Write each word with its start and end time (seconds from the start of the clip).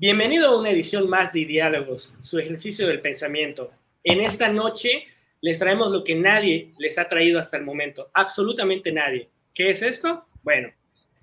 Bienvenido 0.00 0.46
a 0.46 0.56
una 0.56 0.70
edición 0.70 1.10
más 1.10 1.32
de 1.32 1.44
Diálogos, 1.44 2.14
su 2.22 2.38
ejercicio 2.38 2.86
del 2.86 3.00
pensamiento. 3.00 3.72
En 4.04 4.20
esta 4.20 4.48
noche 4.48 5.02
les 5.40 5.58
traemos 5.58 5.90
lo 5.90 6.04
que 6.04 6.14
nadie 6.14 6.72
les 6.78 6.98
ha 6.98 7.08
traído 7.08 7.40
hasta 7.40 7.56
el 7.56 7.64
momento, 7.64 8.08
absolutamente 8.14 8.92
nadie. 8.92 9.28
¿Qué 9.52 9.70
es 9.70 9.82
esto? 9.82 10.24
Bueno, 10.44 10.72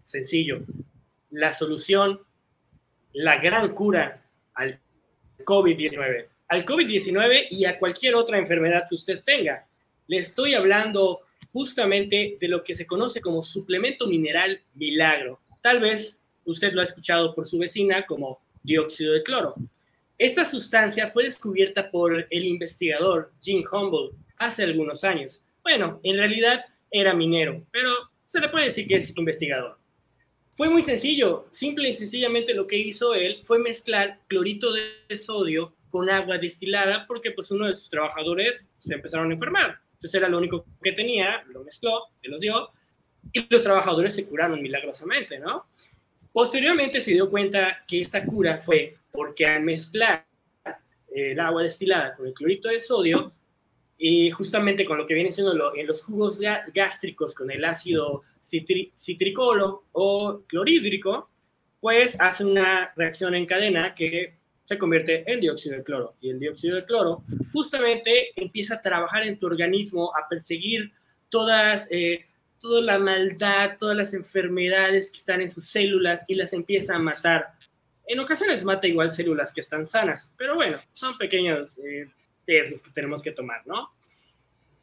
sencillo. 0.04 0.60
La 1.30 1.54
solución, 1.54 2.20
la 3.14 3.38
gran 3.38 3.74
cura 3.74 4.26
al 4.56 4.82
COVID-19. 5.46 6.28
Al 6.50 6.66
COVID-19 6.66 7.46
y 7.52 7.64
a 7.64 7.80
cualquier 7.80 8.16
otra 8.16 8.38
enfermedad 8.38 8.88
que 8.90 8.96
usted 8.96 9.24
tenga. 9.24 9.66
Le 10.08 10.18
estoy 10.18 10.54
hablando 10.54 11.22
justamente 11.54 12.36
de 12.42 12.48
lo 12.50 12.62
que 12.62 12.76
se 12.76 12.86
conoce 12.86 13.22
como 13.22 13.42
suplemento 13.42 14.06
mineral 14.08 14.62
milagro. 14.74 15.40
Tal 15.64 15.80
vez 15.80 16.22
usted 16.44 16.74
lo 16.74 16.82
ha 16.82 16.84
escuchado 16.84 17.34
por 17.34 17.48
su 17.48 17.58
vecina 17.58 18.06
como 18.06 18.44
dióxido 18.66 19.14
de 19.14 19.24
cloro. 19.24 19.56
Esta 20.18 20.46
sustancia 20.46 21.10
fue 21.10 21.24
descubierta 21.24 21.92
por 21.92 22.26
el 22.30 22.46
investigador 22.46 23.32
Jim 23.42 23.64
Humboldt 23.70 24.16
hace 24.38 24.64
algunos 24.64 25.04
años. 25.04 25.42
Bueno, 25.62 26.00
en 26.04 26.18
realidad 26.18 26.64
era 26.90 27.14
minero, 27.14 27.66
pero 27.72 27.90
se 28.26 28.40
le 28.40 28.50
puede 28.50 28.66
decir 28.66 28.88
que 28.88 28.96
es 28.96 29.18
investigador. 29.18 29.78
Fue 30.56 30.70
muy 30.70 30.84
sencillo, 30.84 31.48
simple 31.52 31.90
y 31.90 31.96
sencillamente 31.96 32.54
lo 32.54 32.66
que 32.66 32.78
hizo 32.78 33.14
él 33.14 33.42
fue 33.44 33.60
mezclar 33.60 34.22
clorito 34.28 34.72
de 34.72 35.18
sodio 35.18 35.76
con 35.90 36.10
agua 36.10 36.38
destilada 36.38 37.06
porque 37.08 37.32
pues 37.32 37.52
uno 37.52 37.68
de 37.68 37.74
sus 37.74 37.90
trabajadores 37.90 38.70
se 38.78 38.94
empezaron 38.94 39.30
a 39.30 39.34
enfermar. 39.34 39.80
Entonces 39.94 40.16
era 40.16 40.30
lo 40.30 40.38
único 40.38 40.66
que 40.82 40.94
tenía, 40.94 41.44
lo 41.48 41.64
mezcló, 41.64 42.06
se 42.16 42.30
los 42.30 42.40
dio 42.40 42.70
y 43.34 43.46
los 43.50 43.64
trabajadores 43.64 44.16
se 44.16 44.26
curaron 44.26 44.62
milagrosamente, 44.62 45.40
¿no? 45.40 45.66
Posteriormente 46.36 47.00
se 47.00 47.12
dio 47.12 47.30
cuenta 47.30 47.86
que 47.88 48.02
esta 48.02 48.26
cura 48.26 48.58
fue 48.58 48.98
porque 49.10 49.46
al 49.46 49.64
mezclar 49.64 50.26
eh, 50.66 51.32
el 51.32 51.40
agua 51.40 51.64
destilada 51.64 52.14
con 52.14 52.28
el 52.28 52.34
clorito 52.34 52.68
de 52.68 52.82
sodio, 52.82 53.32
y 53.98 54.30
justamente 54.32 54.84
con 54.84 54.98
lo 54.98 55.08
que 55.08 55.14
viene 55.14 55.32
siendo 55.32 55.74
en 55.74 55.88
los 55.88 56.04
jugos 56.04 56.42
gástricos 56.74 57.34
con 57.34 57.52
el 57.52 57.64
ácido 57.64 58.24
citricolo 58.42 59.86
o 59.94 60.42
clorhídrico, 60.46 61.30
pues 61.80 62.18
hace 62.20 62.44
una 62.44 62.92
reacción 62.98 63.34
en 63.34 63.46
cadena 63.46 63.96
que 63.96 64.36
se 64.66 64.78
convierte 64.78 65.24
en 65.32 65.40
dióxido 65.40 65.78
de 65.78 65.84
cloro. 65.86 66.16
Y 66.20 66.32
el 66.32 66.40
dióxido 66.42 66.76
de 66.76 66.84
cloro 66.84 67.24
justamente 67.54 68.34
empieza 68.36 68.76
a 68.76 68.82
trabajar 68.82 69.24
en 69.24 69.40
tu 69.40 69.46
organismo, 69.46 70.12
a 70.14 70.28
perseguir 70.28 70.92
todas 71.30 71.88
eh, 71.92 72.26
toda 72.60 72.82
la 72.82 73.00
maldad, 73.00 73.78
todas 73.78 73.96
las 73.96 74.14
enfermedades 74.14 75.12
que 75.12 75.18
están 75.18 75.42
en 75.42 75.50
sus 75.50 75.66
células 75.66 76.24
y 76.28 76.36
las 76.36 76.54
empieza 76.54 76.96
a 76.96 77.00
matar. 77.00 77.54
En 78.08 78.20
ocasiones 78.20 78.64
mata 78.64 78.88
igual 78.88 79.10
células 79.10 79.54
que 79.54 79.62
están 79.62 79.86
sanas, 79.86 80.34
pero 80.38 80.56
bueno, 80.56 80.78
son 80.94 81.18
pequeños 81.18 81.78
eh, 81.80 82.08
que 82.46 82.92
tenemos 82.94 83.22
que 83.22 83.32
tomar, 83.32 83.66
¿no? 83.66 83.96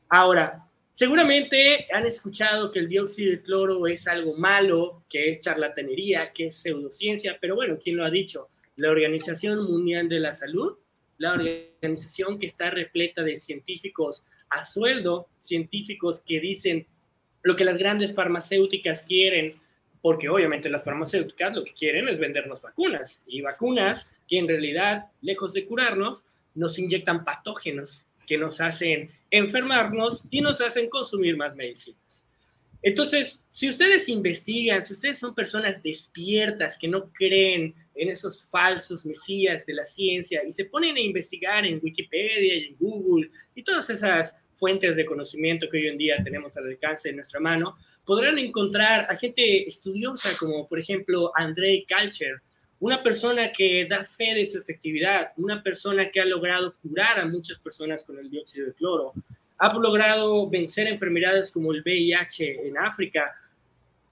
Ahora, 0.08 0.68
seguramente 0.92 1.86
han 1.92 2.06
escuchado 2.06 2.70
que 2.70 2.80
el 2.80 2.88
dióxido 2.88 3.30
de 3.30 3.42
cloro 3.42 3.86
es 3.86 4.06
algo 4.08 4.36
malo, 4.36 5.04
que 5.08 5.30
es 5.30 5.40
charlatanería, 5.40 6.32
que 6.32 6.46
es 6.46 6.56
pseudociencia, 6.56 7.38
pero 7.40 7.54
bueno, 7.54 7.78
¿quién 7.82 7.96
lo 7.96 8.04
ha 8.04 8.10
dicho? 8.10 8.48
La 8.76 8.90
Organización 8.90 9.64
Mundial 9.64 10.08
de 10.08 10.20
la 10.20 10.32
Salud, 10.32 10.76
la 11.18 11.32
organización 11.34 12.38
que 12.38 12.46
está 12.46 12.70
repleta 12.70 13.22
de 13.22 13.36
científicos 13.36 14.26
a 14.50 14.62
sueldo, 14.62 15.28
científicos 15.38 16.22
que 16.26 16.40
dicen 16.40 16.86
lo 17.42 17.56
que 17.56 17.64
las 17.64 17.78
grandes 17.78 18.14
farmacéuticas 18.14 19.02
quieren, 19.02 19.60
porque 20.00 20.28
obviamente 20.28 20.70
las 20.70 20.84
farmacéuticas 20.84 21.54
lo 21.54 21.64
que 21.64 21.74
quieren 21.74 22.08
es 22.08 22.18
vendernos 22.18 22.60
vacunas, 22.60 23.22
y 23.26 23.40
vacunas 23.40 24.10
que 24.28 24.38
en 24.38 24.48
realidad, 24.48 25.06
lejos 25.20 25.52
de 25.52 25.66
curarnos, 25.66 26.24
nos 26.54 26.78
inyectan 26.78 27.24
patógenos 27.24 28.06
que 28.26 28.38
nos 28.38 28.60
hacen 28.60 29.10
enfermarnos 29.30 30.24
y 30.30 30.40
nos 30.40 30.60
hacen 30.60 30.88
consumir 30.88 31.36
más 31.36 31.54
medicinas. 31.54 32.24
Entonces, 32.82 33.40
si 33.52 33.68
ustedes 33.68 34.08
investigan, 34.08 34.82
si 34.82 34.94
ustedes 34.94 35.18
son 35.18 35.34
personas 35.34 35.82
despiertas 35.82 36.76
que 36.76 36.88
no 36.88 37.12
creen 37.12 37.74
en 37.94 38.08
esos 38.08 38.44
falsos 38.46 39.06
mesías 39.06 39.64
de 39.66 39.74
la 39.74 39.84
ciencia 39.84 40.42
y 40.46 40.50
se 40.50 40.64
ponen 40.64 40.96
a 40.96 41.00
investigar 41.00 41.64
en 41.64 41.80
Wikipedia 41.80 42.56
y 42.56 42.64
en 42.68 42.76
Google 42.78 43.30
y 43.54 43.62
todas 43.62 43.88
esas 43.88 44.41
fuentes 44.62 44.94
de 44.94 45.04
conocimiento 45.04 45.68
que 45.68 45.78
hoy 45.78 45.88
en 45.88 45.98
día 45.98 46.22
tenemos 46.22 46.56
al 46.56 46.68
alcance 46.68 47.08
de 47.08 47.16
nuestra 47.16 47.40
mano, 47.40 47.76
podrán 48.04 48.38
encontrar 48.38 49.00
a 49.10 49.16
gente 49.16 49.64
estudiosa 49.64 50.30
como 50.38 50.68
por 50.68 50.78
ejemplo 50.78 51.32
Andrei 51.34 51.84
Kalcher, 51.84 52.40
una 52.78 53.02
persona 53.02 53.50
que 53.50 53.86
da 53.86 54.04
fe 54.04 54.36
de 54.36 54.46
su 54.46 54.58
efectividad, 54.58 55.32
una 55.36 55.64
persona 55.64 56.08
que 56.12 56.20
ha 56.20 56.24
logrado 56.24 56.76
curar 56.80 57.18
a 57.18 57.26
muchas 57.26 57.58
personas 57.58 58.04
con 58.04 58.20
el 58.20 58.30
dióxido 58.30 58.68
de 58.68 58.74
cloro, 58.74 59.14
ha 59.58 59.76
logrado 59.76 60.48
vencer 60.48 60.86
enfermedades 60.86 61.50
como 61.50 61.72
el 61.72 61.82
VIH 61.82 62.68
en 62.68 62.78
África, 62.78 63.34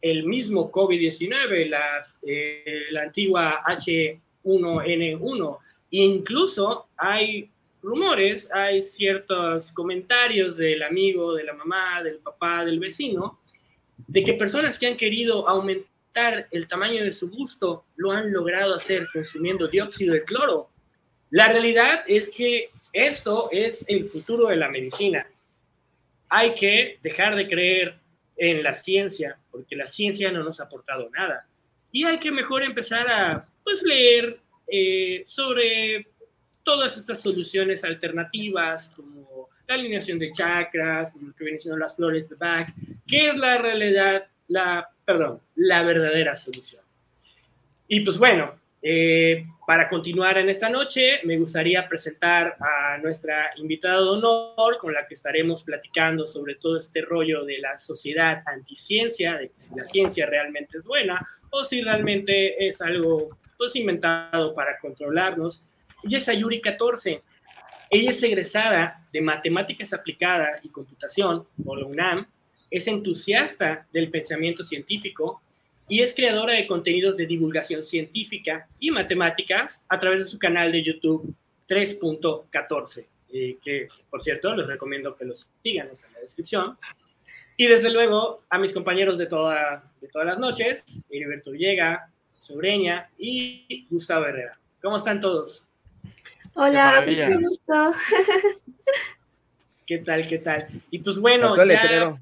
el 0.03 0.25
mismo 0.25 0.69
COVID-19, 0.73 1.69
la, 1.69 2.05
eh, 2.27 2.87
la 2.91 3.03
antigua 3.03 3.63
H1N1, 3.69 5.59
e 5.93 5.97
incluso 5.99 6.89
hay 6.97 7.49
rumores, 7.83 8.51
hay 8.53 8.83
ciertos 8.83 9.73
comentarios 9.73 10.57
del 10.57 10.83
amigo, 10.83 11.35
de 11.35 11.45
la 11.45 11.55
mamá, 11.55 12.03
del 12.03 12.19
papá, 12.19 12.65
del 12.65 12.79
vecino, 12.79 13.41
de 13.97 14.25
que 14.25 14.35
personas 14.35 14.79
que 14.79 14.87
han 14.87 14.97
querido 14.97 15.49
aumentar 15.49 16.49
el 16.51 16.67
tamaño 16.67 17.05
de 17.05 17.13
su 17.13 17.31
busto 17.31 17.85
lo 17.97 18.11
han 18.11 18.33
logrado 18.33 18.75
hacer 18.75 19.09
consumiendo 19.13 19.69
dióxido 19.69 20.15
de 20.15 20.25
cloro. 20.25 20.71
La 21.31 21.49
realidad 21.49 22.03
es 22.07 22.31
que 22.31 22.71
esto 22.93 23.49
es 23.53 23.89
el 23.89 24.07
futuro 24.07 24.49
de 24.49 24.57
la 24.57 24.69
medicina. 24.69 25.27
Hay 26.29 26.55
que 26.55 26.99
dejar 27.03 27.37
de 27.37 27.47
creer 27.47 28.01
en 28.37 28.63
la 28.63 28.73
ciencia, 28.73 29.39
porque 29.51 29.77
la 29.77 29.87
ciencia 29.87 30.33
no 30.33 30.43
nos 30.43 30.61
ha 30.61 30.65
aportado 30.65 31.09
nada. 31.11 31.47
Y 31.93 32.05
hay 32.05 32.19
que 32.19 32.33
mejor 32.33 32.63
empezar 32.63 33.09
a 33.09 33.47
pues, 33.63 33.83
leer 33.83 34.41
eh, 34.67 35.23
sobre 35.27 36.07
todas 36.63 36.97
estas 36.97 37.21
soluciones 37.21 37.85
alternativas, 37.85 38.93
como 38.95 39.49
la 39.67 39.75
alineación 39.75 40.19
de 40.19 40.31
chakras, 40.31 41.11
como 41.11 41.29
lo 41.29 41.35
que 41.35 41.45
vienen 41.45 41.61
siendo 41.61 41.79
las 41.79 41.97
flores 41.97 42.29
de 42.29 42.37
Bach, 42.37 42.69
que 43.07 43.29
es 43.29 43.37
la 43.37 43.59
realidad, 43.59 44.27
la, 44.49 44.89
perdón, 45.05 45.41
la 45.57 45.83
verdadera 45.83 46.35
solución. 46.35 46.83
Y 47.89 48.01
pues 48.01 48.19
bueno, 48.19 48.55
eh, 48.83 49.45
para 49.67 49.89
continuar 49.89 50.39
en 50.39 50.49
esta 50.49 50.71
noche, 50.71 51.21
me 51.25 51.37
gustaría 51.37 51.87
presentar 51.87 52.57
a 52.61 52.99
nuestra 52.99 53.51
invitada 53.57 54.01
de 54.01 54.09
honor, 54.09 54.79
con 54.79 54.95
la 54.95 55.07
que 55.07 55.15
estaremos 55.15 55.63
platicando 55.63 56.27
sobre 56.27 56.55
todo 56.55 56.77
este 56.77 57.03
rollo 57.03 57.45
de 57.45 57.59
la 57.59 57.77
sociedad 57.77 58.43
anticiencia, 58.47 59.37
de 59.37 59.51
si 59.57 59.75
la 59.75 59.85
ciencia 59.85 60.27
realmente 60.27 60.79
es 60.79 60.87
buena 60.87 61.21
o 61.51 61.65
si 61.65 61.83
realmente 61.83 62.67
es 62.67 62.81
algo 62.81 63.37
pues, 63.59 63.77
inventado 63.77 64.55
para 64.55 64.79
controlarnos. 64.79 65.67
Ella 66.03 66.19
es 66.19 66.29
Ayuri 66.29 66.61
14. 66.61 67.23
Ella 67.91 68.11
es 68.11 68.23
egresada 68.23 69.09
de 69.13 69.21
Matemáticas 69.21 69.93
Aplicadas 69.93 70.65
y 70.65 70.69
Computación 70.69 71.47
por 71.65 71.79
la 71.79 71.87
UNAM, 71.87 72.27
es 72.71 72.87
entusiasta 72.87 73.87
del 73.93 74.11
pensamiento 74.11 74.63
científico 74.63 75.43
y 75.89 76.01
es 76.01 76.15
creadora 76.15 76.55
de 76.55 76.69
contenidos 76.69 77.17
de 77.17 77.27
divulgación 77.27 77.83
científica 77.83 78.69
y 78.79 78.93
matemáticas 78.93 79.85
a 79.89 79.99
través 79.99 80.21
de 80.21 80.31
su 80.31 80.39
canal 80.39 80.71
de 80.71 80.85
YouTube 80.85 81.35
3.14, 81.69 83.07
eh, 83.33 83.59
que 83.61 83.89
por 84.09 84.23
cierto 84.23 84.55
les 84.55 84.69
recomiendo 84.69 85.17
que 85.17 85.25
los 85.25 85.51
sigan, 85.63 85.89
está 85.89 86.07
en 86.07 86.15
la 86.15 86.21
descripción. 86.21 86.79
Y 87.57 87.67
desde 87.67 87.91
luego 87.91 88.45
a 88.49 88.59
mis 88.59 88.73
compañeros 88.73 89.19
de, 89.19 89.27
toda, 89.27 89.93
de 90.01 90.09
todas 90.09 90.29
las 90.29 90.39
noches, 90.39 91.03
Heriberto 91.11 91.51
Villega, 91.51 92.09
Sobreña 92.39 93.11
y 93.19 93.87
Gustavo 93.91 94.27
Herrera. 94.27 94.59
¿Cómo 94.81 94.97
están 94.97 95.21
todos? 95.21 95.70
Hola, 96.55 97.05
mucho 97.07 97.41
gusto. 97.41 97.93
¿Qué 99.87 99.99
tal, 99.99 100.27
qué 100.29 100.39
tal? 100.39 100.69
Y 100.91 101.01
pues 101.01 101.19
bueno, 101.19 101.57
ya, 101.57 101.65
letrero. 101.65 102.21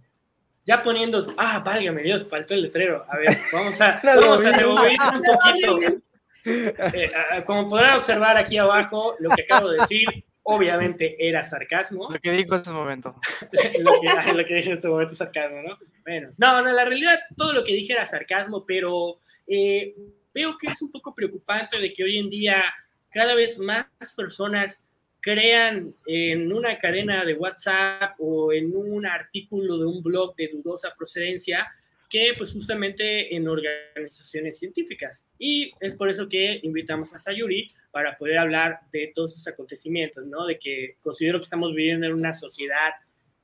ya 0.65 0.83
poniendo, 0.83 1.23
ah, 1.37 1.63
válgame 1.65 2.03
Dios, 2.03 2.27
faltó 2.29 2.55
el 2.55 2.63
letrero. 2.63 3.05
A 3.09 3.17
ver, 3.17 3.37
vamos 3.53 3.81
a, 3.81 4.01
vamos 4.05 4.45
a 4.45 5.09
un 5.11 5.23
poquito. 5.23 6.01
Eh, 6.45 7.11
como 7.45 7.67
podrán 7.69 7.99
observar 7.99 8.37
aquí 8.37 8.57
abajo, 8.57 9.17
lo 9.19 9.29
que 9.31 9.43
acabo 9.43 9.69
de 9.69 9.81
decir, 9.81 10.07
obviamente 10.45 11.17
era 11.19 11.45
sarcasmo. 11.45 12.11
Lo 12.11 12.19
que 12.19 12.33
dijo 12.33 12.55
en 12.55 12.61
este 12.61 12.71
momento. 12.71 13.15
lo, 13.83 13.93
que, 14.01 14.33
lo 14.33 14.45
que 14.47 14.55
dije 14.55 14.69
en 14.69 14.77
este 14.77 14.89
momento 14.89 15.13
es 15.13 15.19
sarcasmo, 15.19 15.63
¿no? 15.63 15.79
Bueno, 16.05 16.31
no, 16.39 16.63
no, 16.63 16.73
la 16.73 16.85
realidad, 16.87 17.19
todo 17.37 17.53
lo 17.53 17.63
que 17.63 17.75
dije 17.75 17.93
era 17.93 18.07
sarcasmo, 18.07 18.65
pero 18.67 19.21
eh, 19.47 19.95
veo 20.33 20.57
que 20.57 20.69
es 20.69 20.81
un 20.81 20.91
poco 20.91 21.15
preocupante 21.15 21.79
de 21.79 21.93
que 21.93 22.03
hoy 22.03 22.17
en 22.17 22.31
día 22.31 22.63
cada 23.11 23.35
vez 23.35 23.59
más 23.59 23.87
personas 24.17 24.85
crean 25.21 25.93
en 26.07 26.53
una 26.53 26.79
cadena 26.79 27.25
de 27.25 27.35
WhatsApp 27.35 28.15
o 28.19 28.53
en 28.53 28.75
un 28.75 29.07
artículo 29.07 29.79
de 29.79 29.87
un 29.87 30.03
blog 30.03 30.35
de 30.37 30.49
dudosa 30.49 30.95
procedencia 30.97 31.67
que 32.09 32.33
pues 32.39 32.53
justamente 32.53 33.35
en 33.35 33.47
organizaciones 33.49 34.59
científicas. 34.59 35.27
Y 35.39 35.73
es 35.81 35.95
por 35.95 36.09
eso 36.09 36.29
que 36.29 36.61
invitamos 36.63 37.13
a 37.13 37.19
Sayuri 37.19 37.71
para 37.91 38.17
poder 38.17 38.39
hablar 38.39 38.81
de 38.93 39.13
todos 39.15 39.33
esos 39.33 39.47
acontecimientos, 39.49 40.25
¿no? 40.27 40.47
De 40.47 40.59
que 40.59 40.97
considero 41.01 41.39
que 41.39 41.45
estamos 41.45 41.75
viviendo 41.75 42.07
en 42.07 42.15
una 42.15 42.33
sociedad 42.33 42.93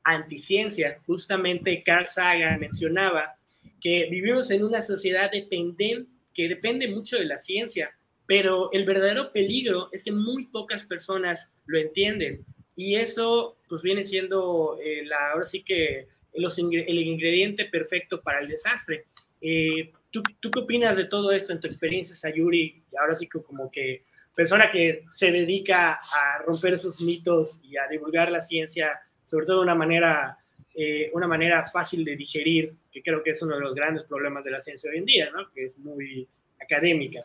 anticiencia. 0.02 0.98
Justamente 1.06 1.82
Carl 1.82 2.06
Sagan 2.06 2.60
mencionaba 2.60 3.36
que 3.80 4.08
vivimos 4.10 4.50
en 4.50 4.64
una 4.64 4.80
sociedad 4.80 5.30
dependente, 5.30 6.08
que 6.32 6.48
depende 6.48 6.88
mucho 6.88 7.18
de 7.18 7.26
la 7.26 7.36
ciencia, 7.36 7.94
pero 8.26 8.70
el 8.72 8.84
verdadero 8.84 9.32
peligro 9.32 9.88
es 9.92 10.02
que 10.02 10.12
muy 10.12 10.46
pocas 10.46 10.84
personas 10.84 11.52
lo 11.66 11.78
entienden. 11.78 12.44
Y 12.76 12.96
eso 12.96 13.58
pues 13.68 13.82
viene 13.82 14.02
siendo 14.02 14.78
eh, 14.82 15.04
la, 15.04 15.32
ahora 15.32 15.46
sí 15.46 15.62
que 15.62 16.08
el 16.32 16.98
ingrediente 16.98 17.66
perfecto 17.66 18.20
para 18.20 18.40
el 18.40 18.48
desastre. 18.48 19.04
Eh, 19.40 19.92
¿tú, 20.10 20.22
¿tú, 20.40 20.50
qué 20.50 20.60
opinas 20.60 20.96
de 20.96 21.04
todo 21.04 21.30
esto 21.30 21.52
en 21.52 21.60
tu 21.60 21.66
experiencia, 21.66 22.16
Sayuri? 22.16 22.82
Ahora 22.98 23.14
sí 23.14 23.28
que 23.28 23.40
como 23.42 23.70
que 23.70 24.04
persona 24.34 24.70
que 24.70 25.04
se 25.08 25.30
dedica 25.30 25.92
a 25.92 26.42
romper 26.44 26.74
esos 26.74 27.00
mitos 27.00 27.60
y 27.62 27.76
a 27.76 27.86
divulgar 27.88 28.30
la 28.30 28.40
ciencia, 28.40 28.98
sobre 29.22 29.46
todo 29.46 29.58
de 29.58 29.62
una 29.62 29.74
manera, 29.74 30.38
eh, 30.74 31.10
una 31.14 31.28
manera 31.28 31.64
fácil 31.66 32.04
de 32.04 32.16
digerir, 32.16 32.74
que 32.90 33.02
creo 33.02 33.22
que 33.22 33.30
es 33.30 33.42
uno 33.42 33.54
de 33.54 33.60
los 33.60 33.74
grandes 33.74 34.04
problemas 34.04 34.42
de 34.44 34.50
la 34.50 34.60
ciencia 34.60 34.90
hoy 34.90 34.98
en 34.98 35.04
día, 35.04 35.30
¿no? 35.30 35.50
que 35.52 35.66
es 35.66 35.78
muy 35.78 36.26
académica. 36.60 37.24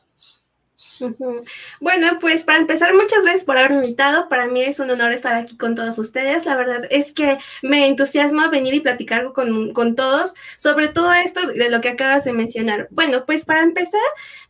Bueno, 1.79 2.19
pues 2.19 2.43
para 2.43 2.59
empezar, 2.59 2.93
muchas 2.93 3.23
gracias 3.23 3.43
por 3.43 3.57
haberme 3.57 3.77
invitado. 3.77 4.29
Para 4.29 4.47
mí 4.47 4.61
es 4.61 4.79
un 4.79 4.89
honor 4.89 5.11
estar 5.11 5.35
aquí 5.35 5.57
con 5.57 5.75
todos 5.75 5.97
ustedes. 5.97 6.45
La 6.45 6.55
verdad 6.55 6.87
es 6.89 7.11
que 7.11 7.37
me 7.61 7.87
entusiasma 7.87 8.47
venir 8.49 8.73
y 8.73 8.79
platicar 8.79 9.31
con, 9.33 9.73
con 9.73 9.95
todos 9.95 10.33
sobre 10.57 10.89
todo 10.89 11.13
esto 11.13 11.47
de 11.47 11.69
lo 11.69 11.81
que 11.81 11.89
acabas 11.89 12.23
de 12.23 12.33
mencionar. 12.33 12.87
Bueno, 12.91 13.25
pues 13.25 13.45
para 13.45 13.63
empezar, 13.63 14.01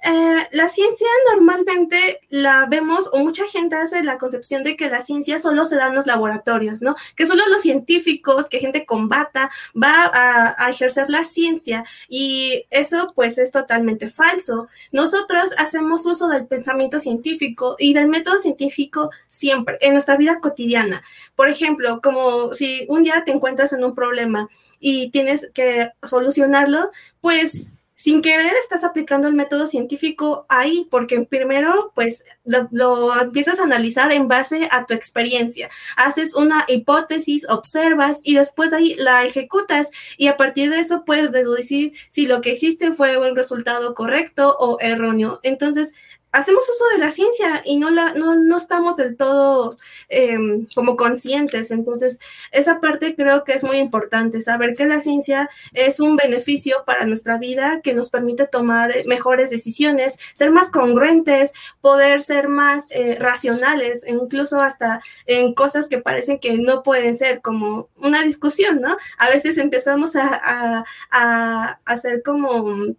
eh, 0.04 0.48
la 0.52 0.68
ciencia 0.68 1.08
normalmente 1.34 2.22
la 2.30 2.66
vemos 2.68 3.10
o 3.12 3.20
mucha 3.20 3.46
gente 3.46 3.76
hace 3.76 4.04
la 4.04 4.18
concepción 4.18 4.64
de 4.64 4.76
que 4.76 4.90
la 4.90 5.02
ciencia 5.02 5.40
solo 5.40 5.66
se 5.66 5.76
da 5.76 5.88
en 5.88 5.96
los 5.96 6.08
laboratorios, 6.08 6.82
¿no? 6.82 6.96
Que 7.16 7.26
solo 7.26 7.48
los 7.48 7.62
científicos, 7.62 8.50
que 8.50 8.60
gente 8.60 8.86
combata, 8.86 9.50
va 9.82 10.06
a, 10.06 10.66
a 10.66 10.70
ejercer 10.70 11.10
la 11.10 11.24
ciencia 11.24 11.86
y 12.08 12.66
eso 12.70 13.08
pues 13.16 13.38
es 13.38 13.52
totalmente 13.52 14.10
falso. 14.10 14.68
Nosotros 14.92 15.52
hacemos 15.58 16.06
uso 16.06 16.19
del 16.28 16.48
pensamiento 16.48 17.00
científico 17.00 17.76
y 17.80 17.94
del 17.94 18.08
método 18.08 18.38
científico 18.38 19.10
siempre, 19.28 19.78
en 19.82 19.94
nuestra 19.94 20.18
vida 20.18 20.40
cotidiana. 20.40 21.04
Por 21.36 21.50
ejemplo, 21.50 22.02
como 22.02 22.54
si 22.54 22.86
un 22.90 23.04
día 23.04 23.24
te 23.26 23.32
encuentras 23.32 23.74
en 23.74 23.84
un 23.84 23.96
problema 23.96 24.50
y 24.80 25.10
tienes 25.12 25.50
que 25.54 25.92
solucionarlo, 26.04 26.92
pues 27.22 27.72
sin 28.00 28.22
querer 28.22 28.54
estás 28.56 28.86
aplicando 28.86 29.28
el 29.28 29.34
método 29.34 29.68
científico 29.68 30.46
ahí, 30.48 30.88
porque 30.90 31.20
primero, 31.26 31.92
pues 31.96 32.24
lo, 32.46 33.22
empiezas 33.22 33.60
a 33.60 33.64
analizar 33.64 34.14
en 34.14 34.30
base 34.30 34.70
a 34.72 34.86
tu 34.86 34.94
experiencia. 34.94 35.70
Haces 35.98 36.34
una 36.34 36.64
hipótesis, 36.70 37.46
observas 37.50 38.22
y 38.24 38.36
después 38.36 38.72
ahí 38.72 38.96
la 38.96 39.26
ejecutas 39.26 39.92
y 40.16 40.28
a 40.28 40.38
partir 40.38 40.70
de 40.70 40.80
eso 40.80 41.04
puedes 41.04 41.34
deducir 41.34 41.92
si 42.08 42.26
lo 42.26 42.40
que 42.40 42.54
hiciste 42.54 42.94
fue 42.94 43.18
un 43.18 43.36
resultado 43.36 43.94
correcto 43.96 44.56
o 44.58 44.78
erróneo. 44.80 45.42
Entonces, 45.44 45.94
hacemos 46.32 46.70
uso 46.70 46.86
de 46.94 47.00
la 47.00 47.12
ciencia 47.12 47.62
y 47.66 47.78
no, 47.78 47.90
la, 47.90 48.14
no, 48.14 48.36
no 48.36 48.58
estamos 48.58 48.96
del 48.98 49.16
todo 49.18 49.76
em, 50.10 50.66
como 50.76 50.96
conscientes. 50.96 51.72
Entonces, 51.72 52.20
esa 52.52 52.80
parte 52.80 53.16
creo 53.16 53.44
que 53.44 53.54
es 53.54 53.64
muy 53.64 53.78
importante, 53.78 54.42
saber 54.42 54.76
que 54.76 54.86
la 54.86 55.02
ciencia 55.02 55.50
es 55.74 56.00
un 56.00 56.16
beneficio 56.16 56.84
para 56.86 57.06
nuestra 57.06 57.38
vida 57.38 57.82
que 57.84 57.94
nos 57.94 58.10
permite 58.10 58.48
tomar 58.48 58.94
mejores 59.06 59.50
decisiones, 59.50 60.18
ser 60.34 60.52
más 60.52 60.70
congruentes, 60.70 61.54
poder 61.82 62.22
ser 62.22 62.48
más 62.48 62.88
eh, 62.90 63.18
racionales, 63.20 64.06
incluso 64.08 64.60
hasta 64.60 65.02
en 65.26 65.54
cosas 65.54 65.88
que 65.88 66.00
parecen 66.00 66.40
que 66.40 66.58
no 66.58 66.84
pueden 66.84 67.18
ser, 67.18 67.42
como 67.42 67.90
una 67.98 68.24
discusión, 68.24 68.82
¿no? 68.82 68.98
A 69.18 69.30
veces 69.30 69.58
empezamos 69.58 70.16
a, 70.16 70.40
a, 70.44 70.86
a 71.12 71.80
hacer 71.86 72.22
como 72.24 72.96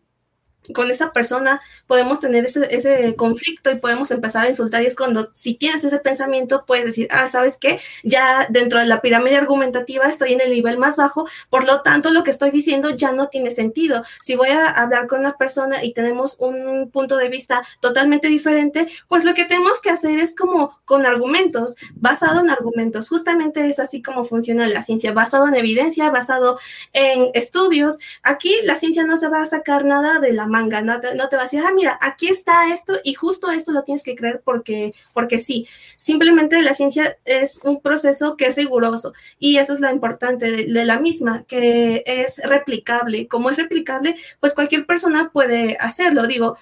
con 0.74 0.90
esa 0.90 1.12
persona 1.12 1.60
podemos 1.86 2.20
tener 2.20 2.44
ese, 2.44 3.14
conflicto 3.16 3.70
y 3.70 3.76
podemos 3.76 4.10
empezar 4.10 4.46
a 4.46 4.48
insultar 4.48 4.82
y 4.82 4.86
es 4.86 4.94
cuando 4.94 5.30
si 5.32 5.54
tienes 5.54 5.84
ese 5.84 5.98
pensamiento 5.98 6.64
puedes 6.66 6.86
decir, 6.86 7.08
ah, 7.10 7.28
¿sabes 7.28 7.58
qué? 7.58 7.80
Ya 8.02 8.46
dentro 8.50 8.78
de 8.78 8.86
la 8.86 9.00
pirámide 9.00 9.36
argumentativa 9.36 10.06
estoy 10.06 10.32
en 10.32 10.40
el 10.40 10.50
nivel 10.50 10.78
más 10.78 10.96
bajo, 10.96 11.28
por 11.48 11.66
lo 11.66 11.82
tanto 11.82 12.10
lo 12.10 12.24
que 12.24 12.30
estoy 12.30 12.50
diciendo 12.50 12.90
ya 12.90 13.12
no 13.12 13.28
tiene 13.28 13.50
sentido. 13.50 14.02
Si 14.22 14.36
voy 14.36 14.48
a 14.48 14.68
hablar 14.68 15.06
con 15.06 15.20
una 15.20 15.36
persona 15.36 15.84
y 15.84 15.92
tenemos 15.92 16.36
un 16.38 16.90
punto 16.92 17.16
de 17.16 17.28
vista 17.28 17.62
totalmente 17.80 18.28
diferente, 18.28 18.86
pues 19.08 19.24
lo 19.24 19.34
que 19.34 19.44
tenemos 19.44 19.80
que 19.80 19.90
hacer 19.90 20.18
es 20.18 20.34
como 20.34 20.78
con 20.84 21.06
argumentos, 21.06 21.76
basado 21.94 22.40
en 22.40 22.50
argumentos. 22.50 23.08
Justamente 23.08 23.66
es 23.66 23.78
así 23.78 24.02
como 24.02 24.24
funciona 24.24 24.66
la 24.66 24.82
ciencia, 24.82 25.12
basado 25.12 25.48
en 25.48 25.54
evidencia, 25.54 26.10
basado 26.10 26.58
en 26.92 27.30
estudios. 27.34 27.98
Aquí 28.22 28.54
la 28.64 28.76
ciencia 28.76 29.04
no 29.04 29.16
se 29.16 29.28
va 29.28 29.42
a 29.42 29.46
sacar 29.46 29.84
nada 29.84 30.20
de 30.20 30.32
la 30.32 30.46
manga, 30.50 30.82
no 30.82 31.00
te, 31.00 31.14
no 31.14 31.28
te 31.28 31.36
va 31.36 31.42
a 31.42 31.44
decir, 31.46 31.62
ah, 31.64 31.72
mira, 31.74 31.98
aquí 32.02 32.28
está 32.28 32.68
esto 32.68 33.00
y 33.02 33.14
justo 33.14 33.50
esto 33.50 33.72
lo 33.72 33.84
tienes 33.84 34.02
que 34.02 34.14
creer 34.14 34.42
porque, 34.44 34.92
porque 35.14 35.38
sí. 35.38 35.66
Simplemente 35.96 36.60
la 36.62 36.74
ciencia 36.74 37.16
es 37.24 37.60
un 37.64 37.80
proceso 37.80 38.36
que 38.36 38.46
es 38.46 38.56
riguroso 38.56 39.14
y 39.38 39.56
eso 39.56 39.72
es 39.72 39.80
lo 39.80 39.90
importante 39.90 40.50
de, 40.50 40.66
de 40.66 40.84
la 40.84 41.00
misma, 41.00 41.44
que 41.44 42.02
es 42.04 42.40
replicable. 42.44 43.28
Como 43.28 43.50
es 43.50 43.56
replicable, 43.56 44.16
pues 44.40 44.54
cualquier 44.54 44.84
persona 44.86 45.30
puede 45.32 45.76
hacerlo. 45.80 46.26
Digo, 46.26 46.58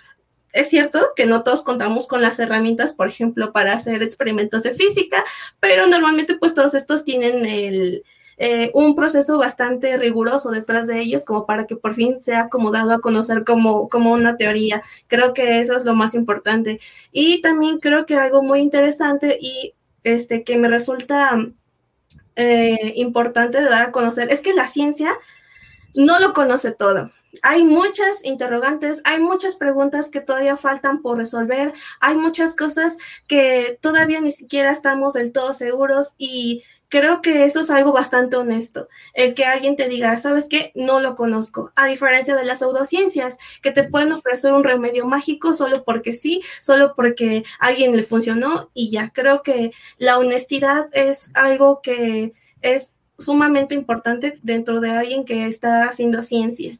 es 0.52 0.68
cierto 0.68 1.12
que 1.14 1.26
no 1.26 1.42
todos 1.42 1.62
contamos 1.62 2.06
con 2.06 2.22
las 2.22 2.38
herramientas, 2.38 2.94
por 2.94 3.08
ejemplo, 3.08 3.52
para 3.52 3.72
hacer 3.72 4.02
experimentos 4.02 4.62
de 4.62 4.74
física, 4.74 5.24
pero 5.60 5.86
normalmente 5.86 6.36
pues 6.36 6.54
todos 6.54 6.74
estos 6.74 7.04
tienen 7.04 7.44
el, 7.46 8.04
eh, 8.38 8.70
un 8.72 8.94
proceso 8.94 9.36
bastante 9.36 9.96
riguroso 9.96 10.50
detrás 10.50 10.86
de 10.86 11.00
ellos 11.00 11.24
como 11.24 11.44
para 11.44 11.66
que 11.66 11.74
por 11.76 11.94
fin 11.94 12.18
sea 12.20 12.42
acomodado 12.42 12.92
a 12.92 13.00
conocer 13.00 13.44
como, 13.44 13.88
como 13.88 14.12
una 14.12 14.36
teoría. 14.36 14.82
Creo 15.08 15.34
que 15.34 15.58
eso 15.58 15.76
es 15.76 15.84
lo 15.84 15.94
más 15.94 16.14
importante. 16.14 16.80
Y 17.12 17.42
también 17.42 17.80
creo 17.80 18.06
que 18.06 18.14
algo 18.14 18.42
muy 18.42 18.60
interesante 18.60 19.38
y 19.40 19.74
este, 20.04 20.44
que 20.44 20.56
me 20.56 20.68
resulta 20.68 21.36
eh, 22.36 22.92
importante 22.96 23.60
de 23.60 23.68
dar 23.68 23.86
a 23.86 23.92
conocer 23.92 24.30
es 24.30 24.40
que 24.40 24.54
la 24.54 24.68
ciencia 24.68 25.12
no 25.94 26.20
lo 26.20 26.32
conoce 26.32 26.70
todo. 26.70 27.10
Hay 27.42 27.64
muchas 27.64 28.24
interrogantes, 28.24 29.02
hay 29.04 29.20
muchas 29.20 29.56
preguntas 29.56 30.08
que 30.08 30.20
todavía 30.20 30.56
faltan 30.56 31.02
por 31.02 31.18
resolver, 31.18 31.72
hay 32.00 32.16
muchas 32.16 32.54
cosas 32.54 32.96
que 33.26 33.78
todavía 33.82 34.20
ni 34.20 34.30
siquiera 34.30 34.70
estamos 34.70 35.14
del 35.14 35.32
todo 35.32 35.52
seguros 35.52 36.14
y 36.16 36.62
Creo 36.88 37.20
que 37.20 37.44
eso 37.44 37.60
es 37.60 37.70
algo 37.70 37.92
bastante 37.92 38.36
honesto, 38.36 38.88
el 39.12 39.34
que 39.34 39.44
alguien 39.44 39.76
te 39.76 39.88
diga, 39.88 40.16
¿sabes 40.16 40.46
qué? 40.48 40.72
No 40.74 41.00
lo 41.00 41.16
conozco, 41.16 41.70
a 41.76 41.86
diferencia 41.86 42.34
de 42.34 42.46
las 42.46 42.60
pseudociencias, 42.60 43.36
que 43.60 43.72
te 43.72 43.84
pueden 43.84 44.12
ofrecer 44.12 44.54
un 44.54 44.64
remedio 44.64 45.04
mágico 45.04 45.52
solo 45.52 45.84
porque 45.84 46.14
sí, 46.14 46.42
solo 46.62 46.94
porque 46.96 47.44
a 47.60 47.66
alguien 47.66 47.94
le 47.94 48.02
funcionó 48.02 48.70
y 48.72 48.90
ya. 48.90 49.10
Creo 49.10 49.42
que 49.42 49.72
la 49.98 50.18
honestidad 50.18 50.88
es 50.94 51.30
algo 51.34 51.82
que 51.82 52.32
es 52.62 52.94
sumamente 53.18 53.74
importante 53.74 54.38
dentro 54.42 54.80
de 54.80 54.90
alguien 54.90 55.24
que 55.24 55.46
está 55.46 55.84
haciendo 55.84 56.22
ciencia. 56.22 56.78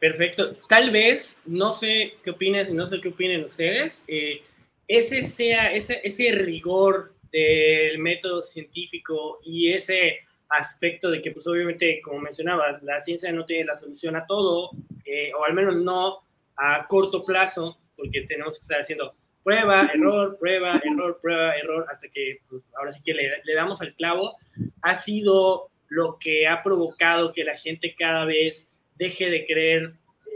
Perfecto. 0.00 0.56
Tal 0.68 0.90
vez, 0.90 1.40
no 1.44 1.72
sé 1.72 2.14
qué 2.22 2.30
opinas 2.30 2.70
y 2.70 2.74
no 2.74 2.86
sé 2.86 3.00
qué 3.00 3.08
opinen 3.08 3.44
ustedes, 3.44 4.04
eh, 4.08 4.42
ese 4.86 5.26
sea, 5.26 5.72
ese, 5.72 6.00
ese 6.02 6.32
rigor 6.32 7.14
del 7.32 7.98
método 7.98 8.42
científico 8.42 9.40
y 9.44 9.72
ese 9.72 10.20
aspecto 10.48 11.10
de 11.10 11.20
que, 11.20 11.30
pues 11.30 11.46
obviamente, 11.46 12.00
como 12.02 12.20
mencionabas, 12.20 12.82
la 12.82 13.00
ciencia 13.00 13.32
no 13.32 13.44
tiene 13.44 13.64
la 13.64 13.76
solución 13.76 14.16
a 14.16 14.26
todo, 14.26 14.70
eh, 15.04 15.30
o 15.38 15.44
al 15.44 15.54
menos 15.54 15.76
no 15.76 16.20
a 16.56 16.86
corto 16.86 17.24
plazo, 17.24 17.78
porque 17.96 18.22
tenemos 18.22 18.58
que 18.58 18.62
estar 18.62 18.80
haciendo 18.80 19.14
prueba, 19.44 19.90
error, 19.94 20.36
prueba, 20.38 20.80
error, 20.84 21.18
prueba, 21.20 21.56
error, 21.56 21.86
hasta 21.90 22.08
que 22.08 22.38
pues, 22.48 22.62
ahora 22.76 22.92
sí 22.92 23.00
que 23.04 23.14
le, 23.14 23.30
le, 23.44 23.54
damos 23.54 23.80
al 23.80 23.94
clavo, 23.94 24.36
ha 24.82 24.94
sido 24.94 25.70
lo 25.88 26.18
que 26.18 26.46
ha 26.46 26.62
provocado 26.62 27.32
que 27.32 27.44
la 27.44 27.56
gente 27.56 27.94
cada 27.98 28.24
vez 28.24 28.72
deje 28.96 29.30
de 29.30 29.44
creer 29.46 29.94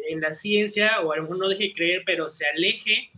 en 0.09 0.21
la 0.21 0.35
ciencia, 0.35 1.01
o 1.01 1.13
a 1.13 1.17
lo 1.17 1.23
mejor 1.23 1.39
no 1.39 1.49
deje 1.49 1.65
de 1.65 1.73
creer, 1.73 2.03
pero 2.07 2.29
se 2.29 2.47
aleje 2.47 3.11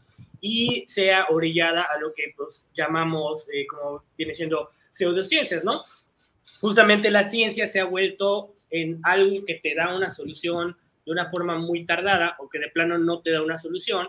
y 0.47 0.85
sea 0.89 1.29
orillada 1.31 1.85
a 1.85 1.99
lo 1.99 2.13
que 2.13 2.35
pues, 2.37 2.69
llamamos, 2.75 3.49
eh, 3.51 3.67
como 3.67 4.05
viene 4.15 4.35
siendo 4.35 4.69
pseudociencias, 4.91 5.65
¿no? 5.65 5.83
Justamente 6.61 7.11
la 7.11 7.23
ciencia 7.23 7.67
se 7.67 7.81
ha 7.81 7.87
vuelto 7.87 8.55
en 8.69 9.01
algo 9.05 9.43
que 9.47 9.55
te 9.55 9.75
da 9.75 9.97
una 9.97 10.11
solución 10.11 10.77
de 11.07 11.13
una 11.13 11.31
forma 11.31 11.57
muy 11.57 11.87
tardada 11.87 12.37
o 12.41 12.51
que 12.51 12.59
de 12.59 12.69
plano 12.69 12.99
no 12.99 13.23
te 13.23 13.31
da 13.31 13.41
una 13.41 13.57
solución. 13.57 14.07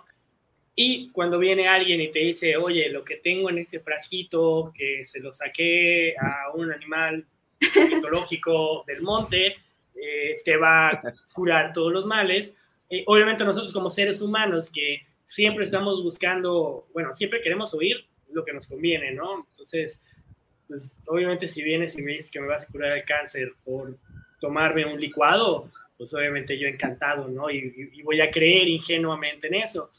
Y 0.75 1.09
cuando 1.11 1.39
viene 1.39 1.69
alguien 1.69 2.01
y 2.01 2.11
te 2.11 2.19
dice, 2.19 2.57
oye, 2.57 2.89
lo 2.89 3.05
que 3.05 3.15
tengo 3.15 3.49
en 3.49 3.59
este 3.59 3.79
frasquito, 3.79 4.73
que 4.75 5.05
se 5.05 5.21
lo 5.21 5.31
saqué 5.31 6.15
a 6.19 6.53
un 6.53 6.69
animal 6.69 7.25
mitológico 7.89 8.83
del 8.85 9.01
monte, 9.03 9.55
eh, 9.95 10.41
te 10.43 10.57
va 10.57 10.89
a 10.89 11.01
curar 11.33 11.71
todos 11.71 11.93
los 11.93 12.05
males. 12.05 12.57
Eh, 12.89 13.05
obviamente 13.07 13.45
nosotros 13.45 13.71
como 13.71 13.89
seres 13.89 14.21
humanos 14.21 14.69
que 14.69 15.14
siempre 15.25 15.65
estamos 15.65 16.03
buscando, 16.03 16.87
bueno, 16.93 17.13
siempre 17.13 17.41
queremos 17.41 17.73
oír 17.73 17.97
lo 18.31 18.43
que 18.43 18.53
nos 18.53 18.67
conviene, 18.67 19.11
¿no? 19.11 19.45
Entonces, 19.49 20.01
pues 20.67 20.93
obviamente 21.07 21.47
si 21.47 21.63
vienes 21.63 21.97
y 21.97 22.01
me 22.01 22.13
dices 22.13 22.31
que 22.31 22.39
me 22.39 22.47
vas 22.47 22.63
a 22.63 22.67
curar 22.67 22.97
el 22.97 23.05
cáncer 23.05 23.53
por 23.63 23.97
tomarme 24.39 24.85
un 24.85 24.99
licuado, 24.99 25.71
pues 25.97 26.13
obviamente 26.13 26.57
yo 26.59 26.67
encantado, 26.67 27.27
¿no? 27.27 27.49
Y, 27.49 28.01
voy 28.03 28.21
a 28.21 28.29
creer 28.29 28.67
ingenuamente 28.67 29.47
en 29.47 29.55
eso. 29.55 29.89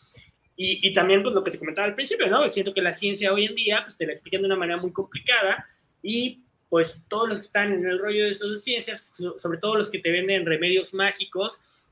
Y, 0.54 0.86
y, 0.86 0.92
también, 0.92 1.22
pues 1.22 1.34
lo 1.34 1.44
que 1.44 1.50
te 1.50 1.58
comentaba 1.58 1.86
al 1.86 1.94
principio, 1.94 2.28
¿no? 2.28 2.48
Siento 2.48 2.72
que 2.72 2.80
la 2.80 2.92
ciencia 2.92 3.32
hoy 3.32 3.46
en 3.46 3.54
día, 3.54 3.80
pues 3.84 3.96
te 3.96 4.06
la 4.06 4.12
explican 4.12 4.42
de 4.42 4.46
una 4.46 4.56
manera 4.56 4.80
muy 4.80 4.92
complicada 4.92 5.66
y 6.02 6.42
pues 6.68 7.06
todos 7.08 7.28
los 7.28 7.38
que 7.38 7.46
están 7.46 7.72
en 7.72 7.86
el 7.86 7.98
rollo 7.98 8.24
de 8.24 8.30
esas 8.30 8.62
ciencias, 8.62 9.12
sobre 9.36 9.58
todo 9.58 9.76
los 9.76 9.90
que 9.90 9.98
te 9.98 10.10
venden 10.10 10.46
remedios 10.46 10.94
mágicos, 10.94 11.85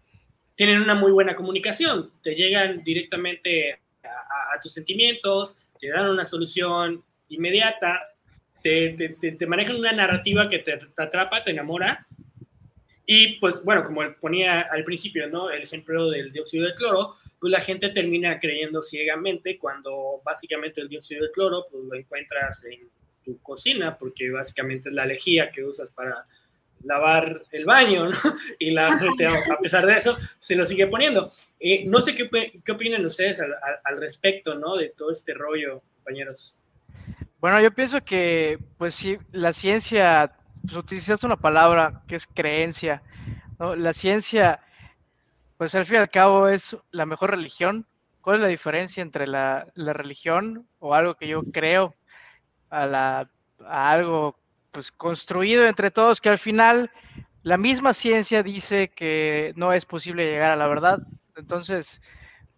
tienen 0.56 0.80
una 0.80 0.94
muy 0.94 1.12
buena 1.12 1.34
comunicación, 1.34 2.12
te 2.22 2.34
llegan 2.34 2.82
directamente 2.82 3.80
a, 4.04 4.60
tus 4.60 4.72
sentimientos, 4.72 5.56
te 5.80 5.88
dan 5.88 6.08
una 6.08 6.24
solución 6.24 7.02
inmediata, 7.28 8.00
te, 8.62 8.90
te, 9.20 9.32
te, 9.32 9.46
manejan 9.46 9.76
una 9.76 9.92
narrativa 9.92 10.48
que 10.48 10.60
te, 10.60 10.78
atrapa, 10.96 11.42
te 11.42 11.50
enamora. 11.50 12.06
Y 13.04 13.34
pues 13.38 13.62
bueno, 13.64 13.82
como 13.82 14.00
ponía 14.20 14.62
al 14.62 14.84
principio, 14.84 15.28
¿no? 15.28 15.50
El 15.50 15.62
ejemplo 15.62 16.08
del 16.08 16.32
dióxido 16.32 16.66
de 16.66 16.74
cloro, 16.74 17.14
pues 17.38 17.50
la 17.50 17.60
gente 17.60 17.90
termina 17.90 18.38
creyendo 18.38 18.80
ciegamente 18.80 19.58
cuando 19.58 20.22
básicamente 20.24 20.80
el 20.80 20.88
dióxido 20.88 21.24
de 21.24 21.30
cloro 21.30 21.64
pues 21.70 21.84
lo 21.84 21.94
encuentras 21.94 22.64
en 22.64 22.88
tu 23.22 23.38
cocina, 23.42 23.98
porque 23.98 24.30
básicamente 24.30 24.88
es 24.88 24.94
la 24.94 25.04
lejía 25.04 25.50
que 25.50 25.64
usas 25.64 25.90
para 25.90 26.24
lavar 26.84 27.42
el 27.50 27.64
baño, 27.64 28.08
¿no? 28.08 28.16
Y 28.58 28.70
la 28.70 28.96
gente, 28.98 29.26
a 29.26 29.58
pesar 29.60 29.86
de 29.86 29.96
eso, 29.96 30.16
se 30.38 30.54
lo 30.54 30.66
sigue 30.66 30.86
poniendo. 30.86 31.30
Eh, 31.58 31.84
no 31.86 32.00
sé 32.00 32.14
qué, 32.14 32.28
qué, 32.64 32.72
opinan 32.72 33.04
ustedes 33.04 33.40
al, 33.40 33.54
al, 33.84 34.00
respecto, 34.00 34.54
¿no? 34.54 34.76
De 34.76 34.90
todo 34.90 35.10
este 35.10 35.34
rollo, 35.34 35.82
compañeros. 35.96 36.54
Bueno, 37.40 37.60
yo 37.60 37.70
pienso 37.72 38.02
que, 38.02 38.58
pues 38.78 38.94
sí, 38.94 39.18
la 39.32 39.52
ciencia, 39.52 40.32
pues 40.62 40.76
utilizaste 40.76 41.26
una 41.26 41.36
palabra 41.36 42.02
que 42.06 42.16
es 42.16 42.26
creencia, 42.26 43.02
¿no? 43.58 43.74
La 43.74 43.92
ciencia, 43.92 44.60
pues 45.58 45.74
al 45.74 45.84
fin 45.84 45.96
y 45.96 45.98
al 45.98 46.10
cabo 46.10 46.48
es 46.48 46.76
la 46.90 47.06
mejor 47.06 47.30
religión. 47.30 47.86
¿Cuál 48.20 48.36
es 48.36 48.42
la 48.42 48.48
diferencia 48.48 49.02
entre 49.02 49.26
la, 49.26 49.66
la 49.74 49.92
religión 49.92 50.66
o 50.78 50.94
algo 50.94 51.14
que 51.14 51.28
yo 51.28 51.42
creo 51.52 51.94
a, 52.70 52.86
la, 52.86 53.30
a 53.66 53.90
algo 53.90 54.38
pues 54.74 54.90
construido 54.90 55.66
entre 55.66 55.92
todos 55.92 56.20
que 56.20 56.28
al 56.28 56.38
final 56.38 56.90
la 57.44 57.56
misma 57.56 57.94
ciencia 57.94 58.42
dice 58.42 58.88
que 58.88 59.52
no 59.54 59.72
es 59.72 59.86
posible 59.86 60.26
llegar 60.26 60.50
a 60.50 60.56
la 60.56 60.66
verdad. 60.66 60.98
Entonces, 61.36 62.02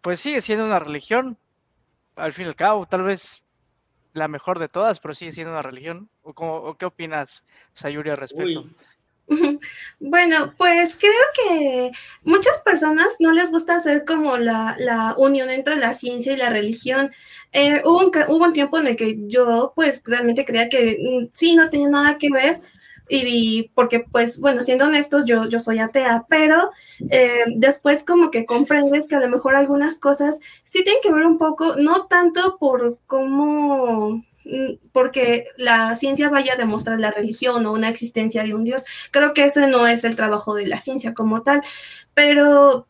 pues 0.01 0.19
sigue 0.19 0.41
siendo 0.41 0.65
una 0.65 0.79
religión, 0.79 1.37
al 2.17 2.33
fin 2.33 2.47
y 2.47 2.49
al 2.49 2.57
cabo, 2.57 2.87
tal 2.87 3.03
vez 3.03 3.45
la 4.15 4.29
mejor 4.29 4.59
de 4.59 4.69
todas, 4.69 4.99
pero 4.99 5.13
sigue 5.13 5.33
siendo 5.33 5.53
una 5.53 5.61
religión. 5.61 6.09
¿O, 6.23 6.33
cómo, 6.33 6.75
qué 6.79 6.87
opinas, 6.87 7.45
Sayuri, 7.75 8.09
al 8.09 8.17
respecto? 8.17 8.67
Bueno, 10.01 10.55
pues 10.57 10.97
creo 10.99 11.13
que 11.35 11.91
muchas 12.25 12.61
personas 12.61 13.17
no 13.19 13.33
les 13.33 13.51
gusta 13.51 13.77
hacer 13.77 14.05
como 14.05 14.37
la, 14.37 14.77
la 14.79 15.15
unión 15.17 15.51
entre 15.51 15.77
la 15.77 15.95
ciencia 15.95 16.33
y 16.33 16.37
la 16.37 16.51
religión. 16.51 17.11
Eh, 17.53 17.83
hubo, 17.85 18.11
un, 18.45 18.53
tiempo 18.53 18.79
en 18.79 18.89
el 18.89 18.97
que 18.97 19.17
yo 19.27 19.73
pues 19.75 20.03
realmente 20.05 20.45
creía 20.45 20.69
que 20.69 20.99
mm, 21.01 21.31
sí, 21.35 21.57
no 21.57 21.71
tenía 21.71 21.89
nada 21.89 22.19
que 22.19 22.31
ver. 22.31 22.61
Y, 23.09 23.71
porque 23.75 24.01
pues 24.01 24.41
bueno, 24.41 24.63
siendo 24.63 24.87
honestos, 24.87 25.25
yo, 25.27 25.49
yo 25.49 25.61
soy 25.61 25.79
atea, 25.79 26.25
pero 26.29 26.71
eh, 27.11 27.45
después 27.55 28.03
como 28.05 28.33
que 28.33 28.45
comprendes 28.45 29.07
que 29.07 29.15
a 29.15 29.21
lo 29.21 29.29
mejor 29.29 29.55
algunas 29.55 30.01
cosas 30.01 30.41
sí 30.65 30.83
tienen 30.83 31.01
que 31.03 31.13
ver 31.13 31.25
un 31.25 31.39
poco, 31.39 31.77
no 31.77 32.07
tanto 32.09 32.59
por 32.59 32.99
cómo 33.07 34.21
porque 34.93 35.47
la 35.57 35.95
ciencia 35.95 36.29
vaya 36.29 36.55
a 36.55 36.57
demostrar 36.57 36.99
la 36.99 37.11
religión 37.11 37.67
o 37.67 37.73
una 37.73 37.89
existencia 37.89 38.43
de 38.43 38.55
un 38.55 38.65
Dios. 38.65 38.85
Creo 39.11 39.35
que 39.35 39.45
ese 39.45 39.67
no 39.67 39.87
es 39.87 40.05
el 40.05 40.17
trabajo 40.17 40.55
de 40.55 40.67
la 40.67 40.79
ciencia 40.79 41.15
como 41.15 41.43
tal, 41.43 41.63
pero 42.15 42.89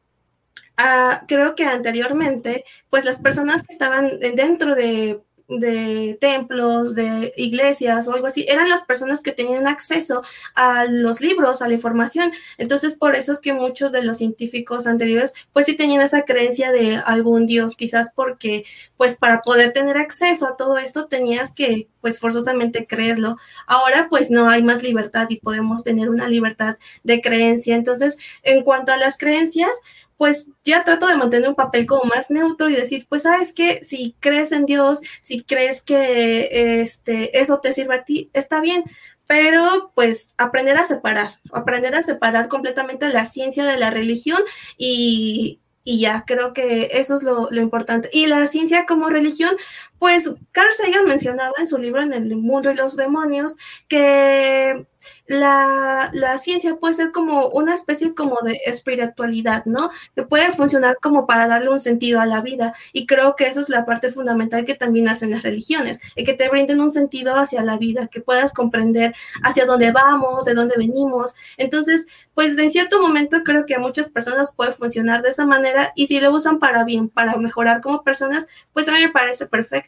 ah, 0.76 1.24
creo 1.28 1.54
que 1.54 1.64
anteriormente, 1.64 2.64
pues 2.90 3.04
las 3.04 3.18
personas 3.18 3.62
que 3.62 3.72
estaban 3.72 4.18
dentro 4.20 4.74
de 4.74 5.22
de 5.48 6.18
templos, 6.20 6.94
de 6.94 7.32
iglesias 7.36 8.08
o 8.08 8.14
algo 8.14 8.26
así, 8.26 8.44
eran 8.48 8.68
las 8.68 8.82
personas 8.82 9.22
que 9.22 9.32
tenían 9.32 9.66
acceso 9.66 10.22
a 10.54 10.86
los 10.86 11.20
libros, 11.20 11.62
a 11.62 11.68
la 11.68 11.74
información. 11.74 12.32
Entonces, 12.58 12.94
por 12.94 13.14
eso 13.14 13.32
es 13.32 13.40
que 13.40 13.52
muchos 13.52 13.92
de 13.92 14.02
los 14.02 14.18
científicos 14.18 14.86
anteriores, 14.86 15.34
pues 15.52 15.66
sí 15.66 15.76
tenían 15.76 16.02
esa 16.02 16.22
creencia 16.22 16.72
de 16.72 16.96
algún 16.96 17.46
dios, 17.46 17.76
quizás 17.76 18.12
porque, 18.14 18.64
pues 18.96 19.16
para 19.16 19.40
poder 19.40 19.72
tener 19.72 19.96
acceso 19.96 20.46
a 20.46 20.56
todo 20.56 20.78
esto, 20.78 21.06
tenías 21.06 21.52
que, 21.52 21.88
pues 22.00 22.18
forzosamente 22.18 22.86
creerlo. 22.86 23.36
Ahora, 23.66 24.08
pues 24.08 24.30
no 24.30 24.48
hay 24.48 24.62
más 24.62 24.82
libertad 24.82 25.26
y 25.28 25.38
podemos 25.38 25.84
tener 25.84 26.10
una 26.10 26.28
libertad 26.28 26.76
de 27.04 27.20
creencia. 27.20 27.76
Entonces, 27.76 28.18
en 28.42 28.62
cuanto 28.62 28.92
a 28.92 28.96
las 28.96 29.18
creencias, 29.18 29.70
pues 30.16 30.46
ya 30.64 30.84
trato 30.84 31.06
de 31.06 31.16
mantener 31.16 31.48
un 31.48 31.54
papel 31.54 31.86
como 31.86 32.04
más 32.04 32.30
neutro 32.30 32.68
y 32.68 32.74
decir, 32.74 33.06
pues 33.08 33.22
sabes 33.22 33.52
que 33.52 33.82
si 33.82 34.16
crees 34.20 34.52
en 34.52 34.66
Dios, 34.66 35.00
si 35.20 35.42
crees 35.42 35.82
que 35.82 36.80
este, 36.80 37.38
eso 37.38 37.60
te 37.60 37.72
sirve 37.72 37.96
a 37.96 38.04
ti, 38.04 38.30
está 38.32 38.60
bien, 38.60 38.84
pero 39.26 39.92
pues 39.94 40.32
aprender 40.38 40.78
a 40.78 40.84
separar, 40.84 41.32
aprender 41.52 41.94
a 41.94 42.02
separar 42.02 42.48
completamente 42.48 43.08
la 43.08 43.26
ciencia 43.26 43.64
de 43.64 43.76
la 43.76 43.90
religión 43.90 44.40
y, 44.78 45.60
y 45.84 46.00
ya, 46.00 46.24
creo 46.26 46.52
que 46.52 46.90
eso 46.92 47.14
es 47.14 47.22
lo, 47.22 47.48
lo, 47.50 47.60
importante. 47.60 48.10
Y 48.12 48.26
la 48.26 48.46
ciencia 48.46 48.86
como 48.86 49.08
religión, 49.08 49.54
pues 49.98 50.32
Carl 50.52 50.72
Sagan 50.72 51.06
mencionaba 51.06 51.54
en 51.58 51.66
su 51.66 51.78
libro 51.78 52.02
En 52.02 52.12
el 52.12 52.36
mundo 52.36 52.70
y 52.70 52.74
los 52.74 52.96
demonios 52.96 53.56
que 53.88 54.86
la, 55.26 56.10
la, 56.12 56.38
ciencia 56.38 56.76
puede 56.76 56.94
ser 56.94 57.12
como 57.12 57.48
una 57.48 57.74
especie 57.74 58.14
como 58.14 58.38
de 58.42 58.60
espiritualidad, 58.66 59.64
¿no? 59.64 59.90
Que 60.14 60.22
puede 60.22 60.50
funcionar 60.50 60.98
como 61.00 61.26
para 61.26 61.46
darle 61.46 61.70
un 61.70 61.78
sentido 61.78 62.20
a 62.20 62.26
la 62.26 62.40
vida. 62.40 62.74
Y 62.92 63.06
creo 63.06 63.36
que 63.36 63.46
esa 63.46 63.60
es 63.60 63.68
la 63.68 63.84
parte 63.84 64.10
fundamental 64.10 64.64
que 64.64 64.74
también 64.74 65.08
hacen 65.08 65.30
las 65.30 65.42
religiones, 65.42 66.00
y 66.16 66.24
que 66.24 66.34
te 66.34 66.48
brinden 66.48 66.80
un 66.80 66.90
sentido 66.90 67.36
hacia 67.36 67.62
la 67.62 67.76
vida, 67.76 68.08
que 68.08 68.20
puedas 68.20 68.52
comprender 68.52 69.14
hacia 69.42 69.64
dónde 69.64 69.92
vamos, 69.92 70.44
de 70.44 70.54
dónde 70.54 70.74
venimos. 70.76 71.34
Entonces, 71.56 72.06
pues 72.34 72.58
en 72.58 72.70
cierto 72.70 73.00
momento 73.00 73.42
creo 73.44 73.64
que 73.66 73.74
a 73.74 73.78
muchas 73.78 74.08
personas 74.08 74.52
puede 74.52 74.72
funcionar 74.72 75.22
de 75.22 75.30
esa 75.30 75.46
manera 75.46 75.92
y 75.94 76.06
si 76.06 76.20
lo 76.20 76.32
usan 76.32 76.58
para 76.58 76.84
bien, 76.84 77.08
para 77.08 77.36
mejorar 77.36 77.80
como 77.80 78.02
personas, 78.02 78.46
pues 78.72 78.88
a 78.88 78.92
mí 78.92 79.00
me 79.00 79.10
parece 79.10 79.46
perfecto 79.46 79.85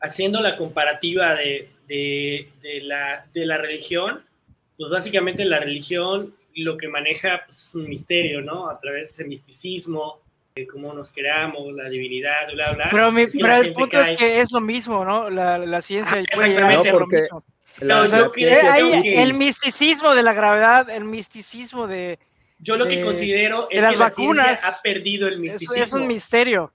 Haciendo 0.00 0.40
la 0.40 0.56
comparativa 0.56 1.34
de, 1.34 1.68
la, 2.82 3.26
de 3.32 3.46
la 3.46 3.56
religión, 3.56 4.24
pues 4.76 4.90
básicamente 4.90 5.44
la 5.44 5.60
religión 5.60 6.34
lo 6.56 6.76
que 6.76 6.88
maneja 6.88 7.42
pues, 7.46 7.68
es 7.68 7.74
un 7.74 7.88
misterio, 7.88 8.40
¿no? 8.40 8.68
A 8.68 8.78
través 8.78 9.02
de 9.02 9.12
ese 9.12 9.24
misticismo, 9.24 10.20
de 10.54 10.66
cómo 10.66 10.92
nos 10.92 11.12
creamos, 11.12 11.72
la 11.72 11.88
divinidad, 11.88 12.52
bla, 12.52 12.72
bla. 12.72 12.88
Pero, 12.90 13.08
el 13.08 13.72
punto 13.72 14.00
es 14.00 14.18
que 14.18 14.40
es 14.40 14.52
lo 14.52 14.60
mismo, 14.60 15.04
¿no? 15.04 15.30
La, 15.30 15.82
ciencia 15.82 16.18
ah, 16.18 16.24
puede 16.34 16.48
llegar 16.50 16.72
a 16.72 16.92
lo 16.92 17.06
mismo. 17.06 17.44
el 17.80 19.34
misticismo 19.34 20.14
de 20.14 20.22
la 20.22 20.34
gravedad, 20.34 20.90
el 20.90 21.04
misticismo 21.04 21.86
de. 21.86 22.18
Yo 22.58 22.76
lo 22.76 22.86
que 22.86 23.00
considero 23.00 23.68
es 23.70 23.80
que 23.80 23.80
las 23.80 23.98
vacunas 23.98 24.64
ha 24.64 24.80
perdido 24.82 25.26
el 25.26 25.40
misticismo. 25.40 25.74
es 25.74 25.92
un 25.92 26.06
misterio 26.06 26.72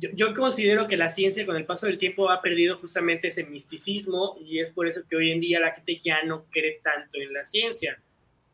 yo, 0.00 0.32
considero 0.34 0.88
que 0.88 0.96
la 0.96 1.08
ciencia 1.08 1.44
con 1.44 1.56
el 1.56 1.66
paso 1.66 1.86
del 1.86 1.98
tiempo 1.98 2.30
ha 2.30 2.40
perdido 2.40 2.78
justamente 2.78 3.28
ese 3.28 3.44
misticismo 3.44 4.36
y 4.40 4.60
es 4.60 4.70
por 4.70 4.86
eso 4.86 5.02
que 5.08 5.16
hoy 5.16 5.30
en 5.30 5.40
día 5.40 5.60
la 5.60 5.72
gente 5.72 6.00
ya 6.02 6.22
no 6.24 6.46
cree 6.50 6.80
tanto 6.82 7.18
en 7.18 7.32
la 7.32 7.44
ciencia. 7.44 8.00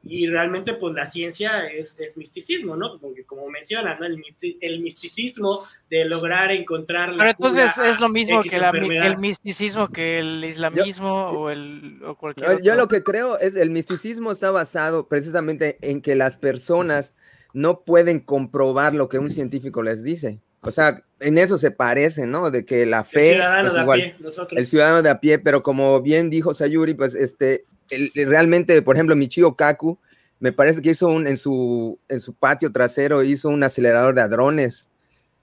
Y 0.03 0.29
realmente 0.29 0.75
pues 0.75 0.95
la 0.95 1.05
ciencia 1.05 1.67
es, 1.67 1.97
es 1.99 2.17
misticismo, 2.17 2.77
¿no? 2.77 2.99
Porque 3.01 3.25
como 3.25 3.49
mencionan, 3.49 3.99
¿no? 3.99 4.07
el, 4.07 4.81
misticismo 4.81 5.65
de 5.91 6.05
lograr 6.05 6.53
encontrar... 6.53 7.11
La 7.11 7.19
Pero 7.19 7.31
entonces 7.31 7.79
es 7.79 7.99
lo 7.99 8.09
mismo 8.09 8.41
que, 8.43 8.57
el 8.57 9.19
misticismo 9.19 9.89
que 9.89 10.21
el 10.21 10.45
islamismo 10.45 11.31
o, 11.31 11.51
el, 11.51 12.01
o 12.05 12.17
cualquier... 12.17 12.59
Yo, 12.59 12.61
yo 12.61 12.75
lo 12.77 12.87
que 12.87 13.03
creo 13.03 13.39
es 13.39 13.57
el 13.57 13.71
misticismo 13.71 14.31
está 14.31 14.53
basado 14.53 15.09
precisamente 15.09 15.79
en 15.81 16.01
que 16.03 16.15
las 16.15 16.37
personas 16.37 17.13
no 17.53 17.85
pueden 17.85 18.21
comprobar 18.21 18.95
lo 18.95 19.09
que 19.09 19.19
un 19.19 19.31
científico 19.31 19.83
les 19.83 20.05
dice. 20.05 20.41
O 20.67 20.73
sea, 20.73 21.03
en 21.21 21.39
eso 21.39 21.59
se 21.59 21.71
parece, 21.71 22.27
¿no? 22.27 22.51
De 22.51 22.65
que 22.65 22.87
la 22.87 23.05
fe. 23.05 23.31
El 23.31 23.35
ciudadano 23.37 23.71
pues, 23.71 23.75
de 23.75 23.81
a 23.81 23.95
pie, 23.95 24.17
nosotros. 24.19 24.59
El 24.59 24.67
ciudadano 24.67 25.03
de 25.03 25.11
a 25.11 25.21
pie, 25.21 25.39
pero 25.39 25.63
como 25.63 26.03
bien 26.03 26.31
dijo 26.31 26.55
Sayuri, 26.55 26.95
pues 26.95 27.15
este, 27.15 27.65
realmente, 28.15 28.83
por 28.83 28.97
ejemplo, 28.97 29.17
Michio 29.17 29.55
Kaku, 29.55 29.99
me 30.39 30.53
parece 30.53 30.83
que 30.83 30.91
hizo 30.91 31.09
un, 31.09 31.27
en 31.27 31.37
su, 31.37 31.99
en 32.09 32.21
su 32.21 32.35
patio 32.35 32.71
trasero, 32.73 33.23
hizo 33.23 33.49
un 33.49 33.63
acelerador 33.63 34.15
de 34.15 34.23
hadrones. 34.23 34.91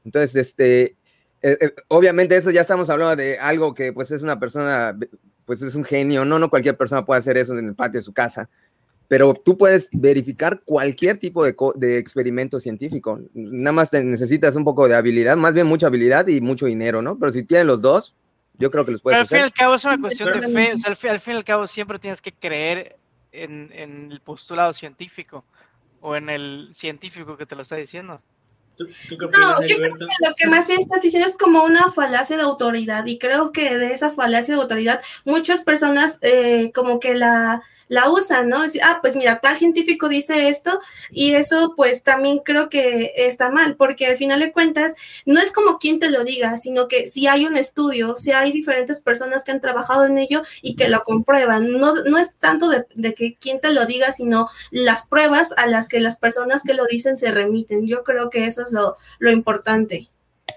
Entonces, 0.05 0.35
este, 0.35 0.95
eh, 1.41 1.57
eh, 1.59 1.73
obviamente 1.87 2.37
eso 2.37 2.51
ya 2.51 2.61
estamos 2.61 2.89
hablando 2.89 3.15
de 3.15 3.39
algo 3.39 3.73
que 3.73 3.91
pues 3.91 4.11
es 4.11 4.21
una 4.21 4.39
persona, 4.39 4.97
pues 5.45 5.61
es 5.61 5.75
un 5.75 5.83
genio, 5.83 6.25
no, 6.25 6.39
no 6.39 6.49
cualquier 6.49 6.77
persona 6.77 7.05
puede 7.05 7.19
hacer 7.19 7.37
eso 7.37 7.57
en 7.57 7.67
el 7.67 7.75
patio 7.75 7.99
de 7.99 8.03
su 8.03 8.13
casa. 8.13 8.49
Pero 9.07 9.33
tú 9.33 9.57
puedes 9.57 9.89
verificar 9.91 10.61
cualquier 10.65 11.17
tipo 11.17 11.43
de, 11.43 11.55
de, 11.75 11.97
experimento 11.97 12.59
científico. 12.59 13.19
Nada 13.33 13.71
más 13.71 13.89
te 13.89 14.03
necesitas 14.03 14.55
un 14.55 14.63
poco 14.63 14.87
de 14.87 14.95
habilidad, 14.95 15.37
más 15.37 15.53
bien 15.53 15.67
mucha 15.67 15.87
habilidad 15.87 16.27
y 16.27 16.41
mucho 16.41 16.65
dinero, 16.65 17.01
¿no? 17.01 17.17
Pero 17.19 17.31
si 17.31 17.43
tienen 17.43 17.67
los 17.67 17.81
dos, 17.81 18.15
yo 18.57 18.71
creo 18.71 18.85
que 18.85 18.91
los 18.91 19.01
puedes 19.01 19.15
Pero 19.15 19.21
al 19.21 19.25
hacer. 19.25 19.37
fin 19.37 19.41
y 19.41 19.45
al 19.45 19.53
cabo 19.53 19.75
es 19.75 19.85
una 19.85 19.99
cuestión 19.99 20.31
de 20.31 20.47
fe. 20.47 20.73
O 20.73 20.77
sea, 20.77 20.89
al, 20.89 20.95
fin, 20.95 21.09
al 21.11 21.19
fin 21.19 21.33
y 21.33 21.37
al 21.37 21.43
cabo 21.43 21.67
siempre 21.67 21.99
tienes 21.99 22.21
que 22.21 22.31
creer 22.31 22.97
en, 23.31 23.71
en, 23.73 24.11
el 24.11 24.21
postulado 24.21 24.73
científico 24.73 25.43
o 26.01 26.15
en 26.15 26.29
el 26.29 26.69
científico 26.71 27.37
que 27.37 27.45
te 27.45 27.55
lo 27.55 27.63
está 27.63 27.75
diciendo. 27.75 28.21
¿Tú, 28.75 28.87
tú 29.07 29.17
qué 29.17 29.25
opinas, 29.25 29.59
no, 29.59 29.67
yo 29.67 29.75
creo 29.75 29.93
que 29.95 30.05
lo 30.05 30.33
que 30.35 30.47
más 30.47 30.67
bien 30.67 30.81
estás 30.81 31.01
diciendo 31.01 31.29
es 31.29 31.37
como 31.37 31.63
una 31.63 31.91
falacia 31.91 32.37
de 32.37 32.43
autoridad 32.43 33.05
y 33.05 33.19
creo 33.19 33.51
que 33.51 33.77
de 33.77 33.93
esa 33.93 34.09
falacia 34.09 34.55
de 34.55 34.61
autoridad 34.61 35.01
muchas 35.25 35.61
personas 35.63 36.17
eh, 36.21 36.71
como 36.73 36.99
que 36.99 37.13
la, 37.13 37.61
la 37.87 38.09
usan, 38.09 38.49
¿no? 38.49 38.63
Decir, 38.63 38.81
ah, 38.83 38.99
pues 39.01 39.15
mira, 39.15 39.39
tal 39.39 39.55
científico 39.57 40.09
dice 40.09 40.49
esto 40.49 40.79
y 41.11 41.35
eso 41.35 41.73
pues 41.75 42.03
también 42.03 42.39
creo 42.39 42.69
que 42.69 43.13
está 43.15 43.49
mal 43.49 43.75
porque 43.75 44.07
al 44.07 44.17
final 44.17 44.39
de 44.39 44.51
cuentas 44.51 44.95
no 45.25 45.39
es 45.39 45.51
como 45.51 45.77
quien 45.77 45.99
te 45.99 46.09
lo 46.09 46.23
diga, 46.23 46.57
sino 46.57 46.87
que 46.87 47.05
si 47.05 47.27
hay 47.27 47.45
un 47.45 47.55
estudio, 47.55 48.15
si 48.15 48.31
hay 48.31 48.51
diferentes 48.51 49.01
personas 49.01 49.43
que 49.43 49.51
han 49.51 49.61
trabajado 49.61 50.05
en 50.05 50.17
ello 50.17 50.41
y 50.61 50.75
que 50.75 50.89
lo 50.89 51.03
comprueban, 51.03 51.71
no, 51.71 51.93
no 51.93 52.17
es 52.17 52.35
tanto 52.35 52.69
de, 52.69 52.85
de 52.95 53.13
que 53.13 53.35
quien 53.35 53.61
te 53.61 53.71
lo 53.71 53.85
diga, 53.85 54.11
sino 54.11 54.49
las 54.71 55.05
pruebas 55.05 55.53
a 55.57 55.67
las 55.67 55.87
que 55.87 55.99
las 55.99 56.17
personas 56.17 56.63
que 56.63 56.73
lo 56.73 56.85
dicen 56.85 57.17
se 57.17 57.31
remiten. 57.31 57.85
Yo 57.85 58.03
creo 58.03 58.29
que 58.31 58.45
eso 58.47 58.63
es 58.63 58.72
lo, 58.73 58.97
lo 59.19 59.31
importante. 59.31 60.09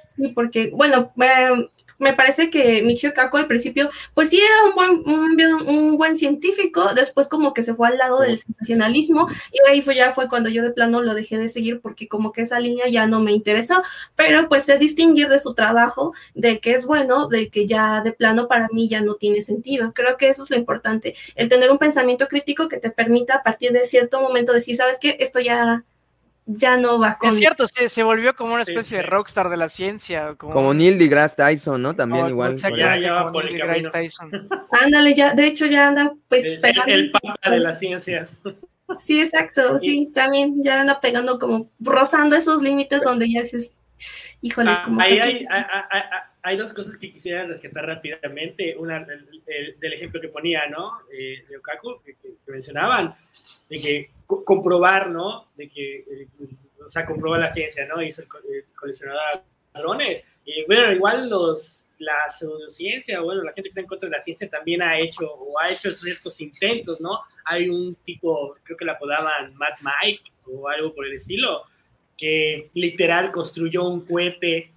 Sí, 0.08 0.32
porque, 0.34 0.70
bueno, 0.74 1.12
eh, 1.20 1.68
me 1.98 2.12
parece 2.12 2.50
que 2.50 2.82
Michio 2.82 3.14
Kaku 3.14 3.38
al 3.38 3.46
principio, 3.46 3.90
pues 4.14 4.30
sí 4.30 4.40
era 4.40 4.64
un 4.64 4.74
buen, 4.74 5.18
un, 5.18 5.68
un, 5.68 5.96
buen 5.96 6.16
científico, 6.16 6.94
después 6.94 7.28
como 7.28 7.54
que 7.54 7.62
se 7.62 7.74
fue 7.74 7.88
al 7.88 7.98
lado 7.98 8.20
del 8.20 8.38
sensacionalismo 8.38 9.28
y 9.52 9.70
ahí 9.70 9.82
fue 9.82 9.94
ya 9.94 10.12
fue 10.12 10.28
cuando 10.28 10.50
yo 10.50 10.62
de 10.62 10.72
plano 10.72 11.02
lo 11.02 11.14
dejé 11.14 11.38
de 11.38 11.48
seguir 11.48 11.80
porque 11.80 12.08
como 12.08 12.32
que 12.32 12.42
esa 12.42 12.60
línea 12.60 12.88
ya 12.88 13.06
no 13.06 13.20
me 13.20 13.32
interesó, 13.32 13.82
pero 14.14 14.48
pues 14.48 14.64
sé 14.64 14.78
distinguir 14.78 15.28
de 15.28 15.38
su 15.38 15.54
trabajo, 15.54 16.12
de 16.34 16.60
que 16.60 16.72
es 16.72 16.86
bueno, 16.86 17.28
de 17.28 17.48
que 17.50 17.66
ya 17.66 18.00
de 18.02 18.12
plano 18.12 18.48
para 18.48 18.68
mí 18.72 18.88
ya 18.88 19.00
no 19.00 19.14
tiene 19.14 19.42
sentido. 19.42 19.92
Creo 19.94 20.16
que 20.16 20.28
eso 20.28 20.42
es 20.42 20.50
lo 20.50 20.56
importante, 20.56 21.14
el 21.34 21.48
tener 21.48 21.70
un 21.70 21.78
pensamiento 21.78 22.28
crítico 22.28 22.68
que 22.68 22.78
te 22.78 22.90
permita 22.90 23.36
a 23.36 23.42
partir 23.42 23.72
de 23.72 23.84
cierto 23.86 24.20
momento 24.20 24.52
decir, 24.52 24.76
¿sabes 24.76 24.98
qué? 25.00 25.16
Esto 25.20 25.40
ya 25.40 25.84
ya 26.46 26.76
no 26.76 26.98
va 26.98 27.18
con... 27.18 27.30
Es 27.30 27.36
cierto, 27.36 27.66
se, 27.66 27.88
se 27.88 28.02
volvió 28.04 28.34
como 28.34 28.54
una 28.54 28.62
especie 28.62 28.82
sí, 28.82 28.88
sí. 28.90 28.96
de 28.96 29.02
rockstar 29.02 29.50
de 29.50 29.56
la 29.56 29.68
ciencia. 29.68 30.36
Como, 30.36 30.52
como 30.52 30.74
Neil 30.74 30.96
deGrasse 30.98 31.36
Tyson, 31.36 31.82
¿no? 31.82 31.94
También 31.94 32.22
como, 32.22 32.30
igual. 32.30 32.52
Exacto, 32.52 32.78
ya, 32.78 32.98
ya 32.98 33.12
va 33.12 33.32
por 33.32 33.44
el 33.46 33.58
camino. 33.58 33.90
Tyson. 33.90 34.48
Ándale, 34.70 35.14
ya, 35.14 35.34
de 35.34 35.46
hecho 35.46 35.66
ya 35.66 35.88
anda 35.88 36.14
pues 36.28 36.44
el, 36.44 36.60
pegando. 36.60 36.94
El, 36.94 37.00
el 37.00 37.10
papa 37.10 37.50
de 37.50 37.60
la 37.60 37.74
ciencia. 37.74 38.28
Sí, 38.98 39.20
exacto, 39.20 39.78
sí, 39.78 40.12
también 40.14 40.62
ya 40.62 40.80
anda 40.80 41.00
pegando 41.00 41.40
como 41.40 41.68
rozando 41.80 42.36
esos 42.36 42.62
límites 42.62 43.02
donde 43.02 43.30
ya 43.30 43.42
dices, 43.42 43.80
híjoles, 44.40 44.78
ah, 44.78 44.82
como 44.84 45.00
ahí 45.00 45.16
que... 45.16 45.22
Hay, 45.22 45.46
hay, 45.50 45.64
hay, 45.90 46.02
hay, 46.42 46.56
dos 46.56 46.72
cosas 46.72 46.96
que 46.96 47.12
quisiera 47.12 47.44
rescatar 47.44 47.84
rápidamente. 47.84 48.76
Una 48.78 48.98
el, 48.98 49.42
el, 49.46 49.80
del 49.80 49.92
ejemplo 49.92 50.20
que 50.20 50.28
ponía, 50.28 50.68
¿no? 50.68 50.92
Eh, 51.12 51.44
de 51.48 51.56
Okaku, 51.56 52.00
que, 52.04 52.14
que, 52.14 52.52
mencionaban, 52.52 53.16
de 53.68 53.80
que 53.80 54.10
co 54.26 54.44
comprobar, 54.44 55.10
¿no? 55.10 55.48
De 55.56 55.68
que, 55.68 55.98
eh, 55.98 56.28
o 56.84 56.88
sea, 56.88 57.06
comprueba 57.06 57.38
la 57.38 57.48
ciencia, 57.48 57.86
¿no? 57.86 58.02
Hizo 58.02 58.22
el, 58.22 58.28
el 58.54 58.64
coleccionador 58.74 59.20
de 59.38 59.42
ladrones. 59.74 60.24
Y 60.44 60.64
bueno, 60.66 60.92
igual 60.92 61.28
los, 61.28 61.86
la 61.98 62.28
pseudociencia, 62.28 63.20
bueno, 63.20 63.42
la 63.42 63.52
gente 63.52 63.62
que 63.62 63.70
está 63.70 63.80
en 63.80 63.86
contra 63.86 64.08
de 64.08 64.16
la 64.16 64.22
ciencia 64.22 64.48
también 64.48 64.82
ha 64.82 64.98
hecho 64.98 65.26
o 65.26 65.58
ha 65.58 65.70
hecho 65.70 65.92
ciertos 65.92 66.40
intentos, 66.40 67.00
¿no? 67.00 67.20
Hay 67.44 67.68
un 67.68 67.94
tipo, 67.96 68.52
creo 68.62 68.76
que 68.76 68.84
la 68.84 68.92
apodaban 68.92 69.54
Mad 69.54 69.74
Mike 69.80 70.32
o 70.44 70.68
algo 70.68 70.94
por 70.94 71.06
el 71.06 71.14
estilo, 71.14 71.62
que 72.16 72.70
literal 72.74 73.30
construyó 73.30 73.84
un 73.84 74.04
cohete 74.04 74.72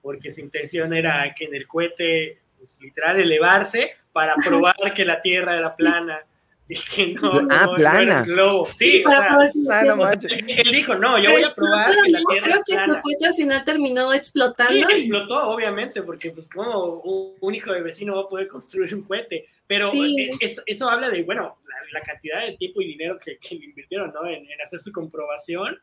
porque 0.00 0.30
su 0.30 0.40
intención 0.40 0.92
era 0.92 1.32
que 1.34 1.44
en 1.44 1.54
el 1.54 1.66
cohete, 1.66 2.40
pues, 2.58 2.78
literal, 2.80 3.20
elevarse 3.20 3.92
para 4.12 4.34
probar 4.44 4.92
que 4.94 5.04
la 5.04 5.20
Tierra 5.20 5.56
era 5.56 5.76
plana. 5.76 6.20
Que 6.68 7.06
no, 7.20 7.48
ah, 7.50 7.66
no, 7.66 7.74
plana. 7.74 8.20
No 8.20 8.26
globo. 8.26 8.66
Sí, 8.66 8.90
sí 8.90 9.04
o 9.04 9.10
sea, 9.10 9.28
ah, 9.70 9.84
no 9.84 10.10
él 10.10 10.72
dijo, 10.72 10.94
no, 10.94 11.22
yo 11.22 11.30
voy 11.30 11.42
a 11.42 11.54
probar 11.54 11.90
pero, 11.90 12.02
que 12.04 12.10
la 12.10 12.20
Tierra 12.30 12.46
creo 12.46 12.56
es 12.56 12.64
que 12.64 12.74
plana. 12.74 13.02
su 13.02 13.26
al 13.26 13.34
final 13.34 13.64
terminó 13.64 14.12
explotando. 14.12 14.72
Sí, 14.72 14.78
y... 14.78 15.00
explotó, 15.00 15.50
obviamente, 15.50 16.02
porque 16.02 16.30
pues 16.30 16.48
como 16.48 17.00
un, 17.00 17.34
un, 17.40 17.54
hijo 17.54 17.72
de 17.72 17.82
vecino 17.82 18.16
va 18.16 18.22
a 18.22 18.28
poder 18.28 18.48
construir 18.48 18.94
un 18.94 19.02
cohete. 19.02 19.46
Pero 19.66 19.90
Sí. 19.90 20.30
es, 20.40 20.62
eso 20.64 20.88
habla 20.88 21.10
de, 21.10 21.22
bueno, 21.24 21.58
la, 21.66 21.98
la, 21.98 22.00
cantidad 22.00 22.40
de 22.46 22.56
tiempo 22.56 22.80
y 22.80 22.86
dinero 22.86 23.18
que, 23.22 23.36
que 23.38 23.56
le 23.56 23.66
invirtieron, 23.66 24.12
¿no? 24.12 24.26
En, 24.26 24.48
en 24.50 24.60
hacer 24.62 24.80
su 24.80 24.92
comprobación, 24.92 25.78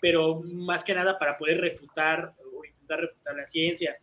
pero 0.00 0.42
más 0.42 0.84
que 0.84 0.94
nada 0.94 1.18
para 1.18 1.38
poder 1.38 1.60
refutar 1.60 2.34
o 2.52 2.64
intentar 2.64 3.00
refutar 3.00 3.36
la 3.36 3.46
ciencia. 3.46 3.96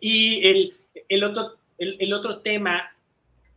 Y 0.00 0.46
el, 0.46 0.74
el, 1.08 1.24
otro, 1.24 1.54
el, 1.78 1.96
el 2.00 2.12
otro 2.12 2.40
tema 2.40 2.92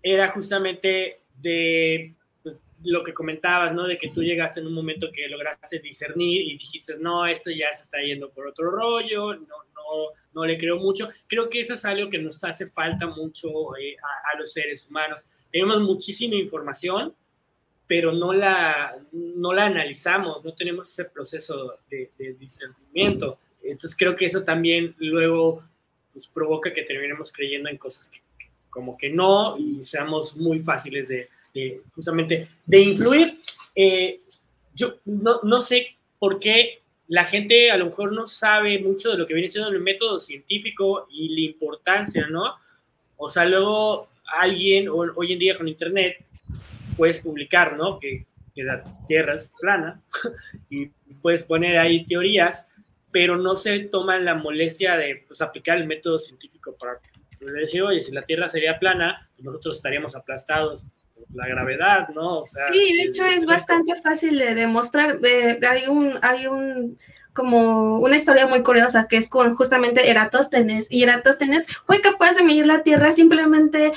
era 0.02 0.30
justamente 0.30 1.19
de 1.42 2.14
pues, 2.44 2.58
lo 2.84 3.04
que 3.04 3.14
comentabas, 3.14 3.74
¿no? 3.74 3.88
De 3.88 3.98
que 3.98 4.10
tú 4.10 4.22
llegaste 4.22 4.60
en 4.60 4.68
un 4.68 4.74
momento 4.74 5.12
que 5.14 5.28
lograste 5.28 5.80
discernir 5.80 6.42
y 6.42 6.58
dijiste, 6.58 6.96
no, 6.98 7.26
esto 7.26 7.52
ya 7.52 7.72
se 7.74 7.84
está 7.84 8.00
yendo 8.02 8.30
por 8.30 8.48
otro 8.48 8.70
rollo, 8.72 9.36
no, 9.36 9.46
no, 9.76 10.14
no 10.34 10.46
le 10.46 10.58
creo 10.58 10.78
mucho. 10.78 11.10
Creo 11.28 11.50
que 11.50 11.62
eso 11.62 11.74
es 11.74 11.86
algo 11.86 12.10
que 12.10 12.20
nos 12.20 12.44
hace 12.44 12.68
falta 12.68 13.08
mucho 13.08 13.50
eh, 13.78 13.96
a, 14.02 14.34
a, 14.34 14.40
los 14.40 14.54
seres 14.54 14.88
humanos. 14.88 15.26
Tenemos 15.52 15.82
muchísima 15.82 16.36
información, 16.36 17.14
pero 17.88 18.12
no 18.12 18.34
la, 18.34 19.02
no 19.12 19.52
la 19.52 19.66
analizamos, 19.66 20.46
no 20.46 20.54
tenemos 20.54 20.90
ese 20.90 21.06
proceso 21.06 21.80
de, 21.90 22.12
de 22.18 22.34
discernimiento. 22.36 23.40
Entonces 23.64 23.98
creo 23.98 24.16
que 24.16 24.26
eso 24.26 24.44
también 24.44 24.96
luego 25.00 25.64
pues, 26.14 26.28
provoca 26.28 26.74
que 26.74 26.84
terminemos 26.84 27.32
creyendo 27.32 27.70
en 27.70 27.78
cosas 27.78 28.10
que, 28.10 28.20
como 28.70 28.98
que 28.98 29.10
no 29.10 29.58
y 29.58 29.84
seamos 29.84 30.38
muy 30.38 30.60
fáciles 30.60 31.08
de, 31.08 31.30
justamente 31.96 32.48
de 32.66 32.80
influir. 32.80 33.40
Eh, 33.76 34.18
yo 34.74 34.96
no, 35.06 35.40
no, 35.44 35.62
sé 35.62 35.96
por 36.20 36.40
qué 36.40 36.82
la 37.08 37.24
gente 37.24 37.72
a 37.72 37.78
lo 37.78 37.88
mejor 37.88 38.12
no 38.14 38.28
sabe 38.28 38.80
mucho 38.80 39.12
de 39.12 39.18
lo 39.18 39.28
que 39.28 39.34
viene 39.34 39.50
siendo 39.50 39.70
el 39.70 39.80
método 39.80 40.20
científico 40.20 41.08
y 41.12 41.30
la 41.30 41.42
importancia, 41.42 42.28
¿no? 42.28 42.56
O 43.18 43.28
sea, 43.28 43.46
luego 43.46 44.10
alguien 44.38 44.88
hoy 44.90 45.34
en 45.34 45.40
día 45.40 45.58
con 45.58 45.68
internet 45.68 46.18
puedes 46.96 47.20
publicar, 47.20 47.76
¿no? 47.78 48.00
Que, 48.00 48.26
que 48.54 48.64
la 48.64 48.84
Tierra 49.08 49.36
es 49.36 49.52
plana 49.60 50.02
y 50.70 50.88
puedes 51.22 51.44
poner 51.44 51.78
ahí 51.78 52.06
teorías, 52.06 52.68
pero 53.12 53.38
no 53.38 53.56
se 53.56 53.80
toman 53.80 54.26
la 54.26 54.36
molestia 54.36 54.98
de 54.98 55.24
pues, 55.28 55.42
aplicar 55.42 55.78
el 55.78 55.88
método 55.88 56.20
científico 56.20 56.76
para 56.80 57.00
decir, 57.40 57.82
oye, 57.84 58.02
si 58.02 58.12
la 58.12 58.22
Tierra 58.22 58.50
sería 58.50 58.80
plana, 58.80 59.30
pues 59.36 59.46
nosotros 59.46 59.78
estaríamos 59.78 60.16
aplastados 60.16 60.84
la 61.34 61.48
gravedad, 61.48 62.10
¿no? 62.10 62.40
O 62.40 62.46
sea, 62.46 62.64
sí, 62.72 62.98
de 62.98 63.04
hecho 63.04 63.26
es 63.26 63.46
bastante 63.46 63.96
fácil 63.96 64.38
de 64.38 64.56
demostrar. 64.56 65.20
Eh, 65.24 65.60
hay 65.70 65.88
un, 65.88 66.18
hay 66.22 66.48
un, 66.48 66.98
como 67.34 68.00
una 68.00 68.16
historia 68.16 68.48
muy 68.48 68.64
curiosa 68.64 69.08
que 69.08 69.18
es 69.18 69.30
con 69.30 69.56
justamente 69.56 70.10
Eratóstenes 70.10 70.88
y 70.90 71.04
Eratóstenes 71.04 71.68
fue 71.86 72.02
capaz 72.02 72.36
de 72.36 72.44
medir 72.44 72.66
la 72.66 72.84
Tierra 72.84 73.12
simplemente 73.12 73.92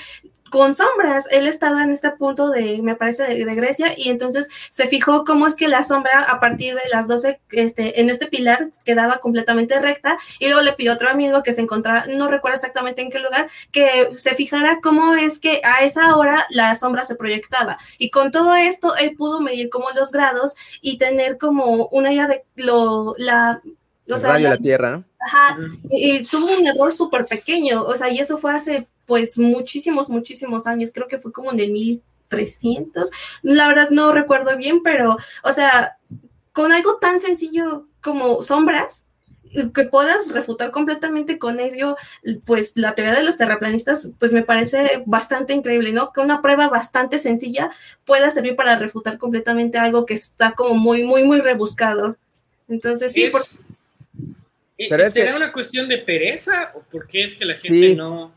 con 0.53 0.75
sombras. 0.75 1.27
Él 1.31 1.49
estaba 1.49 1.83
en 1.83 1.91
este 1.91 2.11
punto 2.11 2.51
de, 2.51 2.83
me 2.83 2.95
parece, 2.95 3.25
de, 3.25 3.45
de, 3.47 3.55
Grecia, 3.55 3.95
y 3.97 4.11
entonces 4.11 4.49
se 4.69 4.87
fijó 4.87 5.25
cómo 5.25 5.47
es 5.47 5.57
que 5.57 5.67
la 5.67 5.83
sombra 5.83 6.25
a 6.29 6.41
partir 6.41 6.75
de 6.75 6.88
las 6.91 7.09
12, 7.09 7.41
este, 7.53 8.03
en 8.03 8.11
este 8.11 8.27
pilar 8.27 8.69
quedaba 8.85 9.19
completamente 9.19 9.81
recta, 9.81 10.19
y 10.38 10.49
luego 10.49 10.61
le 10.61 10.75
pidió 10.75 10.93
a 10.93 10.97
otro 10.97 11.09
amigo 11.09 11.43
que 11.43 11.55
se 11.55 11.62
encontrara, 11.62 12.05
no 12.07 12.29
recuerdo 12.29 12.57
exactamente 12.57 13.01
en 13.01 13.11
qué 13.11 13.19
lugar, 13.19 13.49
que 13.73 14.11
se 14.12 14.35
fijara 14.35 14.81
cómo 14.83 15.15
es 15.15 15.41
que 15.41 15.62
a 15.65 15.85
esa 15.85 16.15
hora 16.17 16.47
la 16.51 16.75
sombra 16.75 17.05
se 17.05 17.17
proyectaba. 17.17 17.79
Y 17.97 18.11
con 18.11 18.31
todo 18.31 18.55
esto, 18.55 18.95
él 18.97 19.17
pudo 19.17 19.41
medir 19.41 19.71
como 19.71 19.91
los 19.93 20.12
grados 20.12 20.55
y 20.83 20.99
tener 20.99 21.38
como 21.38 21.87
una 21.87 22.12
idea 22.12 22.29
de 22.29 22.45
lo, 22.57 23.15
la... 23.17 23.62
O 24.11 24.19
sea, 24.19 24.33
radio 24.33 24.49
la, 24.51 24.57
la 24.57 24.61
Tierra, 24.61 24.91
¿no? 24.91 25.05
Ajá, 25.26 25.58
y, 25.90 26.16
y 26.16 26.24
tuvo 26.24 26.46
un 26.56 26.66
error 26.66 26.92
súper 26.92 27.26
pequeño, 27.26 27.82
o 27.82 27.96
sea, 27.96 28.11
y 28.11 28.18
eso 28.18 28.38
fue 28.38 28.52
hace 28.52 28.87
pues 29.06 29.38
muchísimos, 29.38 30.11
muchísimos 30.11 30.66
años, 30.66 30.90
creo 30.92 31.06
que 31.08 31.18
fue 31.18 31.32
como 31.32 31.52
en 31.52 31.61
el 31.61 31.70
1300, 31.70 33.11
la 33.42 33.68
verdad 33.68 33.90
no 33.90 34.12
recuerdo 34.12 34.56
bien, 34.56 34.82
pero, 34.82 35.16
o 35.44 35.52
sea, 35.52 35.96
con 36.52 36.72
algo 36.72 36.96
tan 36.96 37.20
sencillo 37.20 37.87
como 38.00 38.42
sombras, 38.42 39.04
que 39.74 39.85
puedas 39.85 40.32
refutar 40.32 40.70
completamente 40.70 41.38
con 41.38 41.61
ello, 41.61 41.96
pues 42.44 42.72
la 42.76 42.94
teoría 42.94 43.14
de 43.14 43.22
los 43.22 43.37
terraplanistas, 43.37 44.08
pues 44.18 44.32
me 44.32 44.42
parece 44.42 45.02
bastante 45.06 45.52
increíble, 45.52 45.92
¿no? 45.92 46.12
Que 46.12 46.20
una 46.20 46.40
prueba 46.40 46.68
bastante 46.68 47.18
sencilla 47.18 47.70
pueda 48.04 48.30
servir 48.30 48.56
para 48.56 48.78
refutar 48.78 49.18
completamente 49.18 49.78
algo 49.78 50.06
que 50.06 50.14
está 50.14 50.52
como 50.52 50.74
muy, 50.74 51.04
muy, 51.04 51.24
muy 51.24 51.40
rebuscado. 51.40 52.16
Entonces, 52.68 53.12
sí, 53.12 53.24
es, 53.24 53.30
por... 53.30 53.42
¿Será 54.88 55.07
es 55.07 55.14
que... 55.14 55.33
una 55.33 55.53
cuestión 55.53 55.88
de 55.88 55.99
pereza 55.99 56.73
o 56.75 56.83
por 56.83 57.07
qué 57.07 57.25
es 57.25 57.37
que 57.37 57.45
la 57.45 57.55
gente 57.55 57.90
sí. 57.90 57.97
no... 57.97 58.33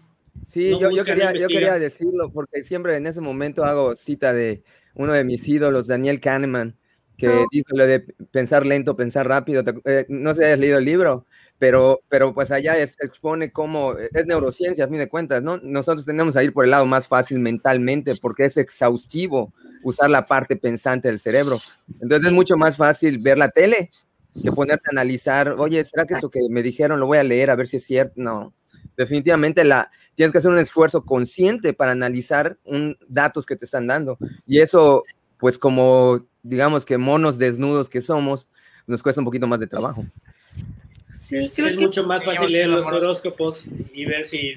Sí, 0.48 0.78
yo, 0.80 0.92
yo, 0.92 1.04
quería, 1.04 1.34
yo 1.34 1.48
quería 1.48 1.80
decirlo 1.80 2.32
porque 2.32 2.62
siempre 2.62 2.96
en 2.96 3.08
ese 3.08 3.20
momento 3.20 3.64
hago 3.64 3.96
cita 3.96 4.32
de 4.32 4.64
uno 4.94 5.12
de 5.12 5.24
mis 5.24 5.48
ídolos, 5.48 5.88
Daniel 5.88 6.20
Kahneman, 6.20 6.78
que 7.18 7.30
oh. 7.30 7.48
dijo 7.52 7.76
lo 7.76 7.86
de 7.86 8.02
pensar 8.32 8.66
lento, 8.66 8.96
pensar 8.96 9.28
rápido. 9.28 9.64
Eh, 9.86 10.06
no 10.10 10.34
sé 10.36 10.42
si 10.42 10.48
has 10.52 10.60
leído 10.60 10.78
el 10.78 10.86
libro, 10.86 11.26
pero, 11.58 12.02
pero 12.10 12.34
pues 12.34 12.52
allá 12.52 12.78
expone 12.82 13.52
cómo 13.52 13.94
es 13.98 14.26
neurociencia 14.26 14.86
a 14.86 14.88
fin 14.88 14.98
de 14.98 15.10
cuentas, 15.10 15.42
¿no? 15.42 15.58
Nosotros 15.58 16.06
tenemos 16.06 16.36
a 16.36 16.44
ir 16.44 16.54
por 16.54 16.66
el 16.66 16.72
lado 16.72 16.86
más 16.86 17.08
fácil 17.08 17.40
mentalmente 17.40 18.16
porque 18.16 18.46
es 18.46 18.58
exhaustivo 18.58 19.54
usar 19.84 20.10
la 20.10 20.26
parte 20.26 20.56
pensante 20.56 21.08
del 21.08 21.20
cerebro. 21.20 21.60
Entonces 22.02 22.28
es 22.28 22.34
mucho 22.34 22.58
más 22.58 22.76
fácil 22.76 23.20
ver 23.20 23.38
la 23.38 23.50
tele 23.50 23.90
que 24.42 24.52
ponerte 24.52 24.84
a 24.88 24.92
analizar, 24.92 25.56
oye, 25.58 25.84
¿será 25.86 26.06
que 26.06 26.16
eso 26.16 26.30
que 26.30 26.42
me 26.50 26.62
dijeron 26.62 27.00
lo 27.00 27.08
voy 27.08 27.18
a 27.18 27.24
leer 27.24 27.50
a 27.50 27.56
ver 27.56 27.68
si 27.68 27.78
es 27.78 27.86
cierto? 27.86 28.14
No, 28.18 28.54
definitivamente 28.98 29.64
la, 29.64 29.90
tienes 30.16 30.32
que 30.32 30.40
hacer 30.40 30.52
un 30.52 30.60
esfuerzo 30.60 31.06
consciente 31.06 31.74
para 31.74 31.92
analizar 31.92 32.58
un, 32.64 32.98
datos 33.08 33.46
que 33.46 33.56
te 33.56 33.66
están 33.66 33.88
dando. 33.88 34.18
Y 34.46 34.60
eso, 34.60 35.04
pues 35.38 35.58
como 35.58 36.26
digamos 36.44 36.86
que 36.86 36.98
monos 36.98 37.38
desnudos 37.38 37.90
que 37.90 38.02
somos, 38.02 38.48
nos 38.88 39.02
cuesta 39.02 39.22
un 39.22 39.26
poquito 39.26 39.48
más 39.48 39.60
de 39.60 39.68
trabajo. 39.68 40.06
Sí, 41.20 41.38
es, 41.38 41.56
creo 41.56 41.68
es 41.68 41.78
mucho 41.78 42.06
más 42.06 42.24
fácil 42.24 42.52
leer 42.52 42.68
los 42.68 42.86
horóscopos 42.86 43.66
y 43.94 44.06
ver 44.06 44.26
si, 44.26 44.54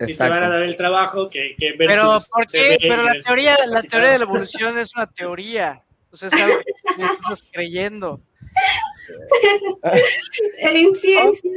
si 0.00 0.16
te 0.16 0.28
van 0.28 0.42
a 0.42 0.48
dar 0.48 0.62
el 0.62 0.76
trabajo 0.76 1.30
que, 1.30 1.54
que 1.56 1.72
ver 1.72 1.88
Pero, 1.88 2.18
¿por 2.32 2.46
qué? 2.46 2.76
Pero 2.80 3.04
la 3.04 3.20
teoría, 3.24 3.56
la 3.68 3.82
teoría 3.82 4.10
de 4.10 4.18
la 4.18 4.24
evolución 4.24 4.76
es 4.78 4.94
una 4.96 5.06
teoría. 5.06 5.80
O 6.10 6.16
sea, 6.16 6.28
es 6.28 6.34
algo 6.34 6.56
que 6.96 7.02
estás 7.02 7.44
creyendo. 7.52 8.20
en 10.58 10.94
ciencia, 10.94 11.50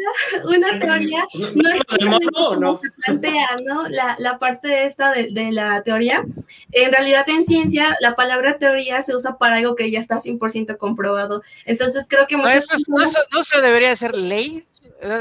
una 0.43 0.79
teoría 0.79 1.27
no 1.55 1.69
es 1.69 1.83
como 1.83 2.73
se 2.73 2.91
plantea, 3.05 3.47
¿no? 3.65 3.87
La, 3.89 4.15
la 4.19 4.39
parte 4.39 4.85
esta 4.85 5.11
de, 5.11 5.31
de, 5.31 5.51
la 5.51 5.83
teoría. 5.83 6.25
En 6.71 6.91
realidad, 6.91 7.27
en 7.29 7.45
ciencia, 7.45 7.95
la 7.99 8.15
palabra 8.15 8.57
teoría 8.57 9.01
se 9.01 9.15
usa 9.15 9.37
para 9.37 9.57
algo 9.57 9.75
que 9.75 9.91
ya 9.91 9.99
está 9.99 10.17
100% 10.17 10.77
comprobado. 10.77 11.41
Entonces, 11.65 12.07
creo 12.09 12.27
que 12.27 12.37
muchas 12.37 12.67
no, 12.87 12.97
no, 13.33 13.43
se 13.43 13.61
debería 13.61 13.95
ser 13.95 14.15
ley. 14.15 14.65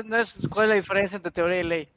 No 0.04 0.16
es, 0.16 0.36
¿Cuál 0.50 0.64
es 0.64 0.68
la 0.70 0.74
diferencia 0.76 1.16
entre 1.16 1.32
teoría 1.32 1.60
y 1.60 1.64
ley? 1.64 1.88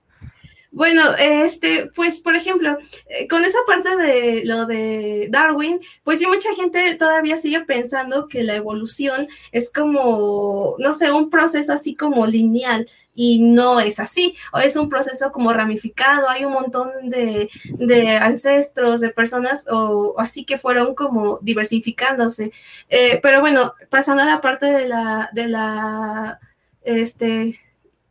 Bueno, 0.73 1.03
este, 1.19 1.91
pues, 1.95 2.19
por 2.19 2.35
ejemplo, 2.35 2.75
eh, 3.07 3.27
con 3.27 3.45
esa 3.45 3.59
parte 3.67 3.95
de 3.95 4.41
lo 4.43 4.65
de 4.65 5.27
Darwin, 5.29 5.79
pues 6.03 6.17
sí, 6.17 6.25
mucha 6.25 6.51
gente 6.55 6.95
todavía 6.95 7.37
sigue 7.37 7.63
pensando 7.63 8.27
que 8.27 8.41
la 8.41 8.55
evolución 8.55 9.27
es 9.51 9.71
como, 9.71 10.75
no 10.79 10.93
sé, 10.93 11.11
un 11.11 11.29
proceso 11.29 11.73
así 11.73 11.95
como 11.95 12.25
lineal. 12.25 12.89
Y 13.15 13.39
no 13.39 13.79
es 13.79 13.99
así, 13.99 14.35
o 14.53 14.57
es 14.57 14.75
un 14.75 14.89
proceso 14.89 15.31
como 15.31 15.53
ramificado, 15.53 16.27
hay 16.27 16.45
un 16.45 16.53
montón 16.53 16.89
de, 17.11 17.47
de 17.65 18.17
ancestros, 18.17 19.01
de 19.01 19.09
personas, 19.09 19.65
o, 19.69 20.15
así 20.17 20.45
que 20.45 20.57
fueron 20.57 20.95
como 20.95 21.37
diversificándose. 21.43 22.51
Eh, 22.89 23.19
pero 23.21 23.41
bueno, 23.41 23.75
pasando 23.89 24.23
a 24.23 24.25
la 24.25 24.41
parte 24.41 24.65
de 24.65 24.87
la, 24.87 25.29
de 25.33 25.47
la 25.47 26.39
este, 26.81 27.59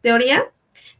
teoría, 0.01 0.45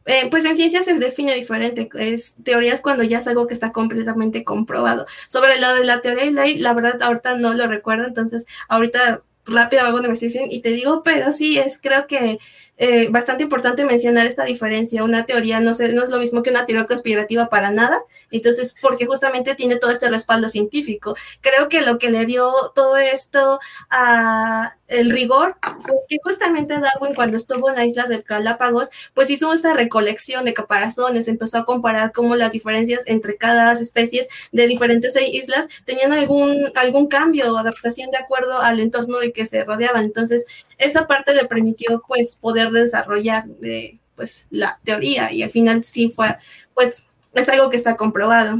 eh, 0.05 0.27
pues 0.29 0.45
en 0.45 0.55
ciencia 0.55 0.83
se 0.83 0.93
define 0.95 1.35
diferente, 1.35 1.89
es 1.95 2.35
teorías 2.43 2.81
cuando 2.81 3.03
ya 3.03 3.19
es 3.19 3.27
algo 3.27 3.47
que 3.47 3.53
está 3.53 3.71
completamente 3.71 4.43
comprobado. 4.43 5.05
Sobre 5.27 5.59
lo 5.59 5.73
de 5.75 5.85
la 5.85 6.01
teoría 6.01 6.25
y 6.25 6.31
ley, 6.31 6.59
la 6.59 6.73
verdad 6.73 7.01
ahorita 7.01 7.35
no 7.35 7.53
lo 7.53 7.67
recuerdo, 7.67 8.05
entonces 8.05 8.45
ahorita 8.67 9.23
rápido 9.45 9.83
hago 9.83 9.97
una 9.97 10.07
investigación 10.07 10.49
y 10.49 10.61
te 10.61 10.69
digo, 10.69 11.03
pero 11.03 11.33
sí 11.33 11.57
es 11.57 11.79
creo 11.81 12.07
que 12.07 12.39
eh, 12.77 13.07
bastante 13.09 13.43
importante 13.43 13.85
mencionar 13.85 14.25
esta 14.25 14.45
diferencia. 14.45 15.03
Una 15.03 15.25
teoría 15.25 15.59
no, 15.59 15.73
sé, 15.73 15.93
no 15.93 16.03
es 16.03 16.09
lo 16.09 16.19
mismo 16.19 16.41
que 16.41 16.49
una 16.49 16.65
teoría 16.65 16.87
conspirativa 16.87 17.47
para 17.47 17.71
nada, 17.71 18.01
entonces, 18.31 18.75
porque 18.81 19.05
justamente 19.05 19.55
tiene 19.55 19.77
todo 19.77 19.91
este 19.91 20.09
respaldo 20.09 20.49
científico. 20.49 21.15
Creo 21.41 21.69
que 21.69 21.81
lo 21.81 21.99
que 21.99 22.09
le 22.09 22.25
dio 22.25 22.51
todo 22.73 22.97
esto 22.97 23.59
a 23.89 24.75
el 24.93 25.09
rigor 25.09 25.57
fue 25.79 25.95
que 26.07 26.17
justamente 26.23 26.79
Darwin 26.79 27.15
cuando 27.15 27.37
estuvo 27.37 27.69
en 27.69 27.75
las 27.75 27.85
islas 27.85 28.09
de 28.09 28.21
Galápagos, 28.21 28.89
pues 29.13 29.29
hizo 29.29 29.51
esta 29.51 29.73
recolección 29.73 30.45
de 30.45 30.53
caparazones, 30.53 31.27
empezó 31.27 31.57
a 31.57 31.65
comparar 31.65 32.11
cómo 32.11 32.35
las 32.35 32.51
diferencias 32.51 33.03
entre 33.07 33.35
cada 33.37 33.73
especies 33.73 34.27
de 34.51 34.67
diferentes 34.67 35.15
islas 35.19 35.67
tenían 35.85 36.13
algún, 36.13 36.71
algún 36.75 37.07
cambio 37.07 37.51
o 37.53 37.57
adaptación 37.57 38.11
de 38.11 38.17
acuerdo 38.17 38.59
al 38.59 38.79
entorno 38.79 39.17
de 39.17 39.31
que 39.31 39.45
se 39.45 39.63
rodeaban. 39.63 40.05
Entonces, 40.05 40.45
esa 40.77 41.07
parte 41.07 41.33
le 41.33 41.45
permitió 41.45 42.03
pues 42.07 42.35
poder 42.35 42.69
desarrollar 42.71 43.45
de, 43.45 43.99
pues 44.15 44.45
la 44.51 44.79
teoría 44.83 45.31
y 45.31 45.43
al 45.43 45.49
final 45.49 45.83
sí 45.83 46.11
fue 46.11 46.37
pues 46.73 47.05
es 47.33 47.49
algo 47.49 47.69
que 47.69 47.77
está 47.77 47.95
comprobado. 47.95 48.57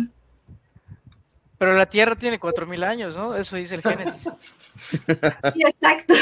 Pero 1.64 1.78
la 1.78 1.86
Tierra 1.86 2.18
tiene 2.18 2.42
4.000 2.42 2.84
años, 2.84 3.16
¿no? 3.16 3.38
Eso 3.38 3.56
dice 3.56 3.76
el 3.76 3.82
Génesis. 3.82 4.28
exacto. 5.08 6.14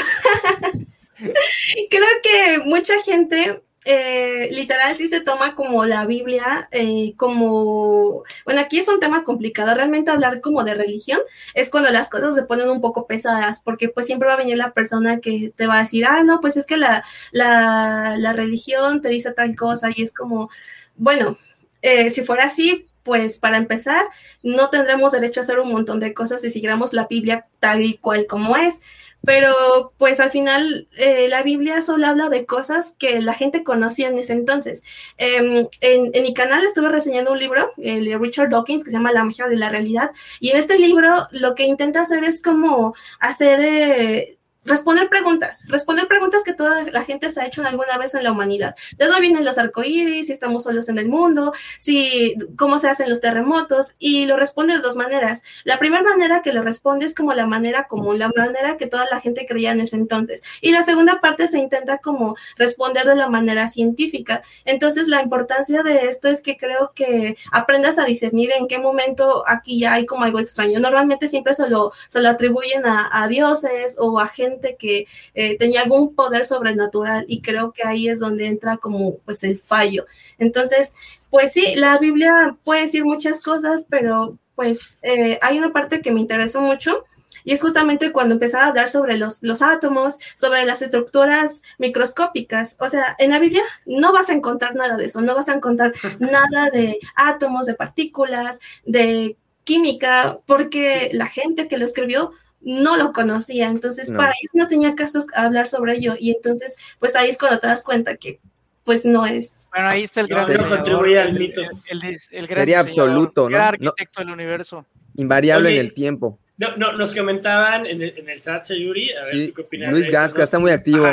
Creo 1.90 2.06
que 2.22 2.60
mucha 2.64 3.02
gente 3.02 3.60
eh, 3.84 4.46
literal 4.52 4.94
sí 4.94 5.08
se 5.08 5.20
toma 5.20 5.56
como 5.56 5.84
la 5.84 6.06
Biblia, 6.06 6.68
eh, 6.70 7.14
como, 7.16 8.22
bueno, 8.44 8.60
aquí 8.60 8.78
es 8.78 8.86
un 8.86 9.00
tema 9.00 9.24
complicado, 9.24 9.74
realmente 9.74 10.12
hablar 10.12 10.40
como 10.40 10.62
de 10.62 10.74
religión 10.74 11.18
es 11.54 11.70
cuando 11.70 11.90
las 11.90 12.08
cosas 12.08 12.36
se 12.36 12.44
ponen 12.44 12.70
un 12.70 12.80
poco 12.80 13.08
pesadas, 13.08 13.60
porque 13.64 13.88
pues 13.88 14.06
siempre 14.06 14.28
va 14.28 14.34
a 14.34 14.44
venir 14.44 14.56
la 14.56 14.72
persona 14.72 15.18
que 15.18 15.52
te 15.56 15.66
va 15.66 15.78
a 15.78 15.82
decir, 15.82 16.04
ah, 16.06 16.22
no, 16.22 16.40
pues 16.40 16.56
es 16.56 16.66
que 16.66 16.76
la, 16.76 17.02
la, 17.32 18.14
la 18.16 18.32
religión 18.32 19.02
te 19.02 19.08
dice 19.08 19.32
tal 19.32 19.56
cosa 19.56 19.88
y 19.92 20.02
es 20.02 20.12
como, 20.12 20.50
bueno, 20.94 21.36
eh, 21.82 22.10
si 22.10 22.22
fuera 22.22 22.44
así, 22.44 22.86
pues 23.02 23.38
para 23.38 23.56
empezar, 23.56 24.04
no 24.42 24.70
tendremos 24.70 25.12
derecho 25.12 25.40
a 25.40 25.42
hacer 25.42 25.58
un 25.58 25.72
montón 25.72 26.00
de 26.00 26.14
cosas 26.14 26.40
si 26.40 26.50
siguiéramos 26.50 26.92
la 26.92 27.06
Biblia 27.06 27.46
tal 27.60 27.82
y 27.82 27.96
cual 27.96 28.26
como 28.26 28.56
es. 28.56 28.80
Pero 29.24 29.92
pues 29.98 30.18
al 30.18 30.30
final 30.30 30.88
eh, 30.96 31.28
la 31.28 31.42
Biblia 31.42 31.80
solo 31.80 32.08
habla 32.08 32.28
de 32.28 32.44
cosas 32.44 32.96
que 32.98 33.22
la 33.22 33.34
gente 33.34 33.62
conocía 33.62 34.08
en 34.08 34.18
ese 34.18 34.32
entonces. 34.32 34.82
Em, 35.16 35.68
en, 35.80 36.10
mi 36.22 36.34
canal 36.34 36.64
estuve 36.64 36.88
reseñando 36.88 37.32
un 37.32 37.38
libro, 37.38 37.70
el 37.78 38.04
de 38.04 38.18
Richard 38.18 38.50
Dawkins, 38.50 38.84
que 38.84 38.90
se 38.90 38.96
llama 38.96 39.12
La 39.12 39.24
magia 39.24 39.46
de 39.46 39.56
la 39.56 39.68
realidad. 39.68 40.10
Y 40.40 40.50
en 40.50 40.56
este 40.56 40.78
libro 40.78 41.14
lo 41.30 41.54
que 41.54 41.66
intenta 41.66 42.02
hacer 42.02 42.24
es 42.24 42.42
como 42.42 42.94
hacer... 43.20 43.60
Eh, 43.62 44.38
responder 44.64 45.08
preguntas, 45.08 45.64
responder 45.68 46.06
preguntas 46.06 46.42
que 46.44 46.54
toda 46.54 46.84
la 46.84 47.02
gente 47.02 47.30
se 47.30 47.40
ha 47.40 47.46
hecho 47.46 47.64
alguna 47.64 47.98
vez 47.98 48.14
en 48.14 48.24
la 48.24 48.32
humanidad. 48.32 48.76
¿De 48.96 49.06
dónde 49.06 49.20
vienen 49.20 49.44
los 49.44 49.58
arcoíris? 49.58 50.26
Si 50.26 50.32
estamos 50.32 50.64
solos 50.64 50.88
en 50.88 50.98
el 50.98 51.08
mundo, 51.08 51.52
si 51.78 52.36
cómo 52.56 52.78
se 52.78 52.88
hacen 52.88 53.08
los 53.08 53.20
terremotos 53.20 53.94
y 53.98 54.26
lo 54.26 54.36
responde 54.36 54.74
de 54.74 54.80
dos 54.80 54.96
maneras. 54.96 55.42
La 55.64 55.78
primera 55.78 56.02
manera 56.02 56.42
que 56.42 56.52
lo 56.52 56.62
responde 56.62 57.06
es 57.06 57.14
como 57.14 57.32
la 57.34 57.46
manera 57.46 57.86
común, 57.86 58.18
la 58.18 58.30
manera 58.34 58.76
que 58.76 58.86
toda 58.86 59.06
la 59.10 59.20
gente 59.20 59.46
creía 59.46 59.72
en 59.72 59.80
ese 59.80 59.96
entonces. 59.96 60.42
Y 60.60 60.70
la 60.72 60.82
segunda 60.82 61.20
parte 61.20 61.48
se 61.48 61.58
intenta 61.58 61.98
como 61.98 62.36
responder 62.56 63.06
de 63.06 63.16
la 63.16 63.28
manera 63.28 63.68
científica. 63.68 64.42
Entonces, 64.64 65.08
la 65.08 65.22
importancia 65.22 65.82
de 65.82 66.06
esto 66.06 66.28
es 66.28 66.42
que 66.42 66.56
creo 66.56 66.92
que 66.94 67.36
aprendas 67.50 67.98
a 67.98 68.04
discernir 68.04 68.50
en 68.52 68.68
qué 68.68 68.78
momento 68.78 69.44
aquí 69.46 69.80
ya 69.80 69.94
hay 69.94 70.06
como 70.06 70.24
algo 70.24 70.38
extraño. 70.38 70.78
Normalmente 70.78 71.28
siempre 71.28 71.54
se 71.54 71.68
lo, 71.68 71.92
se 72.08 72.20
lo 72.20 72.28
atribuyen 72.28 72.86
a, 72.86 73.08
a 73.12 73.28
dioses 73.28 73.96
o 73.98 74.18
a 74.20 74.28
gente 74.28 74.51
que 74.60 75.06
eh, 75.34 75.56
tenía 75.58 75.82
algún 75.82 76.14
poder 76.14 76.44
sobrenatural 76.44 77.24
y 77.28 77.40
creo 77.40 77.72
que 77.72 77.82
ahí 77.84 78.08
es 78.08 78.20
donde 78.20 78.46
entra 78.46 78.76
como 78.76 79.18
pues 79.18 79.44
el 79.44 79.58
fallo. 79.58 80.06
Entonces, 80.38 80.94
pues 81.30 81.52
sí, 81.52 81.74
la 81.76 81.98
Biblia 81.98 82.56
puede 82.64 82.82
decir 82.82 83.04
muchas 83.04 83.40
cosas, 83.40 83.86
pero 83.88 84.38
pues 84.54 84.98
eh, 85.02 85.38
hay 85.42 85.58
una 85.58 85.72
parte 85.72 86.02
que 86.02 86.12
me 86.12 86.20
interesó 86.20 86.60
mucho 86.60 87.04
y 87.44 87.52
es 87.52 87.60
justamente 87.60 88.12
cuando 88.12 88.34
empezaba 88.34 88.64
a 88.64 88.68
hablar 88.68 88.88
sobre 88.88 89.16
los, 89.16 89.42
los 89.42 89.62
átomos, 89.62 90.18
sobre 90.34 90.64
las 90.64 90.82
estructuras 90.82 91.62
microscópicas. 91.78 92.76
O 92.80 92.88
sea, 92.88 93.16
en 93.18 93.30
la 93.30 93.38
Biblia 93.38 93.62
no 93.86 94.12
vas 94.12 94.30
a 94.30 94.34
encontrar 94.34 94.74
nada 94.74 94.96
de 94.96 95.06
eso, 95.06 95.20
no 95.20 95.34
vas 95.34 95.48
a 95.48 95.54
encontrar 95.54 95.92
nada 96.20 96.70
de 96.70 96.98
átomos, 97.14 97.66
de 97.66 97.74
partículas, 97.74 98.60
de 98.84 99.36
química, 99.64 100.38
porque 100.46 101.10
la 101.12 101.26
gente 101.26 101.68
que 101.68 101.78
lo 101.78 101.84
escribió 101.84 102.32
no 102.64 102.96
lo 102.96 103.12
conocía, 103.12 103.68
entonces 103.68 104.10
para 104.10 104.30
ellos 104.30 104.52
no 104.54 104.68
tenía 104.68 104.94
caso 104.94 105.24
hablar 105.34 105.66
sobre 105.66 105.96
ello 105.96 106.14
y 106.18 106.30
entonces 106.30 106.76
pues 106.98 107.16
ahí 107.16 107.28
es 107.30 107.38
cuando 107.38 107.58
te 107.58 107.66
das 107.66 107.82
cuenta 107.82 108.16
que 108.16 108.40
pues 108.84 109.04
no 109.04 109.26
es. 109.26 109.68
Bueno, 109.72 109.88
ahí 109.88 110.02
está 110.02 110.20
el 110.20 110.26
gran 110.26 110.50
al 110.50 111.32
mito. 111.34 111.62
El, 111.88 112.04
el, 112.04 112.46
Sería 112.46 112.80
absoluto, 112.80 113.48
¿no? 113.48 113.58
arquitecto 113.58 114.20
del 114.20 114.30
universo. 114.30 114.84
Invariable 115.16 115.70
en 115.70 115.78
el 115.78 115.94
tiempo. 115.94 116.38
No, 116.58 116.76
no, 116.76 116.92
nos 116.92 117.14
comentaban 117.14 117.86
en 117.86 118.02
el, 118.02 118.18
en 118.18 118.28
el 118.28 118.40
chat, 118.40 118.66
Yuri, 118.68 119.12
a 119.12 119.24
ver 119.24 119.52
qué 119.52 119.60
opinas. 119.60 119.90
Luis 119.90 120.10
Gasca 120.10 120.44
está 120.44 120.58
muy 120.58 120.70
activo. 120.70 121.06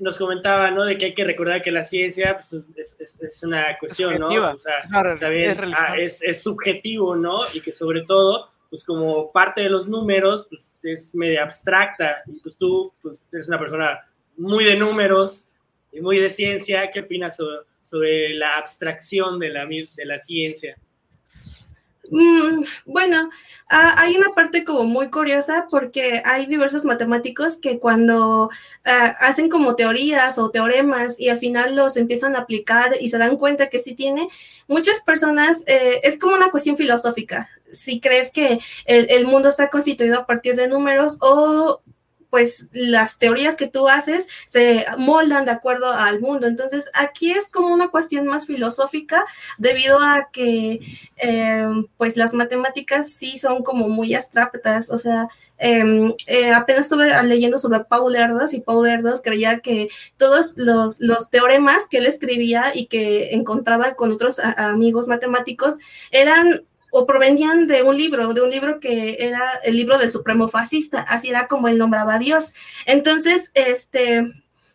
nos 0.00 0.18
comentaba, 0.18 0.70
¿no? 0.70 0.84
De 0.84 0.98
que 0.98 1.06
hay 1.06 1.14
que 1.14 1.24
recordar 1.24 1.62
que 1.62 1.70
la 1.70 1.82
ciencia 1.82 2.38
pues, 2.38 2.62
es, 2.76 3.16
es, 3.20 3.42
una 3.42 3.78
cuestión, 3.78 4.18
¿no? 4.18 4.28
O 4.28 4.56
sea, 4.56 4.74
también 5.18 5.56
ah, 5.76 5.96
es, 5.98 6.22
es 6.22 6.42
subjetivo, 6.42 7.16
¿no? 7.16 7.40
Y 7.52 7.60
que 7.60 7.72
sobre 7.72 8.02
todo 8.02 8.48
pues 8.70 8.84
como 8.84 9.30
parte 9.32 9.62
de 9.62 9.70
los 9.70 9.88
números, 9.88 10.46
pues 10.48 10.76
es 10.82 11.14
media 11.14 11.42
abstracta. 11.42 12.22
Y 12.26 12.40
pues 12.40 12.56
tú 12.56 12.92
pues, 13.02 13.22
eres 13.32 13.48
una 13.48 13.58
persona 13.58 14.00
muy 14.36 14.64
de 14.64 14.76
números 14.76 15.44
y 15.92 16.00
muy 16.00 16.18
de 16.18 16.30
ciencia. 16.30 16.90
¿Qué 16.90 17.00
opinas 17.00 17.36
sobre, 17.82 18.34
la 18.34 18.56
abstracción 18.56 19.38
de 19.38 19.50
la, 19.50 19.66
de 19.66 20.04
la 20.04 20.18
ciencia? 20.18 20.76
Mm, 22.10 22.64
bueno, 22.84 23.30
ah, 23.68 23.94
hay 23.98 24.16
una 24.16 24.34
parte 24.34 24.64
como 24.64 24.84
muy 24.84 25.10
curiosa 25.10 25.66
porque 25.70 26.22
hay 26.24 26.46
diversos 26.46 26.84
matemáticos 26.84 27.56
que 27.56 27.78
cuando 27.78 28.50
ah, 28.84 29.16
hacen 29.20 29.48
como 29.48 29.76
teorías 29.76 30.38
o 30.38 30.50
teoremas 30.50 31.18
y 31.18 31.28
al 31.28 31.38
final 31.38 31.74
los 31.76 31.96
empiezan 31.96 32.36
a 32.36 32.40
aplicar 32.40 32.96
y 33.00 33.08
se 33.08 33.18
dan 33.18 33.36
cuenta 33.36 33.68
que 33.68 33.78
sí 33.78 33.94
tiene, 33.94 34.28
muchas 34.68 35.00
personas, 35.00 35.62
eh, 35.66 36.00
es 36.02 36.18
como 36.18 36.34
una 36.34 36.50
cuestión 36.50 36.76
filosófica, 36.76 37.48
si 37.70 38.00
crees 38.00 38.30
que 38.30 38.60
el, 38.84 39.10
el 39.10 39.26
mundo 39.26 39.48
está 39.48 39.70
constituido 39.70 40.20
a 40.20 40.26
partir 40.26 40.56
de 40.56 40.68
números 40.68 41.18
o 41.20 41.80
pues 42.30 42.68
las 42.72 43.18
teorías 43.18 43.56
que 43.56 43.66
tú 43.66 43.88
haces 43.88 44.28
se 44.48 44.86
moldan 44.98 45.44
de 45.44 45.52
acuerdo 45.52 45.90
al 45.90 46.20
mundo. 46.20 46.46
Entonces, 46.46 46.90
aquí 46.94 47.32
es 47.32 47.48
como 47.48 47.68
una 47.72 47.88
cuestión 47.88 48.26
más 48.26 48.46
filosófica 48.46 49.24
debido 49.58 49.98
a 50.00 50.28
que, 50.30 50.80
eh, 51.16 51.66
pues 51.96 52.16
las 52.16 52.34
matemáticas 52.34 53.10
sí 53.10 53.38
son 53.38 53.62
como 53.62 53.88
muy 53.88 54.14
abstractas, 54.14 54.90
o 54.90 54.98
sea, 54.98 55.28
em, 55.58 56.12
eh, 56.26 56.52
apenas 56.52 56.82
estuve 56.82 57.10
leyendo 57.22 57.58
sobre 57.58 57.80
Paul 57.80 58.14
Erdos 58.14 58.52
y 58.52 58.60
Paul 58.60 58.86
Erdos 58.86 59.22
creía 59.22 59.60
que 59.60 59.88
todos 60.18 60.54
los, 60.56 60.98
teoremas 61.30 61.88
que 61.88 61.98
él 61.98 62.06
escribía 62.06 62.72
y 62.74 62.86
que 62.86 63.34
encontraba 63.34 63.94
con 63.94 64.12
otros 64.12 64.38
amigos 64.38 65.08
matemáticos 65.08 65.78
eran 66.10 66.62
o 66.98 67.04
provenían 67.04 67.66
de 67.66 67.82
un 67.82 67.94
libro, 67.94 68.32
de 68.32 68.40
un 68.40 68.48
libro 68.50 68.80
que 68.80 69.18
era 69.20 69.52
el 69.62 69.76
libro 69.76 69.98
del 69.98 70.10
supremo 70.10 70.48
fascista, 70.48 71.02
así 71.02 71.28
era 71.28 71.46
como 71.46 71.68
él 71.68 71.76
nombraba 71.76 72.14
a 72.14 72.18
Dios. 72.18 72.54
Entonces, 72.86 73.50
este, 73.52 74.32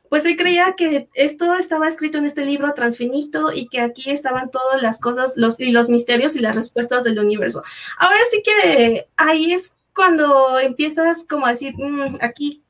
pues 0.07 0.23
él 0.25 0.37
creía 0.37 0.75
que 0.77 1.09
esto 1.15 1.55
estaba 1.55 1.87
escrito 1.87 2.19
en 2.19 2.25
este 2.25 2.45
libro 2.45 2.71
transfinito 2.75 3.51
y 3.51 3.69
que 3.69 3.81
aquí 3.81 4.11
estaban 4.11 4.51
todas 4.51 4.83
las 4.83 4.99
cosas 4.99 5.33
los, 5.35 5.59
y 5.59 5.71
los 5.71 5.89
misterios 5.89 6.35
y 6.35 6.41
las 6.41 6.55
respuestas 6.55 7.05
del 7.05 7.17
universo. 7.17 7.63
Ahora 7.97 8.19
sí 8.29 8.43
que 8.43 9.07
ahí 9.17 9.53
es 9.53 9.77
cuando 9.95 10.59
empiezas 10.59 11.25
como 11.27 11.47
a 11.47 11.53
decir, 11.53 11.73
mm, 11.75 12.19
aquí 12.21 12.61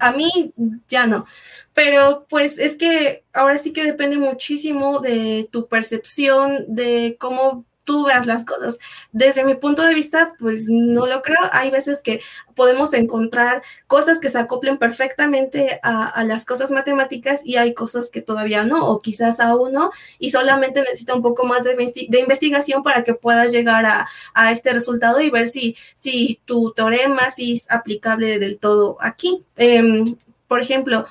a 0.00 0.10
mí 0.10 0.52
ya 0.88 1.06
no. 1.06 1.26
Pero 1.74 2.26
pues 2.28 2.58
es 2.58 2.74
que 2.74 3.22
ahora 3.32 3.56
sí 3.56 3.72
que 3.72 3.84
depende 3.84 4.16
muchísimo 4.16 4.98
de 4.98 5.48
tu 5.52 5.68
percepción, 5.68 6.64
de 6.66 7.16
cómo 7.20 7.66
tú 7.90 8.04
veas 8.04 8.24
las 8.24 8.44
cosas. 8.44 8.78
Desde 9.10 9.44
mi 9.44 9.56
punto 9.56 9.82
de 9.82 9.94
vista, 9.94 10.34
pues 10.38 10.66
no 10.68 11.08
lo 11.08 11.22
creo. 11.22 11.40
Hay 11.50 11.72
veces 11.72 12.02
que 12.02 12.20
podemos 12.54 12.94
encontrar 12.94 13.64
cosas 13.88 14.20
que 14.20 14.30
se 14.30 14.38
acoplen 14.38 14.78
perfectamente 14.78 15.80
a, 15.82 16.22
las 16.22 16.44
cosas 16.44 16.70
matemáticas 16.70 17.40
y 17.44 17.56
hay 17.56 17.74
cosas 17.74 18.08
que 18.08 18.22
todavía 18.22 18.64
no, 18.64 18.86
o 18.88 19.00
quizás 19.00 19.40
aún 19.40 19.72
no, 19.72 19.90
y 20.20 20.30
solamente 20.30 20.82
necesita 20.82 21.14
un 21.14 21.22
poco 21.22 21.44
más 21.46 21.64
de, 21.64 21.76
investigación 22.20 22.84
para 22.84 23.02
que 23.02 23.14
puedas 23.14 23.50
llegar 23.50 23.84
a, 23.86 24.52
este 24.52 24.72
resultado 24.72 25.20
y 25.20 25.30
ver 25.30 25.48
si, 25.48 25.76
si 25.96 26.40
tu 26.44 26.72
teorema 26.72 27.30
sí 27.30 27.54
es 27.54 27.68
aplicable 27.72 28.38
del 28.38 28.58
todo 28.58 28.98
aquí. 29.00 29.42
Em, 29.56 30.04
por 30.46 30.60
ejemplo, 30.60 31.06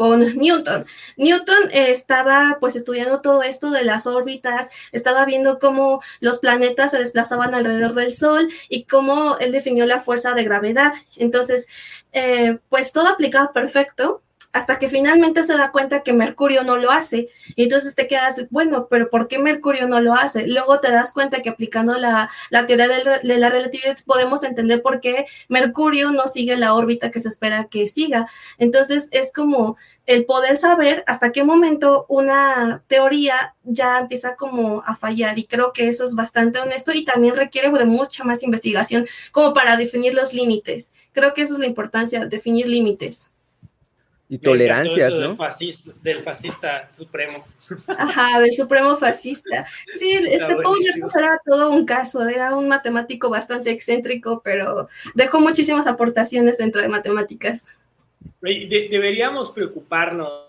con 0.00 0.20
Newton. 0.38 0.86
Newton 1.18 1.68
estaba 1.74 2.56
pues 2.58 2.74
estudiando 2.74 3.20
todo 3.20 3.42
esto 3.42 3.70
de 3.70 3.84
las 3.84 4.06
órbitas, 4.06 4.70
estaba 4.92 5.26
viendo 5.26 5.58
cómo 5.58 6.00
los 6.20 6.38
planetas 6.38 6.92
se 6.92 6.98
desplazaban 6.98 7.54
alrededor 7.54 7.92
del 7.92 8.16
Sol 8.16 8.48
y 8.70 8.84
cómo 8.84 9.36
él 9.36 9.52
definió 9.52 9.84
la 9.84 10.00
fuerza 10.00 10.32
de 10.32 10.44
gravedad. 10.44 10.94
Entonces, 11.18 11.68
eh, 12.12 12.60
pues 12.70 12.92
todo 12.92 13.08
aplicaba 13.08 13.52
perfecto 13.52 14.22
hasta 14.52 14.78
que 14.78 14.88
finalmente 14.88 15.44
se 15.44 15.56
da 15.56 15.70
cuenta 15.70 16.02
que 16.02 16.12
Mercurio 16.12 16.64
no 16.64 16.76
lo 16.76 16.90
hace. 16.90 17.28
Y 17.54 17.64
entonces 17.64 17.94
te 17.94 18.08
quedas, 18.08 18.46
bueno, 18.50 18.88
pero 18.90 19.08
¿por 19.08 19.28
qué 19.28 19.38
Mercurio 19.38 19.86
no 19.86 20.00
lo 20.00 20.14
hace? 20.14 20.46
Luego 20.46 20.80
te 20.80 20.90
das 20.90 21.12
cuenta 21.12 21.40
que 21.40 21.50
aplicando 21.50 21.94
la, 21.94 22.28
teoría 22.66 22.88
de 22.88 23.38
la 23.38 23.50
relatividad 23.50 23.96
podemos 24.04 24.42
entender 24.42 24.82
por 24.82 25.00
qué 25.00 25.26
Mercurio 25.48 26.10
no 26.10 26.26
sigue 26.26 26.56
la 26.56 26.74
órbita 26.74 27.10
que 27.10 27.20
se 27.20 27.28
espera 27.28 27.68
que 27.70 27.86
siga. 27.86 28.26
Entonces 28.58 29.08
es 29.12 29.32
como 29.32 29.76
el 30.06 30.24
poder 30.24 30.56
saber 30.56 31.04
hasta 31.06 31.30
qué 31.30 31.44
momento 31.44 32.06
una 32.08 32.82
teoría 32.88 33.54
ya 33.62 34.00
empieza 34.00 34.34
como 34.34 34.82
a 34.84 34.96
fallar 34.96 35.38
y 35.38 35.46
creo 35.46 35.72
que 35.72 35.88
eso 35.88 36.04
es 36.04 36.16
bastante 36.16 36.58
honesto 36.58 36.90
y 36.92 37.04
también 37.04 37.36
requiere 37.36 37.70
de 37.70 37.84
mucha 37.84 38.24
más 38.24 38.42
investigación 38.42 39.06
como 39.30 39.52
para 39.52 39.76
definir 39.76 40.14
los 40.14 40.34
límites. 40.34 40.90
Creo 41.12 41.34
que 41.34 41.42
eso 41.42 41.54
es 41.54 41.60
la 41.60 41.66
importancia, 41.66 42.26
definir 42.26 42.68
límites 42.68 43.30
y 44.30 44.38
tolerancias, 44.38 45.12
¿no? 45.18 45.36
Del 46.02 46.20
fascista, 46.20 46.88
supremo. 46.92 47.44
Ajá, 47.88 48.38
del 48.38 48.52
supremo 48.52 48.96
fascista. 48.96 49.66
Sí, 49.92 50.12
este 50.12 50.54
Paul 50.54 50.78
era 51.18 51.40
todo 51.44 51.72
un 51.72 51.84
caso, 51.84 52.28
era 52.28 52.54
un 52.54 52.68
matemático 52.68 53.28
bastante 53.28 53.72
excéntrico, 53.72 54.40
pero 54.44 54.88
dejó 55.16 55.40
muchísimas 55.40 55.88
aportaciones 55.88 56.58
dentro 56.58 56.80
de 56.80 56.88
matemáticas. 56.88 57.76
deberíamos 58.40 59.50
preocuparnos, 59.50 60.46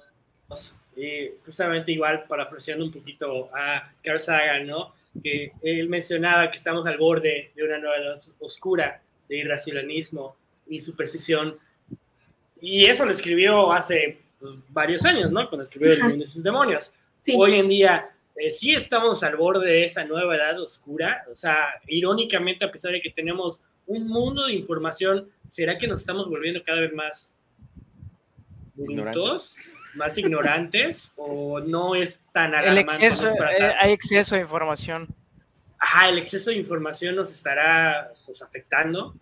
eh, 0.96 1.38
justamente 1.44 1.92
igual 1.92 2.26
parafraseando 2.28 2.86
un 2.86 2.92
poquito 2.92 3.50
a 3.52 3.90
Carl 4.04 4.20
Sagan, 4.20 4.68
¿no? 4.68 4.94
Que 5.24 5.54
él 5.64 5.90
mencionaba 5.90 6.52
que 6.52 6.58
estamos 6.58 6.86
al 6.86 7.00
borde 7.00 7.52
de 7.56 7.64
una 7.64 7.80
nueva 7.80 7.98
edad 7.98 8.22
oscura 8.40 9.02
de 9.28 9.38
irracionalismo 9.38 10.36
y 10.68 10.80
superstición 10.82 11.58
y 12.62 12.86
eso 12.86 13.06
lo 13.06 13.12
escribió 13.12 13.74
hace 13.74 14.22
pues, 14.40 14.56
varios 14.70 15.04
años, 15.04 15.32
¿no? 15.32 15.50
Cuando 15.50 15.64
escribió 15.64 15.92
El 15.92 16.22
y 16.22 16.28
sus 16.28 16.44
demonios. 16.44 16.94
Hoy 17.36 17.56
en 17.56 17.68
día 17.68 18.10
eh, 18.36 18.50
sí 18.50 18.74
estamos 18.74 19.24
al 19.24 19.36
borde 19.36 19.70
de 19.70 19.84
esa 19.84 20.06
nueva 20.06 20.36
edad 20.36 20.60
oscura. 20.60 21.24
O 21.30 21.36
sea, 21.36 21.68
irónicamente, 21.88 22.64
a 22.64 22.72
pesar 22.72 22.92
de 22.92 23.02
que 23.02 23.10
tenemos 23.10 23.62
un 23.88 24.08
mundo 24.08 24.46
de 24.46 24.54
información, 24.54 25.30
¿será 25.48 25.78
que 25.78 25.88
nos 25.88 26.02
estamos 26.02 26.30
volviendo 26.30 26.62
cada 26.64 26.82
vez 26.82 26.94
más 26.94 27.36
brutos, 28.76 29.58
más 29.96 30.18
ignorantes? 30.18 31.12
¿O 31.16 31.60
no 31.60 31.96
es 31.96 32.22
tan 32.32 32.54
alarmante? 32.54 32.72
El 32.72 32.78
exceso, 32.78 33.28
eh, 33.28 33.74
hay 33.80 33.92
exceso 33.92 34.36
de 34.36 34.42
información. 34.42 35.08
Ajá, 35.80 36.10
el 36.10 36.20
exceso 36.20 36.52
de 36.52 36.58
información 36.58 37.16
nos 37.16 37.34
estará 37.34 38.12
pues, 38.26 38.42
afectando. 38.42 39.16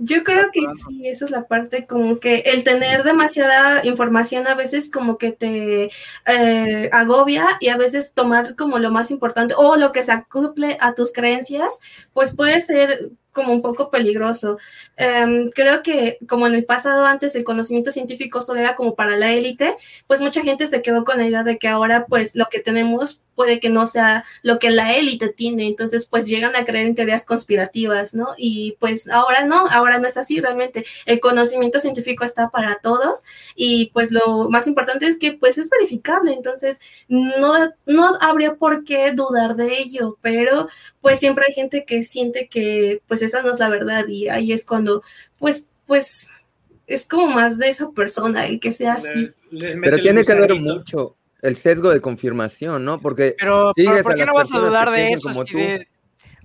Yo 0.00 0.22
creo 0.22 0.50
que 0.52 0.60
sí, 0.74 1.08
esa 1.08 1.24
es 1.24 1.30
la 1.32 1.48
parte 1.48 1.86
como 1.86 2.20
que 2.20 2.36
el 2.46 2.62
tener 2.62 3.02
demasiada 3.02 3.84
información 3.84 4.46
a 4.46 4.54
veces 4.54 4.90
como 4.92 5.18
que 5.18 5.32
te 5.32 5.90
eh, 6.26 6.90
agobia 6.92 7.46
y 7.58 7.68
a 7.68 7.76
veces 7.76 8.12
tomar 8.12 8.54
como 8.54 8.78
lo 8.78 8.92
más 8.92 9.10
importante 9.10 9.54
o 9.56 9.76
lo 9.76 9.90
que 9.90 10.04
se 10.04 10.12
acople 10.12 10.76
a 10.80 10.94
tus 10.94 11.12
creencias, 11.12 11.80
pues 12.12 12.36
puede 12.36 12.60
ser 12.60 13.10
como 13.32 13.52
un 13.52 13.62
poco 13.62 13.90
peligroso. 13.90 14.58
Em, 14.96 15.48
creo 15.50 15.82
que 15.82 16.18
como 16.28 16.46
en 16.46 16.54
el 16.54 16.64
pasado 16.64 17.06
antes 17.06 17.34
el 17.34 17.44
conocimiento 17.44 17.90
científico 17.90 18.40
solo 18.40 18.60
era 18.60 18.74
como 18.76 18.94
para 18.94 19.16
la 19.16 19.32
élite, 19.32 19.76
pues 20.06 20.20
mucha 20.20 20.42
gente 20.42 20.66
se 20.66 20.82
quedó 20.82 21.04
con 21.04 21.18
la 21.18 21.26
idea 21.26 21.44
de 21.44 21.58
que 21.58 21.68
ahora 21.68 22.06
pues 22.08 22.34
lo 22.34 22.46
que 22.50 22.60
tenemos 22.60 23.20
puede 23.38 23.60
que 23.60 23.70
no 23.70 23.86
sea 23.86 24.24
lo 24.42 24.58
que 24.58 24.70
la 24.70 24.96
élite 24.96 25.28
tiene, 25.28 25.68
entonces 25.68 26.06
pues 26.06 26.26
llegan 26.26 26.56
a 26.56 26.64
creer 26.64 26.86
en 26.86 26.96
teorías 26.96 27.24
conspirativas, 27.24 28.12
¿no? 28.12 28.30
Y 28.36 28.76
pues 28.80 29.08
ahora 29.08 29.44
no, 29.44 29.68
ahora 29.68 30.00
no 30.00 30.08
es 30.08 30.16
así 30.16 30.40
realmente. 30.40 30.84
El 31.06 31.20
conocimiento 31.20 31.78
científico 31.78 32.24
está 32.24 32.50
para 32.50 32.80
todos 32.82 33.22
y 33.54 33.90
pues 33.92 34.10
lo 34.10 34.50
más 34.50 34.66
importante 34.66 35.06
es 35.06 35.20
que 35.20 35.34
pues 35.34 35.56
es 35.56 35.70
verificable, 35.70 36.32
entonces 36.32 36.80
no, 37.06 37.52
no 37.86 38.18
habría 38.20 38.56
por 38.56 38.82
qué 38.82 39.12
dudar 39.12 39.54
de 39.54 39.78
ello, 39.78 40.18
pero 40.20 40.66
pues 41.00 41.20
siempre 41.20 41.44
hay 41.46 41.54
gente 41.54 41.84
que 41.84 42.02
siente 42.02 42.48
que 42.48 43.02
pues 43.06 43.22
esa 43.28 43.42
no 43.42 43.50
es 43.50 43.58
la 43.58 43.68
verdad 43.68 44.06
y 44.08 44.28
ahí 44.28 44.52
es 44.52 44.64
cuando 44.64 45.02
pues 45.38 45.64
pues 45.86 46.28
es 46.86 47.06
como 47.06 47.28
más 47.28 47.58
de 47.58 47.68
esa 47.68 47.90
persona 47.90 48.46
el 48.46 48.60
que 48.60 48.72
sea 48.72 48.94
así. 48.94 49.30
Pero 49.50 49.98
tiene 49.98 50.24
que 50.24 50.34
ver 50.34 50.54
mucho, 50.54 51.16
el 51.42 51.56
sesgo 51.56 51.90
de 51.90 52.00
confirmación, 52.00 52.84
¿no? 52.84 53.00
Porque 53.00 53.36
pero, 53.38 53.72
¿por 54.02 54.14
qué 54.14 54.24
no 54.26 54.34
vas 54.34 54.52
a 54.52 54.58
dudar 54.58 54.90
de 54.90 55.12
eso? 55.12 55.28
Como 55.28 55.44
tú 55.44 55.58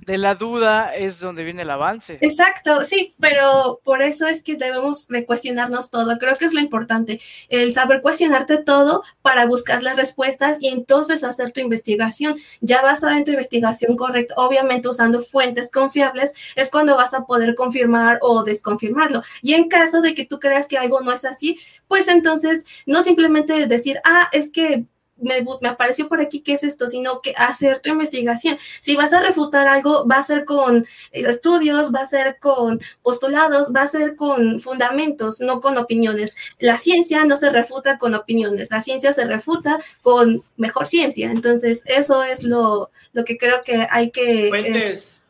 de 0.05 0.17
la 0.17 0.35
duda 0.35 0.95
es 0.95 1.19
donde 1.19 1.43
viene 1.43 1.63
el 1.63 1.69
avance. 1.69 2.17
Exacto, 2.21 2.83
sí, 2.83 3.15
pero 3.19 3.79
por 3.83 4.01
eso 4.01 4.27
es 4.27 4.43
que 4.43 4.55
debemos 4.55 5.07
de 5.07 5.25
cuestionarnos 5.25 5.89
todo. 5.89 6.17
Creo 6.19 6.35
que 6.35 6.45
es 6.45 6.53
lo 6.53 6.59
importante, 6.59 7.19
el 7.49 7.73
saber 7.73 8.01
cuestionarte 8.01 8.57
todo 8.57 9.03
para 9.21 9.45
buscar 9.45 9.83
las 9.83 9.95
respuestas 9.95 10.57
y 10.61 10.69
entonces 10.69 11.23
hacer 11.23 11.51
tu 11.51 11.59
investigación. 11.59 12.35
Ya 12.61 12.81
basada 12.81 13.17
en 13.17 13.25
tu 13.25 13.31
investigación 13.31 13.95
correcta, 13.97 14.35
obviamente 14.37 14.89
usando 14.89 15.21
fuentes 15.21 15.69
confiables, 15.71 16.33
es 16.55 16.69
cuando 16.69 16.95
vas 16.95 17.13
a 17.13 17.25
poder 17.25 17.55
confirmar 17.55 18.19
o 18.21 18.43
desconfirmarlo. 18.43 19.21
Y 19.41 19.53
en 19.53 19.69
caso 19.69 20.01
de 20.01 20.13
que 20.13 20.25
tú 20.25 20.39
creas 20.39 20.67
que 20.67 20.77
algo 20.77 21.01
no 21.01 21.11
es 21.11 21.25
así, 21.25 21.59
pues 21.87 22.07
entonces 22.07 22.65
no 22.85 23.03
simplemente 23.03 23.67
decir, 23.67 23.99
ah, 24.03 24.29
es 24.31 24.51
que 24.51 24.85
me, 25.17 25.45
apareció 25.67 26.07
por 26.07 26.21
aquí 26.21 26.41
qué 26.41 26.53
es 26.53 26.63
esto, 26.63 26.87
sino 26.87 27.21
que 27.21 27.33
hacer 27.37 27.79
tu 27.79 27.89
investigación. 27.89 28.57
Si 28.79 28.95
vas 28.95 29.13
a 29.13 29.21
refutar 29.21 29.67
algo, 29.67 30.07
va 30.07 30.17
a 30.17 30.23
ser 30.23 30.45
con 30.45 30.85
estudios, 31.11 31.93
va 31.93 32.01
a 32.01 32.07
ser 32.07 32.37
con 32.39 32.79
postulados, 33.01 33.71
va 33.75 33.83
a 33.83 33.87
ser 33.87 34.15
con 34.15 34.59
fundamentos, 34.59 35.39
no 35.39 35.61
con 35.61 35.77
opiniones. 35.77 36.35
La 36.59 36.77
ciencia 36.77 37.25
no 37.25 37.35
se 37.35 37.49
refuta 37.49 37.97
con 37.97 38.15
opiniones, 38.15 38.69
la 38.71 38.81
ciencia 38.81 39.11
se 39.11 39.25
refuta 39.25 39.79
con 40.01 40.43
mejor 40.57 40.87
ciencia. 40.87 41.31
Entonces, 41.31 41.83
eso 41.85 42.23
es 42.23 42.43
lo, 42.43 42.89
lo 43.13 43.23
que 43.23 43.37
creo 43.37 43.63
que 43.63 43.87
hay 43.89 44.11
que... 44.11 44.49
Fuentes, 44.49 45.23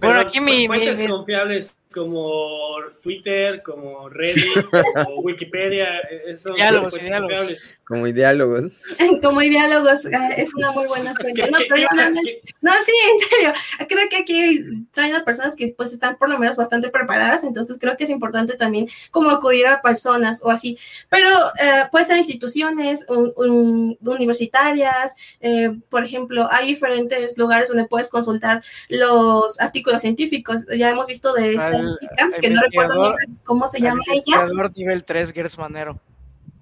bueno, 0.00 0.18
aquí 0.18 0.40
mi, 0.40 0.66
fuentes 0.66 1.08
confiables 1.08 1.76
como 1.92 2.76
Twitter, 3.02 3.62
como 3.62 4.08
Reddit, 4.08 4.42
como 4.94 5.20
Wikipedia, 5.20 6.00
eh, 6.00 6.34
son 6.34 6.54
diálogos, 6.54 6.94
diálogos. 6.94 7.74
Como 7.84 8.06
ideálogos. 8.06 8.80
como 9.22 9.42
ideálogos, 9.42 10.06
ah, 10.06 10.30
es 10.36 10.54
una 10.54 10.70
muy 10.72 10.86
buena 10.86 11.14
fuente. 11.20 11.50
No, 11.50 11.58
no, 11.58 12.72
sí, 12.84 12.92
en 13.10 13.18
serio. 13.28 13.52
Creo 13.88 14.08
que 14.08 14.16
aquí 14.16 14.86
traen 14.92 15.14
a 15.14 15.24
personas 15.24 15.56
que 15.56 15.74
pues 15.76 15.92
están 15.92 16.16
por 16.16 16.30
lo 16.30 16.38
menos 16.38 16.56
bastante 16.56 16.88
preparadas, 16.90 17.44
entonces 17.44 17.78
creo 17.80 17.96
que 17.96 18.04
es 18.04 18.10
importante 18.10 18.54
también 18.54 18.88
como 19.10 19.30
acudir 19.30 19.66
a 19.66 19.82
personas 19.82 20.42
o 20.44 20.50
así. 20.50 20.78
Pero 21.08 21.28
eh, 21.60 21.88
puede 21.90 22.04
ser 22.04 22.18
instituciones 22.18 23.04
universitarias, 23.08 25.16
eh, 25.40 25.76
por 25.90 26.04
ejemplo, 26.04 26.46
hay 26.50 26.68
diferentes 26.68 27.36
lugares 27.36 27.68
donde 27.68 27.86
puedes 27.86 28.08
consultar 28.08 28.62
los 28.88 29.60
artículos 29.60 30.02
científicos. 30.02 30.66
Ya 30.76 30.90
hemos 30.90 31.08
visto 31.08 31.32
de 31.32 31.54
esta 31.54 31.80
chica, 31.98 32.30
que 32.40 32.50
no 32.50 32.60
recuerdo 32.60 33.16
cómo 33.44 33.66
se 33.66 33.80
llama 33.80 34.02
ella. 34.12 34.44
nivel 34.76 35.04
3, 35.04 35.32
Gersmanero. 35.32 36.00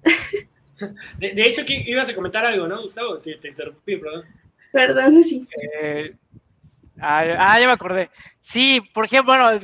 De, 1.17 1.33
de, 1.33 1.43
hecho, 1.43 1.63
ibas 1.67 2.09
a 2.09 2.15
comentar 2.15 2.45
algo, 2.45 2.67
¿no, 2.67 2.81
Gustavo? 2.81 3.19
Te, 3.19 3.35
te 3.35 3.49
interrumpí, 3.49 3.97
perdón. 3.97 4.25
Perdón, 4.71 5.23
sí. 5.23 5.47
Eh, 5.81 6.15
ah, 6.99 7.23
ah, 7.37 7.59
ya 7.59 7.67
me 7.67 7.73
acordé. 7.73 8.09
Sí, 8.39 8.81
por 8.93 9.05
ejemplo, 9.05 9.33
bueno, 9.33 9.59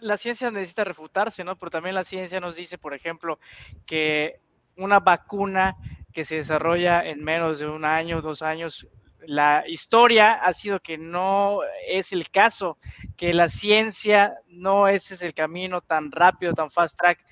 la 0.00 0.16
ciencia 0.16 0.50
necesita 0.50 0.84
refutarse, 0.84 1.44
¿no? 1.44 1.56
Pero 1.58 1.70
también 1.70 1.94
la 1.94 2.04
ciencia 2.04 2.40
nos 2.40 2.56
dice, 2.56 2.78
por 2.78 2.94
ejemplo, 2.94 3.38
que 3.86 4.40
una 4.76 5.00
vacuna 5.00 5.76
que 6.12 6.24
se 6.24 6.36
desarrolla 6.36 7.04
en 7.04 7.22
menos 7.24 7.58
de 7.58 7.66
un 7.66 7.84
año, 7.84 8.22
dos 8.22 8.42
años, 8.42 8.86
la 9.26 9.64
historia 9.66 10.34
ha 10.34 10.52
sido 10.52 10.80
que 10.80 10.98
no 10.98 11.60
es 11.88 12.12
el 12.12 12.30
caso, 12.30 12.78
que 13.16 13.32
la 13.32 13.48
ciencia 13.48 14.34
no 14.48 14.86
ese 14.88 15.14
es 15.14 15.22
el 15.22 15.34
camino 15.34 15.80
tan 15.80 16.12
rápido, 16.12 16.52
tan 16.52 16.70
fast 16.70 16.98
track. 16.98 17.24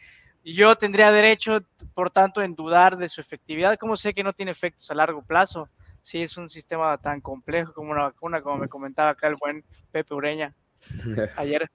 Yo 0.44 0.74
tendría 0.76 1.12
derecho, 1.12 1.60
por 1.94 2.10
tanto, 2.10 2.42
en 2.42 2.54
dudar 2.54 2.96
de 2.96 3.08
su 3.08 3.20
efectividad. 3.20 3.78
como 3.78 3.96
sé 3.96 4.12
que 4.12 4.24
no 4.24 4.32
tiene 4.32 4.50
efectos 4.50 4.90
a 4.90 4.94
largo 4.94 5.22
plazo? 5.22 5.68
Si 6.00 6.20
es 6.20 6.36
un 6.36 6.48
sistema 6.48 6.98
tan 6.98 7.20
complejo 7.20 7.72
como 7.72 7.92
una 7.92 8.02
vacuna, 8.02 8.42
como 8.42 8.56
me 8.58 8.68
comentaba 8.68 9.10
acá 9.10 9.28
el 9.28 9.36
buen 9.36 9.64
Pepe 9.92 10.14
Ureña 10.14 10.52
ayer. 11.36 11.70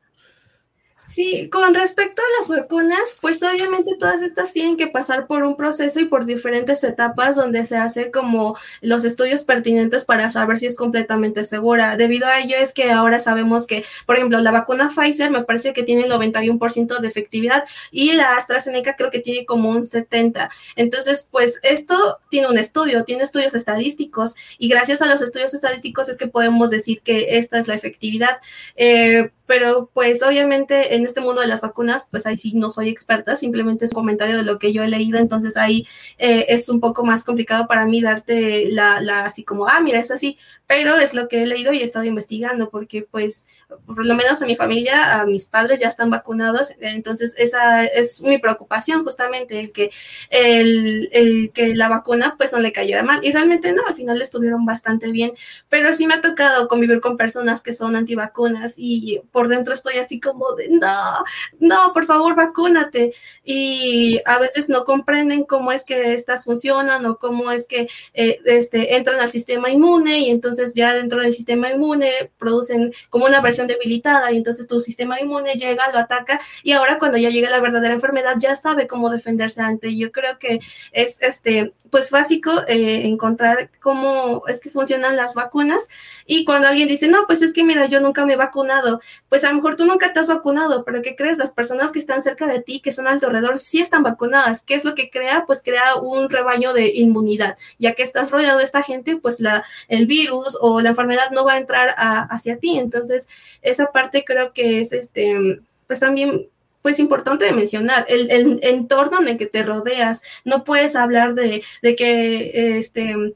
Sí, 1.08 1.50
con 1.50 1.74
respecto 1.74 2.22
a 2.22 2.40
las 2.40 2.50
vacunas, 2.50 3.18
pues 3.22 3.42
obviamente 3.42 3.96
todas 3.98 4.22
estas 4.22 4.52
tienen 4.52 4.76
que 4.76 4.88
pasar 4.88 5.26
por 5.26 5.44
un 5.44 5.56
proceso 5.56 6.02
y 6.02 6.06
por 6.06 6.26
diferentes 6.26 6.84
etapas 6.84 7.38
donde 7.38 7.66
se 7.66 7.78
hace 7.78 8.12
como 8.12 8.58
los 8.82 9.06
estudios 9.06 9.44
pertinentes 9.44 10.04
para 10.04 10.30
saber 10.30 10.60
si 10.60 10.66
es 10.66 10.76
completamente 10.76 11.46
segura. 11.46 11.96
Debido 11.96 12.28
a 12.28 12.42
ello 12.42 12.58
es 12.58 12.74
que 12.74 12.92
ahora 12.92 13.22
sabemos 13.22 13.66
que, 13.66 13.86
por 14.06 14.18
ejemplo, 14.18 14.40
la 14.42 14.52
vacuna 14.52 14.92
Pfizer 14.94 15.32
me 15.32 15.44
parece 15.44 15.72
que 15.72 15.84
tiene 15.84 16.04
el 16.04 16.12
91% 16.12 17.00
de 17.00 17.08
efectividad 17.08 17.64
y 17.90 18.12
la 18.12 18.36
AstraZeneca 18.36 18.98
creo 18.98 19.10
que 19.10 19.20
tiene 19.20 19.46
como 19.46 19.70
un 19.70 19.86
70%. 19.88 20.50
Entonces, 20.76 21.26
pues 21.32 21.62
esto 21.64 22.20
tiene 22.30 22.48
un 22.50 22.58
estudio, 22.58 23.06
tiene 23.06 23.24
estudios 23.24 23.56
estadísticos 23.56 24.36
y 24.58 24.68
gracias 24.68 25.02
a 25.02 25.06
los 25.06 25.22
estudios 25.22 25.54
estadísticos 25.54 26.10
es 26.10 26.18
que 26.18 26.28
podemos 26.28 26.70
decir 26.70 27.02
que 27.02 27.38
esta 27.38 27.58
es 27.58 27.70
la 27.70 27.76
efectividad. 27.76 28.38
Eh, 28.76 29.32
pero 29.48 29.90
pues 29.94 30.22
obviamente 30.22 30.96
en 30.96 31.06
este 31.06 31.22
mundo 31.22 31.42
de 31.42 31.48
las 31.48 31.62
vacunas, 31.62 32.08
pues 32.12 32.28
ahí 32.28 32.38
sí 32.38 32.54
no 32.54 32.70
soy 32.70 32.90
experta, 32.90 33.36
simplemente 33.36 33.86
es 33.86 33.92
un 33.92 33.96
comentario 33.96 34.38
de 34.38 34.44
lo 34.44 34.60
que 34.60 34.74
yo 34.74 34.84
he 34.84 34.88
leído, 34.88 35.18
entonces 35.18 35.58
ahí 35.58 35.88
eh, 36.20 36.46
es 36.50 36.70
un 36.70 36.80
poco 36.80 37.04
más 37.04 37.24
complicado 37.24 37.66
para 37.66 37.86
mí 37.86 38.02
darte 38.02 38.70
la, 38.70 39.02
la 39.02 39.24
así 39.26 39.44
como, 39.44 39.68
ah, 39.68 39.80
mira, 39.80 40.00
es 40.00 40.12
así, 40.12 40.38
pero 40.68 40.98
es 40.98 41.14
lo 41.14 41.30
que 41.30 41.44
he 41.44 41.48
leído 41.48 41.72
y 41.72 41.80
he 41.80 41.84
estado 41.84 42.04
investigando, 42.06 42.70
porque 42.70 43.02
pues 43.02 43.48
por 43.86 44.06
lo 44.06 44.16
menos 44.16 44.42
a 44.42 44.46
mi 44.46 44.56
familia, 44.56 45.22
a 45.22 45.26
mis 45.26 45.46
padres 45.46 45.80
ya 45.80 45.88
están 45.88 46.10
vacunados, 46.10 46.74
entonces 46.82 47.34
esa 47.38 47.86
es 47.86 48.22
mi 48.22 48.38
preocupación 48.38 49.04
justamente, 49.04 49.60
el 49.60 49.72
que, 49.72 49.92
el, 50.30 51.52
que 51.54 51.74
la 51.74 51.88
vacuna 51.88 52.36
pues 52.38 52.52
no 52.52 52.60
le 52.60 52.74
cayera 52.74 53.02
mal, 53.02 53.24
y 53.24 53.32
realmente 53.32 53.72
no, 53.72 53.82
al 53.88 53.96
final 53.96 54.22
estuvieron 54.22 54.66
bastante 54.66 55.12
bien, 55.12 55.32
pero 55.70 55.94
sí 55.94 56.06
me 56.06 56.16
ha 56.16 56.22
tocado 56.22 56.68
convivir 56.68 57.00
con 57.00 57.16
personas 57.16 57.64
que 57.64 57.74
son 57.74 57.96
antivacunas 57.96 58.76
y 58.78 59.22
por 59.32 59.48
dentro 59.48 59.74
estoy 59.74 59.98
así 59.98 60.20
como 60.20 60.52
de, 60.54 60.68
no, 60.70 61.24
no, 61.60 61.94
por 61.94 62.06
favor, 62.06 62.36
vacúnate, 62.36 63.14
y 63.46 64.20
a 64.26 64.38
veces 64.38 64.68
no 64.68 64.84
comprenden 64.84 65.46
cómo 65.46 65.72
es 65.72 65.86
que 65.86 66.14
estas 66.14 66.44
funcionan 66.44 67.06
o 67.06 67.18
cómo 67.18 67.52
es 67.52 67.68
que 67.68 67.88
eh, 68.14 68.38
este, 68.46 68.98
entran 68.98 69.20
al 69.22 69.30
sistema 69.30 69.70
inmune 69.70 70.20
y 70.20 70.30
entonces 70.30 70.57
entonces 70.58 70.76
ya 70.76 70.94
dentro 70.94 71.22
del 71.22 71.34
sistema 71.34 71.72
inmune 71.72 72.32
producen 72.38 72.94
como 73.10 73.26
una 73.26 73.42
versión 73.42 73.68
debilitada 73.68 74.32
y 74.32 74.38
entonces 74.38 74.68
tu 74.68 74.80
sistema 74.80 75.20
inmune 75.22 75.54
llega, 75.54 75.92
lo 75.92 76.00
ataca 76.00 76.40
y 76.64 76.72
ahora 76.72 76.98
cuando 77.00 77.18
ya 77.18 77.30
llega 77.30 77.50
la 77.50 77.60
verdadera 77.60 77.94
enfermedad 77.94 78.36
ya 78.38 78.56
sabe 78.56 78.88
cómo 78.88 79.10
defenderse 79.10 79.62
ante. 79.62 79.96
Yo 79.96 80.12
creo 80.12 80.40
que 80.40 80.60
es 80.92 81.22
este 81.22 81.74
pues 81.90 82.12
básico 82.12 82.52
eh, 82.68 83.06
encontrar 83.06 83.70
cómo 83.80 84.44
es 84.48 84.60
que 84.60 84.70
funcionan 84.70 85.16
las 85.16 85.34
vacunas 85.34 85.88
y 86.26 86.44
cuando 86.44 86.68
alguien 86.68 86.88
dice, 86.88 87.08
no, 87.08 87.26
pues 87.28 87.42
es 87.42 87.54
que 87.54 87.64
mira, 87.64 87.86
yo 87.86 88.02
nunca 88.02 88.26
me 88.26 88.34
he 88.34 88.38
vacunado, 88.38 89.02
pues 89.30 89.44
a 89.44 89.50
lo 89.50 89.56
mejor 89.56 89.76
tú 89.76 89.86
nunca 89.86 90.12
te 90.12 90.20
has 90.20 90.28
vacunado, 90.28 90.84
pero 90.84 91.02
¿qué 91.02 91.16
crees? 91.16 91.38
Las 91.38 91.54
personas 91.54 91.92
que 91.92 92.00
están 92.00 92.22
cerca 92.22 92.48
de 92.48 92.62
ti, 92.62 92.82
que 92.82 92.90
están 92.90 93.08
alrededor, 93.08 93.60
sí 93.60 93.80
están 93.80 94.04
vacunadas. 94.04 94.62
¿Qué 94.62 94.74
es 94.74 94.84
lo 94.84 94.96
que 94.96 95.10
crea? 95.10 95.46
Pues 95.46 95.62
crea 95.64 95.96
un 95.96 96.30
rebaño 96.30 96.74
de 96.74 96.88
inmunidad, 96.94 97.58
ya 97.80 97.94
que 97.94 98.04
estás 98.04 98.32
rodeado 98.32 98.58
de 98.58 98.66
esta 98.66 98.82
gente, 98.82 99.18
pues 99.18 99.40
la, 99.40 99.64
el 99.88 100.08
virus 100.08 100.47
o 100.62 100.82
la 100.82 100.90
enfermedad 100.90 101.32
no 101.32 101.44
va 101.46 101.54
a 101.54 101.58
entrar 101.60 101.96
hacia 101.98 102.58
ti. 102.58 102.78
Entonces, 102.78 103.28
esa 103.62 103.88
parte 103.88 104.24
creo 104.24 104.54
que 104.54 104.80
es 104.80 104.94
este, 104.94 105.60
pues 105.88 106.00
también 106.00 106.48
pues 106.82 107.00
importante 107.00 107.44
de 107.44 107.52
mencionar, 107.52 108.06
el, 108.08 108.60
entorno 108.64 109.20
en 109.20 109.28
el 109.28 109.38
que 109.38 109.46
te 109.46 109.64
rodeas. 109.64 110.22
No 110.46 110.64
puedes 110.64 110.96
hablar 110.96 111.34
de, 111.34 111.62
de 111.82 111.96
que 111.98 112.78
este, 112.78 113.36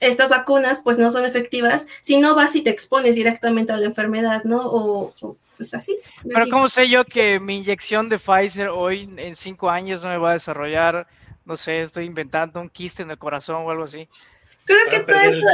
estas 0.00 0.30
vacunas 0.30 0.80
pues 0.82 0.98
no 0.98 1.10
son 1.10 1.24
efectivas 1.24 1.86
si 2.00 2.18
no 2.18 2.34
vas 2.34 2.56
y 2.56 2.62
te 2.62 2.70
expones 2.70 3.14
directamente 3.14 3.72
a 3.72 3.76
la 3.76 3.86
enfermedad, 3.86 4.44
¿no? 4.44 4.60
O, 4.64 5.36
pues 5.56 5.72
así. 5.74 5.96
Pero 6.28 6.46
¿cómo 6.50 6.68
sé 6.68 6.88
yo 6.88 7.04
que 7.04 7.38
mi 7.38 7.58
inyección 7.58 8.08
de 8.08 8.18
Pfizer 8.18 8.68
hoy 8.68 9.08
en 9.16 9.36
cinco 9.36 9.70
años 9.70 10.02
no 10.02 10.10
me 10.10 10.18
va 10.18 10.30
a 10.30 10.34
desarrollar, 10.34 11.06
no 11.44 11.56
sé, 11.56 11.82
estoy 11.82 12.06
inventando 12.06 12.60
un 12.60 12.68
quiste 12.68 13.02
en 13.02 13.10
el 13.10 13.18
corazón 13.18 13.62
o 13.64 13.70
algo 13.70 13.84
así? 13.84 14.08
Creo 14.64 14.78
que 14.90 15.00
todo 15.00 15.20
esto, 15.20 15.46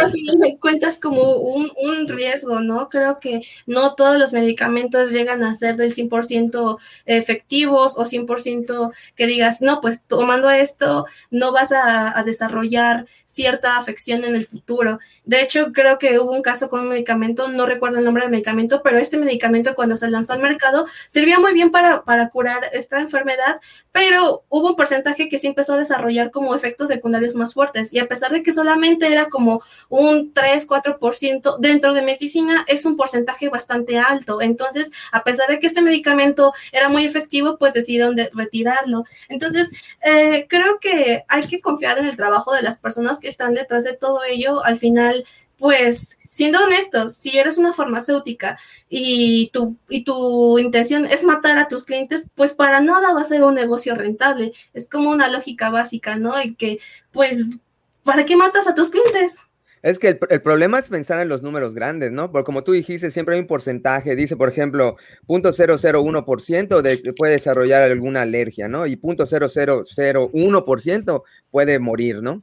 al 0.00 0.10
final 0.10 0.38
de 0.38 0.58
cuentas, 0.58 0.98
como 0.98 1.36
un, 1.36 1.70
un, 1.76 2.08
riesgo, 2.08 2.60
¿no? 2.60 2.88
Creo 2.88 3.20
que 3.20 3.42
no 3.66 3.94
todos 3.94 4.18
los 4.18 4.32
medicamentos 4.32 5.10
llegan 5.10 5.42
a 5.42 5.54
ser 5.54 5.76
del 5.76 5.94
100% 5.94 6.78
efectivos 7.04 7.98
o 7.98 8.04
100% 8.04 8.92
que 9.14 9.26
digas, 9.26 9.60
no, 9.60 9.80
pues 9.80 10.02
tomando 10.06 10.50
esto 10.50 11.06
no 11.30 11.52
vas 11.52 11.72
a, 11.72 12.18
a, 12.18 12.22
desarrollar 12.22 13.06
cierta 13.24 13.76
afección 13.76 14.24
en 14.24 14.34
el 14.34 14.46
futuro. 14.46 14.98
De 15.24 15.42
hecho, 15.42 15.72
creo 15.72 15.98
que 15.98 16.18
hubo 16.18 16.32
un 16.32 16.42
caso 16.42 16.68
con 16.68 16.80
un 16.80 16.88
medicamento, 16.88 17.48
no 17.48 17.66
recuerdo 17.66 17.98
el 17.98 18.04
nombre 18.04 18.24
del 18.24 18.30
medicamento, 18.30 18.80
pero 18.82 18.98
este 18.98 19.18
medicamento 19.18 19.74
cuando 19.74 19.96
se 19.96 20.10
lanzó 20.10 20.32
al 20.32 20.40
mercado 20.40 20.86
servía 21.08 21.38
muy 21.38 21.52
bien 21.52 21.70
para, 21.70 22.04
para 22.04 22.30
curar 22.30 22.70
esta 22.72 23.00
enfermedad, 23.00 23.60
pero 23.96 24.44
hubo 24.50 24.68
un 24.68 24.76
porcentaje 24.76 25.30
que 25.30 25.38
sí 25.38 25.46
empezó 25.46 25.72
a 25.72 25.78
desarrollar 25.78 26.30
como 26.30 26.54
efectos 26.54 26.90
secundarios 26.90 27.34
más 27.34 27.54
fuertes 27.54 27.94
y 27.94 27.98
a 27.98 28.06
pesar 28.06 28.30
de 28.30 28.42
que 28.42 28.52
solamente 28.52 29.10
era 29.10 29.30
como 29.30 29.62
un 29.88 30.34
3, 30.34 30.68
4% 30.68 31.56
dentro 31.60 31.94
de 31.94 32.02
medicina, 32.02 32.66
es 32.68 32.84
un 32.84 32.98
porcentaje 32.98 33.48
bastante 33.48 33.96
alto. 33.96 34.42
Entonces, 34.42 34.92
a 35.12 35.24
pesar 35.24 35.48
de 35.48 35.60
que 35.60 35.66
este 35.66 35.80
medicamento 35.80 36.52
era 36.72 36.90
muy 36.90 37.06
efectivo, 37.06 37.56
pues 37.56 37.72
decidieron 37.72 38.14
de 38.16 38.28
retirarlo. 38.34 39.04
Entonces, 39.30 39.70
eh, 40.02 40.44
creo 40.46 40.78
que 40.78 41.24
hay 41.26 41.44
que 41.44 41.62
confiar 41.62 41.98
en 41.98 42.04
el 42.04 42.18
trabajo 42.18 42.52
de 42.52 42.60
las 42.60 42.78
personas 42.78 43.18
que 43.18 43.28
están 43.28 43.54
detrás 43.54 43.84
de 43.84 43.94
todo 43.94 44.24
ello. 44.24 44.62
Al 44.62 44.76
final, 44.76 45.24
pues 45.58 46.18
siendo 46.28 46.62
honestos, 46.62 47.14
si 47.14 47.38
eres 47.38 47.58
una 47.58 47.72
farmacéutica 47.72 48.58
y 48.88 49.50
tu, 49.52 49.76
y 49.88 50.04
tu 50.04 50.58
intención 50.58 51.06
es 51.06 51.24
matar 51.24 51.58
a 51.58 51.68
tus 51.68 51.84
clientes, 51.84 52.26
pues 52.34 52.52
para 52.52 52.80
nada 52.80 53.12
va 53.12 53.22
a 53.22 53.24
ser 53.24 53.42
un 53.42 53.54
negocio 53.54 53.94
rentable. 53.94 54.52
Es 54.74 54.88
como 54.88 55.10
una 55.10 55.28
lógica 55.28 55.70
básica, 55.70 56.16
¿no? 56.16 56.40
Y 56.42 56.54
que 56.54 56.78
pues 57.10 57.50
¿para 58.06 58.24
qué 58.24 58.36
matas 58.36 58.66
a 58.68 58.74
tus 58.74 58.88
clientes? 58.88 59.44
Es 59.82 59.98
que 59.98 60.18
el, 60.30 60.42
problema 60.42 60.78
es 60.78 60.88
pensar 60.88 61.20
en 61.20 61.28
los 61.28 61.42
números 61.42 61.74
grandes, 61.74 62.10
¿no? 62.10 62.32
Porque 62.32 62.46
como 62.46 62.64
tú 62.64 62.72
dijiste, 62.72 63.10
siempre 63.10 63.34
hay 63.34 63.40
un 63.40 63.46
porcentaje, 63.46 64.16
dice, 64.16 64.34
por 64.36 64.48
ejemplo, 64.48 64.96
0.001% 65.28 66.80
de, 66.80 67.02
puede 67.16 67.34
desarrollar 67.34 67.82
alguna 67.82 68.22
alergia, 68.22 68.68
¿no? 68.68 68.86
Y 68.86 68.96
0.0001% 68.96 71.22
puede 71.50 71.78
morir, 71.78 72.22
¿no? 72.22 72.42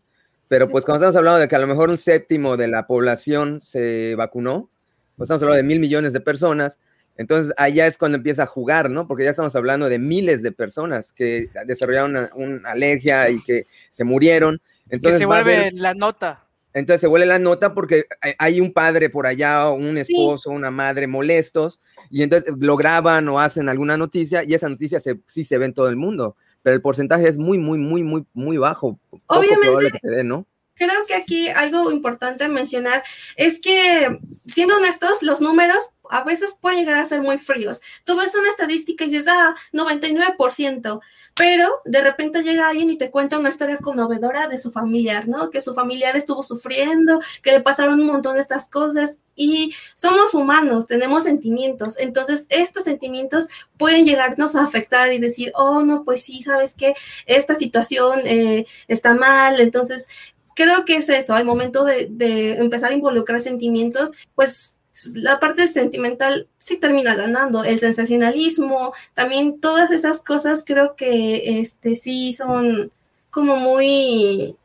Pero 0.54 0.70
pues 0.70 0.86
cuando 0.86 1.04
estamos 1.04 1.16
hablando 1.16 1.40
de 1.40 1.48
que 1.48 1.56
a 1.56 1.60
lo 1.60 1.66
mejor 1.66 1.90
un 1.90 1.98
séptimo 1.98 2.58
de 2.58 2.68
la 2.68 2.86
población 2.86 3.60
se 3.60 4.14
vacunó, 4.14 4.70
pues 5.16 5.26
estamos 5.26 5.42
hablando 5.42 5.58
de 5.58 5.64
mil 5.64 5.80
millones 5.80 6.14
de 6.14 6.20
personas, 6.20 6.80
entonces 7.18 7.56
allá 7.58 7.88
es 7.88 7.98
cuando 7.98 8.20
empieza 8.20 8.44
a 8.44 8.46
jugar, 8.46 8.92
¿no? 8.92 9.08
Porque 9.08 9.24
ya 9.24 9.32
estamos 9.32 9.56
hablando 9.56 9.90
de 9.90 9.98
miles 9.98 10.44
de 10.44 10.52
personas 10.52 11.12
que 11.12 11.50
desarrollaron 11.66 12.30
una, 12.36 12.70
alergia 12.70 13.32
y 13.32 13.42
que 13.42 13.66
se 13.90 14.04
murieron. 14.04 14.62
Entonces 14.92 15.22
se 15.22 15.26
vuelve 15.26 15.72
la 15.72 15.96
nota. 15.96 16.46
Entonces 16.72 17.02
se 17.02 17.08
vuelve 17.08 17.26
la 17.26 17.40
nota 17.40 17.74
porque 17.74 18.06
hay 18.38 18.62
un 18.62 18.74
padre 18.74 19.10
por 19.10 19.26
allá, 19.26 19.70
o 19.70 19.74
un 19.74 19.98
esposo, 19.98 20.52
una 20.52 20.70
madre 20.70 21.08
molestos, 21.08 21.82
y 22.12 22.22
entonces 22.22 22.54
lo 22.60 22.78
graban 22.78 23.28
o 23.28 23.40
hacen 23.40 23.70
alguna 23.70 23.98
noticia 23.98 24.44
y 24.44 24.54
esa 24.54 24.70
noticia 24.70 25.00
se, 25.00 25.20
sí 25.26 25.46
se 25.46 25.58
ve 25.58 25.66
en 25.66 25.74
todo 25.74 25.90
el 25.90 25.96
mundo, 25.96 26.36
pero 26.64 26.76
el 26.76 26.82
porcentaje 26.82 27.28
es 27.28 27.38
muy, 27.38 27.60
muy, 27.60 27.78
muy, 27.78 28.04
muy, 28.04 28.26
muy 28.34 28.58
bajo. 28.58 29.00
Obviamente. 29.28 30.24
¿no? 30.24 30.48
Creo 30.76 31.06
que 31.06 31.14
aquí 31.14 31.50
algo 31.50 31.92
importante 31.92 32.48
mencionar 32.48 33.04
es 33.36 33.60
que, 33.60 34.20
siendo 34.48 34.78
honestos, 34.78 35.22
los 35.22 35.40
números 35.40 35.84
a 36.10 36.24
veces 36.24 36.58
pueden 36.60 36.80
llegar 36.80 36.96
a 36.96 37.06
ser 37.06 37.22
muy 37.22 37.38
fríos. 37.38 37.82
Tú 38.04 38.16
ves 38.16 38.36
una 38.36 38.50
estadística 38.50 39.06
y 39.06 39.10
dices, 39.10 39.28
ah, 39.30 39.56
99%, 39.72 41.02
pero 41.36 41.70
de 41.86 42.02
repente 42.02 42.44
llega 42.44 42.70
alguien 42.70 42.90
y 42.90 42.98
te 42.98 43.10
cuenta 43.10 43.40
una 43.40 43.50
historia 43.50 43.78
conmovedora 43.78 44.48
de 44.48 44.60
su 44.60 44.72
familiar, 44.72 45.28
¿no? 45.28 45.50
Que 45.50 45.62
su 45.62 45.74
familiar 45.74 46.16
estuvo 46.16 46.44
sufriendo, 46.44 47.22
que 47.42 47.52
le 47.52 47.62
pasaron 47.62 48.02
un 48.02 48.08
montón 48.08 48.36
de 48.36 48.42
estas 48.42 48.70
cosas 48.70 49.20
y 49.36 49.74
somos 49.96 50.36
humanos, 50.36 50.86
tenemos 50.86 51.24
sentimientos, 51.24 51.98
entonces 51.98 52.46
estos 52.50 52.84
sentimientos 52.84 53.48
pueden 53.78 54.06
llegarnos 54.06 54.56
a 54.56 54.64
afectar 54.64 55.12
y 55.12 55.18
decir, 55.18 55.52
oh, 55.56 55.82
no, 55.82 56.04
pues 56.04 56.24
sí, 56.24 56.44
sabes 56.44 56.76
que 56.76 56.94
esta 57.26 57.56
situación 57.56 58.22
eh, 58.26 58.68
está 58.88 59.16
mal, 59.16 59.60
entonces 59.60 60.08
creo 60.56 60.86
que 60.86 60.98
es 60.98 61.10
eso, 61.10 61.34
al 61.34 61.46
momento 61.46 61.84
de, 61.84 62.08
de 62.12 62.58
empezar 62.58 62.92
a 62.92 62.96
involucrar 62.96 63.42
sentimientos, 63.42 64.12
pues 64.36 64.73
la 65.16 65.40
parte 65.40 65.68
sentimental 65.68 66.48
sí 66.58 66.78
termina 66.78 67.16
ganando, 67.16 67.64
el 67.64 67.80
sensacionalismo, 67.80 68.94
también 69.14 69.60
todas 69.60 69.92
esas 69.92 70.22
cosas 70.24 70.64
creo 70.66 70.96
que 70.96 71.60
este 71.60 71.96
sí 71.96 72.34
son 72.34 72.92
como 73.30 73.56
muy 73.58 74.56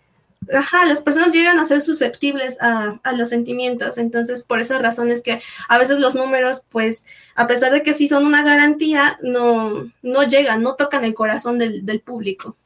ajá, 0.53 0.85
las 0.87 1.03
personas 1.03 1.33
llegan 1.33 1.59
a 1.59 1.65
ser 1.65 1.81
susceptibles 1.81 2.59
a, 2.61 3.01
los 3.17 3.29
sentimientos, 3.29 3.99
entonces 3.99 4.43
por 4.43 4.61
esas 4.61 4.81
razones 4.81 5.23
que 5.23 5.41
a 5.69 5.79
veces 5.79 6.01
los 6.01 6.15
números, 6.15 6.63
pues, 6.69 7.07
a 7.35 7.47
pesar 7.47 7.73
de 7.73 7.83
que 7.83 7.93
sí 7.93 8.09
son 8.09 8.27
una 8.27 8.43
garantía, 8.45 9.19
no, 9.23 9.85
no 10.03 10.23
llegan, 10.25 10.63
no 10.63 10.77
tocan 10.77 11.05
el 11.05 11.15
corazón 11.15 11.59
del, 11.59 12.01
público. 12.01 12.57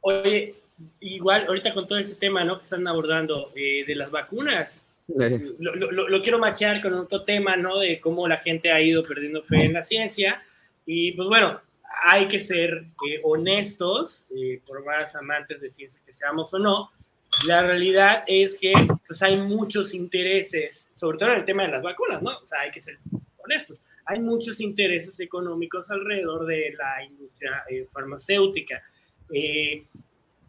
Oye, 0.00 0.54
igual 1.00 1.46
ahorita 1.46 1.74
con 1.74 1.86
todo 1.86 1.98
este 1.98 2.14
tema, 2.14 2.44
¿no? 2.44 2.56
Que 2.56 2.64
están 2.64 2.86
abordando 2.88 3.50
eh, 3.54 3.84
de 3.86 3.94
las 3.94 4.10
vacunas, 4.10 4.82
lo, 5.16 6.22
quiero 6.22 6.38
machear 6.38 6.80
con 6.80 6.94
otro 6.94 7.24
tema, 7.24 7.56
¿no? 7.56 7.78
De 7.78 8.00
cómo 8.00 8.28
la 8.28 8.38
gente 8.38 8.70
ha 8.70 8.80
ido 8.80 9.02
perdiendo 9.02 9.42
fe 9.42 9.64
en 9.64 9.72
la 9.72 9.82
ciencia. 9.82 10.42
Y 10.86 11.12
pues 11.12 11.28
bueno, 11.28 11.60
hay 12.04 12.28
que 12.28 12.38
ser 12.38 12.84
eh, 13.08 13.20
honestos, 13.22 14.26
eh, 14.34 14.60
por 14.66 14.84
más 14.84 15.14
amantes 15.16 15.60
de 15.60 15.70
ciencia 15.70 16.00
que 16.04 16.12
seamos 16.12 16.52
o 16.54 16.58
no. 16.58 16.90
La 17.46 17.62
realidad 17.62 18.24
es 18.26 18.56
que 18.56 18.72
pues, 19.06 19.22
hay 19.22 19.36
muchos 19.36 19.94
intereses, 19.94 20.90
sobre 20.94 21.18
todo 21.18 21.30
en 21.30 21.38
el 21.38 21.44
tema 21.44 21.62
de 21.64 21.72
las 21.72 21.82
vacunas, 21.82 22.22
¿no? 22.22 22.38
O 22.38 22.46
sea, 22.46 22.60
hay 22.60 22.70
que 22.70 22.80
ser 22.80 22.98
honestos. 23.38 23.82
Hay 24.06 24.20
muchos 24.20 24.60
intereses 24.60 25.18
económicos 25.20 25.90
alrededor 25.90 26.46
de 26.46 26.74
la 26.76 27.04
industria 27.04 27.64
eh, 27.70 27.86
farmacéutica. 27.92 28.82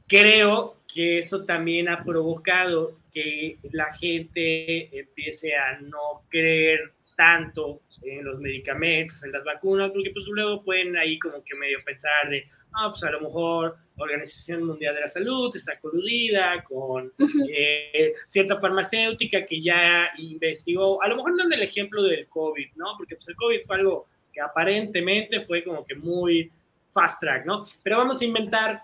creo 0.08 0.81
que 0.94 1.20
eso 1.20 1.46
también 1.46 1.90
ha 1.90 2.04
provocado 2.04 2.98
que 3.12 3.58
la 3.72 3.94
gente 3.94 4.98
empiece 4.98 5.56
a 5.56 5.80
no 5.80 6.26
creer 6.30 6.94
tanto 7.16 7.82
en 8.02 8.26
los 8.26 8.40
medicamentos, 8.40 9.24
en 9.24 9.32
las 9.32 9.44
vacunas, 9.44 9.92
porque 9.92 10.10
pues 10.12 10.26
luego 10.28 10.64
pueden 10.64 10.98
ahí 10.98 11.20
como 11.20 11.44
que 11.44 11.56
medio 11.56 11.78
pensar 11.86 12.30
de, 12.30 12.46
ah, 12.74 12.90
pues 12.90 13.04
a 13.04 13.12
lo 13.12 13.22
mejor 13.22 13.78
Organización 13.98 14.64
Mundial 14.64 14.96
de 14.96 15.02
la 15.02 15.08
Salud 15.08 15.56
está 15.56 15.80
coludida 15.80 16.64
con 16.64 17.12
eh, 17.54 18.14
cierta 18.28 18.60
farmacéutica 18.60 19.46
que 19.46 19.62
ya 19.62 20.10
investigó, 20.18 21.02
a 21.04 21.08
lo 21.08 21.18
mejor 21.18 21.36
no 21.36 21.44
en 21.44 21.54
el 21.54 21.62
ejemplo 21.62 22.02
del 22.04 22.28
COVID, 22.28 22.70
¿no? 22.76 22.96
Porque 22.98 23.16
pues 23.16 23.28
el 23.28 23.36
COVID 23.36 23.62
fue 23.68 23.76
algo 23.76 24.08
que 24.34 24.42
aparentemente 24.42 25.42
fue 25.42 25.64
como 25.64 25.86
que 25.86 25.96
muy 25.96 26.52
fast 26.92 27.22
track, 27.22 27.46
¿no? 27.46 27.64
Pero 27.84 27.98
vamos 27.98 28.22
a 28.22 28.26
inventar 28.26 28.82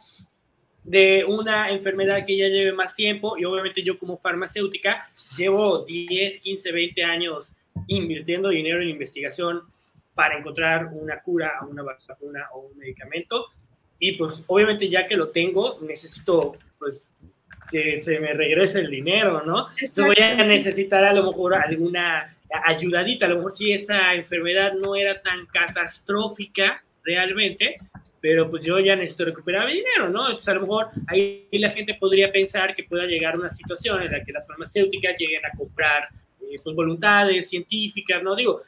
de 0.88 1.26
una 1.26 1.70
enfermedad 1.70 2.26
que 2.26 2.38
ya 2.38 2.48
lleve 2.48 2.72
más 2.72 2.96
tiempo 2.96 3.38
y 3.38 3.44
obviamente 3.44 3.84
yo 3.84 4.00
como 4.00 4.18
farmacéutica 4.18 5.10
llevo 5.38 5.84
10, 5.84 6.40
15, 6.40 6.72
20 6.72 7.04
años 7.04 7.54
invirtiendo 7.88 8.50
dinero 8.50 8.82
en 8.82 8.90
investigación 8.90 9.64
para 10.16 10.38
encontrar 10.38 10.88
una 10.94 11.22
cura, 11.22 11.60
una 11.70 11.84
vacuna 11.84 12.48
o 12.54 12.62
un 12.62 12.78
medicamento. 12.78 13.48
Y 14.00 14.14
pues 14.14 14.46
obviamente 14.48 14.88
ya 14.88 15.06
que 15.08 15.18
lo 15.18 15.30
tengo 15.30 15.78
necesito 15.82 16.56
pues 16.80 17.06
que 17.70 18.00
se 18.00 18.22
me 18.22 18.32
regrese 18.32 18.80
el 18.80 18.90
dinero, 18.90 19.44
¿no? 19.46 19.68
Entonces 19.72 20.06
voy 20.06 20.24
a 20.24 20.42
necesitar 20.46 21.04
a 21.04 21.12
lo 21.12 21.26
mejor 21.26 21.54
alguna 21.54 22.34
ayudadita, 22.66 23.26
a 23.26 23.30
lo 23.30 23.38
mejor 23.38 23.58
si 23.58 23.74
esa 23.74 24.14
enfermedad 24.14 24.72
no 24.74 24.96
era 24.96 25.22
tan 25.22 25.48
catastrófica 25.48 26.82
realmente, 27.04 27.76
pero 28.22 28.50
pues 28.50 28.64
yo 28.64 28.80
ya 28.80 28.96
necesito 28.96 29.26
recuperar 29.26 29.68
mi 29.68 29.74
dinero, 29.74 30.10
¿no? 30.10 30.26
Entonces 30.26 30.50
a 30.50 30.54
lo 30.56 30.62
mejor 30.62 30.88
ahí 31.08 31.48
la 31.52 31.70
gente 31.70 31.96
podría 31.96 32.32
pensar 32.32 32.76
que 32.76 32.84
pueda 32.84 33.06
llegar 33.06 33.38
una 33.38 33.50
situación 33.50 34.02
en 34.02 34.12
la 34.12 34.24
que 34.24 34.32
las 34.32 34.48
farmacéuticas 34.48 35.16
lleguen 35.20 35.46
a 35.46 35.56
comprar 35.56 36.10
eh, 36.42 36.60
pues, 36.64 36.76
voluntades 36.76 37.50
científicas, 37.50 38.24
¿no? 38.24 38.36
Digo, 38.36 38.60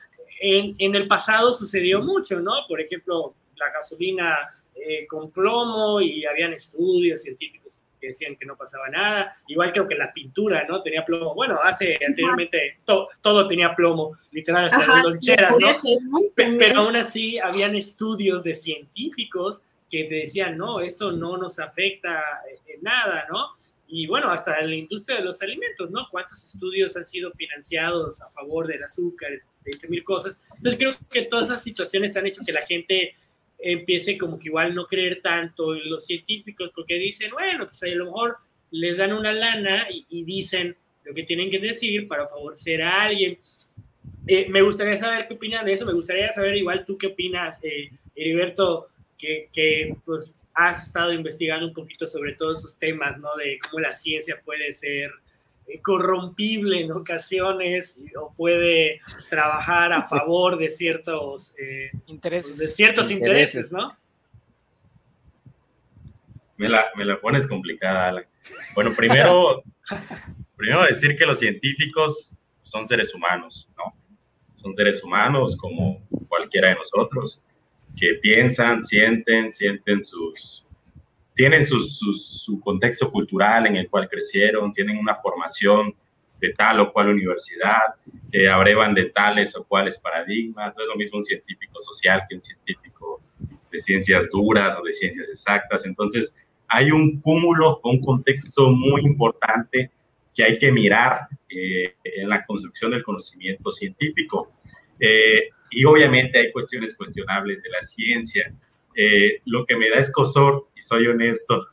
en, 0.42 0.76
en, 0.78 0.96
el 0.96 1.08
pasado 1.08 1.54
sucedió 1.54 2.02
mucho, 2.02 2.40
¿no? 2.40 2.54
Por 2.68 2.80
ejemplo, 2.80 3.36
la 3.56 3.72
gasolina 3.72 4.38
eh, 4.76 5.06
con 5.08 5.32
plomo 5.32 6.00
y 6.00 6.26
habían 6.26 6.54
estudios 6.54 7.22
científicos 7.22 7.69
que 8.00 8.08
decían 8.08 8.36
que 8.36 8.46
no 8.46 8.56
pasaba 8.56 8.90
nada. 8.90 9.32
Igual 9.48 9.72
creo 9.72 9.88
que 9.88 9.96
la 9.96 10.12
pintura, 10.14 10.66
¿no? 10.68 10.82
Tenía 10.82 11.06
plomo. 11.06 11.36
Bueno, 11.36 11.60
hace 11.62 11.98
anteriormente 12.06 12.80
todo 12.86 13.48
tenía 13.48 13.76
plomo, 13.76 14.16
literal, 14.32 14.66
hasta 14.66 14.86
las 14.88 15.06
loncheras, 15.06 15.56
¿no? 15.60 16.20
Pero, 16.36 16.82
aún 16.82 16.96
así 16.96 17.38
habían 17.40 17.76
estudios 17.76 18.44
de 18.44 18.54
científicos 18.54 19.64
que 19.90 20.04
te 20.04 20.16
decían, 20.16 20.58
no, 20.58 20.80
esto 20.80 21.12
no 21.12 21.38
nos 21.38 21.60
afecta 21.60 22.24
en 22.68 22.82
nada, 22.82 23.26
¿no? 23.32 23.48
Y 23.88 24.06
bueno, 24.06 24.30
hasta 24.32 24.60
en 24.60 24.70
la 24.70 24.76
industria 24.76 25.18
de 25.18 25.24
los 25.24 25.42
alimentos, 25.42 25.90
¿no? 25.90 26.08
¿Cuántos 26.12 26.46
estudios 26.46 26.96
han 26.96 27.08
sido 27.08 27.32
financiados 27.32 28.22
a 28.22 28.30
favor 28.30 28.68
del 28.68 28.84
azúcar, 28.84 29.32
de 29.64 29.90
mil 29.90 30.04
cosas? 30.04 30.38
Entonces 30.58 30.80
creo 30.80 30.94
que 31.10 31.24
todas 31.24 31.50
esas 31.50 31.64
situaciones 31.64 32.16
han 32.16 32.28
hecho 32.28 32.44
que 32.46 32.54
la 32.54 32.62
gente 32.62 33.16
empiece 33.60 34.18
como 34.18 34.40
que 34.40 34.48
igual 34.48 34.74
no 34.74 34.86
creer 34.86 35.22
tanto 35.22 35.76
en 35.76 35.90
los 35.90 36.06
científicos 36.06 36.72
porque 36.74 36.96
dicen, 36.96 37.32
bueno, 37.32 37.66
pues 37.66 37.82
a 37.84 37.88
lo 37.88 38.06
mejor 38.06 38.38
les 38.72 38.98
dan 38.98 39.14
una 39.14 39.34
lana 39.34 39.88
y, 39.90 40.24
dicen 40.24 40.76
lo 41.04 41.14
que 41.14 41.24
tienen 41.24 41.50
que 41.50 41.60
decir 41.60 42.08
para 42.08 42.28
favorecer 42.28 42.82
a 42.82 43.04
alguien. 43.04 43.38
Eh, 44.28 44.48
me 44.50 44.62
gustaría 44.62 44.96
saber 44.96 45.28
qué 45.28 45.34
opinan 45.34 45.66
de 45.66 45.74
eso, 45.74 45.86
me 45.86 45.94
gustaría 45.94 46.32
saber 46.32 46.56
igual 46.56 46.86
tú 46.86 46.98
qué 46.98 47.08
opinas, 47.08 47.60
eh, 47.64 47.90
Heriberto, 48.16 48.90
que, 49.18 49.50
que 49.52 49.96
pues 50.06 50.40
has 50.54 50.88
estado 50.88 51.14
investigando 51.14 51.66
un 51.66 51.74
poquito 51.74 52.06
sobre 52.06 52.34
todos 52.34 52.60
esos 52.60 52.78
temas, 52.78 53.18
¿no? 53.18 53.36
De 53.38 53.58
cómo 53.60 53.80
la 53.80 53.92
ciencia 53.92 54.40
puede 54.44 54.72
ser 54.72 55.10
corrompible 55.82 56.82
en 56.82 56.92
ocasiones 56.92 58.02
o 58.20 58.34
puede 58.36 59.02
trabajar 59.30 59.94
a 59.94 60.04
favor 60.04 60.58
de 60.58 60.70
ciertos 60.70 61.56
eh, 61.58 61.92
intereses, 62.08 62.58
de 62.58 62.68
ciertos 62.68 63.12
intereses, 63.12 63.72
¿no? 63.72 63.96
Me 66.58 66.68
la, 66.68 66.86
me 66.96 67.06
la 67.06 67.20
pones 67.22 67.48
complicada, 67.48 68.10
Alan. 68.10 68.26
Bueno, 68.76 68.94
primero, 68.94 69.64
primero 70.58 70.84
decir 70.84 71.16
que 71.16 71.26
los 71.26 71.40
científicos 71.40 72.36
son 72.64 72.86
seres 72.86 73.14
humanos, 73.14 73.70
¿no? 73.78 73.96
Son 74.54 74.74
seres 74.74 75.04
humanos 75.04 75.56
como 75.56 76.06
cualquiera 76.28 76.70
de 76.70 76.76
nosotros, 76.76 77.42
que 77.96 78.16
piensan, 78.16 78.84
sienten, 78.84 79.52
sienten 79.52 80.04
sus, 80.04 80.66
tienen 81.40 81.66
su, 81.66 82.60
contexto 82.60 83.10
cultural 83.10 83.66
en 83.66 83.78
el 83.78 83.90
cual 83.90 84.10
crecieron, 84.10 84.74
tienen 84.74 84.98
una 84.98 85.16
formación 85.16 85.96
de 86.38 86.52
tal 86.52 86.82
o 86.82 86.92
cual 86.92 87.08
universidad, 87.08 87.96
que 88.30 88.50
abrevan 88.50 88.94
de 88.94 89.06
tales 89.06 89.56
o 89.56 89.64
cuales 89.64 89.98
paradigmas. 90.00 90.76
No 90.76 90.84
es 90.84 90.90
lo 90.90 90.98
mismo 90.98 91.20
un 91.20 91.24
científico 91.24 91.80
social 91.80 92.24
que 92.28 92.36
un 92.36 92.42
científico 92.42 93.22
de 93.72 93.80
ciencias 93.80 94.30
duras 94.30 94.76
o 94.78 94.84
de 94.84 94.92
ciencias 94.92 95.30
exactas. 95.30 95.86
Entonces, 95.86 96.36
hay 96.68 96.92
un 96.92 97.22
cúmulo, 97.22 97.80
un 97.86 98.02
contexto 98.02 98.72
muy 98.72 99.04
importante 99.04 99.92
que 100.36 100.44
hay 100.44 100.60
que 100.60 100.74
mirar 100.74 101.30
eh, 101.48 101.96
en 102.04 102.28
la 102.28 102.46
construcción 102.46 102.92
del 102.92 103.02
conocimiento 103.02 103.72
científico. 103.72 104.52
Eh, 105.00 105.48
y 105.72 105.86
obviamente 105.86 106.38
hay 106.38 106.52
cuestiones 106.52 106.98
cuestionables 106.98 107.64
de 107.64 107.70
la 107.70 107.82
ciencia. 107.82 108.54
Eh, 109.02 109.40
lo 109.46 109.66
que 109.66 109.78
me 109.78 109.90
da 109.90 109.96
escosor, 109.96 110.68
y 110.76 110.82
soy 110.82 111.08
honesto, 111.08 111.68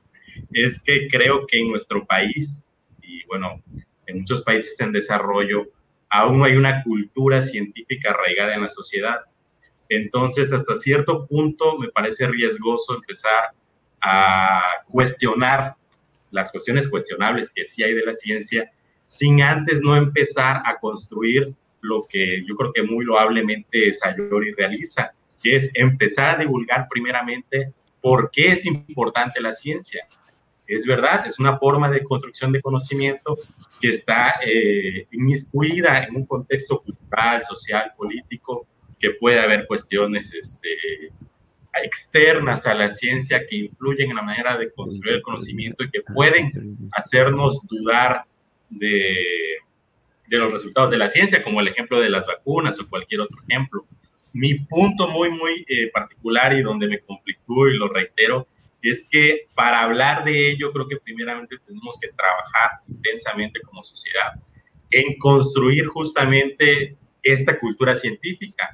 es 0.52 0.80
que 0.80 1.08
creo 1.08 1.44
que 1.44 1.58
en 1.58 1.70
nuestro 1.70 2.06
país 2.06 2.62
y 3.02 3.24
bueno, 3.24 3.60
en 4.06 4.18
muchos 4.20 4.42
países 4.42 4.78
en 4.78 4.92
desarrollo, 4.92 5.66
aún 6.08 6.44
hay 6.44 6.54
una 6.54 6.84
cultura 6.84 7.42
científica 7.42 8.10
arraigada 8.10 8.54
en 8.54 8.62
la 8.62 8.68
sociedad. 8.68 9.22
Entonces, 9.88 10.52
hasta 10.52 10.76
cierto 10.76 11.26
punto 11.26 11.76
me 11.78 11.88
parece 11.88 12.28
riesgoso 12.28 12.94
empezar 12.94 13.50
a 14.00 14.62
cuestionar 14.88 15.74
las 16.30 16.52
cuestiones 16.52 16.88
cuestionables 16.88 17.50
que 17.50 17.64
sí 17.64 17.82
hay 17.82 17.94
de 17.94 18.06
la 18.06 18.14
ciencia, 18.14 18.62
sin 19.04 19.42
antes 19.42 19.80
no 19.80 19.96
empezar 19.96 20.62
a 20.64 20.78
construir 20.78 21.52
lo 21.80 22.06
que 22.08 22.44
yo 22.46 22.54
creo 22.54 22.72
que 22.72 22.84
muy 22.84 23.04
loablemente 23.04 23.92
Sayori 23.92 24.52
realiza, 24.52 25.12
que 25.46 25.54
es 25.54 25.70
empezar 25.74 26.30
a 26.30 26.38
divulgar 26.38 26.88
primeramente 26.90 27.72
por 28.00 28.32
qué 28.32 28.48
es 28.48 28.66
importante 28.66 29.40
la 29.40 29.52
ciencia. 29.52 30.04
Es 30.66 30.84
verdad, 30.84 31.24
es 31.24 31.38
una 31.38 31.56
forma 31.56 31.88
de 31.88 32.02
construcción 32.02 32.50
de 32.50 32.60
conocimiento 32.60 33.36
que 33.80 33.90
está 33.90 34.34
eh, 34.44 35.06
inmiscuida 35.12 36.02
en 36.02 36.16
un 36.16 36.26
contexto 36.26 36.82
cultural, 36.82 37.44
social, 37.44 37.92
político, 37.96 38.66
que 38.98 39.10
puede 39.10 39.38
haber 39.38 39.68
cuestiones 39.68 40.34
este, 40.34 41.12
externas 41.84 42.66
a 42.66 42.74
la 42.74 42.90
ciencia 42.90 43.46
que 43.46 43.56
influyen 43.56 44.10
en 44.10 44.16
la 44.16 44.22
manera 44.22 44.58
de 44.58 44.72
construir 44.72 45.14
el 45.14 45.22
conocimiento 45.22 45.84
y 45.84 45.90
que 45.92 46.00
pueden 46.12 46.90
hacernos 46.90 47.64
dudar 47.68 48.24
de, 48.68 49.14
de 50.26 50.38
los 50.38 50.50
resultados 50.50 50.90
de 50.90 50.96
la 50.96 51.08
ciencia, 51.08 51.44
como 51.44 51.60
el 51.60 51.68
ejemplo 51.68 52.00
de 52.00 52.10
las 52.10 52.26
vacunas 52.26 52.80
o 52.80 52.88
cualquier 52.88 53.20
otro 53.20 53.36
ejemplo. 53.46 53.86
Mi 54.36 54.54
punto 54.54 55.08
muy, 55.08 55.30
muy 55.30 55.64
eh, 55.66 55.90
particular 55.92 56.52
y 56.52 56.60
donde 56.60 56.88
me 56.88 57.00
conflictúo 57.00 57.68
y 57.68 57.78
lo 57.78 57.88
reitero, 57.88 58.46
es 58.82 59.08
que 59.10 59.48
para 59.54 59.82
hablar 59.82 60.24
de 60.24 60.50
ello 60.50 60.72
creo 60.72 60.86
que 60.86 60.98
primeramente 60.98 61.56
tenemos 61.66 61.98
que 61.98 62.08
trabajar 62.08 62.80
intensamente 62.86 63.60
como 63.62 63.82
sociedad 63.82 64.34
en 64.90 65.18
construir 65.18 65.86
justamente 65.86 66.96
esta 67.22 67.58
cultura 67.58 67.94
científica. 67.94 68.70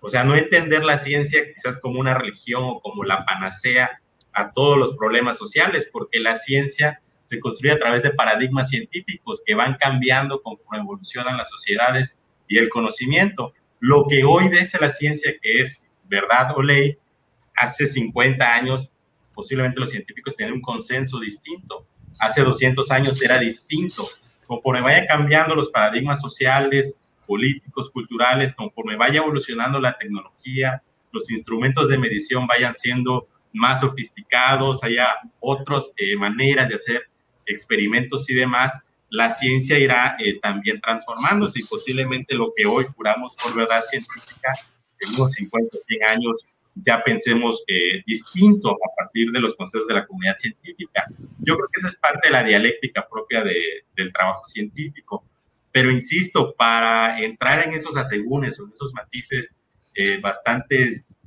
O 0.00 0.08
sea, 0.08 0.22
no 0.22 0.36
entender 0.36 0.84
la 0.84 0.98
ciencia 0.98 1.52
quizás 1.52 1.78
como 1.80 1.98
una 1.98 2.14
religión 2.14 2.62
o 2.64 2.80
como 2.80 3.02
la 3.02 3.24
panacea 3.26 4.00
a 4.32 4.52
todos 4.52 4.78
los 4.78 4.96
problemas 4.96 5.36
sociales, 5.36 5.88
porque 5.92 6.20
la 6.20 6.36
ciencia 6.36 7.02
se 7.22 7.40
construye 7.40 7.74
a 7.74 7.78
través 7.78 8.04
de 8.04 8.10
paradigmas 8.10 8.70
científicos 8.70 9.42
que 9.44 9.56
van 9.56 9.76
cambiando 9.78 10.40
conforme 10.40 10.78
evolucionan 10.78 11.36
las 11.36 11.50
sociedades 11.50 12.22
y 12.46 12.58
el 12.58 12.68
conocimiento. 12.68 13.52
Lo 13.80 14.06
que 14.08 14.24
hoy 14.24 14.48
dice 14.48 14.78
la 14.80 14.90
ciencia 14.90 15.32
que 15.40 15.60
es 15.60 15.88
verdad 16.04 16.56
o 16.56 16.62
ley, 16.62 16.96
hace 17.54 17.86
50 17.86 18.44
años 18.44 18.90
posiblemente 19.38 19.78
los 19.78 19.90
científicos 19.90 20.34
tenían 20.34 20.54
un 20.56 20.60
consenso 20.60 21.20
distinto. 21.20 21.86
Hace 22.18 22.42
200 22.42 22.90
años 22.90 23.22
era 23.22 23.38
distinto. 23.38 24.08
Conforme 24.48 24.80
vaya 24.80 25.06
cambiando 25.06 25.54
los 25.54 25.70
paradigmas 25.70 26.20
sociales, 26.20 26.96
políticos, 27.24 27.88
culturales, 27.90 28.52
conforme 28.52 28.96
vaya 28.96 29.20
evolucionando 29.20 29.78
la 29.80 29.96
tecnología, 29.96 30.82
los 31.12 31.30
instrumentos 31.30 31.88
de 31.88 31.98
medición 31.98 32.48
vayan 32.48 32.74
siendo 32.74 33.28
más 33.52 33.80
sofisticados, 33.80 34.82
haya 34.82 35.06
otras 35.38 35.92
eh, 35.96 36.16
maneras 36.16 36.68
de 36.68 36.74
hacer 36.74 37.02
experimentos 37.46 38.28
y 38.28 38.34
demás, 38.34 38.72
la 39.10 39.30
ciencia 39.30 39.78
irá 39.78 40.16
eh, 40.18 40.38
también 40.40 40.80
transformándose 40.80 41.60
y 41.60 41.64
posiblemente 41.64 42.34
lo 42.34 42.52
que 42.54 42.66
hoy 42.66 42.86
juramos 42.94 43.34
por 43.36 43.54
verdad 43.54 43.82
científica 43.88 44.52
en 45.00 45.14
unos 45.14 45.32
50 45.32 45.76
o 45.76 45.80
100 45.86 46.04
años 46.08 46.36
ya 46.84 47.02
pensemos 47.02 47.64
eh, 47.66 48.02
distinto 48.06 48.70
a 48.70 48.96
partir 48.96 49.32
de 49.32 49.40
los 49.40 49.56
consejos 49.56 49.88
de 49.88 49.94
la 49.94 50.06
comunidad 50.06 50.36
científica. 50.36 51.06
Yo 51.40 51.56
creo 51.56 51.68
que 51.72 51.80
esa 51.80 51.88
es 51.88 51.96
parte 51.96 52.28
de 52.28 52.32
la 52.32 52.44
dialéctica 52.44 53.08
propia 53.10 53.42
del 53.42 54.12
trabajo 54.12 54.44
científico. 54.44 55.24
Pero 55.72 55.90
insisto, 55.90 56.54
para 56.56 57.20
entrar 57.20 57.64
en 57.64 57.72
esos 57.72 57.96
asegúnes 57.96 58.60
o 58.60 58.64
en 58.64 58.72
esos 58.72 58.92
matices 58.94 59.56
eh, 59.94 60.20
bastantes 60.20 61.18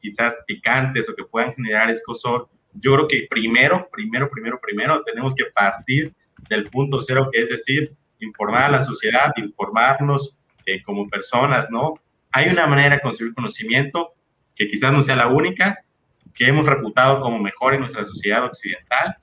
quizás 0.00 0.34
picantes 0.44 1.08
o 1.08 1.14
que 1.14 1.22
puedan 1.22 1.54
generar 1.54 1.88
escosor, 1.88 2.48
yo 2.72 2.94
creo 2.94 3.06
que 3.06 3.26
primero, 3.30 3.88
primero, 3.92 4.28
primero, 4.28 4.58
primero 4.60 5.04
tenemos 5.04 5.32
que 5.36 5.44
partir 5.44 6.12
del 6.48 6.64
punto 6.64 7.00
cero, 7.00 7.28
que 7.32 7.42
es 7.42 7.48
decir, 7.48 7.92
informar 8.20 8.64
a 8.64 8.70
la 8.70 8.84
sociedad, 8.84 9.32
informarnos 9.36 10.38
eh, 10.66 10.82
como 10.82 11.08
personas, 11.08 11.70
¿no? 11.70 11.94
Hay 12.32 12.48
una 12.48 12.66
manera 12.66 12.96
de 12.96 13.00
construir 13.00 13.34
conocimiento 13.34 14.14
que 14.54 14.68
quizás 14.68 14.92
no 14.92 15.02
sea 15.02 15.16
la 15.16 15.28
única, 15.28 15.78
que 16.34 16.46
hemos 16.46 16.66
reputado 16.66 17.20
como 17.20 17.38
mejor 17.38 17.74
en 17.74 17.80
nuestra 17.80 18.04
sociedad 18.04 18.44
occidental, 18.44 19.16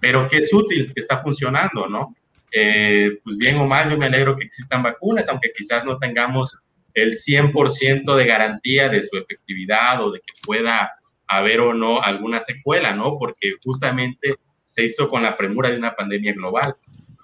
pero 0.00 0.28
que 0.28 0.38
es 0.38 0.52
útil, 0.52 0.92
que 0.94 1.00
está 1.00 1.22
funcionando, 1.22 1.88
¿no? 1.88 2.14
Eh, 2.52 3.18
pues 3.22 3.36
bien 3.36 3.56
o 3.58 3.66
mal, 3.66 3.90
yo 3.90 3.98
me 3.98 4.06
alegro 4.06 4.36
que 4.36 4.44
existan 4.44 4.82
vacunas, 4.82 5.28
aunque 5.28 5.52
quizás 5.56 5.84
no 5.84 5.98
tengamos 5.98 6.58
el 6.94 7.12
100% 7.12 8.16
de 8.16 8.26
garantía 8.26 8.88
de 8.88 9.02
su 9.02 9.16
efectividad 9.16 10.02
o 10.02 10.10
de 10.10 10.20
que 10.20 10.32
pueda 10.44 10.92
haber 11.26 11.60
o 11.60 11.74
no 11.74 12.00
alguna 12.00 12.40
secuela, 12.40 12.92
¿no? 12.94 13.18
Porque 13.18 13.52
justamente 13.62 14.34
se 14.68 14.84
hizo 14.84 15.08
con 15.08 15.22
la 15.22 15.34
premura 15.34 15.70
de 15.70 15.78
una 15.78 15.96
pandemia 15.96 16.34
global. 16.34 16.76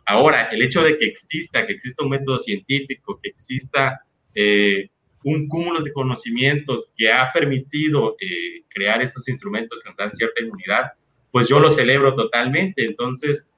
Ahora, 0.07 0.49
el 0.51 0.63
hecho 0.63 0.83
de 0.83 0.97
que 0.97 1.05
exista, 1.05 1.67
que 1.67 1.75
exista 1.75 2.03
un 2.03 2.11
método 2.11 2.39
científico, 2.39 3.21
que 3.23 3.29
exista 3.29 4.01
eh, 4.35 4.89
un 5.25 5.47
cúmulo 5.47 5.83
de 5.83 5.93
conocimientos 5.93 6.89
que 6.97 7.13
ha 7.13 7.31
permitido 7.33 8.17
eh, 8.19 8.65
crear 8.69 9.03
estos 9.03 9.29
instrumentos 9.29 9.83
que 9.83 9.93
dan 9.97 10.15
cierta 10.15 10.43
inmunidad, 10.43 10.93
pues 11.31 11.49
yo 11.49 11.61
lo 11.61 11.69
celebro 11.69 12.15
totalmente. 12.15 12.87
Entonces, 12.87 13.55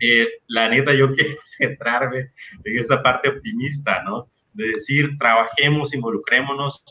eh, 0.00 0.28
la 0.48 0.68
neta, 0.68 0.92
yo 0.92 1.14
quiero 1.14 1.38
centrarme 1.44 2.32
en 2.64 2.78
esta 2.78 3.00
parte 3.00 3.28
optimista, 3.28 4.02
¿no? 4.02 4.28
De 4.54 4.68
decir, 4.68 5.16
trabajemos, 5.18 5.94
involucrémonos 5.94 6.82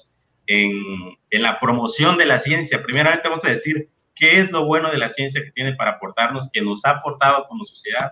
en, 0.49 0.71
la 1.31 1.59
promoción 1.59 2.17
de 2.17 2.25
la 2.25 2.39
ciencia. 2.39 2.81
Primeramente 2.81 3.27
vamos 3.27 3.45
a 3.45 3.51
decir 3.51 3.89
qué 4.19 4.41
es 4.41 4.51
lo 4.51 4.65
bueno 4.65 4.91
de 4.91 4.97
la 4.97 5.07
ciencia 5.07 5.41
que 5.41 5.51
tiene 5.51 5.73
para 5.73 5.91
aportarnos, 5.91 6.49
que 6.51 6.61
nos 6.61 6.83
ha 6.85 6.91
aportado 6.91 7.47
como 7.47 7.63
sociedad. 7.63 8.11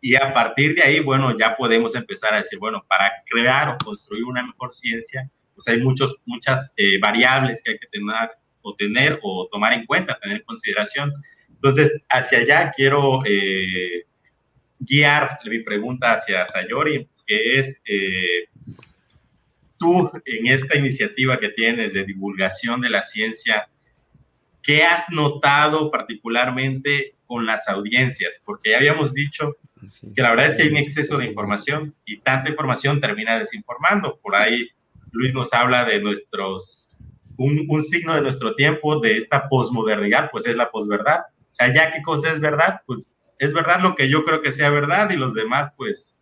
Y 0.00 0.14
a 0.14 0.32
partir 0.32 0.76
de 0.76 0.84
ahí, 0.84 1.00
bueno, 1.00 1.36
ya 1.36 1.56
podemos 1.56 1.96
empezar 1.96 2.32
a 2.32 2.38
decir, 2.38 2.60
bueno, 2.60 2.84
para 2.88 3.12
crear 3.28 3.70
o 3.70 3.78
construir 3.84 4.24
una 4.24 4.46
mejor 4.46 4.72
ciencia, 4.72 5.28
pues 5.52 5.66
hay 5.66 5.80
muchos, 5.80 6.14
muchas 6.26 6.72
eh, 6.76 7.00
variables 7.00 7.60
que 7.60 7.72
hay 7.72 7.78
que 7.78 7.88
tener 7.88 8.30
o 8.62 8.74
tener 8.76 9.18
o 9.22 9.48
tomar 9.50 9.72
en 9.72 9.84
cuenta, 9.84 10.18
tener 10.20 10.38
en 10.38 10.44
consideración. 10.44 11.12
Entonces, 11.48 12.00
hacia 12.08 12.38
allá 12.38 12.72
quiero 12.76 13.22
eh, 13.26 14.04
guiar 14.78 15.40
mi 15.44 15.60
pregunta 15.60 16.12
hacia 16.12 16.46
Sayori, 16.46 17.08
que 17.26 17.58
es, 17.58 17.80
eh, 17.86 18.48
tú 19.76 20.08
en 20.24 20.46
esta 20.46 20.76
iniciativa 20.76 21.40
que 21.40 21.48
tienes 21.48 21.94
de 21.94 22.04
divulgación 22.04 22.80
de 22.80 22.90
la 22.90 23.02
ciencia, 23.02 23.68
¿qué 24.66 24.82
has 24.82 25.08
notado 25.10 25.90
particularmente 25.92 27.14
con 27.24 27.46
las 27.46 27.68
audiencias? 27.68 28.42
Porque 28.44 28.70
ya 28.70 28.78
habíamos 28.78 29.14
dicho 29.14 29.56
que 30.14 30.22
la 30.22 30.30
verdad 30.30 30.46
es 30.48 30.54
que 30.56 30.64
hay 30.64 30.70
un 30.70 30.76
exceso 30.76 31.16
de 31.16 31.26
información 31.26 31.94
y 32.04 32.18
tanta 32.18 32.50
información 32.50 33.00
termina 33.00 33.38
desinformando. 33.38 34.18
Por 34.20 34.34
ahí 34.34 34.68
Luis 35.12 35.32
nos 35.32 35.52
habla 35.52 35.84
de 35.84 36.00
nuestros, 36.00 36.90
un, 37.36 37.64
un 37.68 37.82
signo 37.84 38.14
de 38.14 38.22
nuestro 38.22 38.56
tiempo, 38.56 38.98
de 38.98 39.16
esta 39.16 39.48
posmodernidad, 39.48 40.30
pues 40.32 40.46
es 40.46 40.56
la 40.56 40.70
posverdad. 40.70 41.20
O 41.52 41.54
sea, 41.54 41.72
ya 41.72 41.92
qué 41.92 42.02
cosa 42.02 42.32
es 42.32 42.40
verdad, 42.40 42.80
pues 42.86 43.06
es 43.38 43.52
verdad 43.52 43.80
lo 43.80 43.94
que 43.94 44.08
yo 44.08 44.24
creo 44.24 44.42
que 44.42 44.50
sea 44.50 44.70
verdad 44.70 45.10
y 45.10 45.16
los 45.16 45.32
demás, 45.34 45.72
pues 45.76 46.16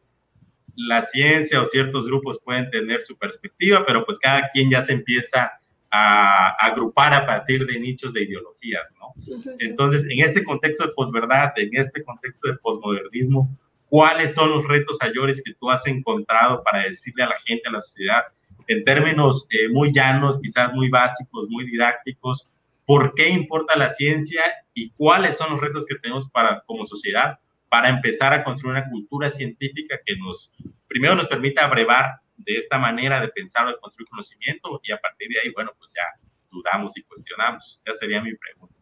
la 0.77 1.03
ciencia 1.03 1.63
o 1.63 1.65
ciertos 1.65 2.07
grupos 2.07 2.39
pueden 2.45 2.71
tener 2.71 3.03
su 3.03 3.17
perspectiva, 3.17 3.85
pero 3.87 4.05
pues 4.05 4.19
cada 4.19 4.51
quien 4.53 4.71
ya 4.71 4.83
se 4.83 4.93
empieza 4.93 5.53
a, 5.97 6.49
agrupar 6.59 7.15
a 7.15 7.25
partir 7.25 7.65
de 7.67 7.79
nichos 7.79 8.13
de 8.13 8.25
ideologías, 8.25 8.93
¿no? 8.99 9.15
Entonces, 9.61 10.05
en 10.11 10.21
este 10.25 10.43
contexto 10.43 10.87
de 10.87 10.93
posverdad, 10.93 11.53
en 11.57 11.71
este 11.73 12.03
contexto 12.03 12.49
de 12.49 12.57
posmodernismo, 12.59 13.57
¿cuáles 13.89 14.35
son 14.35 14.51
los 14.51 14.67
retos 14.67 14.99
mayores 15.01 15.41
que 15.45 15.55
tú 15.55 15.71
has 15.71 15.87
encontrado 15.87 16.65
para 16.65 16.83
decirle 16.83 17.23
a 17.23 17.29
la 17.29 17.37
gente, 17.45 17.69
a 17.69 17.73
la 17.73 17.81
sociedad, 17.81 18.25
en 18.67 18.85
términos 18.85 19.47
eh, 19.51 19.69
muy 19.69 19.93
llanos, 19.93 20.41
quizás 20.41 20.73
muy 20.73 20.89
básicos, 20.89 21.49
muy 21.49 21.65
didácticos, 21.67 22.51
por 22.87 23.15
qué 23.15 23.29
importa 23.29 23.77
la 23.77 23.89
ciencia 23.89 24.43
y 24.75 24.91
cuáles 24.91 25.37
son 25.37 25.53
los 25.53 25.61
retos 25.61 25.87
que 25.87 25.95
tenemos 25.95 26.29
para 26.29 26.65
como 26.67 26.85
sociedad 26.85 27.39
para 27.69 27.89
empezar 27.89 28.33
a 28.33 28.45
construir 28.45 28.77
una 28.77 28.91
cultura 28.91 29.31
científica 29.31 29.99
que 30.05 30.17
nos, 30.17 30.51
primero 30.87 31.15
nos 31.15 31.27
permita 31.27 31.65
abrevar 31.65 32.21
de 32.45 32.57
esta 32.59 32.79
manera 32.79 33.21
de 33.21 33.29
pensar 33.29 33.67
o 33.67 33.71
de 33.71 33.79
construir 33.79 34.09
conocimiento 34.09 34.81
y 34.83 34.93
a 34.93 34.99
partir 34.99 35.29
de 35.29 35.41
ahí, 35.41 35.53
bueno, 35.53 35.73
pues 35.79 35.91
ya 35.95 36.03
dudamos 36.51 36.97
y 36.97 37.03
cuestionamos. 37.03 37.81
Esa 37.85 37.99
sería 37.99 38.23
mi 38.23 38.35
pregunta. 38.35 38.75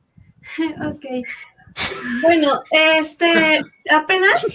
Ok. 0.95 1.07
Bueno, 2.23 2.63
este, 2.71 3.61
apenas 3.91 4.47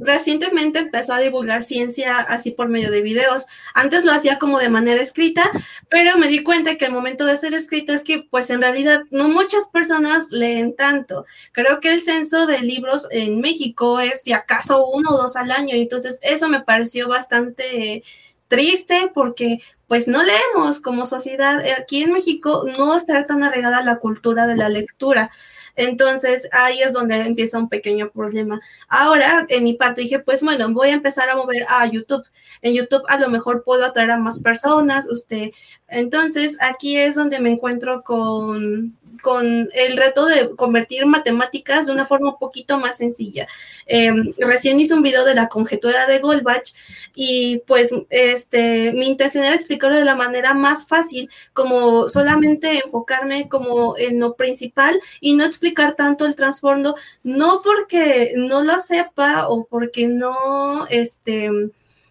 recientemente 0.00 0.78
empezó 0.78 1.14
a 1.14 1.18
divulgar 1.18 1.62
ciencia 1.62 2.18
así 2.18 2.50
por 2.50 2.68
medio 2.68 2.90
de 2.90 3.02
videos. 3.02 3.46
Antes 3.74 4.04
lo 4.04 4.12
hacía 4.12 4.38
como 4.38 4.58
de 4.58 4.68
manera 4.68 5.00
escrita, 5.00 5.50
pero 5.88 6.18
me 6.18 6.28
di 6.28 6.42
cuenta 6.42 6.76
que 6.76 6.86
el 6.86 6.92
momento 6.92 7.24
de 7.24 7.32
hacer 7.32 7.54
escrita 7.54 7.94
es 7.94 8.04
que 8.04 8.26
pues 8.30 8.50
en 8.50 8.60
realidad 8.60 9.02
no 9.10 9.28
muchas 9.28 9.68
personas 9.68 10.28
leen 10.30 10.76
tanto. 10.76 11.24
Creo 11.52 11.80
que 11.80 11.92
el 11.92 12.02
censo 12.02 12.46
de 12.46 12.60
libros 12.60 13.08
en 13.10 13.40
México 13.40 14.00
es 14.00 14.22
si 14.22 14.32
acaso 14.32 14.86
uno 14.86 15.10
o 15.10 15.16
dos 15.16 15.36
al 15.36 15.50
año, 15.50 15.74
entonces 15.74 16.20
eso 16.22 16.48
me 16.48 16.62
pareció 16.62 17.08
bastante 17.08 18.02
triste 18.48 19.10
porque 19.14 19.60
pues 19.86 20.08
no 20.08 20.22
leemos 20.22 20.80
como 20.80 21.06
sociedad. 21.06 21.62
Aquí 21.80 22.02
en 22.02 22.12
México 22.12 22.64
no 22.76 22.96
está 22.96 23.24
tan 23.24 23.42
arraigada 23.42 23.82
la 23.82 23.98
cultura 23.98 24.46
de 24.46 24.56
la 24.56 24.68
lectura. 24.68 25.30
Entonces 25.76 26.48
ahí 26.52 26.80
es 26.80 26.92
donde 26.92 27.16
empieza 27.20 27.58
un 27.58 27.68
pequeño 27.68 28.10
problema. 28.10 28.60
Ahora, 28.88 29.46
en 29.48 29.62
mi 29.64 29.74
parte 29.74 30.00
dije, 30.00 30.18
pues 30.18 30.42
bueno, 30.42 30.72
voy 30.72 30.88
a 30.88 30.94
empezar 30.94 31.28
a 31.28 31.36
mover 31.36 31.66
a 31.68 31.86
YouTube. 31.86 32.24
En 32.62 32.74
YouTube 32.74 33.04
a 33.08 33.18
lo 33.18 33.28
mejor 33.28 33.62
puedo 33.62 33.84
atraer 33.84 34.10
a 34.10 34.16
más 34.16 34.40
personas, 34.40 35.06
usted. 35.08 35.48
Entonces 35.88 36.56
aquí 36.60 36.96
es 36.96 37.14
donde 37.14 37.40
me 37.40 37.50
encuentro 37.50 38.00
con 38.00 38.96
con 39.22 39.68
el 39.72 39.96
reto 39.96 40.26
de 40.26 40.50
convertir 40.56 41.06
matemáticas 41.06 41.86
de 41.86 41.92
una 41.92 42.04
forma 42.04 42.30
un 42.30 42.38
poquito 42.38 42.78
más 42.78 42.98
sencilla. 42.98 43.46
Em, 43.86 44.32
recién 44.38 44.80
hice 44.80 44.94
un 44.94 45.02
video 45.02 45.24
de 45.24 45.34
la 45.34 45.48
conjetura 45.48 46.06
de 46.06 46.18
Goldbach 46.18 46.72
y 47.14 47.62
pues 47.66 47.92
este, 48.10 48.92
mi 48.92 49.06
intención 49.06 49.44
era 49.44 49.54
explicarlo 49.54 49.98
de 49.98 50.04
la 50.04 50.16
manera 50.16 50.54
más 50.54 50.86
fácil, 50.86 51.30
como 51.52 52.08
solamente 52.08 52.80
enfocarme 52.84 53.48
como 53.48 53.96
en 53.96 54.20
lo 54.20 54.34
principal 54.34 55.00
y 55.20 55.34
no 55.34 55.44
explicar 55.44 55.94
tanto 55.94 56.26
el 56.26 56.34
trasfondo, 56.34 56.96
no 57.22 57.62
porque 57.62 58.34
no 58.36 58.62
lo 58.62 58.78
sepa 58.78 59.48
o 59.48 59.64
porque 59.64 60.08
no, 60.08 60.86
este, 60.88 61.50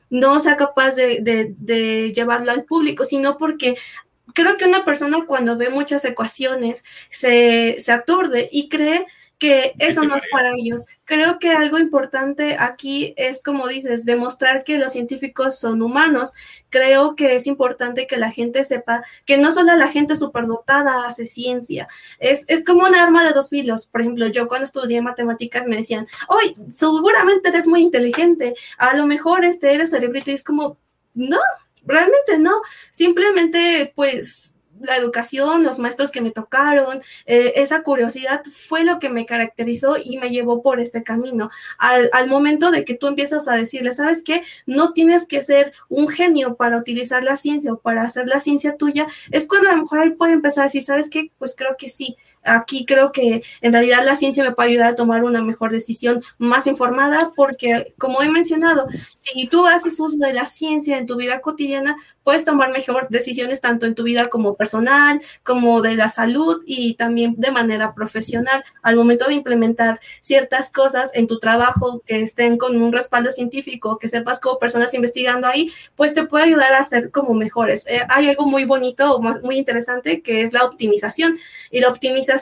no 0.09 0.39
sea 0.39 0.55
capaz 0.55 0.95
de, 0.95 1.53
de, 1.57 2.11
llevarlo 2.13 2.51
al 2.51 2.63
público, 2.63 3.05
sino 3.05 3.37
porque 3.37 3.75
creo 4.35 4.57
que 4.57 4.65
una 4.65 4.85
persona 4.85 5.25
cuando 5.25 5.57
ve 5.57 5.69
muchas 5.69 6.05
ecuaciones 6.05 6.83
se, 7.09 7.77
se 7.79 7.91
aturde 7.91 8.49
y 8.51 8.69
cree 8.69 9.07
que 9.39 9.73
eso 9.79 10.03
no 10.03 10.15
es 10.15 10.23
para 10.31 10.53
ellos. 10.55 10.85
Creo 11.03 11.39
que 11.39 11.51
algo 11.51 11.77
importante 11.77 12.55
aquí 12.57 13.13
es, 13.17 13.41
como 13.43 13.67
dices, 13.67 14.05
demostrar 14.05 14.63
que 14.63 14.77
los 14.77 14.93
científicos 14.93 15.59
son 15.59 15.81
humanos. 15.81 16.33
Creo 16.69 17.15
que 17.15 17.35
es 17.35 17.47
importante 17.47 18.07
que 18.07 18.17
la 18.17 18.31
gente 18.31 18.63
sepa 18.63 19.03
que 19.25 19.37
no 19.37 19.51
solo 19.51 19.75
la 19.75 19.87
gente 19.87 20.15
superdotada 20.15 21.05
hace 21.05 21.25
ciencia, 21.25 21.87
es, 22.19 22.45
es 22.47 22.63
como 22.63 22.87
un 22.87 22.95
arma 22.95 23.25
de 23.25 23.33
dos 23.33 23.49
filos. 23.49 23.87
Por 23.87 24.01
ejemplo, 24.01 24.27
yo 24.27 24.47
cuando 24.47 24.65
estudié 24.65 25.01
matemáticas 25.01 25.67
me 25.67 25.77
decían, 25.77 26.07
hoy 26.27 26.55
seguramente 26.69 27.49
eres 27.49 27.67
muy 27.67 27.81
inteligente, 27.81 28.55
a 28.77 28.95
lo 28.95 29.05
mejor 29.05 29.43
este 29.43 29.73
eres 29.73 29.91
cerebrito 29.91 30.31
y 30.31 30.35
es 30.35 30.43
como, 30.43 30.77
no, 31.13 31.39
realmente 31.85 32.37
no, 32.37 32.61
simplemente 32.91 33.91
pues 33.95 34.53
la 34.79 34.97
educación, 34.97 35.63
los 35.63 35.79
maestros 35.79 36.11
que 36.11 36.21
me 36.21 36.31
tocaron, 36.31 37.01
eh, 37.25 37.53
esa 37.55 37.81
curiosidad 37.81 38.41
fue 38.43 38.83
lo 38.83 38.99
que 38.99 39.09
me 39.09 39.25
caracterizó 39.25 39.97
y 39.97 40.17
me 40.17 40.29
llevó 40.29 40.61
por 40.61 40.79
este 40.79 41.03
camino. 41.03 41.49
Al, 41.77 42.27
momento 42.27 42.71
de 42.71 42.83
que 42.83 42.95
tú 42.95 43.07
empiezas 43.07 43.47
a 43.47 43.55
decirle, 43.55 43.93
¿sabes 43.93 44.23
qué? 44.23 44.41
No 44.65 44.93
tienes 44.93 45.27
que 45.27 45.41
ser 45.41 45.73
un 45.89 46.07
genio 46.07 46.55
para 46.55 46.77
utilizar 46.77 47.23
la 47.23 47.37
ciencia 47.37 47.73
o 47.73 47.79
para 47.79 48.01
hacer 48.01 48.27
la 48.27 48.39
ciencia 48.39 48.77
tuya, 48.77 49.07
es 49.31 49.47
cuando 49.47 49.69
a 49.69 49.75
lo 49.75 49.83
mejor 49.83 49.99
ahí 49.99 50.11
puede 50.11 50.33
empezar 50.33 50.63
a 50.63 50.67
decir, 50.67 50.83
¿sabes 50.83 51.09
qué? 51.09 51.31
Pues 51.37 51.55
creo 51.55 51.75
que 51.77 51.89
sí, 51.89 52.17
aquí 52.45 52.85
creo 52.85 53.11
que 53.11 53.43
en 53.61 53.73
realidad 53.73 54.05
la 54.05 54.15
ciencia 54.15 54.43
me 54.43 54.51
puede 54.51 54.69
ayudar 54.69 54.91
a 54.91 54.95
tomar 54.95 55.23
una 55.23 55.41
mejor 55.41 55.71
decisión 55.71 56.21
más 56.37 56.67
informada 56.67 57.31
porque, 57.35 57.93
como 57.97 58.21
he 58.21 58.29
mencionado, 58.29 58.87
si 59.13 59.47
tú 59.47 59.65
haces 59.65 59.99
uso 59.99 60.17
de 60.17 60.33
la 60.33 60.45
ciencia 60.45 60.97
en 60.97 61.05
tu 61.05 61.15
vida 61.15 61.41
cotidiana, 61.41 61.95
puedes 62.23 62.45
tomar 62.45 62.71
mejor 62.71 63.07
decisiones 63.09 63.61
tanto 63.61 63.85
en 63.85 63.95
tu 63.95 64.03
vida 64.03 64.29
como 64.29 64.55
personal, 64.55 65.21
como 65.43 65.81
de 65.81 65.95
la 65.95 66.09
salud 66.09 66.61
y 66.65 66.95
también 66.95 67.35
de 67.37 67.51
manera 67.51 67.93
profesional. 67.93 68.63
Al 68.81 68.95
momento 68.95 69.27
de 69.27 69.35
implementar 69.35 69.99
ciertas 70.21 70.71
cosas 70.71 71.11
en 71.13 71.27
tu 71.27 71.39
trabajo 71.39 72.01
que 72.05 72.21
estén 72.21 72.57
con 72.57 72.81
un 72.81 72.91
respaldo 72.91 73.31
científico, 73.31 73.97
que 73.99 74.09
sepas 74.09 74.39
como 74.39 74.59
personas 74.59 74.93
investigando 74.93 75.47
ahí, 75.47 75.71
pues 75.95 76.13
te 76.13 76.25
puede 76.25 76.45
ayudar 76.45 76.73
a 76.73 76.83
ser 76.83 77.11
como 77.11 77.33
mejores. 77.33 77.85
Eh, 77.87 78.01
hay 78.09 78.29
algo 78.29 78.45
muy 78.45 78.65
bonito, 78.65 79.19
muy 79.43 79.57
interesante, 79.57 80.21
que 80.21 80.41
es 80.41 80.53
la 80.53 80.65
optimización. 80.65 81.37
Y 81.71 81.81
la 81.81 81.89
optimización 81.89 82.34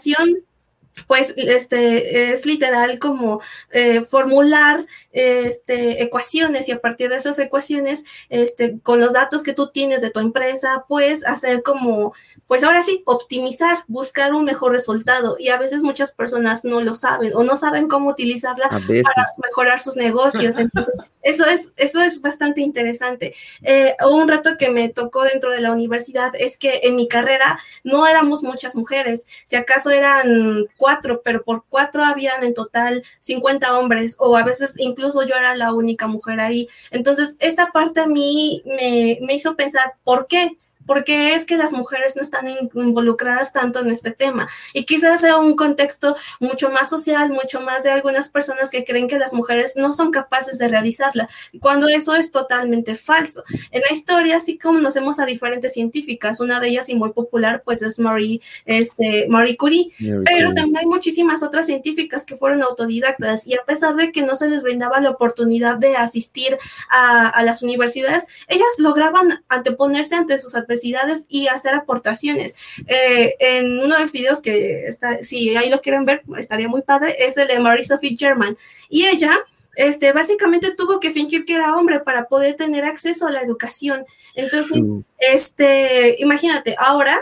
pues 1.07 1.33
este 1.37 2.31
es 2.31 2.45
literal 2.45 2.99
como 2.99 3.41
eh, 3.71 4.01
formular 4.01 4.85
este, 5.11 6.03
ecuaciones 6.03 6.69
y 6.69 6.71
a 6.71 6.81
partir 6.81 7.09
de 7.09 7.17
esas 7.17 7.39
ecuaciones, 7.39 8.03
este, 8.29 8.79
con 8.81 8.99
los 8.99 9.13
datos 9.13 9.43
que 9.43 9.53
tú 9.53 9.71
tienes 9.71 10.01
de 10.01 10.11
tu 10.11 10.19
empresa, 10.19 10.85
pues 10.87 11.25
hacer 11.25 11.63
como, 11.63 12.13
pues 12.53 12.63
ahora 12.63 12.83
sí, 12.83 13.01
optimizar, 13.05 13.79
buscar 13.87 14.31
un 14.31 14.45
mejor 14.45 14.73
resultado. 14.73 15.37
Y 15.39 15.49
a 15.49 15.57
veces 15.57 15.81
muchas 15.81 16.11
personas 16.11 16.63
no 16.63 16.81
lo 16.81 16.93
saben 16.93 17.31
o 17.33 17.43
no 17.43 17.55
saben 17.55 17.87
cómo 17.87 18.11
utilizarla 18.11 18.69
para 18.69 19.27
mejorar 19.43 19.79
sus 19.79 19.95
negocios. 19.95 20.59
Entonces, 20.59 20.93
eso 21.23 21.47
es, 21.47 21.71
eso 21.77 22.03
es 22.03 22.21
bastante 22.21 22.61
interesante. 22.61 23.33
Eh, 23.63 23.95
un 24.07 24.27
reto 24.27 24.51
que 24.59 24.69
me 24.69 24.89
tocó 24.89 25.23
dentro 25.23 25.51
de 25.51 25.61
la 25.61 25.71
universidad 25.71 26.31
es 26.37 26.59
que 26.59 26.81
en 26.83 26.95
mi 26.95 27.07
carrera 27.07 27.57
no 27.83 28.05
éramos 28.05 28.43
muchas 28.43 28.75
mujeres, 28.75 29.25
si 29.45 29.55
acaso 29.55 29.89
eran 29.89 30.67
cuatro, 30.77 31.23
pero 31.25 31.41
por 31.41 31.63
cuatro 31.67 32.03
habían 32.05 32.43
en 32.43 32.53
total 32.53 33.03
50 33.17 33.79
hombres 33.79 34.15
o 34.19 34.37
a 34.37 34.43
veces 34.43 34.75
incluso 34.77 35.23
yo 35.23 35.33
era 35.33 35.55
la 35.55 35.73
única 35.73 36.05
mujer 36.05 36.39
ahí. 36.39 36.69
Entonces, 36.91 37.35
esta 37.39 37.71
parte 37.71 38.01
a 38.01 38.05
mí 38.05 38.61
me, 38.67 39.17
me 39.21 39.33
hizo 39.33 39.55
pensar, 39.55 39.95
¿por 40.03 40.27
qué? 40.27 40.59
Porque 40.85 41.33
es 41.33 41.45
que 41.45 41.57
las 41.57 41.73
mujeres 41.73 42.15
no 42.15 42.21
están 42.21 42.47
involucradas 42.47 43.53
tanto 43.53 43.79
en 43.79 43.89
este 43.89 44.11
tema. 44.11 44.47
Y 44.73 44.85
quizás 44.85 45.21
sea 45.21 45.37
un 45.37 45.55
contexto 45.55 46.15
mucho 46.39 46.69
más 46.69 46.89
social, 46.89 47.29
mucho 47.29 47.61
más 47.61 47.83
de 47.83 47.91
algunas 47.91 48.29
personas 48.29 48.69
que 48.69 48.83
creen 48.83 49.07
que 49.07 49.17
las 49.17 49.33
mujeres 49.33 49.73
no 49.75 49.93
son 49.93 50.11
capaces 50.11 50.57
de 50.57 50.67
realizarla, 50.67 51.29
cuando 51.59 51.87
eso 51.87 52.15
es 52.15 52.31
totalmente 52.31 52.95
falso. 52.95 53.43
En 53.71 53.81
la 53.81 53.93
historia 53.93 54.39
sí 54.39 54.57
conocemos 54.57 55.19
a 55.19 55.25
diferentes 55.25 55.73
científicas, 55.73 56.39
una 56.39 56.59
de 56.59 56.69
ellas 56.69 56.89
y 56.89 56.95
muy 56.95 57.11
popular 57.11 57.63
pues 57.63 57.81
es 57.81 57.99
Marie, 57.99 58.41
este, 58.65 59.27
Marie 59.29 59.57
Curie, 59.57 59.91
pero 60.25 60.53
también 60.53 60.77
hay 60.77 60.85
muchísimas 60.85 61.43
otras 61.43 61.65
científicas 61.65 62.25
que 62.25 62.35
fueron 62.35 62.61
autodidactas 62.61 63.47
y 63.47 63.55
a 63.55 63.63
pesar 63.65 63.95
de 63.95 64.11
que 64.11 64.21
no 64.21 64.35
se 64.35 64.49
les 64.49 64.63
brindaba 64.63 64.99
la 64.99 65.11
oportunidad 65.11 65.77
de 65.77 65.95
asistir 65.95 66.57
a, 66.89 67.29
a 67.29 67.43
las 67.43 67.63
universidades, 67.63 68.27
ellas 68.47 68.67
lograban 68.77 69.43
anteponerse 69.49 70.15
ante 70.15 70.37
sus 70.39 70.55
adversarios 70.73 71.25
y 71.29 71.47
hacer 71.47 71.73
aportaciones. 71.73 72.55
Eh, 72.87 73.35
en 73.39 73.79
uno 73.79 73.95
de 73.95 74.01
los 74.01 74.11
videos 74.11 74.41
que 74.41 74.87
está, 74.87 75.17
si 75.17 75.55
ahí 75.55 75.69
lo 75.69 75.81
quieren 75.81 76.05
ver, 76.05 76.23
estaría 76.37 76.67
muy 76.67 76.81
padre, 76.81 77.15
es 77.19 77.37
el 77.37 77.47
de 77.47 77.59
Marie 77.59 77.83
Sophie 77.83 78.15
German. 78.17 78.57
Y 78.89 79.05
ella 79.05 79.39
este, 79.75 80.11
básicamente 80.11 80.75
tuvo 80.75 80.99
que 80.99 81.11
fingir 81.11 81.45
que 81.45 81.55
era 81.55 81.75
hombre 81.75 81.99
para 81.99 82.27
poder 82.27 82.55
tener 82.55 82.85
acceso 82.85 83.27
a 83.27 83.31
la 83.31 83.41
educación. 83.41 84.05
Entonces, 84.35 84.79
este, 85.17 86.15
imagínate, 86.19 86.75
ahora, 86.77 87.19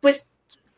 pues 0.00 0.28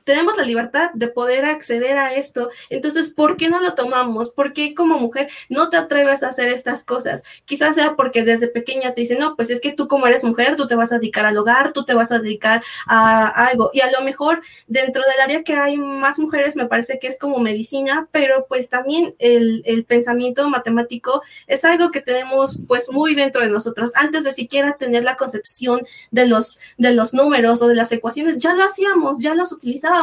tenemos 0.05 0.37
la 0.37 0.45
libertad 0.45 0.91
de 0.95 1.09
poder 1.09 1.45
acceder 1.45 1.97
a 1.97 2.15
esto. 2.15 2.51
Entonces, 2.69 3.11
¿por 3.11 3.37
qué 3.37 3.49
no 3.49 3.61
lo 3.61 3.75
tomamos? 3.75 4.31
¿Por 4.31 4.53
qué 4.53 4.75
como 4.75 4.99
mujer 4.99 5.29
no 5.49 5.71
te 5.71 5.77
atreves 5.77 6.23
a 6.23 6.29
hacer 6.29 6.49
estas 6.49 6.85
cosas? 6.85 7.23
Quizás 7.47 7.75
sea 7.75 7.97
porque 7.97 8.23
desde 8.23 8.49
pequeña 8.49 8.93
te 8.95 9.01
dicen, 9.01 9.19
no, 9.19 9.35
pues 9.35 9.51
es 9.51 9.61
que 9.61 9.73
tú 9.73 9.89
como 9.89 10.07
eres 10.07 10.23
mujer, 10.23 10.57
tú 10.57 10.67
te 10.67 10.77
vas 10.77 10.93
a 10.93 10.99
dedicar 10.99 11.25
al 11.27 11.39
hogar, 11.39 11.73
tú 11.73 11.85
te 11.85 11.95
vas 11.95 12.13
a 12.13 12.19
dedicar 12.19 12.63
a, 12.87 13.29
algo. 13.29 13.71
Y 13.73 13.81
a 13.81 13.91
lo 13.91 14.03
mejor 14.03 14.43
dentro 14.67 15.03
del 15.03 15.21
área 15.21 15.43
que 15.43 15.55
hay 15.55 15.77
más 15.77 16.19
mujeres, 16.19 16.55
me 16.55 16.67
parece 16.67 16.99
que 16.99 17.07
es 17.07 17.19
como 17.19 17.39
medicina, 17.39 18.09
pero 18.13 18.47
pues 18.49 18.69
también 18.69 19.15
el, 19.19 19.63
el 19.65 19.85
pensamiento 19.85 20.49
matemático 20.49 21.23
es 21.47 21.65
algo 21.65 21.91
que 21.91 22.03
tenemos 22.03 22.59
pues 22.69 22.91
muy 22.91 23.15
dentro 23.15 23.43
de 23.43 23.49
nosotros. 23.49 23.93
Antes 23.95 24.25
de 24.25 24.33
siquiera 24.33 24.77
tener 24.77 25.03
la 25.03 25.17
concepción 25.17 25.81
de 26.11 26.27
los, 26.27 26.59
de 26.77 26.93
los 26.93 27.15
números 27.15 27.63
o 27.63 27.69
de 27.69 27.75
las 27.75 27.91
ecuaciones, 27.91 28.37
ya 28.37 28.55
lo 28.55 28.65
hacíamos, 28.65 29.19
ya 29.21 29.35
los 29.35 29.53
utilizábamos 29.53 29.93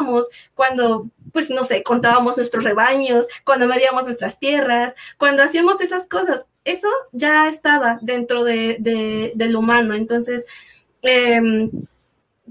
cuando, 0.53 1.09
pues 1.31 1.49
no 1.49 1.63
sé, 1.63 1.83
contábamos 1.83 2.37
nuestros 2.37 2.63
rebaños, 2.63 3.27
cuando 3.43 3.67
medíamos 3.67 4.05
nuestras 4.05 4.39
tierras, 4.39 4.93
cuando 5.17 5.43
hacíamos 5.43 5.81
esas 5.81 6.07
cosas. 6.07 6.45
Eso 6.63 6.87
ya 7.11 7.47
estaba 7.47 7.99
dentro 8.01 8.43
de, 8.43 9.31
del 9.35 9.55
humano. 9.55 9.93
Entonces, 9.95 10.45
em, 11.01 11.71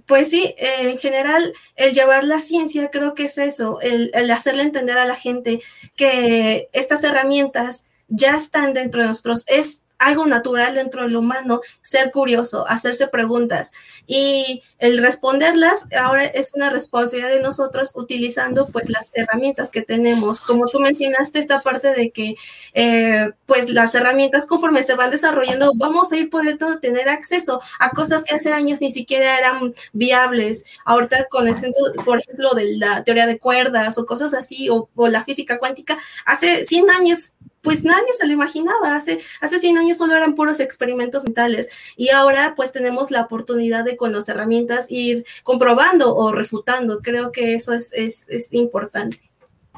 pues 0.06 0.30
sí, 0.30 0.54
en 0.58 0.98
general, 0.98 1.52
el 1.76 1.94
llevar 1.94 2.24
la 2.24 2.40
ciencia 2.40 2.90
creo 2.90 3.14
que 3.14 3.24
es 3.24 3.38
eso, 3.38 3.80
el, 3.80 4.10
el, 4.14 4.30
hacerle 4.30 4.64
entender 4.64 4.98
a 4.98 5.04
la 5.06 5.14
gente 5.14 5.60
que 5.96 6.68
estas 6.72 7.04
herramientas 7.04 7.84
ya 8.08 8.34
están 8.34 8.74
dentro 8.74 9.02
de 9.02 9.08
nosotros. 9.08 9.44
Es 9.46 9.82
algo 10.00 10.26
natural 10.26 10.74
dentro 10.74 11.02
del 11.02 11.16
humano 11.16 11.60
ser 11.82 12.10
curioso, 12.10 12.66
hacerse 12.68 13.06
preguntas 13.06 13.70
y 14.06 14.62
el 14.78 14.98
responderlas 14.98 15.86
ahora 15.96 16.24
es 16.24 16.52
una 16.54 16.70
responsabilidad 16.70 17.28
de 17.28 17.40
nosotros 17.40 17.92
utilizando 17.94 18.68
pues 18.68 18.88
las 18.88 19.10
herramientas 19.14 19.70
que 19.70 19.82
tenemos. 19.82 20.40
Como 20.40 20.66
tú 20.66 20.80
mencionaste 20.80 21.38
esta 21.38 21.60
parte 21.60 21.92
de 21.94 22.10
que 22.10 22.34
eh, 22.74 23.30
pues 23.46 23.68
las 23.70 23.94
herramientas 23.94 24.46
conforme 24.46 24.82
se 24.82 24.94
van 24.94 25.10
desarrollando 25.10 25.72
vamos 25.76 26.10
a 26.10 26.16
ir 26.16 26.30
pudiendo 26.30 26.80
tener 26.80 27.08
acceso 27.08 27.60
a 27.78 27.90
cosas 27.90 28.24
que 28.24 28.34
hace 28.34 28.52
años 28.52 28.80
ni 28.80 28.90
siquiera 28.90 29.38
eran 29.38 29.74
viables. 29.92 30.64
Ahorita 30.84 31.26
con 31.28 31.46
el 31.46 31.54
centro, 31.54 31.84
por 32.04 32.18
ejemplo, 32.18 32.54
de 32.54 32.78
la 32.78 33.04
teoría 33.04 33.26
de 33.26 33.38
cuerdas 33.38 33.98
o 33.98 34.06
cosas 34.06 34.32
así 34.34 34.70
o, 34.70 34.88
o 34.94 35.08
la 35.08 35.22
física 35.24 35.58
cuántica, 35.58 35.98
hace 36.24 36.64
100 36.64 36.90
años 36.90 37.32
pues 37.62 37.84
nadie 37.84 38.12
se 38.12 38.26
lo 38.26 38.32
imaginaba. 38.32 38.94
Hace, 38.94 39.20
hace 39.40 39.58
100 39.58 39.78
años 39.78 39.98
solo 39.98 40.16
eran 40.16 40.34
puros 40.34 40.60
experimentos 40.60 41.24
mentales 41.24 41.68
y 41.96 42.10
ahora 42.10 42.54
pues 42.56 42.72
tenemos 42.72 43.10
la 43.10 43.22
oportunidad 43.22 43.84
de 43.84 43.96
con 43.96 44.12
las 44.12 44.28
herramientas 44.28 44.90
ir 44.90 45.24
comprobando 45.42 46.16
o 46.16 46.32
refutando. 46.32 47.00
Creo 47.00 47.32
que 47.32 47.54
eso 47.54 47.72
es, 47.72 47.92
es, 47.92 48.28
es 48.28 48.52
importante. 48.54 49.18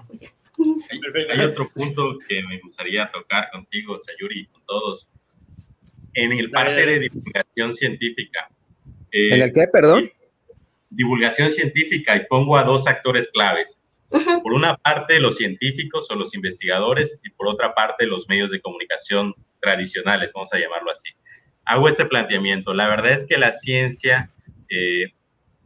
Pues 0.08 0.22
hay, 1.32 1.40
otro 1.40 1.70
punto 1.70 2.18
que 2.28 2.42
me 2.42 2.60
gustaría 2.60 3.10
tocar 3.10 3.50
contigo, 3.50 3.98
Sayuri, 3.98 4.46
con 4.46 4.64
todos. 4.64 5.08
En 6.14 6.32
el 6.32 6.50
parte 6.50 6.86
de 6.86 6.98
divulgación 7.00 7.72
científica. 7.72 8.48
¿En 9.10 9.40
el 9.40 9.52
qué, 9.52 9.66
perdón? 9.66 10.10
Divulgación 10.90 11.50
científica 11.50 12.14
y 12.16 12.26
pongo 12.26 12.56
a 12.56 12.64
dos 12.64 12.86
actores 12.86 13.28
claves 13.32 13.81
por 14.42 14.52
una 14.52 14.76
parte, 14.76 15.20
los 15.20 15.36
científicos 15.36 16.10
o 16.10 16.16
los 16.16 16.34
investigadores 16.34 17.18
y 17.22 17.30
por 17.30 17.48
otra 17.48 17.74
parte, 17.74 18.06
los 18.06 18.28
medios 18.28 18.50
de 18.50 18.60
comunicación 18.60 19.34
tradicionales, 19.60 20.32
vamos 20.34 20.52
a 20.52 20.58
llamarlo 20.58 20.90
así. 20.90 21.10
Hago 21.64 21.88
este 21.88 22.04
planteamiento. 22.04 22.74
La 22.74 22.88
verdad 22.88 23.12
es 23.12 23.24
que 23.24 23.38
la 23.38 23.52
ciencia, 23.52 24.30
eh, 24.68 25.12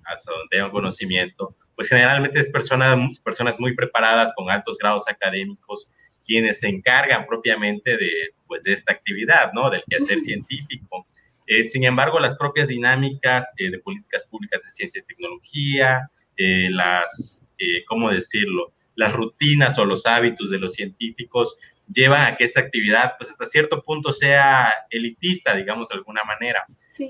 hasta 0.04 0.30
donde 0.30 0.48
tengo 0.50 0.70
conocimiento, 0.70 1.56
pues 1.74 1.88
generalmente 1.88 2.38
es 2.38 2.50
personas, 2.50 3.18
personas 3.20 3.58
muy 3.58 3.74
preparadas 3.74 4.32
con 4.34 4.50
altos 4.50 4.78
grados 4.78 5.08
académicos 5.08 5.88
quienes 6.24 6.60
se 6.60 6.68
encargan 6.68 7.26
propiamente 7.26 7.96
de, 7.96 8.34
pues, 8.46 8.62
de 8.64 8.72
esta 8.72 8.92
actividad, 8.92 9.52
¿no? 9.52 9.70
Del 9.70 9.84
quehacer 9.88 10.20
científico. 10.20 11.06
Eh, 11.46 11.68
sin 11.68 11.84
embargo, 11.84 12.18
las 12.18 12.36
propias 12.36 12.66
dinámicas 12.66 13.48
eh, 13.58 13.70
de 13.70 13.78
políticas 13.78 14.24
públicas 14.24 14.62
de 14.64 14.70
ciencia 14.70 15.00
y 15.00 15.04
tecnología, 15.04 16.10
las 16.38 17.45
eh, 17.58 17.84
¿cómo 17.86 18.10
decirlo? 18.10 18.72
Las 18.94 19.12
rutinas 19.12 19.78
o 19.78 19.84
los 19.84 20.06
hábitos 20.06 20.50
de 20.50 20.58
los 20.58 20.72
científicos 20.72 21.56
llevan 21.92 22.26
a 22.26 22.36
que 22.36 22.44
esta 22.44 22.60
actividad, 22.60 23.14
pues 23.18 23.30
hasta 23.30 23.46
cierto 23.46 23.82
punto 23.82 24.12
sea 24.12 24.72
elitista, 24.90 25.54
digamos 25.54 25.88
de 25.88 25.96
alguna 25.96 26.24
manera. 26.24 26.66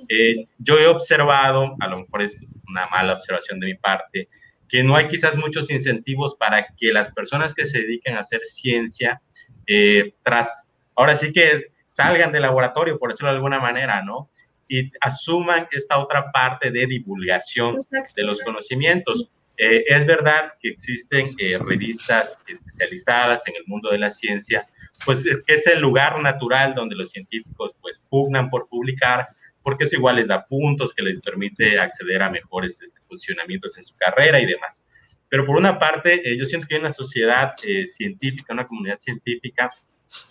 Eh, 0.08 0.46
yo 0.58 0.78
he 0.78 0.86
observado, 0.86 1.74
a 1.80 1.88
lo 1.88 2.00
mejor 2.00 2.22
es 2.22 2.44
una 2.68 2.86
mala 2.88 3.14
observación 3.14 3.60
de 3.60 3.66
mi 3.66 3.74
parte, 3.74 4.28
que 4.68 4.82
no 4.82 4.96
hay 4.96 5.08
quizás 5.08 5.36
muchos 5.36 5.70
incentivos 5.70 6.34
para 6.34 6.66
que 6.76 6.92
las 6.92 7.12
personas 7.12 7.54
que 7.54 7.66
se 7.66 7.80
dedican 7.80 8.16
a 8.16 8.20
hacer 8.20 8.40
ciencia, 8.44 9.22
eh, 9.66 10.14
tras, 10.22 10.72
ahora 10.94 11.16
sí 11.16 11.32
que 11.32 11.66
salgan 11.84 12.32
del 12.32 12.42
laboratorio, 12.42 12.98
por 12.98 13.10
decirlo 13.10 13.30
de 13.30 13.36
alguna 13.36 13.60
manera, 13.60 14.02
¿no? 14.02 14.30
Y 14.68 14.90
asuman 15.00 15.68
esta 15.70 15.98
otra 15.98 16.32
parte 16.32 16.70
de 16.72 16.86
divulgación 16.86 17.78
de 18.16 18.22
los 18.24 18.40
conocimientos. 18.42 19.30
Eh, 19.58 19.84
es 19.86 20.04
verdad 20.06 20.52
que 20.60 20.68
existen 20.68 21.30
eh, 21.38 21.56
revistas 21.58 22.38
especializadas 22.46 23.46
en 23.46 23.54
el 23.56 23.62
mundo 23.66 23.90
de 23.90 23.98
la 23.98 24.10
ciencia, 24.10 24.62
pues 25.04 25.24
es 25.24 25.42
que 25.46 25.54
es 25.54 25.66
el 25.66 25.80
lugar 25.80 26.20
natural 26.20 26.74
donde 26.74 26.94
los 26.94 27.10
científicos 27.10 27.72
pues 27.80 28.00
pugnan 28.10 28.50
por 28.50 28.68
publicar, 28.68 29.28
porque 29.62 29.84
eso 29.84 29.96
igual 29.96 30.16
les 30.16 30.28
da 30.28 30.44
puntos 30.46 30.92
que 30.92 31.02
les 31.02 31.20
permite 31.20 31.78
acceder 31.78 32.22
a 32.22 32.30
mejores 32.30 32.82
este, 32.82 33.00
funcionamientos 33.08 33.78
en 33.78 33.84
su 33.84 33.96
carrera 33.96 34.38
y 34.40 34.46
demás. 34.46 34.84
Pero 35.28 35.46
por 35.46 35.56
una 35.56 35.78
parte, 35.78 36.20
eh, 36.30 36.36
yo 36.36 36.44
siento 36.44 36.66
que 36.66 36.74
hay 36.74 36.80
una 36.80 36.90
sociedad 36.90 37.54
científica, 37.86 38.52
una 38.52 38.66
comunidad 38.66 38.98
científica 38.98 39.68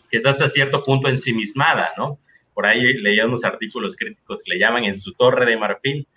que 0.10 0.18
está 0.18 0.30
hasta 0.30 0.50
cierto 0.50 0.84
punto 0.84 1.10
ensimismada, 1.10 1.92
¿no? 1.98 2.20
Por 2.54 2.66
ahí 2.66 2.94
leía 2.94 3.26
unos 3.26 3.44
artículos 3.44 3.98
críticos 3.98 4.42
que 4.44 4.54
le 4.54 4.60
llaman 4.60 4.86
en 4.86 4.96
su 4.96 5.14
torre 5.14 5.46
de 5.46 5.58
marfil, 5.58 6.08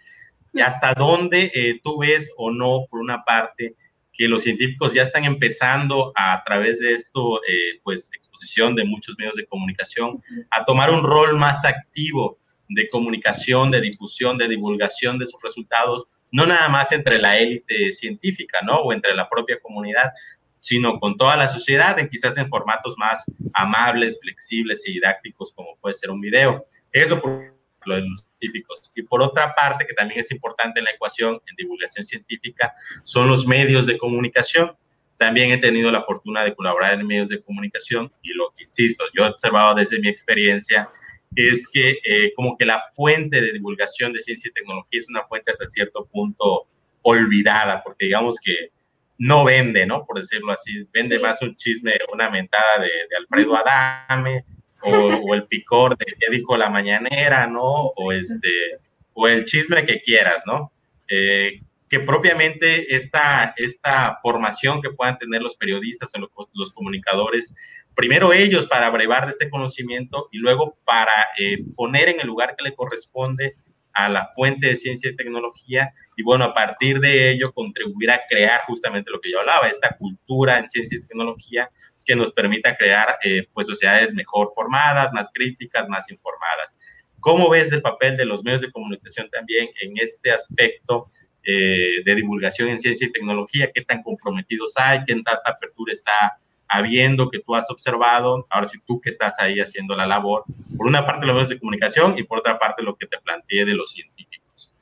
y 0.59 0.61
hasta 0.61 0.93
dónde 0.93 1.53
eh, 1.55 1.81
tú 1.85 1.99
ves 1.99 2.33
o 2.37 2.51
no, 2.51 2.87
por 2.91 3.01
una 3.01 3.25
parte, 3.25 3.77
que 4.13 4.27
los 4.27 4.43
científicos 4.43 4.93
ya 4.93 5.03
están 5.03 5.25
empezando 5.25 6.13
a, 6.17 6.43
través 6.45 6.81
de 6.81 6.95
esto, 6.95 7.41
eh, 7.45 7.79
pues 7.85 8.11
exposición 8.13 8.75
de 8.75 8.85
muchos 8.85 9.17
medios 9.17 9.37
de 9.37 9.47
comunicación, 9.47 10.21
a 10.51 10.65
tomar 10.65 10.91
un 10.91 11.05
rol 11.05 11.37
más 11.37 11.65
activo 11.65 12.39
de 12.69 12.89
comunicación, 12.89 13.71
de 13.71 13.81
difusión, 13.81 14.37
de 14.37 14.49
divulgación 14.49 15.19
de 15.19 15.27
sus 15.27 15.41
resultados, 15.41 16.07
no 16.33 16.45
nada 16.45 16.69
más 16.69 16.91
entre 16.91 17.19
la 17.19 17.39
élite 17.39 17.93
científica, 17.93 18.59
¿no? 18.63 18.79
O 18.79 18.93
entre 18.93 19.15
la 19.15 19.29
propia 19.29 19.61
comunidad, 19.61 20.11
sino 20.59 20.99
con 20.99 21.17
toda 21.17 21.37
la 21.37 21.47
sociedad, 21.47 21.97
en 22.01 22.09
quizás 22.09 22.37
en 22.37 22.49
formatos 22.49 22.97
más 22.99 23.25
amables, 23.55 24.19
flexibles 24.21 24.87
y 24.89 24.95
didácticos, 24.95 25.53
como 25.53 25.77
puede 25.81 25.95
ser 25.95 26.11
un 26.11 26.21
video. 26.21 26.67
Eso 26.91 27.21
por 27.21 27.55
lo 27.85 27.95
de 27.95 28.03
los 28.03 28.28
científicos. 28.39 28.91
Y 28.95 29.03
por 29.03 29.23
otra 29.23 29.55
parte, 29.55 29.87
que 29.87 29.95
también 29.95 30.21
es 30.21 30.31
importante 30.31 30.81
en 30.81 30.85
la 30.85 30.93
ecuación 30.93 31.41
en 31.47 31.57
divulgación 31.57 32.05
científica, 32.05 32.75
son 33.03 33.29
los 33.29 33.47
medios 33.47 33.87
de 33.87 33.99
comunicación. 33.99 34.77
También 35.17 35.51
he 35.51 35.59
tenido 35.59 35.91
la 35.91 36.05
fortuna 36.05 36.45
de 36.45 36.55
colaborar 36.55 36.95
en 36.95 37.07
medios 37.07 37.29
de 37.29 37.43
comunicación 37.43 38.13
y 38.23 38.33
lo 38.35 38.53
que 38.57 38.65
insisto, 38.65 39.05
yo 39.15 39.27
he 39.27 39.29
observado 39.29 39.75
desde 39.75 39.99
mi 39.99 40.09
experiencia 40.09 40.89
es 41.35 41.69
que 41.69 41.99
eh, 42.05 42.33
como 42.35 42.57
que 42.57 42.65
la 42.65 42.83
fuente 42.95 43.41
de 43.41 43.53
divulgación 43.53 44.13
de 44.13 44.23
ciencia 44.23 44.49
y 44.49 44.53
tecnología 44.53 45.01
es 45.01 45.09
una 45.09 45.25
fuente 45.25 45.53
hasta 45.53 45.67
cierto 45.67 46.07
punto 46.07 46.67
olvidada, 47.03 47.83
porque 47.83 48.07
digamos 48.07 48.39
que 48.43 48.71
no 49.19 49.45
vende, 49.45 49.85
¿no? 49.85 50.05
Por 50.07 50.19
decirlo 50.19 50.53
así, 50.53 50.87
vende 50.93 51.19
más 51.19 51.43
un 51.43 51.57
chisme, 51.57 51.93
una 52.13 52.31
mentada 52.31 52.79
de, 52.79 52.87
de 52.87 53.17
Alfredo 53.19 53.57
Adame, 53.57 54.45
o, 54.83 55.35
el 55.35 55.47
picor 55.47 55.97
de 55.97 56.07
qué 56.07 56.31
dijo 56.31 56.57
la 56.57 56.71
mañanera, 56.71 57.47
¿no? 57.47 57.89
O, 57.97 58.13
este, 58.13 58.79
o 59.15 59.29
el 59.29 59.45
chisme 59.45 59.85
que 59.85 60.01
quieras, 60.01 60.43
¿no? 60.47 60.73
Eh, 61.09 61.61
que 61.89 62.01
propiamente 62.01 62.95
esta, 62.95 63.55
esta 63.57 64.19
formación 64.23 64.83
que 64.83 64.91
puedan 64.91 65.19
tener 65.19 65.41
los 65.41 65.57
periodistas 65.57 66.13
o 66.15 66.49
los, 66.53 66.73
comunicadores, 66.73 67.55
primero 67.95 68.33
ellos 68.33 68.67
para 68.67 68.91
brevar 68.91 69.25
de 69.25 69.33
este 69.33 69.49
conocimiento 69.49 70.29
y 70.31 70.39
luego 70.39 70.77
para 70.85 71.29
eh, 71.39 71.65
poner 71.75 72.11
en 72.11 72.21
el 72.21 72.27
lugar 72.27 72.55
que 72.57 72.65
le 72.65 72.75
corresponde 72.75 73.57
a 73.95 74.09
la 74.09 74.29
fuente 74.35 74.69
de 74.69 74.77
ciencia 74.77 75.11
y 75.11 75.17
tecnología 75.17 75.93
y 76.17 76.23
bueno, 76.23 76.45
a 76.45 76.55
partir 76.55 77.01
de 77.01 77.33
ello 77.33 77.53
contribuir 77.55 78.11
a 78.11 78.21
crear 78.29 78.61
justamente 78.67 79.11
lo 79.11 79.21
que 79.21 79.33
yo 79.33 79.41
hablaba, 79.41 79.69
esta 79.69 79.97
cultura 79.97 80.59
en 80.59 80.69
ciencia 80.69 80.99
y 80.99 81.07
tecnología 81.07 81.71
que 82.09 82.17
nos 82.17 82.33
permita 82.33 82.75
crear 82.75 83.19
eh, 83.23 83.47
pues 83.53 83.67
sociedades 83.67 84.15
mejor 84.15 84.51
formadas, 84.55 85.13
más 85.13 85.29
críticas, 85.31 85.87
más 85.91 86.11
informadas. 86.11 86.79
¿Cómo 87.21 87.51
ves 87.51 87.71
el 87.71 87.83
papel 87.83 88.17
de 88.17 88.25
los 88.25 88.43
medios 88.43 88.63
de 88.63 88.73
comunicación 88.73 89.29
también 89.29 89.69
en 89.83 89.93
este 89.99 90.31
aspecto 90.33 91.11
eh, 91.45 92.03
de 92.03 92.15
divulgación 92.15 92.71
en 92.71 92.81
ciencia 92.81 93.07
y 93.07 93.13
tecnología? 93.13 93.71
¿Qué 93.75 93.83
tan 93.83 94.03
comprometidos 94.03 94.73
hay? 94.77 95.01
¿Qué 95.07 95.13
tanta 95.17 95.39
apertura 95.45 95.93
está 95.93 96.39
habiendo 96.67 97.29
que 97.29 97.41
tú 97.41 97.55
has 97.55 97.71
observado? 97.71 98.47
Ahora 98.49 98.67
sí, 98.67 98.79
tú 98.87 99.03
que 99.03 99.11
estás 99.11 99.35
ahí 99.39 99.61
haciendo 99.61 99.95
la 99.95 100.07
labor, 100.07 100.45
por 100.79 100.87
una 100.87 101.05
parte 101.05 101.27
los 101.27 101.35
medios 101.35 101.51
de 101.51 101.59
comunicación 101.59 102.15
y 102.17 102.23
por 102.23 102.39
otra 102.39 102.59
parte 102.59 102.83
lo 102.83 102.97
que 102.97 103.07
te 103.07 103.19
planteé 103.19 103.67
de 103.67 103.75
los 103.75 103.93
científicos. 103.93 104.73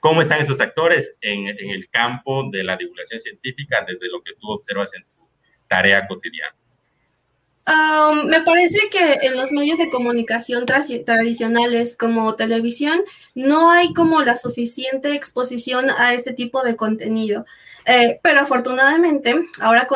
¿Cómo 0.00 0.20
están 0.20 0.42
esos 0.42 0.60
actores 0.60 1.14
en, 1.20 1.46
en 1.46 1.70
el 1.70 1.88
campo 1.90 2.50
de 2.50 2.64
la 2.64 2.76
divulgación 2.76 3.20
científica 3.20 3.84
desde 3.86 4.08
lo 4.08 4.20
que 4.20 4.32
tú 4.40 4.50
observas 4.50 4.92
en 4.94 5.04
tarea 5.68 6.06
cotidiana? 6.06 6.54
me 8.24 8.42
parece 8.42 8.78
que 8.90 9.26
en 9.26 9.36
los 9.36 9.50
medios 9.50 9.78
de 9.78 9.90
comunicación 9.90 10.66
tradicionales 10.66 11.96
como 11.96 12.36
televisión 12.36 13.00
no 13.34 13.70
hay 13.70 13.92
como 13.92 14.22
la 14.22 14.36
suficiente 14.36 15.14
exposición 15.14 15.90
a 15.90 16.14
este 16.14 16.32
tipo 16.32 16.62
de 16.62 16.76
contenido. 16.76 17.44
Eh, 17.88 18.18
pero 18.20 18.40
afortunadamente 18.40 19.48
ahora 19.60 19.86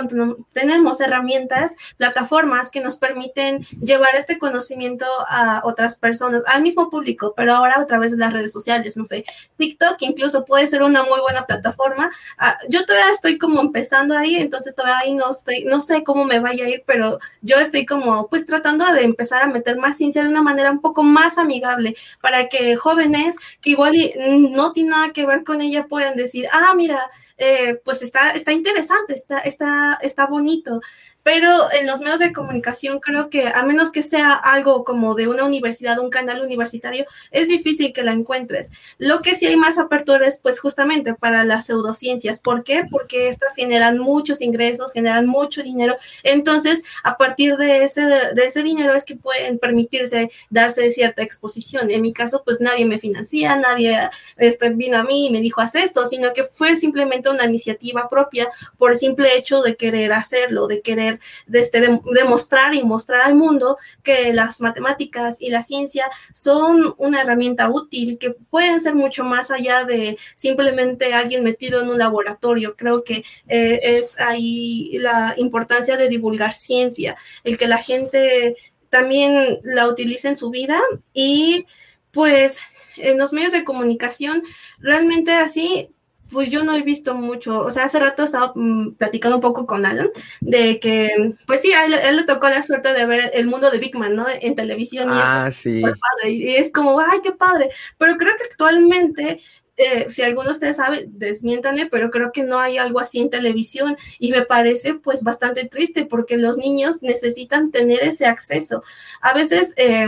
tenemos 0.53 1.01
herramientas, 1.01 1.74
plataformas 1.97 2.70
que 2.70 2.80
nos 2.80 2.97
permiten 2.97 3.64
llevar 3.84 4.14
este 4.14 4.38
conocimiento 4.38 5.07
a 5.28 5.62
otras 5.64 5.97
personas, 5.97 6.43
al 6.47 6.62
mismo 6.62 6.88
público, 6.88 7.34
pero 7.36 7.53
ahora 7.55 7.80
a 7.80 7.86
través 7.86 8.12
de 8.12 8.18
las 8.18 8.32
redes 8.32 8.53
sociales, 8.53 8.97
no 8.97 9.05
sé, 9.05 9.24
TikTok 9.57 9.97
incluso 10.03 10.45
puede 10.45 10.68
ser 10.68 10.82
una 10.82 11.03
muy 11.03 11.20
buena 11.20 11.47
plataforma. 11.47 12.11
Ah, 12.38 12.59
yo 12.68 12.84
todavía 12.86 13.11
estoy 13.11 13.38
como 13.38 13.61
empezando 13.61 14.16
ahí, 14.16 14.36
entonces 14.36 14.76
todavía 14.76 14.99
ahí 14.99 15.14
no 15.14 15.28
estoy, 15.30 15.64
no 15.64 15.80
sé 15.80 16.05
cómo 16.05 16.24
me 16.24 16.38
vaya 16.38 16.66
a 16.66 16.68
ir, 16.68 16.84
pero 16.86 17.18
yo 17.43 17.57
estoy 17.57 17.86
como 17.86 18.28
pues 18.28 18.47
tratando 18.47 18.84
de 18.93 19.03
empezar 19.03 19.43
a 19.43 19.47
meter 19.47 19.78
más 19.78 19.97
ciencia 19.97 20.22
de 20.22 20.28
una 20.28 20.43
manera 20.43 20.70
un 20.70 20.80
poco 20.80 21.03
más 21.03 21.38
amigable 21.38 21.97
para 22.20 22.47
que 22.49 22.76
jóvenes 22.76 23.36
que 23.61 23.70
igual 23.70 23.95
no 24.51 24.72
tienen 24.72 24.91
nada 24.91 25.12
que 25.12 25.26
ver 25.26 25.43
con 25.43 25.61
ella 25.61 25.86
puedan 25.88 26.16
decir, 26.16 26.47
ah, 26.53 26.72
mira, 26.76 27.11
eh, 27.41 27.80
pues 27.84 28.03
está, 28.03 28.32
está 28.32 28.53
interesante, 28.53 29.14
está, 29.14 29.38
está, 29.41 29.99
está 30.03 30.26
bonito. 30.26 30.80
Pero 31.23 31.73
en 31.73 31.87
los 31.87 32.01
medios 32.01 32.21
de 32.21 32.33
comunicación 32.33 33.01
creo 33.01 33.31
que 33.31 33.49
a 33.49 33.64
menos 33.64 33.91
que 33.91 34.03
sea 34.03 34.33
algo 34.33 34.85
como 34.85 35.14
de 35.14 35.29
una 35.29 35.45
universidad, 35.45 35.99
un 35.99 36.11
canal 36.11 36.43
universitario, 36.43 37.05
es 37.31 37.49
difícil 37.49 37.93
que 37.93 38.03
la 38.03 38.12
encuentres. 38.12 38.71
Lo 38.99 39.21
que 39.21 39.35
sí 39.35 39.47
hay 39.47 39.57
más 39.57 39.79
apertura 39.79 40.27
es 40.27 40.39
pues 40.39 40.61
justamente 40.61 41.14
para 41.14 41.45
las 41.45 41.66
pseudociencias. 41.66 42.41
¿Por 42.41 42.64
qué? 42.64 42.85
Porque 42.91 43.29
estas 43.29 43.55
generan 43.55 43.99
muchos 43.99 44.41
ingresos, 44.41 44.93
generan 44.93 45.27
mucho 45.27 45.62
dinero. 45.62 45.97
Entonces, 46.23 46.83
a 47.05 47.16
partir 47.16 47.57
de 47.57 47.85
ese, 47.85 48.03
de 48.03 48.45
ese 48.45 48.62
dinero 48.62 48.95
es 48.95 49.05
que 49.05 49.16
pueden 49.16 49.59
permitirse 49.59 50.31
darse 50.49 50.91
cierta 50.91 51.23
exposición. 51.23 51.91
En 51.91 52.03
mi 52.03 52.12
caso, 52.12 52.43
pues 52.45 52.61
nadie 52.61 52.85
me 52.85 52.99
financia, 52.99 53.57
nadie 53.57 53.97
este, 54.37 54.71
vino 54.71 54.99
a 54.99 55.05
mí 55.05 55.27
y 55.27 55.31
me 55.31 55.41
dijo, 55.41 55.61
haz 55.61 55.75
esto, 55.75 56.07
sino 56.07 56.33
que 56.33 56.45
fue 56.45 56.77
simplemente 56.77 57.29
una 57.29 57.45
iniciativa 57.45 58.09
propia 58.09 58.49
por 58.79 58.93
el 58.93 58.99
simple 58.99 59.37
hecho 59.37 59.62
de 59.62 59.77
querer 59.77 60.12
hacerlo, 60.12 60.66
de 60.66 60.81
querer 60.81 61.20
de 61.47 61.61
este, 61.61 61.81
demostrar 62.12 62.75
y 62.75 62.83
mostrar 62.83 63.23
al 63.23 63.35
mundo 63.35 63.79
que 64.03 64.33
las 64.33 64.61
matemáticas 64.61 65.41
y 65.41 65.51
la 65.51 65.62
ciencia 65.62 66.07
son 66.33 66.95
una 66.99 67.21
herramienta 67.21 67.71
útil, 67.71 68.18
que 68.18 68.31
pueden 68.31 68.81
ser 68.81 68.95
mucho 68.95 69.25
más 69.25 69.51
allá 69.51 69.85
de 69.85 70.18
simplemente 70.35 71.12
alguien 71.12 71.45
metido 71.45 71.83
en 71.83 71.89
un 71.89 71.99
laboratorio. 71.99 72.77
Creo 72.77 73.03
que 73.03 73.25
eh, 73.49 73.81
es 73.83 74.18
ahí 74.18 74.93
la 74.95 75.35
importancia 75.37 75.97
de 75.97 76.09
divulgar 76.09 76.53
ciencia, 76.53 77.16
el 77.45 77.59
que 77.59 77.68
la 77.68 77.79
gente 77.79 78.57
también 78.91 79.61
la 79.62 79.89
utilice 79.89 80.29
en 80.29 80.37
su 80.37 80.51
vida 80.51 80.81
y 81.14 81.66
pues 82.11 82.61
en 82.97 83.18
los 83.18 83.33
medios 83.33 83.53
de 83.53 83.64
comunicación 83.64 84.43
realmente 84.79 85.33
así 85.33 85.91
pues 86.33 86.51
yo 86.51 86.62
no 86.64 86.74
he 86.74 86.83
visto 86.83 87.14
mucho, 87.14 87.61
o 87.61 87.70
sea, 87.70 87.85
hace 87.85 87.99
rato 87.99 88.22
estaba 88.22 88.53
mm, 88.55 88.95
platicando 88.95 89.37
un 89.37 89.43
poco 89.43 89.66
con 89.66 89.87
Alan 89.87 90.11
de 90.41 90.78
que, 90.81 91.35
pues 91.47 91.62
sí, 91.62 91.72
a 91.72 91.85
él, 91.87 92.16
le 92.16 92.24
tocó 92.24 92.49
la 92.49 92.62
suerte 92.62 92.93
de 92.93 93.07
ver 93.07 93.31
el 93.35 93.47
mundo 93.47 93.70
de 93.70 93.78
Big 93.78 93.97
Man, 93.97 94.14
¿no? 94.14 94.26
En 94.28 94.55
televisión 94.55 95.09
y 95.09 95.12
ah, 95.14 95.51
sí. 95.51 95.83
y 96.26 96.55
es 96.57 96.72
como, 96.72 96.99
ay, 97.01 97.20
qué 97.22 97.33
padre, 97.33 97.70
pero 97.99 98.16
creo 98.16 98.37
que 98.37 98.45
actualmente 98.45 99.41
eh, 99.76 100.11
si 100.11 100.22
alguno 100.22 100.45
de 100.45 100.53
ustedes 100.53 100.76
sabe, 100.76 101.07
desmiéntanme, 101.09 101.87
pero 101.87 102.11
creo 102.11 102.33
que 102.33 102.43
no 102.43 102.59
hay 102.59 102.76
algo 102.76 103.01
así 103.01 103.18
en 103.18 103.31
televisión 103.31 103.97
y 104.18 104.31
me 104.31 104.43
parece 104.43 104.95
pues 104.95 105.22
bastante 105.22 105.64
triste 105.64 106.05
porque 106.05 106.37
los 106.37 106.59
niños 106.59 107.03
necesitan 107.03 107.70
tener 107.70 108.03
ese 108.03 108.26
acceso. 108.26 108.83
A 109.22 109.33
veces 109.33 109.72
eh, 109.78 110.07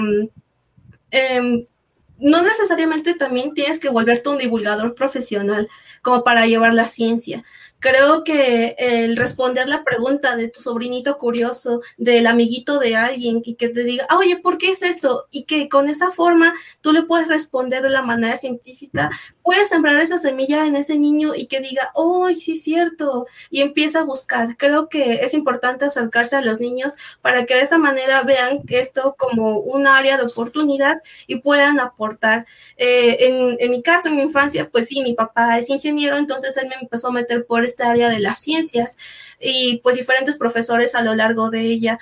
no 2.23 2.43
necesariamente 2.43 3.15
también 3.15 3.53
tienes 3.53 3.81
que 3.81 3.91
volverte 3.91 4.29
un 4.29 4.39
divulgador 4.39 4.95
profesional 4.95 5.69
como 6.03 6.23
para 6.23 6.47
llevar 6.47 6.73
la 6.73 6.89
ciencia 6.89 7.45
creo 7.83 8.23
que 8.23 8.77
el 8.79 9.17
responder 9.17 9.69
la 9.69 9.83
pregunta 9.83 10.37
de 10.37 10.49
tu 10.49 10.61
sobrinito 10.61 11.19
curioso, 11.19 11.83
del 11.97 12.29
amiguito 12.29 12.79
de 12.79 12.95
alguien 12.95 13.43
y 13.45 13.57
que 13.57 13.69
te 13.69 13.83
diga, 13.83 14.07
oye, 14.17 14.39
¿por 14.39 14.57
qué 14.57 14.71
es 14.71 14.83
esto? 14.83 15.27
Y 15.33 15.45
que 15.45 15.69
con 15.69 15.89
esa 15.89 16.13
forma 16.13 16.55
tú 16.81 16.93
le 16.93 17.03
puedes 17.03 17.27
responder 17.27 17.83
de 17.83 17.91
la 17.91 18.03
manera 18.03 18.37
científica, 18.37 19.11
puedes 19.43 19.69
sembrar 19.69 19.99
esa 19.99 20.17
semilla 20.17 20.65
en 20.65 20.77
ese 20.77 20.97
niño 20.97 21.35
y 21.35 21.47
que 21.47 21.61
diga, 21.61 21.91
oh, 21.95 22.29
sí 22.29 22.53
es 22.53 22.63
cierto, 22.63 23.27
y 23.51 23.63
empieza 23.63 24.01
a 24.01 24.05
buscar. 24.05 24.57
Creo 24.57 24.89
que 24.89 25.15
es 25.15 25.35
importante 25.35 25.85
acercarse 25.85 26.37
a 26.37 26.41
los 26.41 26.61
niños 26.61 26.95
para 27.21 27.47
que 27.47 27.55
de 27.55 27.63
esa 27.63 27.79
manera 27.79 28.23
vean 28.23 28.63
esto 28.69 29.17
como 29.19 29.59
un 29.59 29.89
área 29.89 30.17
de 30.17 30.23
oportunidad 30.23 31.03
y 31.27 31.41
puedan 31.41 31.81
aportar. 31.81 32.47
Eh, 32.77 33.17
en, 33.27 33.57
en 33.59 33.71
mi 33.73 33.83
caso, 33.83 34.07
en 34.07 34.17
mi 34.17 34.23
infancia, 34.23 34.71
pues 34.71 34.87
sí, 34.87 35.03
mi 35.03 35.15
papá 35.15 35.59
es 35.59 35.69
ingeniero, 35.69 36.17
entonces 36.17 36.57
él 36.57 36.69
me 36.69 36.77
empezó 36.81 37.09
a 37.09 37.13
meter 37.13 37.45
por 37.45 37.72
esta 37.73 37.91
área 37.91 38.09
de 38.09 38.21
las 38.21 38.41
ciencias 38.41 38.97
y 39.41 39.81
pues 39.83 39.97
diferentes 39.97 40.37
profesores 40.37 40.95
a 40.95 41.03
lo 41.03 41.15
largo 41.15 41.51
de 41.51 41.63
ella. 41.63 41.99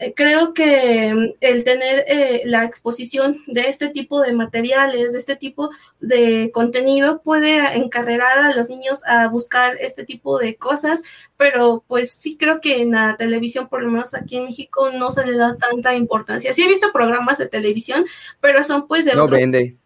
Eh, 0.00 0.14
creo 0.16 0.54
que 0.54 1.12
mm, 1.14 1.34
el 1.42 1.62
tener 1.62 2.04
eh, 2.08 2.40
la 2.46 2.64
exposición 2.64 3.42
de 3.46 3.62
este 3.62 3.90
tipo 3.90 4.22
de 4.22 4.32
materiales, 4.32 5.12
de 5.12 5.18
este 5.18 5.36
tipo 5.36 5.70
de 6.00 6.50
contenido, 6.52 7.20
puede 7.20 7.76
encarrerar 7.76 8.38
a 8.38 8.54
los 8.56 8.70
niños 8.70 9.02
a 9.06 9.28
buscar 9.28 9.76
este 9.78 10.04
tipo 10.04 10.38
de 10.38 10.56
cosas, 10.56 11.02
pero 11.36 11.84
pues 11.86 12.12
sí 12.12 12.38
creo 12.38 12.62
que 12.62 12.80
en 12.80 12.92
la 12.92 13.16
televisión, 13.18 13.68
por 13.68 13.82
lo 13.82 13.90
menos 13.90 14.14
aquí 14.14 14.38
en 14.38 14.46
México, 14.46 14.90
no 14.90 15.10
se 15.10 15.26
le 15.26 15.36
da 15.36 15.56
tanta 15.58 15.94
importancia. 15.94 16.54
Sí 16.54 16.62
he 16.62 16.68
visto 16.68 16.92
programas 16.92 17.36
de 17.36 17.48
televisión, 17.48 18.06
pero 18.40 18.64
son 18.64 18.88
pues 18.88 19.04
de... 19.04 19.14
No 19.14 19.28
vende. 19.28 19.76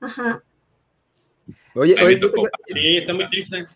Ajá. 0.00 0.42
Oye, 1.74 1.96
oye 2.02 2.20
sí, 2.66 2.96
está 2.98 3.14
muy 3.14 3.28
triste. 3.30 3.66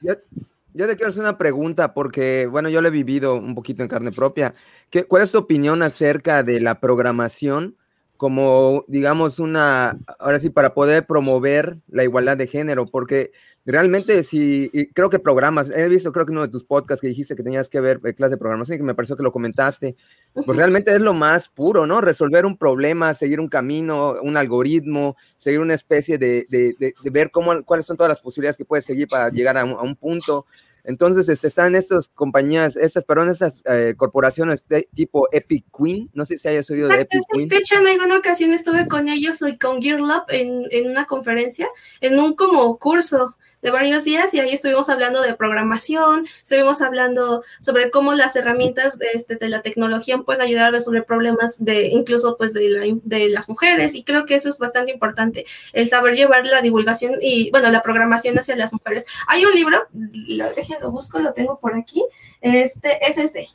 Yo 0.77 0.89
te 0.89 0.97
quiero 0.97 1.11
hacer 1.11 1.22
una 1.22 1.39
pregunta 1.39 1.95
porque, 1.95 2.47
bueno, 2.47 2.68
yo 2.68 2.83
lo 2.83 2.89
he 2.89 2.91
vivido 2.91 3.37
un 3.37 3.55
poquito 3.55 3.83
en 3.85 3.89
carne 3.89 4.11
propia. 4.11 4.53
¿Qué, 4.91 5.05
¿Cuál 5.05 5.22
es 5.22 5.31
tu 5.31 5.39
opinión 5.39 5.83
acerca 5.83 6.43
de 6.43 6.61
la 6.61 6.81
programación 6.81 7.77
como, 8.16 8.84
digamos, 8.86 9.38
una, 9.38 9.98
ahora 10.18 10.38
sí, 10.38 10.50
para 10.50 10.74
poder 10.74 11.06
promover 11.06 11.78
la 11.88 12.04
igualdad 12.04 12.36
de 12.36 12.46
género? 12.46 12.86
Porque 12.86 13.32
realmente 13.66 14.22
si, 14.24 14.70
creo 14.92 15.10
que 15.10 15.18
programas, 15.18 15.70
he 15.70 15.88
visto 15.88 16.12
creo 16.12 16.26
que 16.26 16.32
uno 16.32 16.42
de 16.42 16.48
tus 16.48 16.64
podcasts 16.64 17.00
que 17.00 17.08
dijiste 17.08 17.34
que 17.34 17.42
tenías 17.42 17.68
que 17.68 17.80
ver 17.80 18.00
eh, 18.04 18.14
clase 18.14 18.32
de 18.32 18.38
programación 18.38 18.78
que 18.78 18.84
me 18.84 18.94
pareció 18.94 19.16
que 19.16 19.22
lo 19.22 19.32
comentaste, 19.32 19.96
pues 20.32 20.56
realmente 20.56 20.94
es 20.94 21.00
lo 21.00 21.14
más 21.14 21.48
puro, 21.48 21.86
¿no? 21.86 22.00
Resolver 22.00 22.46
un 22.46 22.56
problema, 22.56 23.14
seguir 23.14 23.40
un 23.40 23.48
camino, 23.48 24.14
un 24.22 24.36
algoritmo, 24.36 25.16
seguir 25.36 25.60
una 25.60 25.74
especie 25.74 26.18
de, 26.18 26.46
de, 26.48 26.74
de, 26.78 27.10
ver 27.10 27.30
cómo, 27.30 27.62
cuáles 27.64 27.86
son 27.86 27.96
todas 27.96 28.10
las 28.10 28.20
posibilidades 28.20 28.58
que 28.58 28.64
puedes 28.64 28.84
seguir 28.84 29.08
para 29.08 29.30
llegar 29.30 29.56
a 29.56 29.64
un, 29.64 29.72
a 29.72 29.82
un 29.82 29.96
punto. 29.96 30.46
Entonces 30.85 31.28
este, 31.28 31.49
están 31.49 31.74
estas 31.74 32.09
compañías, 32.09 32.76
estas, 32.76 33.05
perdón, 33.05 33.30
estas 33.30 33.62
eh, 33.66 33.95
corporaciones 33.97 34.68
de 34.68 34.89
tipo 34.95 35.28
Epic 35.32 35.64
Queen, 35.76 36.11
no 36.12 36.26
sé 36.26 36.37
si 36.37 36.47
hayas 36.47 36.70
oído 36.70 36.89
de 36.89 37.01
Epic 37.01 37.22
Queen. 37.32 37.49
De 37.49 37.57
hecho, 37.57 37.76
en 37.76 37.87
alguna 37.87 38.18
ocasión 38.18 38.53
estuve 38.53 38.87
con 38.87 39.09
ellos 39.09 39.41
y 39.43 39.57
con 39.59 39.80
GearLab 39.80 40.24
en, 40.28 40.64
en 40.70 40.91
una 40.91 41.07
conferencia, 41.07 41.68
en 42.01 42.18
un 42.18 42.35
como 42.35 42.78
curso 42.78 43.35
de 43.64 43.70
varios 43.70 44.04
días 44.04 44.34
y 44.34 44.40
ahí 44.40 44.52
estuvimos 44.52 44.90
hablando 44.90 45.22
de 45.22 45.32
programación, 45.34 46.26
estuvimos 46.42 46.82
hablando 46.82 47.42
sobre 47.60 47.90
cómo 47.90 48.12
las 48.12 48.36
herramientas 48.36 48.98
de, 48.98 49.06
este, 49.14 49.36
de 49.36 49.48
la 49.48 49.62
tecnología 49.62 50.18
pueden 50.18 50.42
ayudar 50.42 50.66
a 50.66 50.70
resolver 50.70 51.06
problemas 51.06 51.64
de 51.64 51.86
incluso 51.86 52.36
pues 52.36 52.52
de, 52.52 52.98
de 53.02 53.28
las 53.30 53.48
mujeres 53.48 53.94
y 53.94 54.04
creo 54.04 54.26
que 54.26 54.34
eso 54.34 54.50
es 54.50 54.58
bastante 54.58 54.92
importante, 54.92 55.46
el 55.72 55.88
saber 55.88 56.14
llevar 56.14 56.44
la 56.44 56.60
divulgación 56.60 57.14
y 57.22 57.50
bueno, 57.52 57.70
la 57.70 57.80
programación 57.80 58.38
hacia 58.38 58.54
las 58.54 58.70
mujeres. 58.70 59.06
Hay 59.28 59.46
un 59.46 59.52
libro, 59.54 59.82
lo, 59.94 60.44
lo 60.80 60.90
busco, 60.90 61.18
lo 61.18 61.32
tengo 61.32 61.58
por 61.58 61.74
aquí, 61.74 62.04
este 62.42 62.98
es 63.08 63.16
este. 63.16 63.48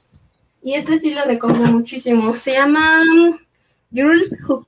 Y 0.63 0.73
este 0.73 0.97
sí 0.97 1.13
lo 1.13 1.23
recomiendo 1.23 1.71
muchísimo. 1.71 2.35
Se 2.35 2.53
llama 2.53 3.03
Girls 3.91 4.35
Who, 4.47 4.67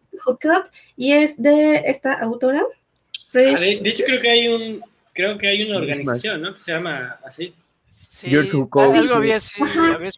y 0.96 1.14
es 1.14 1.42
de 1.42 1.82
esta 1.86 2.14
autora. 2.14 2.64
De, 3.34 3.80
de, 3.82 3.90
hecho, 3.90 4.04
creo 4.06 4.22
que 4.22 4.30
hay 4.30 4.48
un, 4.48 4.84
creo 5.14 5.38
que 5.38 5.48
hay 5.48 5.64
una 5.64 5.78
organización, 5.78 6.42
¿no? 6.42 6.54
Que 6.54 6.60
se 6.60 6.72
llama 6.72 7.20
así. 7.26 7.54
Sí, 7.90 8.36
algo 8.36 9.16
había, 9.16 9.40
sí, 9.40 9.60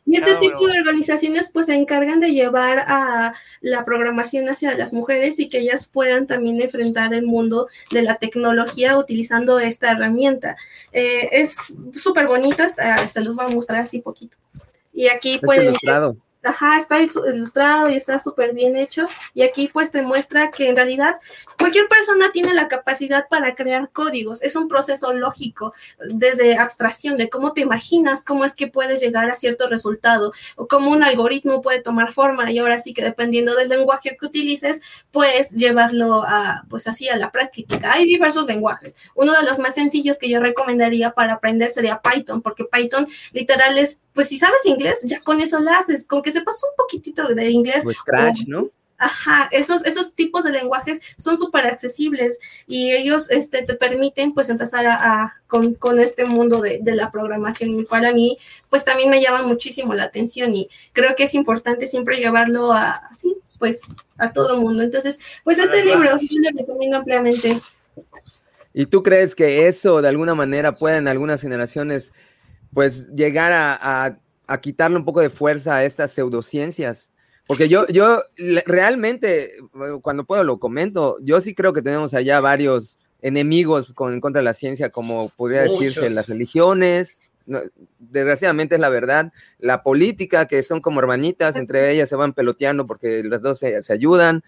y 0.06 0.18
este 0.18 0.36
tipo 0.36 0.68
de 0.68 0.78
organizaciones 0.78 1.50
pues 1.54 1.68
se 1.68 1.74
encargan 1.74 2.20
de 2.20 2.34
llevar 2.34 2.80
a 2.80 3.34
la 3.62 3.86
programación 3.86 4.50
hacia 4.50 4.76
las 4.76 4.92
mujeres 4.92 5.40
y 5.40 5.48
que 5.48 5.60
ellas 5.60 5.88
puedan 5.88 6.28
también 6.28 6.60
enfrentar 6.60 7.14
el 7.14 7.26
mundo 7.26 7.70
de 7.92 8.02
la 8.02 8.18
tecnología 8.18 8.98
utilizando 8.98 9.58
esta 9.58 9.92
herramienta. 9.92 10.58
Eh, 10.92 11.30
es 11.32 11.74
súper 11.96 12.28
bonita, 12.28 12.68
se 13.08 13.22
los 13.22 13.38
voy 13.38 13.46
a 13.46 13.56
mostrar 13.56 13.80
así 13.80 14.00
poquito. 14.00 14.36
Y 14.92 15.08
aquí 15.08 15.40
pueden... 15.42 15.74
Ajá, 16.44 16.78
está 16.78 17.00
ilustrado 17.02 17.90
y 17.90 17.96
está 17.96 18.20
súper 18.20 18.54
bien 18.54 18.76
hecho. 18.76 19.06
Y 19.34 19.44
aquí 19.44 19.70
pues 19.72 19.92
te 19.92 20.02
muestra 20.02 20.52
que 20.52 20.70
en 20.70 20.76
realidad 20.76 21.18
cualquier 21.58 21.88
persona 21.88 22.32
tiene 22.32 22.54
la 22.54 22.68
capacidad 22.68 23.28
para 23.30 23.56
crear 23.56 23.90
códigos. 23.92 24.42
Es 24.42 24.56
un 24.56 24.68
proceso 24.68 25.14
lógico 25.14 25.74
desde 26.10 26.58
abstracción 26.58 27.18
de 27.18 27.30
cómo 27.30 27.54
te 27.54 27.62
imaginas 27.62 28.24
cómo 28.26 28.46
es 28.46 28.56
que 28.56 28.68
puedes 28.68 29.02
llegar 29.02 29.30
a 29.30 29.36
cierto 29.36 29.68
resultado 29.68 30.32
o 30.56 30.68
cómo 30.68 30.92
un 30.92 31.04
algoritmo 31.04 31.62
puede 31.62 31.82
tomar 31.82 32.12
forma 32.12 32.52
y 32.52 32.60
ahora 32.60 32.80
sí 32.80 32.94
que 32.94 33.04
dependiendo 33.04 33.56
del 33.56 33.70
lenguaje 33.70 34.18
que 34.20 34.26
utilices, 34.26 34.82
puedes 35.12 35.52
llevarlo 35.52 36.24
a 36.24 36.64
pues 36.70 36.88
así 36.88 37.10
a 37.10 37.18
la 37.18 37.32
práctica. 37.32 37.94
Hay 37.94 38.06
diversos 38.06 38.46
lenguajes. 38.46 38.96
Uno 39.16 39.34
de 39.34 39.44
los 39.44 39.60
más 39.60 39.76
sencillos 39.76 40.18
que 40.18 40.30
yo 40.30 40.40
recomendaría 40.40 41.12
para 41.12 41.34
aprender 41.34 41.72
sería 41.72 42.02
Python, 42.02 42.42
porque 42.42 42.66
Python 42.66 43.08
literal 43.32 43.78
es 43.78 44.00
pues 44.14 44.30
si 44.30 44.38
sabes 44.38 44.64
inglés, 44.66 45.02
ya 45.06 45.20
con 45.22 45.40
eso 45.42 45.60
lo 45.60 45.72
haces, 45.72 46.06
con 46.06 46.22
que 46.22 46.32
sepas 46.34 46.62
un 46.64 46.76
poquitito 46.78 47.34
de 47.34 47.50
inglés. 47.50 47.84
Pues 47.84 47.98
Scratch, 47.98 48.48
¿no? 48.48 48.70
Ajá, 48.98 49.50
esos, 49.52 49.84
esos 49.86 50.16
tipos 50.16 50.46
de 50.46 50.52
lenguajes 50.52 51.02
son 51.18 51.38
súper 51.38 51.66
accesibles 51.66 52.40
y 52.68 52.92
ellos 52.92 53.30
este, 53.32 53.64
te 53.64 53.74
permiten 53.74 54.34
pues 54.34 54.50
empezar 54.50 54.86
a, 54.86 55.42
con, 55.48 55.74
con, 55.74 56.00
este 56.00 56.26
mundo 56.26 56.62
de, 56.62 56.80
de, 56.82 56.96
la 56.96 57.12
programación, 57.12 57.80
el 57.80 57.88
cual 57.88 58.06
a 58.06 58.14
mí 58.14 58.38
pues 58.70 58.86
también 58.86 59.10
me 59.10 59.22
llama 59.22 59.42
muchísimo 59.42 59.94
la 59.94 60.06
atención 60.06 60.54
y 60.54 60.70
creo 60.94 61.16
que 61.16 61.24
es 61.24 61.34
importante 61.34 61.88
siempre 61.88 62.18
llevarlo 62.18 62.72
a 62.72 62.92
así 62.92 63.36
pues 63.60 63.82
a 64.18 64.32
todo 64.32 64.56
el 64.56 64.62
mundo. 64.62 64.84
Entonces, 64.84 65.20
pues 65.44 65.58
este 65.58 65.84
libro 65.84 66.18
yo 66.20 66.40
lo 66.52 66.60
recomiendo 66.60 66.98
ampliamente. 66.98 67.60
¿Y 68.74 68.86
tú 68.86 69.04
crees 69.04 69.36
que 69.36 69.68
eso 69.68 70.02
de 70.02 70.10
alguna 70.10 70.36
manera 70.36 70.74
puede 70.74 70.98
en 70.98 71.08
algunas 71.08 71.42
generaciones 71.42 72.12
pues 72.74 73.08
llegar 73.10 73.52
a, 73.52 74.06
a 74.06 74.18
quitarle 74.62 74.98
un 74.98 75.06
poco 75.06 75.22
de 75.22 75.30
fuerza 75.30 75.76
a 75.76 75.86
estas 75.86 76.12
pseudociencias. 76.12 77.12
Porque 77.48 77.68
yo, 77.68 77.86
yo 77.88 78.22
realmente, 78.66 79.52
cuando 80.02 80.24
puedo 80.24 80.44
lo 80.44 80.60
comento, 80.60 81.18
yo 81.22 81.42
sí 81.42 81.54
creo 81.54 81.74
que 81.74 81.82
tenemos 81.82 82.14
allá 82.14 82.40
varios 82.40 83.00
enemigos 83.22 83.92
con, 83.94 84.14
en 84.14 84.22
contra 84.22 84.40
de 84.40 84.46
la 84.46 84.54
ciencia, 84.54 84.90
como 84.90 85.30
podría 85.30 85.64
decirse 85.64 86.10
las 86.10 86.30
religiones, 86.30 87.24
desgraciadamente 88.00 88.76
es 88.76 88.82
la 88.82 88.90
verdad, 88.90 89.32
la 89.60 89.84
política, 89.84 90.46
que 90.48 90.64
son 90.64 90.82
como 90.82 91.00
hermanitas, 91.00 91.56
entre 91.56 91.92
ellas 91.92 92.10
se 92.10 92.16
van 92.16 92.34
peloteando 92.34 92.86
porque 92.86 93.24
las 93.24 93.42
dos 93.42 93.60
se, 93.60 93.82
ayudan, 93.90 94.44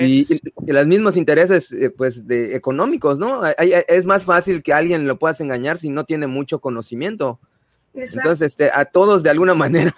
y, 0.00 0.26
los 0.66 0.86
mismos 0.86 1.16
intereses 1.16 1.72
eh, 1.72 1.90
pues 1.90 2.26
de 2.26 2.56
económicos, 2.56 3.18
¿no? 3.18 3.42
es 3.46 4.04
más 4.06 4.24
fácil 4.24 4.62
que 4.62 4.72
alguien 4.72 5.06
lo 5.06 5.18
puedas 5.18 5.40
engañar 5.40 5.78
si 5.78 5.90
no 5.90 6.04
tiene 6.04 6.26
mucho 6.26 6.60
conocimiento. 6.60 7.38
Entonces, 8.02 8.42
este, 8.42 8.70
a 8.72 8.84
todos 8.84 9.22
de 9.22 9.30
alguna 9.30 9.54
manera, 9.54 9.94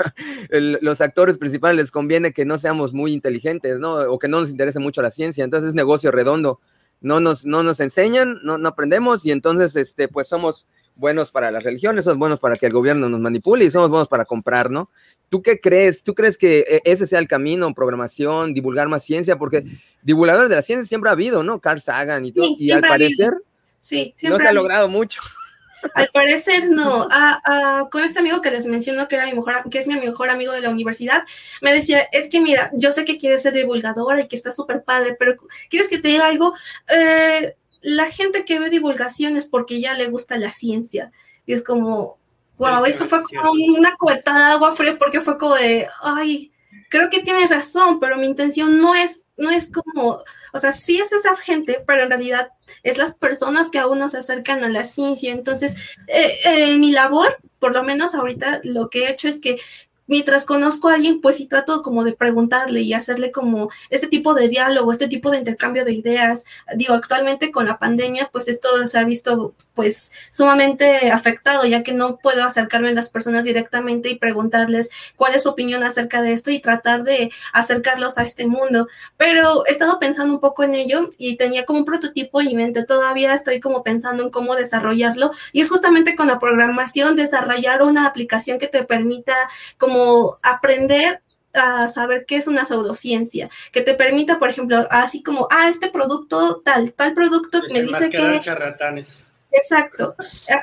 los 0.50 1.00
actores 1.00 1.38
principales 1.38 1.76
les 1.76 1.90
conviene 1.90 2.32
que 2.32 2.44
no 2.44 2.58
seamos 2.58 2.92
muy 2.92 3.12
inteligentes, 3.12 3.78
¿no? 3.78 3.94
O 3.94 4.18
que 4.18 4.28
no 4.28 4.40
nos 4.40 4.50
interese 4.50 4.78
mucho 4.78 5.02
la 5.02 5.10
ciencia. 5.10 5.44
Entonces 5.44 5.68
es 5.68 5.74
negocio 5.74 6.10
redondo. 6.10 6.60
No 7.00 7.18
nos, 7.18 7.46
no 7.46 7.62
nos 7.62 7.80
enseñan, 7.80 8.40
no, 8.42 8.58
no 8.58 8.68
aprendemos 8.68 9.24
y 9.24 9.30
entonces, 9.30 9.74
este, 9.76 10.08
pues 10.08 10.28
somos 10.28 10.66
buenos 10.96 11.30
para 11.30 11.50
las 11.50 11.62
religiones, 11.62 12.04
somos 12.04 12.18
buenos 12.18 12.38
para 12.40 12.56
que 12.56 12.66
el 12.66 12.72
gobierno 12.72 13.08
nos 13.08 13.20
manipule 13.20 13.64
y 13.64 13.70
somos 13.70 13.88
buenos 13.88 14.06
para 14.06 14.26
comprar, 14.26 14.70
¿no? 14.70 14.90
¿Tú 15.30 15.42
qué 15.42 15.60
crees? 15.60 16.02
¿Tú 16.02 16.14
crees 16.14 16.36
que 16.36 16.58
e, 16.60 16.82
ese 16.84 17.06
sea 17.06 17.18
el 17.18 17.26
camino, 17.26 17.72
programación, 17.72 18.52
divulgar 18.52 18.88
más 18.88 19.02
ciencia? 19.02 19.38
Porque 19.38 19.64
divulgadores 20.02 20.50
de 20.50 20.56
la 20.56 20.62
ciencia 20.62 20.86
siempre 20.86 21.08
ha 21.08 21.14
habido, 21.14 21.42
¿no? 21.42 21.58
Carl 21.58 21.80
Sagan 21.80 22.26
y 22.26 22.32
todo, 22.32 22.54
y 22.58 22.70
al 22.70 22.82
parecer 22.82 23.32
sí, 23.80 24.14
no 24.24 24.38
se 24.38 24.46
ha 24.46 24.52
logrado 24.52 24.88
mucho. 24.88 25.22
Al 25.94 26.08
parecer 26.12 26.70
no. 26.70 27.08
con 27.90 28.04
este 28.04 28.18
amigo 28.18 28.40
que 28.40 28.50
les 28.50 28.66
menciono 28.66 29.08
que 29.08 29.16
era 29.16 29.26
mi 29.26 29.32
mejor, 29.32 29.68
que 29.70 29.78
es 29.78 29.86
mi 29.86 29.96
mejor 29.96 30.30
amigo 30.30 30.52
de 30.52 30.60
la 30.60 30.70
universidad, 30.70 31.24
me 31.60 31.72
decía, 31.72 32.00
es 32.12 32.28
que 32.28 32.40
mira, 32.40 32.70
yo 32.74 32.92
sé 32.92 33.04
que 33.04 33.18
quieres 33.18 33.42
ser 33.42 33.52
divulgadora 33.52 34.20
y 34.20 34.28
que 34.28 34.36
está 34.36 34.52
súper 34.52 34.84
padre, 34.84 35.16
pero 35.18 35.34
¿quieres 35.68 35.88
que 35.88 35.98
te 35.98 36.08
diga 36.08 36.26
algo? 36.26 36.54
Eh, 36.88 37.56
la 37.82 38.06
gente 38.06 38.44
que 38.44 38.58
ve 38.58 38.70
divulgaciones 38.70 39.46
porque 39.46 39.80
ya 39.80 39.94
le 39.94 40.08
gusta 40.08 40.36
la 40.36 40.52
ciencia. 40.52 41.12
Y 41.46 41.54
es 41.54 41.64
como, 41.64 42.18
wow, 42.58 42.84
eso 42.84 43.08
fue 43.08 43.20
como 43.22 43.52
una 43.76 43.96
cobertada 43.96 44.48
de 44.48 44.52
agua 44.54 44.76
fría 44.76 44.96
porque 44.98 45.20
fue 45.20 45.38
como 45.38 45.54
de, 45.54 45.88
ay, 46.02 46.52
creo 46.90 47.08
que 47.08 47.22
tienes 47.22 47.48
razón, 47.48 48.00
pero 48.00 48.18
mi 48.18 48.26
intención 48.26 48.78
no 48.78 48.94
es, 48.94 49.26
no 49.36 49.50
es 49.50 49.70
como, 49.70 50.22
o 50.52 50.58
sea, 50.58 50.72
sí 50.72 51.00
es 51.00 51.12
esa 51.12 51.36
gente, 51.36 51.82
pero 51.86 52.02
en 52.02 52.10
realidad 52.10 52.50
es 52.82 52.98
las 52.98 53.14
personas 53.14 53.70
que 53.70 53.78
aún 53.78 54.00
no 54.00 54.08
se 54.08 54.18
acercan 54.18 54.64
a 54.64 54.68
la 54.68 54.84
ciencia. 54.84 55.32
Entonces, 55.32 55.96
eh, 56.08 56.36
eh, 56.44 56.76
mi 56.76 56.90
labor, 56.90 57.38
por 57.60 57.72
lo 57.72 57.84
menos 57.84 58.14
ahorita, 58.14 58.60
lo 58.64 58.90
que 58.90 59.04
he 59.04 59.10
hecho 59.10 59.28
es 59.28 59.40
que 59.40 59.58
mientras 60.10 60.44
conozco 60.44 60.88
a 60.88 60.94
alguien, 60.94 61.20
pues 61.20 61.36
sí 61.36 61.46
trato 61.46 61.82
como 61.82 62.02
de 62.02 62.12
preguntarle 62.12 62.80
y 62.80 62.92
hacerle 62.94 63.30
como 63.30 63.70
este 63.90 64.08
tipo 64.08 64.34
de 64.34 64.48
diálogo, 64.48 64.92
este 64.92 65.06
tipo 65.06 65.30
de 65.30 65.38
intercambio 65.38 65.84
de 65.84 65.92
ideas. 65.92 66.44
Digo, 66.74 66.94
actualmente 66.94 67.52
con 67.52 67.64
la 67.64 67.78
pandemia, 67.78 68.28
pues 68.32 68.48
esto 68.48 68.86
se 68.86 68.98
ha 68.98 69.04
visto 69.04 69.54
pues 69.74 70.10
sumamente 70.30 71.12
afectado, 71.12 71.64
ya 71.64 71.84
que 71.84 71.92
no 71.92 72.18
puedo 72.18 72.42
acercarme 72.42 72.88
a 72.88 72.92
las 72.92 73.08
personas 73.08 73.44
directamente 73.44 74.10
y 74.10 74.18
preguntarles 74.18 74.90
cuál 75.14 75.36
es 75.36 75.44
su 75.44 75.48
opinión 75.48 75.84
acerca 75.84 76.22
de 76.22 76.32
esto 76.32 76.50
y 76.50 76.60
tratar 76.60 77.04
de 77.04 77.30
acercarlos 77.52 78.18
a 78.18 78.24
este 78.24 78.48
mundo. 78.48 78.88
Pero 79.16 79.64
he 79.66 79.70
estado 79.70 80.00
pensando 80.00 80.34
un 80.34 80.40
poco 80.40 80.64
en 80.64 80.74
ello 80.74 81.10
y 81.18 81.36
tenía 81.36 81.64
como 81.64 81.78
un 81.78 81.84
prototipo 81.84 82.40
en 82.40 82.48
mi 82.48 82.56
mente, 82.56 82.84
todavía 82.84 83.32
estoy 83.32 83.60
como 83.60 83.84
pensando 83.84 84.24
en 84.24 84.30
cómo 84.30 84.56
desarrollarlo 84.56 85.30
y 85.52 85.60
es 85.60 85.70
justamente 85.70 86.16
con 86.16 86.26
la 86.26 86.40
programación 86.40 87.14
desarrollar 87.14 87.82
una 87.82 88.06
aplicación 88.06 88.58
que 88.58 88.66
te 88.66 88.82
permita 88.82 89.34
como 89.78 89.99
aprender 90.42 91.20
a 91.52 91.88
saber 91.88 92.24
qué 92.26 92.36
es 92.36 92.46
una 92.46 92.64
pseudociencia, 92.64 93.48
que 93.72 93.82
te 93.82 93.94
permita, 93.94 94.38
por 94.38 94.50
ejemplo, 94.50 94.86
así 94.90 95.22
como, 95.22 95.48
ah, 95.50 95.68
este 95.68 95.88
producto, 95.88 96.62
tal, 96.64 96.92
tal 96.92 97.14
producto 97.14 97.60
me 97.72 97.82
dice 97.82 98.10
que... 98.10 98.40
Exacto, 99.52 100.14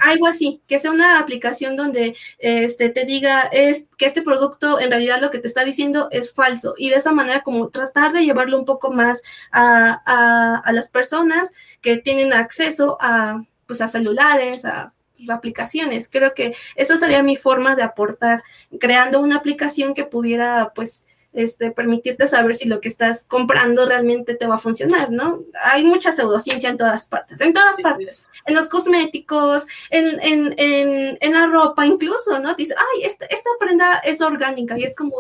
algo 0.01 0.27
así, 0.27 0.61
que 0.65 0.79
sea 0.79 0.91
una 0.91 1.19
aplicación 1.19 1.75
donde 1.75 2.15
este, 2.39 2.89
te 2.89 3.03
diga 3.03 3.41
es, 3.51 3.85
que 3.97 4.05
este 4.05 4.21
producto 4.21 4.79
en 4.79 4.91
realidad 4.91 5.19
lo 5.19 5.29
que 5.29 5.39
te 5.39 5.47
está 5.49 5.65
diciendo 5.65 6.07
es 6.09 6.33
falso 6.33 6.73
y 6.77 6.89
de 6.89 6.95
esa 6.95 7.11
manera 7.11 7.43
como 7.43 7.67
tratar 7.67 8.13
de 8.13 8.23
llevarlo 8.23 8.57
un 8.57 8.63
poco 8.63 8.93
más 8.93 9.21
a, 9.51 10.61
a 10.63 10.71
las 10.71 10.89
personas 10.89 11.51
que 11.81 11.97
tienen 11.97 12.31
acceso 12.31 12.97
a, 13.01 13.41
pues, 13.65 13.81
a 13.81 13.89
celulares, 13.89 14.63
a 14.63 14.93
aplicaciones. 15.29 16.09
Creo 16.09 16.33
que 16.33 16.55
esa 16.75 16.97
sería 16.97 17.23
mi 17.23 17.35
forma 17.35 17.75
de 17.75 17.83
aportar, 17.83 18.43
creando 18.79 19.19
una 19.19 19.37
aplicación 19.37 19.93
que 19.93 20.03
pudiera, 20.03 20.71
pues, 20.75 21.05
este, 21.33 21.71
permitirte 21.71 22.27
saber 22.27 22.55
si 22.55 22.67
lo 22.67 22.81
que 22.81 22.87
estás 22.87 23.25
comprando 23.25 23.85
realmente 23.85 24.33
te 24.33 24.47
va 24.47 24.55
a 24.55 24.59
funcionar, 24.59 25.11
¿no? 25.11 25.43
Hay 25.65 25.83
mucha 25.83 26.11
pseudociencia 26.11 26.69
en 26.69 26.77
todas 26.77 27.05
partes, 27.05 27.41
en 27.41 27.53
todas 27.53 27.77
partes, 27.81 28.27
en 28.45 28.55
los 28.55 28.67
cosméticos, 28.69 29.67
en, 29.91 30.19
en, 30.21 30.55
en, 30.57 31.17
en, 31.21 31.33
la 31.33 31.45
ropa 31.45 31.85
incluso, 31.85 32.39
¿no? 32.39 32.55
Dice, 32.55 32.73
ay, 32.75 33.03
esta, 33.03 33.25
esta 33.27 33.49
prenda 33.59 33.97
es 33.97 34.21
orgánica 34.21 34.79
y 34.79 34.83
es 34.83 34.95
como, 34.95 35.15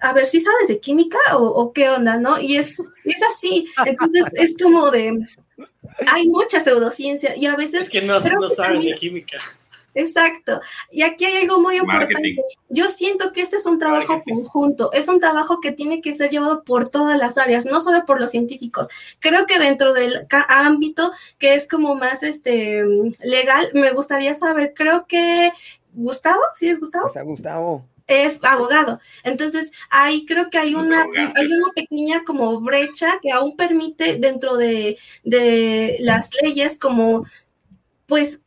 a 0.00 0.12
ver, 0.12 0.26
si 0.26 0.40
sabes 0.40 0.68
de 0.68 0.78
química 0.78 1.18
o, 1.32 1.44
o, 1.44 1.72
qué 1.72 1.90
onda, 1.90 2.16
¿no? 2.18 2.40
Y 2.40 2.56
es, 2.56 2.78
es 3.04 3.22
así, 3.34 3.68
entonces 3.84 4.26
es 4.34 4.54
como 4.62 4.90
de, 4.92 5.26
hay 6.06 6.28
mucha 6.28 6.60
pseudociencia 6.60 7.36
y 7.36 7.46
a 7.46 7.56
veces... 7.56 7.84
Es 7.84 7.90
que 7.90 8.02
no, 8.02 8.20
saben 8.20 8.80
de 8.80 8.94
química. 8.94 9.38
Exacto. 9.94 10.60
Y 10.92 11.02
aquí 11.02 11.24
hay 11.24 11.42
algo 11.42 11.60
muy 11.60 11.76
importante. 11.76 12.36
Yo 12.68 12.88
siento 12.88 13.32
que 13.32 13.42
este 13.42 13.56
es 13.56 13.66
un 13.66 13.78
trabajo 13.78 14.22
conjunto, 14.22 14.92
es 14.92 15.08
un 15.08 15.20
trabajo 15.20 15.60
que 15.60 15.72
tiene 15.72 16.00
que 16.00 16.14
ser 16.14 16.30
llevado 16.30 16.62
por 16.62 16.88
todas 16.88 17.18
las 17.18 17.38
áreas, 17.38 17.66
no 17.66 17.80
solo 17.80 18.04
por 18.06 18.20
los 18.20 18.30
científicos. 18.30 18.88
Creo 19.18 19.46
que 19.46 19.58
dentro 19.58 19.92
del 19.92 20.26
ámbito 20.48 21.10
que 21.38 21.54
es 21.54 21.66
como 21.66 21.96
más 21.96 22.22
este 22.22 22.84
legal, 23.22 23.70
me 23.74 23.92
gustaría 23.92 24.34
saber, 24.34 24.74
creo 24.74 25.06
que 25.06 25.52
Gustavo, 25.92 26.40
¿sí 26.54 26.68
es 26.68 26.78
Gustavo? 26.78 27.06
O 27.06 27.10
sea, 27.10 27.22
Gustavo 27.22 27.84
es 28.10 28.40
abogado. 28.42 29.00
Entonces, 29.22 29.70
ahí 29.90 30.26
creo 30.26 30.50
que 30.50 30.58
hay 30.58 30.74
una, 30.74 31.02
hay 31.02 31.46
una 31.46 31.72
pequeña 31.74 32.24
como 32.24 32.60
brecha 32.60 33.18
que 33.22 33.32
aún 33.32 33.56
permite 33.56 34.16
dentro 34.16 34.56
de, 34.56 34.98
de 35.24 35.96
las 36.00 36.30
leyes 36.42 36.78
como, 36.78 37.24
pues, 38.06 38.40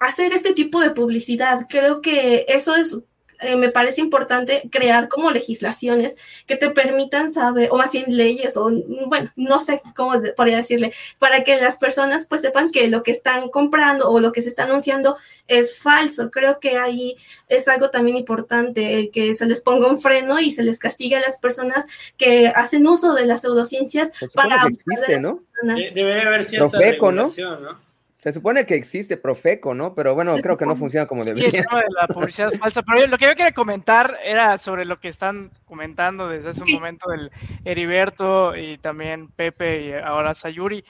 hacer 0.00 0.32
este 0.32 0.52
tipo 0.52 0.80
de 0.80 0.90
publicidad. 0.90 1.66
Creo 1.68 2.00
que 2.00 2.46
eso 2.48 2.74
es 2.74 2.98
eh, 3.40 3.56
me 3.56 3.70
parece 3.70 4.00
importante 4.00 4.68
crear 4.70 5.08
como 5.08 5.30
legislaciones 5.30 6.16
que 6.46 6.56
te 6.56 6.70
permitan 6.70 7.32
saber, 7.32 7.68
o 7.70 7.76
más 7.76 7.92
bien 7.92 8.04
leyes, 8.08 8.56
o 8.56 8.70
bueno, 9.06 9.30
no 9.36 9.60
sé 9.60 9.80
cómo 9.96 10.20
podría 10.36 10.58
decirle, 10.58 10.92
para 11.18 11.42
que 11.44 11.60
las 11.60 11.78
personas 11.78 12.26
pues 12.26 12.42
sepan 12.42 12.70
que 12.70 12.88
lo 12.88 13.02
que 13.02 13.10
están 13.10 13.48
comprando 13.48 14.10
o 14.10 14.20
lo 14.20 14.32
que 14.32 14.42
se 14.42 14.48
está 14.48 14.64
anunciando 14.64 15.16
es 15.46 15.78
falso. 15.78 16.30
Creo 16.30 16.60
que 16.60 16.76
ahí 16.76 17.16
es 17.48 17.68
algo 17.68 17.90
también 17.90 18.16
importante, 18.16 18.98
el 18.98 19.10
que 19.10 19.34
se 19.34 19.46
les 19.46 19.60
ponga 19.60 19.88
un 19.88 20.00
freno 20.00 20.38
y 20.38 20.50
se 20.50 20.62
les 20.62 20.78
castigue 20.78 21.16
a 21.16 21.20
las 21.20 21.38
personas 21.38 21.86
que 22.16 22.48
hacen 22.48 22.86
uso 22.86 23.14
de 23.14 23.26
las 23.26 23.42
pseudociencias 23.42 24.12
para... 24.34 24.66
existe, 24.66 25.20
¿no? 25.20 25.42
Debe 25.62 26.22
haber 26.22 26.44
cierta 26.44 26.78
¿no? 27.10 27.89
Se 28.20 28.34
supone 28.34 28.66
que 28.66 28.74
existe 28.74 29.16
Profeco, 29.16 29.74
¿no? 29.74 29.94
Pero 29.94 30.14
bueno, 30.14 30.36
creo 30.42 30.54
que 30.54 30.66
no 30.66 30.76
funciona 30.76 31.06
como 31.06 31.24
debería. 31.24 31.48
Sí, 31.48 31.56
de 31.56 31.64
la 31.98 32.06
publicidad 32.14 32.52
falsa. 32.52 32.82
Pero 32.82 33.06
lo 33.06 33.16
que 33.16 33.24
yo 33.24 33.34
quería 33.34 33.52
comentar 33.52 34.18
era 34.22 34.58
sobre 34.58 34.84
lo 34.84 35.00
que 35.00 35.08
están 35.08 35.50
comentando 35.64 36.28
desde 36.28 36.50
hace 36.50 36.62
un 36.62 36.70
momento 36.70 37.10
el 37.14 37.30
Heriberto 37.64 38.54
y 38.54 38.76
también 38.76 39.28
Pepe 39.28 39.86
y 39.86 39.92
ahora 39.94 40.34
Sayuri. 40.34 40.84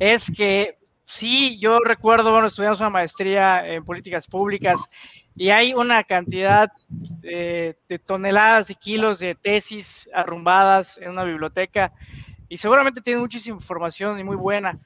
Es 0.00 0.28
que 0.36 0.76
sí, 1.04 1.56
yo 1.60 1.78
recuerdo, 1.78 2.32
bueno, 2.32 2.48
estudiamos 2.48 2.80
una 2.80 2.90
maestría 2.90 3.64
en 3.64 3.84
políticas 3.84 4.26
públicas 4.26 4.84
y 5.36 5.50
hay 5.50 5.74
una 5.74 6.02
cantidad 6.02 6.68
de 7.20 7.76
toneladas 8.04 8.70
y 8.70 8.74
kilos 8.74 9.20
de 9.20 9.36
tesis 9.36 10.10
arrumbadas 10.12 10.98
en 10.98 11.10
una 11.10 11.22
biblioteca 11.22 11.92
y 12.48 12.56
seguramente 12.56 13.00
tienen 13.00 13.22
muchísima 13.22 13.56
información 13.56 14.18
y 14.18 14.24
muy 14.24 14.34
buena 14.34 14.80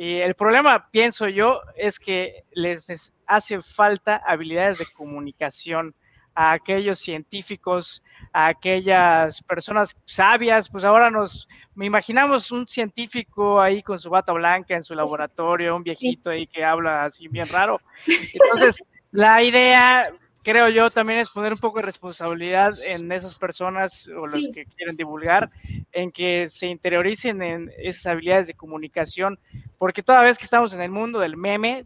y 0.00 0.20
el 0.20 0.36
problema, 0.36 0.88
pienso 0.92 1.26
yo, 1.26 1.60
es 1.74 1.98
que 1.98 2.44
les 2.52 3.12
hace 3.26 3.60
falta 3.60 4.22
habilidades 4.24 4.78
de 4.78 4.86
comunicación 4.94 5.92
a 6.36 6.52
aquellos 6.52 7.00
científicos, 7.00 8.04
a 8.32 8.46
aquellas 8.46 9.42
personas 9.42 10.00
sabias, 10.04 10.68
pues 10.68 10.84
ahora 10.84 11.10
nos 11.10 11.48
me 11.74 11.86
imaginamos 11.86 12.52
un 12.52 12.68
científico 12.68 13.60
ahí 13.60 13.82
con 13.82 13.98
su 13.98 14.08
bata 14.08 14.32
blanca 14.32 14.76
en 14.76 14.84
su 14.84 14.94
laboratorio, 14.94 15.74
un 15.74 15.82
viejito 15.82 16.30
ahí 16.30 16.46
que 16.46 16.64
habla 16.64 17.02
así 17.02 17.26
bien 17.26 17.48
raro. 17.48 17.80
Entonces, 18.06 18.80
la 19.10 19.42
idea 19.42 20.12
creo 20.48 20.70
yo 20.70 20.88
también 20.88 21.18
es 21.18 21.28
poner 21.28 21.52
un 21.52 21.58
poco 21.58 21.80
de 21.80 21.84
responsabilidad 21.84 22.72
en 22.82 23.12
esas 23.12 23.36
personas 23.36 24.08
o 24.08 24.26
los 24.26 24.48
que 24.54 24.64
quieren 24.64 24.96
divulgar, 24.96 25.50
en 25.92 26.10
que 26.10 26.48
se 26.48 26.68
interioricen 26.68 27.42
en 27.42 27.70
esas 27.76 28.06
habilidades 28.06 28.46
de 28.46 28.54
comunicación, 28.54 29.38
porque 29.76 30.02
toda 30.02 30.22
vez 30.22 30.38
que 30.38 30.44
estamos 30.44 30.72
en 30.72 30.80
el 30.80 30.90
mundo 30.90 31.18
del 31.18 31.36
meme, 31.36 31.84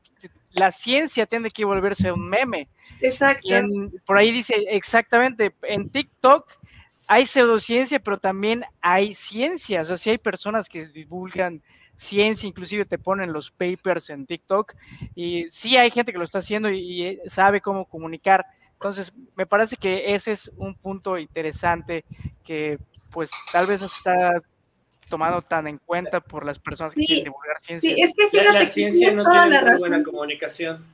la 0.52 0.70
ciencia 0.70 1.26
tiene 1.26 1.50
que 1.50 1.64
volverse 1.64 2.12
un 2.12 2.28
meme. 2.28 2.68
Exacto. 3.00 3.48
por 4.06 4.16
ahí 4.16 4.30
dice 4.30 4.54
exactamente, 4.68 5.52
en 5.62 5.90
TikTok 5.90 6.48
hay 7.08 7.26
pseudociencia, 7.26 7.98
pero 7.98 8.18
también 8.18 8.64
hay 8.80 9.12
ciencia. 9.12 9.80
O 9.80 9.96
sea, 9.96 10.12
hay 10.12 10.18
personas 10.18 10.68
que 10.68 10.86
divulgan 10.86 11.60
ciencia, 12.02 12.48
inclusive 12.48 12.84
te 12.84 12.98
ponen 12.98 13.32
los 13.32 13.50
papers 13.50 14.10
en 14.10 14.26
TikTok 14.26 14.74
y 15.14 15.46
sí 15.48 15.76
hay 15.76 15.90
gente 15.90 16.12
que 16.12 16.18
lo 16.18 16.24
está 16.24 16.40
haciendo 16.40 16.70
y, 16.70 17.20
sabe 17.26 17.60
cómo 17.60 17.86
comunicar. 17.86 18.44
Entonces, 18.74 19.12
me 19.36 19.46
parece 19.46 19.76
que 19.76 20.14
ese 20.14 20.32
es 20.32 20.50
un 20.56 20.74
punto 20.74 21.16
interesante 21.16 22.04
que 22.44 22.78
pues 23.10 23.30
tal 23.52 23.66
vez 23.66 23.80
no 23.80 23.88
se 23.88 23.96
está 23.96 24.42
tomando 25.08 25.42
tan 25.42 25.68
en 25.68 25.78
cuenta 25.78 26.20
por 26.20 26.44
las 26.44 26.58
personas 26.58 26.94
que 26.94 27.04
quieren 27.04 27.24
divulgar 27.24 27.58
ciencia. 27.60 27.94
Sí, 27.94 28.02
es 28.02 28.12
que 28.14 28.26
fíjate 28.28 28.58
la, 28.58 28.66
ciencia 28.66 29.12
no 29.12 29.30
tiene 29.30 29.62
muy 29.62 29.78
buena 29.78 30.02
comunicación. 30.02 30.84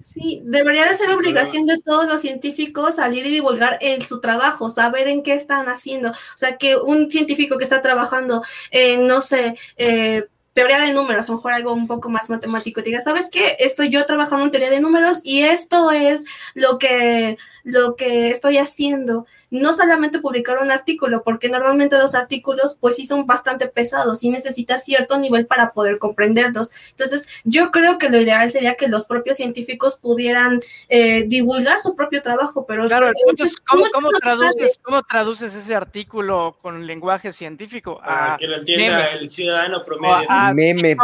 Sí, 0.00 0.40
debería 0.44 0.86
de 0.88 0.96
ser 0.96 1.10
obligación 1.10 1.66
de 1.66 1.80
todos 1.82 2.06
los 2.08 2.22
científicos 2.22 2.94
salir 2.96 3.26
y 3.26 3.30
divulgar 3.30 3.76
en 3.82 4.00
su 4.00 4.20
trabajo, 4.20 4.70
saber 4.70 5.06
en 5.06 5.22
qué 5.22 5.34
están 5.34 5.68
haciendo. 5.68 6.10
O 6.10 6.36
sea, 6.36 6.56
que 6.56 6.76
un 6.76 7.10
científico 7.10 7.58
que 7.58 7.64
está 7.64 7.82
trabajando 7.82 8.42
en, 8.70 9.06
no 9.06 9.20
sé, 9.20 9.54
eh, 9.76 10.28
teoría 10.52 10.80
de 10.80 10.92
números, 10.92 11.28
a 11.28 11.32
lo 11.32 11.38
mejor 11.38 11.52
algo 11.52 11.72
un 11.72 11.86
poco 11.86 12.10
más 12.10 12.28
matemático, 12.28 12.82
diga, 12.82 13.00
¿sabes 13.00 13.28
qué? 13.30 13.56
Estoy 13.58 13.88
yo 13.88 14.04
trabajando 14.06 14.44
en 14.44 14.50
teoría 14.50 14.70
de 14.70 14.80
números 14.80 15.20
y 15.24 15.42
esto 15.42 15.90
es 15.90 16.24
lo 16.54 16.78
que, 16.78 17.38
lo 17.64 17.96
que 17.96 18.30
estoy 18.30 18.58
haciendo 18.58 19.26
no 19.52 19.74
solamente 19.74 20.18
publicar 20.18 20.58
un 20.62 20.70
artículo, 20.70 21.22
porque 21.22 21.50
normalmente 21.50 21.98
los 21.98 22.14
artículos 22.14 22.78
pues 22.80 22.96
sí 22.96 23.06
son 23.06 23.26
bastante 23.26 23.68
pesados 23.68 24.24
y 24.24 24.30
necesitas 24.30 24.82
cierto 24.82 25.18
nivel 25.18 25.46
para 25.46 25.72
poder 25.72 25.98
comprenderlos. 25.98 26.70
Entonces, 26.88 27.28
yo 27.44 27.70
creo 27.70 27.98
que 27.98 28.08
lo 28.08 28.18
ideal 28.18 28.50
sería 28.50 28.76
que 28.76 28.88
los 28.88 29.04
propios 29.04 29.36
científicos 29.36 29.96
pudieran 29.96 30.60
eh, 30.88 31.24
divulgar 31.26 31.80
su 31.80 31.94
propio 31.94 32.22
trabajo, 32.22 32.64
pero... 32.66 32.86
Claro, 32.86 33.08
pues, 33.12 33.16
entonces, 33.28 33.60
¿cómo, 33.60 33.84
traduces, 34.20 34.80
¿cómo, 34.82 35.02
traduces, 35.02 35.54
ese 35.54 35.74
artículo 35.74 36.56
con 36.62 36.86
lenguaje 36.86 37.30
científico? 37.30 38.00
A 38.02 38.38
que 38.38 38.46
lo 38.46 38.56
entienda 38.56 39.08
el 39.08 39.28
ciudadano 39.28 39.84
promedio. 39.84 40.26
O 40.50 40.54
meme. 40.54 40.96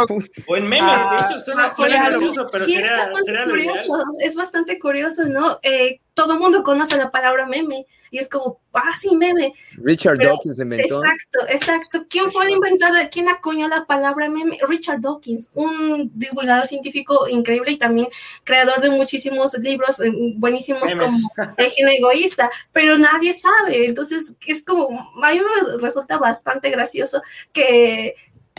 O 0.47 0.55
en 0.55 0.67
meme, 0.67 0.91
de 0.91 1.19
hecho, 1.19 1.41
suena, 1.41 1.73
gracioso, 1.77 2.47
pero 2.51 2.65
sería, 2.67 2.97
es 2.97 3.09
bastante 3.09 3.43
curioso, 3.45 4.03
es 4.19 4.35
bastante 4.35 4.79
curioso, 4.79 5.25
¿no? 5.25 5.59
Eh, 5.63 5.99
todo 6.13 6.33
el 6.33 6.39
mundo 6.39 6.63
conoce 6.63 6.97
la 6.97 7.11
palabra 7.11 7.45
meme 7.45 7.85
y 8.11 8.17
es 8.17 8.27
como, 8.27 8.59
ah, 8.73 8.91
sí, 8.99 9.15
meme. 9.15 9.53
Richard 9.77 10.17
Dawkins 10.17 10.59
inventó. 10.59 11.03
Exacto, 11.03 11.39
exacto. 11.47 12.05
¿Quién 12.09 12.31
fue 12.31 12.45
el 12.45 12.51
inventor 12.51 12.91
de, 12.93 13.09
quién 13.09 13.29
acuñó 13.29 13.67
la 13.67 13.85
palabra 13.85 14.29
meme? 14.29 14.57
Richard 14.67 14.99
Dawkins, 15.01 15.51
un 15.53 16.11
divulgador 16.13 16.67
científico 16.67 17.27
increíble 17.27 17.71
y 17.71 17.77
también 17.77 18.07
creador 18.43 18.81
de 18.81 18.89
muchísimos 18.89 19.53
libros 19.59 19.99
eh, 20.01 20.11
buenísimos 20.35 20.95
como 20.95 21.17
El 21.57 21.69
gen 21.69 21.87
egoísta, 21.87 22.49
pero 22.73 22.97
nadie 22.97 23.33
sabe. 23.33 23.85
Entonces, 23.85 24.35
es 24.45 24.63
como, 24.63 24.89
a 25.23 25.33
mí 25.33 25.39
me 25.39 25.77
resulta 25.77 26.17
bastante 26.17 26.69
gracioso 26.69 27.21
que 27.53 28.15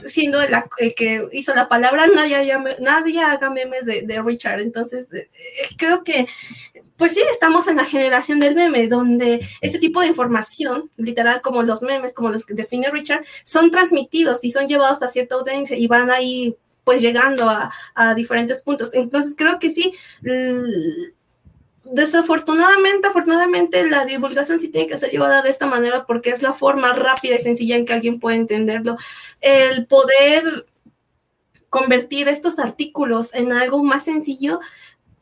siendo 0.06 0.40
el, 0.40 0.54
que 0.94 1.28
hizo 1.32 1.54
la 1.54 1.68
palabra, 1.68 2.06
nadie, 2.06 2.56
nadie 2.80 3.20
haga 3.20 3.50
memes 3.50 3.86
de, 3.86 4.02
de 4.02 4.22
Richard. 4.22 4.60
Entonces, 4.60 5.12
eh, 5.12 5.28
creo 5.76 6.02
que 6.02 6.26
pues 7.00 7.14
sí, 7.14 7.22
estamos 7.30 7.66
en 7.66 7.76
la 7.76 7.86
generación 7.86 8.40
del 8.40 8.54
meme, 8.54 8.86
donde 8.86 9.40
este 9.62 9.78
tipo 9.78 10.02
de 10.02 10.08
información, 10.08 10.90
literal 10.98 11.40
como 11.40 11.62
los 11.62 11.80
memes, 11.80 12.12
como 12.12 12.28
los 12.28 12.44
que 12.44 12.52
define 12.52 12.90
Richard, 12.90 13.24
son 13.42 13.70
transmitidos 13.70 14.44
y 14.44 14.50
son 14.50 14.68
llevados 14.68 15.02
a 15.02 15.08
cierta 15.08 15.36
audiencia 15.36 15.78
y 15.78 15.86
van 15.86 16.10
ahí 16.10 16.56
pues 16.84 17.00
llegando 17.00 17.48
a, 17.48 17.72
diferentes 18.14 18.60
puntos. 18.60 18.92
Entonces 18.92 19.34
creo 19.34 19.58
que 19.58 19.70
sí, 19.70 19.94
desafortunadamente, 21.92 23.08
afortunadamente 23.08 23.86
la 23.86 24.04
divulgación 24.04 24.58
sí 24.58 24.68
tiene 24.68 24.86
que 24.86 24.96
ser 24.96 25.10
llevada 25.10 25.42
de 25.42 25.50
esta 25.50 25.66
manera 25.66 26.06
porque 26.06 26.30
es 26.30 26.42
la 26.42 26.52
forma 26.52 26.92
rápida 26.92 27.36
y 27.36 27.40
sencilla 27.40 27.76
en 27.76 27.86
que 27.86 27.92
alguien 27.92 28.20
puede 28.20 28.36
entenderlo. 28.36 28.96
El 29.40 29.86
poder 29.86 30.66
convertir 31.68 32.28
estos 32.28 32.58
artículos 32.58 33.32
en 33.34 33.52
algo 33.52 33.82
más 33.84 34.04
sencillo 34.04 34.60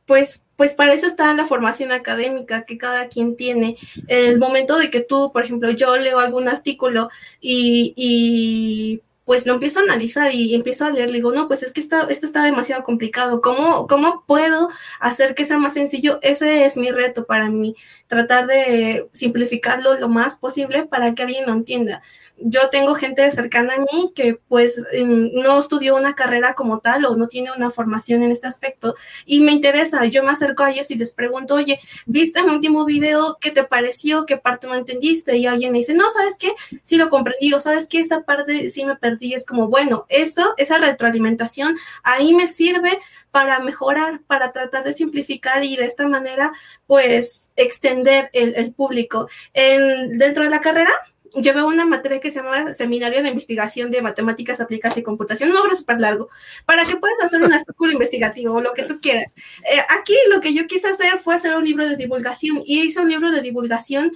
pues, 0.09 0.43
pues 0.57 0.73
para 0.73 0.95
eso 0.95 1.07
está 1.07 1.35
la 1.35 1.45
formación 1.45 1.93
académica 1.93 2.65
que 2.65 2.79
cada 2.79 3.09
quien 3.09 3.37
tiene. 3.37 3.77
El 4.09 4.39
momento 4.39 4.79
de 4.79 4.89
que 4.89 5.03
tú, 5.03 5.31
por 5.33 5.45
ejemplo, 5.45 5.71
yo 5.71 5.99
leo 5.99 6.19
algún 6.19 6.49
artículo 6.49 7.11
y, 7.43 7.93
y 7.95 9.03
pues 9.29 9.45
lo 9.45 9.53
empiezo 9.53 9.81
a 9.81 9.83
analizar 9.83 10.33
y 10.33 10.55
empiezo 10.55 10.87
a 10.87 10.91
leer, 10.91 11.11
le 11.11 11.17
digo, 11.17 11.33
no, 11.33 11.49
pues 11.49 11.63
es 11.63 11.75
que 11.75 11.81
esto 11.81 12.09
está 12.09 12.43
demasiado 12.45 12.83
complicado, 12.83 13.43
¿Cómo, 13.43 13.87
¿cómo 13.87 14.25
puedo 14.27 14.71
hacer 15.01 15.35
que 15.35 15.45
sea 15.45 15.59
más 15.59 15.75
sencillo? 15.75 16.19
Ese 16.23 16.65
es 16.65 16.79
mi 16.79 16.91
reto 16.91 17.27
para 17.27 17.51
mí, 17.51 17.75
tratar 18.07 18.47
de 18.47 19.07
simplificarlo 19.13 19.99
lo 19.99 20.09
más 20.09 20.37
posible 20.37 20.87
para 20.87 21.15
que 21.15 21.25
alguien 21.25 21.45
lo 21.45 21.53
entienda. 21.53 22.01
Yo 22.41 22.71
tengo 22.71 22.95
gente 22.95 23.31
cercana 23.31 23.75
a 23.75 23.79
mí 23.79 24.13
que 24.15 24.39
pues 24.49 24.83
no 25.05 25.59
estudió 25.59 25.97
una 25.97 26.15
carrera 26.15 26.55
como 26.55 26.81
tal 26.81 27.05
o 27.07 27.17
no 27.17 27.29
tiene 27.29 27.51
una 27.57 27.71
formación 27.71 28.23
en 28.23 28.31
este 28.31 28.47
aspecto 28.47 28.95
y 29.27 29.41
me 29.41 29.53
interesa, 29.53 30.05
yo 30.07 30.23
me 30.23 30.31
acerco 30.31 30.63
a 30.63 30.71
ellos 30.71 30.91
y 30.91 30.97
les 30.97 31.13
pregunto, 31.13 31.55
oye, 31.55 31.81
¿viste 32.07 32.43
mi 32.43 32.51
último 32.51 32.85
video? 32.85 33.39
¿Qué 33.41 33.51
te 33.51 33.65
pareció? 33.65 34.27
¿Qué 34.27 34.37
parte 34.37 34.67
no 34.67 34.75
entendiste? 34.75 35.37
Y 35.37 35.47
alguien 35.47 35.73
me 35.73 35.79
dice, 35.79 35.95
no, 35.95 36.09
¿sabes 36.11 36.37
qué? 36.39 36.53
Sí 36.83 36.97
lo 36.97 37.11
comprendí, 37.11 37.53
o 37.53 37.61
¿sabes 37.61 37.87
qué? 37.87 38.01
Esta 38.01 38.23
parte 38.23 38.69
sí 38.69 38.85
me 38.85 38.97
perdí 38.97 39.35
es 39.35 39.45
como, 39.45 39.69
bueno, 39.69 40.07
esto, 40.09 40.55
esa 40.57 40.79
retroalimentación 40.79 41.77
ahí 42.03 42.35
me 42.35 42.47
sirve 42.47 42.99
para 43.31 43.61
mejorar, 43.61 44.21
para 44.27 44.53
tratar 44.53 44.85
de 44.85 44.93
simplificar 44.93 45.65
y 45.65 45.77
de 45.77 45.85
esta 45.85 46.09
manera, 46.09 46.53
pues, 46.87 47.53
extender 47.57 48.31
el, 48.33 48.73
público. 48.73 49.29
En, 49.53 50.19
dentro 50.19 50.45
de 50.45 50.51
la 50.51 50.61
carrera, 50.61 50.93
llevé 51.35 51.63
una 51.63 51.85
materia 51.85 52.21
que 52.21 52.31
se 52.31 52.41
llama 52.43 52.73
Seminario 52.73 53.23
de 53.23 53.29
Investigación 53.29 53.91
de 53.91 54.03
Matemáticas 54.03 54.61
Aplicadas 54.61 54.99
y 54.99 55.03
Computación, 55.03 55.51
un 55.51 55.57
nombre 55.57 55.77
súper 55.77 55.99
largo, 55.99 56.29
para 56.65 56.85
que 56.85 56.97
puedas 56.97 57.21
hacer 57.21 57.43
un 57.43 57.53
artículo 57.53 57.93
investigativo 57.93 58.55
o 58.55 58.61
lo 58.61 58.73
que 58.75 58.85
tú 58.85 59.01
quieras. 59.01 59.35
Eh, 59.71 59.81
aquí 59.89 60.15
lo 60.31 60.41
que 60.41 60.55
yo 60.55 60.67
quise 60.67 60.89
hacer 60.89 61.19
fue 61.19 61.35
hacer 61.35 61.55
un 61.55 61.65
libro 61.65 61.89
de 61.89 61.97
divulgación 61.97 62.63
y 62.65 62.83
hice 62.83 63.01
un 63.01 63.09
libro 63.09 63.31
de 63.31 63.43
divulgación 63.43 64.13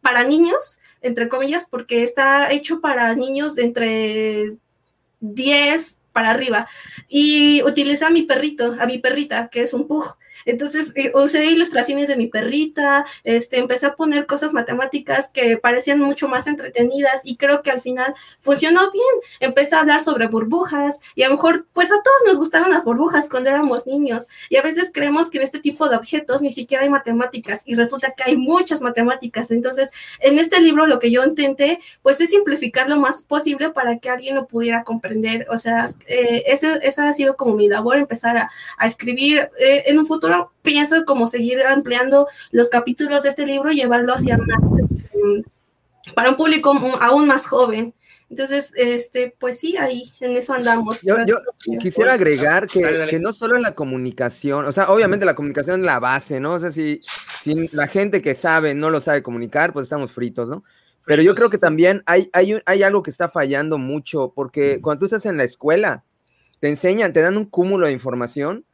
para 0.00 0.24
niños 0.24 0.78
entre 1.04 1.28
comillas, 1.28 1.68
porque 1.70 2.02
está 2.02 2.50
hecho 2.50 2.80
para 2.80 3.14
niños 3.14 3.54
de 3.54 3.64
entre 3.64 4.56
10 5.20 5.98
para 6.12 6.30
arriba. 6.30 6.66
Y 7.08 7.62
utiliza 7.62 8.06
a 8.06 8.10
mi 8.10 8.22
perrito, 8.22 8.74
a 8.80 8.86
mi 8.86 8.98
perrita, 8.98 9.48
que 9.48 9.60
es 9.60 9.74
un 9.74 9.86
pug. 9.86 10.16
Entonces 10.44 10.92
eh, 10.96 11.12
usé 11.14 11.44
ilustraciones 11.46 12.08
de 12.08 12.16
mi 12.16 12.26
perrita, 12.26 13.04
este, 13.24 13.58
empecé 13.58 13.86
a 13.86 13.94
poner 13.94 14.26
cosas 14.26 14.52
matemáticas 14.52 15.28
que 15.28 15.56
parecían 15.56 16.00
mucho 16.00 16.28
más 16.28 16.46
entretenidas 16.46 17.20
y 17.24 17.36
creo 17.36 17.62
que 17.62 17.70
al 17.70 17.80
final 17.80 18.14
funcionó 18.38 18.90
bien. 18.90 19.04
Empecé 19.40 19.74
a 19.74 19.80
hablar 19.80 20.00
sobre 20.00 20.26
burbujas 20.26 21.00
y 21.14 21.22
a 21.22 21.28
lo 21.28 21.34
mejor, 21.34 21.66
pues 21.72 21.90
a 21.90 22.02
todos 22.02 22.16
nos 22.26 22.38
gustaban 22.38 22.70
las 22.70 22.84
burbujas 22.84 23.28
cuando 23.28 23.50
éramos 23.50 23.86
niños 23.86 24.24
y 24.48 24.56
a 24.56 24.62
veces 24.62 24.90
creemos 24.92 25.30
que 25.30 25.38
en 25.38 25.44
este 25.44 25.60
tipo 25.60 25.88
de 25.88 25.96
objetos 25.96 26.42
ni 26.42 26.52
siquiera 26.52 26.84
hay 26.84 26.90
matemáticas 26.90 27.62
y 27.64 27.74
resulta 27.74 28.12
que 28.16 28.24
hay 28.24 28.36
muchas 28.36 28.80
matemáticas. 28.80 29.50
Entonces, 29.50 29.90
en 30.20 30.38
este 30.38 30.60
libro 30.60 30.86
lo 30.86 30.98
que 30.98 31.10
yo 31.10 31.24
intenté, 31.24 31.80
pues 32.02 32.20
es 32.20 32.30
simplificar 32.30 32.88
lo 32.88 32.96
más 32.98 33.22
posible 33.22 33.70
para 33.70 33.98
que 33.98 34.10
alguien 34.10 34.34
lo 34.34 34.46
pudiera 34.46 34.84
comprender. 34.84 35.46
O 35.50 35.58
sea, 35.58 35.92
eh, 36.06 36.44
esa 36.46 37.08
ha 37.08 37.12
sido 37.12 37.36
como 37.36 37.54
mi 37.54 37.68
labor, 37.68 37.96
empezar 37.96 38.36
a, 38.36 38.50
escribir 38.84 39.50
eh, 39.58 39.84
en 39.86 39.98
un 39.98 40.06
futuro 40.06 40.33
pienso 40.62 41.04
como 41.04 41.26
seguir 41.26 41.62
ampliando 41.62 42.26
los 42.50 42.68
capítulos 42.68 43.22
de 43.22 43.28
este 43.30 43.46
libro 43.46 43.70
y 43.70 43.76
llevarlo 43.76 44.14
hacia 44.14 44.36
más, 44.38 44.70
mm, 44.70 46.12
para 46.14 46.30
un 46.30 46.36
público 46.36 46.72
aún 47.00 47.26
más 47.26 47.46
joven. 47.46 47.94
Entonces, 48.30 48.72
este, 48.76 49.34
pues 49.38 49.60
sí, 49.60 49.76
ahí 49.76 50.10
en 50.20 50.36
eso 50.36 50.54
andamos. 50.54 51.00
Yo, 51.02 51.16
quisiera 51.78 52.14
agregar 52.14 52.66
que, 52.66 53.06
que, 53.08 53.20
no 53.20 53.32
solo 53.32 53.56
en 53.56 53.62
la 53.62 53.74
comunicación, 53.74 54.64
o 54.64 54.72
sea, 54.72 54.90
obviamente 54.90 55.26
la 55.26 55.34
comunicación 55.34 55.80
es 55.80 55.86
la 55.86 56.00
base, 56.00 56.40
¿no? 56.40 56.54
O 56.54 56.60
sea, 56.60 56.70
si, 56.72 57.00
si 57.42 57.68
la 57.68 57.86
gente 57.86 58.22
que 58.22 58.34
sabe 58.34 58.74
no 58.74 58.90
lo 58.90 59.00
sabe 59.00 59.22
comunicar, 59.22 59.72
pues 59.72 59.84
estamos 59.84 60.12
fritos, 60.12 60.48
¿no? 60.48 60.64
Pero 61.06 61.22
yo 61.22 61.34
creo 61.34 61.50
que 61.50 61.58
también 61.58 62.02
hay, 62.06 62.30
hay, 62.32 62.60
hay 62.64 62.82
algo 62.82 63.02
que 63.02 63.10
está 63.10 63.28
fallando 63.28 63.78
mucho, 63.78 64.32
porque 64.34 64.80
cuando 64.80 65.00
tú 65.00 65.04
estás 65.04 65.26
en 65.26 65.36
la 65.36 65.44
escuela, 65.44 66.04
te 66.60 66.68
enseñan, 66.68 67.12
te 67.12 67.20
dan 67.20 67.36
un 67.36 67.44
cúmulo 67.44 67.86
de 67.86 67.92
información, 67.92 68.64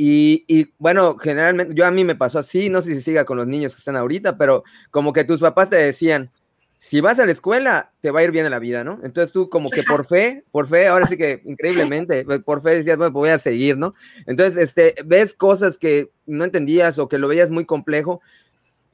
y, 0.00 0.72
bueno, 0.78 1.18
generalmente, 1.18 1.74
yo 1.74 1.84
a 1.84 1.90
mí 1.90 2.04
me 2.04 2.14
pasó 2.14 2.38
así, 2.38 2.68
no 2.68 2.80
sé 2.80 2.94
si 2.94 3.02
siga 3.02 3.24
con 3.24 3.36
los 3.36 3.48
niños 3.48 3.74
que 3.74 3.80
están 3.80 3.96
ahorita, 3.96 4.38
pero 4.38 4.62
como 4.92 5.12
que 5.12 5.24
tus 5.24 5.40
papás 5.40 5.70
te 5.70 5.76
decían, 5.76 6.30
si 6.76 7.00
vas 7.00 7.18
a 7.18 7.26
la 7.26 7.32
escuela, 7.32 7.90
te 8.00 8.12
va 8.12 8.20
a 8.20 8.22
ir 8.22 8.30
bien 8.30 8.44
en 8.44 8.52
la 8.52 8.60
vida, 8.60 8.84
¿no? 8.84 9.00
Entonces 9.02 9.32
tú 9.32 9.48
como 9.50 9.70
que 9.70 9.82
por 9.82 10.06
fe, 10.06 10.44
por 10.52 10.68
fe, 10.68 10.86
ahora 10.86 11.08
sí 11.08 11.16
que 11.16 11.42
increíblemente, 11.44 12.24
por 12.46 12.62
fe 12.62 12.76
decías, 12.76 12.96
bueno, 12.96 13.12
pues 13.12 13.22
voy 13.22 13.30
a 13.30 13.40
seguir, 13.40 13.76
¿no? 13.76 13.92
Entonces, 14.26 14.56
este, 14.62 14.94
ves 15.04 15.34
cosas 15.34 15.76
que 15.78 16.12
no 16.26 16.44
entendías 16.44 17.00
o 17.00 17.08
que 17.08 17.18
lo 17.18 17.26
veías 17.26 17.50
muy 17.50 17.66
complejo 17.66 18.20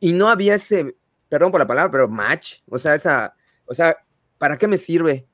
y 0.00 0.14
no 0.14 0.30
había 0.30 0.54
ese, 0.54 0.96
perdón 1.28 1.50
por 1.50 1.60
la 1.60 1.66
palabra, 1.66 1.90
pero 1.90 2.08
match, 2.08 2.60
o 2.70 2.78
sea, 2.78 2.94
esa, 2.94 3.34
o 3.66 3.74
sea, 3.74 3.98
¿para 4.38 4.56
qué 4.56 4.68
me 4.68 4.78
sirve? 4.78 5.26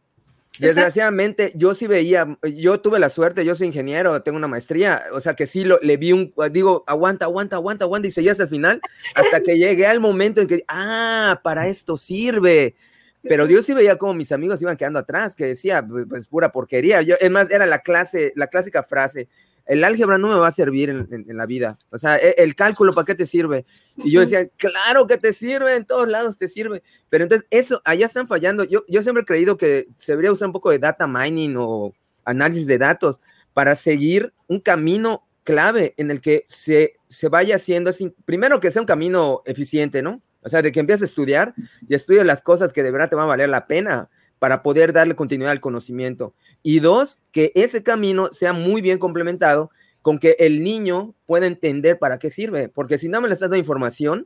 Desgraciadamente, 0.61 1.53
yo 1.55 1.75
sí 1.75 1.87
veía, 1.87 2.39
yo 2.43 2.81
tuve 2.81 2.99
la 2.99 3.11
suerte, 3.11 3.45
yo 3.45 3.55
soy 3.55 3.69
ingeniero, 3.69 4.21
tengo 4.23 4.39
una 4.39 4.49
maestría, 4.49 5.03
o 5.13 5.21
sea 5.21 5.35
que 5.35 5.47
sí 5.47 5.65
lo, 5.65 5.79
le 5.81 5.97
vi 5.97 6.13
un, 6.13 6.33
digo, 6.53 6.85
aguanta, 6.87 7.25
aguanta, 7.25 7.57
aguanta, 7.57 7.85
aguanta, 7.85 8.09
y 8.09 8.11
seguía 8.11 8.33
hasta 8.33 8.45
el 8.45 8.49
final, 8.49 8.81
hasta 9.15 9.41
que 9.41 9.59
llegué 9.59 9.87
al 9.87 10.01
momento 10.01 10.41
en 10.41 10.47
que, 10.47 10.65
ah, 10.69 11.41
para 11.43 11.67
esto 11.69 11.97
sirve. 11.97 12.75
Pero 13.23 13.47
yo 13.47 13.63
sí 13.63 13.75
veía 13.75 13.99
como 13.99 14.15
mis 14.15 14.33
amigos 14.33 14.63
iban 14.63 14.77
quedando 14.77 14.99
atrás, 14.99 15.37
que 15.37 15.45
decía, 15.45 15.87
pues, 15.87 16.07
pues 16.09 16.27
pura 16.27 16.53
porquería. 16.53 17.03
Yo, 17.03 17.17
es 17.21 17.31
más, 17.31 17.51
era 17.51 17.67
la 17.67 17.81
clase, 17.81 18.33
la 18.35 18.47
clásica 18.47 18.83
frase, 18.83 19.29
el 19.67 19.85
álgebra 19.85 20.19
no 20.19 20.29
me 20.29 20.35
va 20.35 20.49
a 20.49 20.53
servir 20.53 20.91
en, 20.91 21.37
la 21.37 21.47
vida. 21.47 21.79
O 21.91 21.99
sea, 21.99 22.17
e, 22.17 22.35
el, 22.39 22.55
cálculo, 22.55 22.93
¿para 22.93 23.05
qué 23.05 23.15
te 23.15 23.27
sirve? 23.27 23.65
Y 23.97 24.11
yo 24.11 24.21
decía, 24.21 24.49
claro 24.57 25.07
que 25.07 25.19
te 25.19 25.33
sirve, 25.33 25.77
en 25.77 25.85
todos 25.85 26.09
lados 26.09 26.39
te 26.39 26.49
sirve. 26.49 26.83
Pero 27.09 27.25
entonces, 27.25 27.47
eso, 27.51 27.81
allá 27.85 28.07
están 28.07 28.27
fallando. 28.27 28.65
Yo, 28.65 28.85
yo 28.89 29.03
siempre 29.03 29.23
he 29.23 29.27
creído 29.27 29.57
que 29.57 29.89
se 29.97 30.13
debería 30.13 30.33
usar 30.33 30.49
un 30.49 30.53
poco 30.53 30.71
de 30.71 30.79
data 30.79 31.07
mining 31.07 31.57
o 31.59 31.93
análisis 32.25 32.67
de 32.67 32.79
datos 32.79 33.21
para 33.53 33.75
seguir 33.75 34.33
un 34.47 34.61
camino 34.61 35.27
clave 35.45 35.95
en 35.97 36.11
el 36.11 36.21
que 36.21 36.45
se, 36.49 36.95
se 37.09 37.29
vaya 37.29 37.57
haciendo, 37.57 37.91
primero 38.25 38.61
que 38.61 38.71
sea 38.71 38.83
un 38.83 38.87
camino 38.87 39.43
eficiente, 39.47 40.03
¿no? 40.03 40.15
O 40.43 40.49
sea, 40.49 40.63
de 40.63 40.73
que 40.73 40.81
empieces 40.81 41.03
a 41.03 41.07
estudiar 41.07 41.55
y 41.89 41.95
estudies 41.95 42.25
las 42.25 42.41
cosas 42.41 42.73
que 42.73 42.83
de 42.83 42.91
verdad 42.91 43.11
te 43.11 43.17
van 43.17 43.25
a 43.25 43.29
valer 43.29 43.49
la 43.49 43.67
pena 43.67 44.09
para 44.41 44.63
poder 44.63 44.93
darle 44.93 45.15
continuidad 45.15 45.53
al 45.53 45.61
conocimiento. 45.61 46.35
Y 46.65 46.81
dos, 46.81 47.21
que 47.31 47.53
ese 47.55 47.85
camino 47.85 48.33
sea 48.33 48.53
muy 48.53 48.81
bien 48.81 48.99
complementado 48.99 49.71
con 50.03 50.19
que 50.19 50.35
el 50.39 50.65
niño 50.65 51.15
pueda 51.27 51.47
entender 51.47 51.99
para 51.99 52.19
qué 52.19 52.31
sirve, 52.31 52.71
porque 52.71 52.97
si 52.97 53.09
no 53.09 53.21
me 53.21 53.29
le 53.29 53.35
estás 53.35 53.51
dando 53.51 53.59
información, 53.59 54.25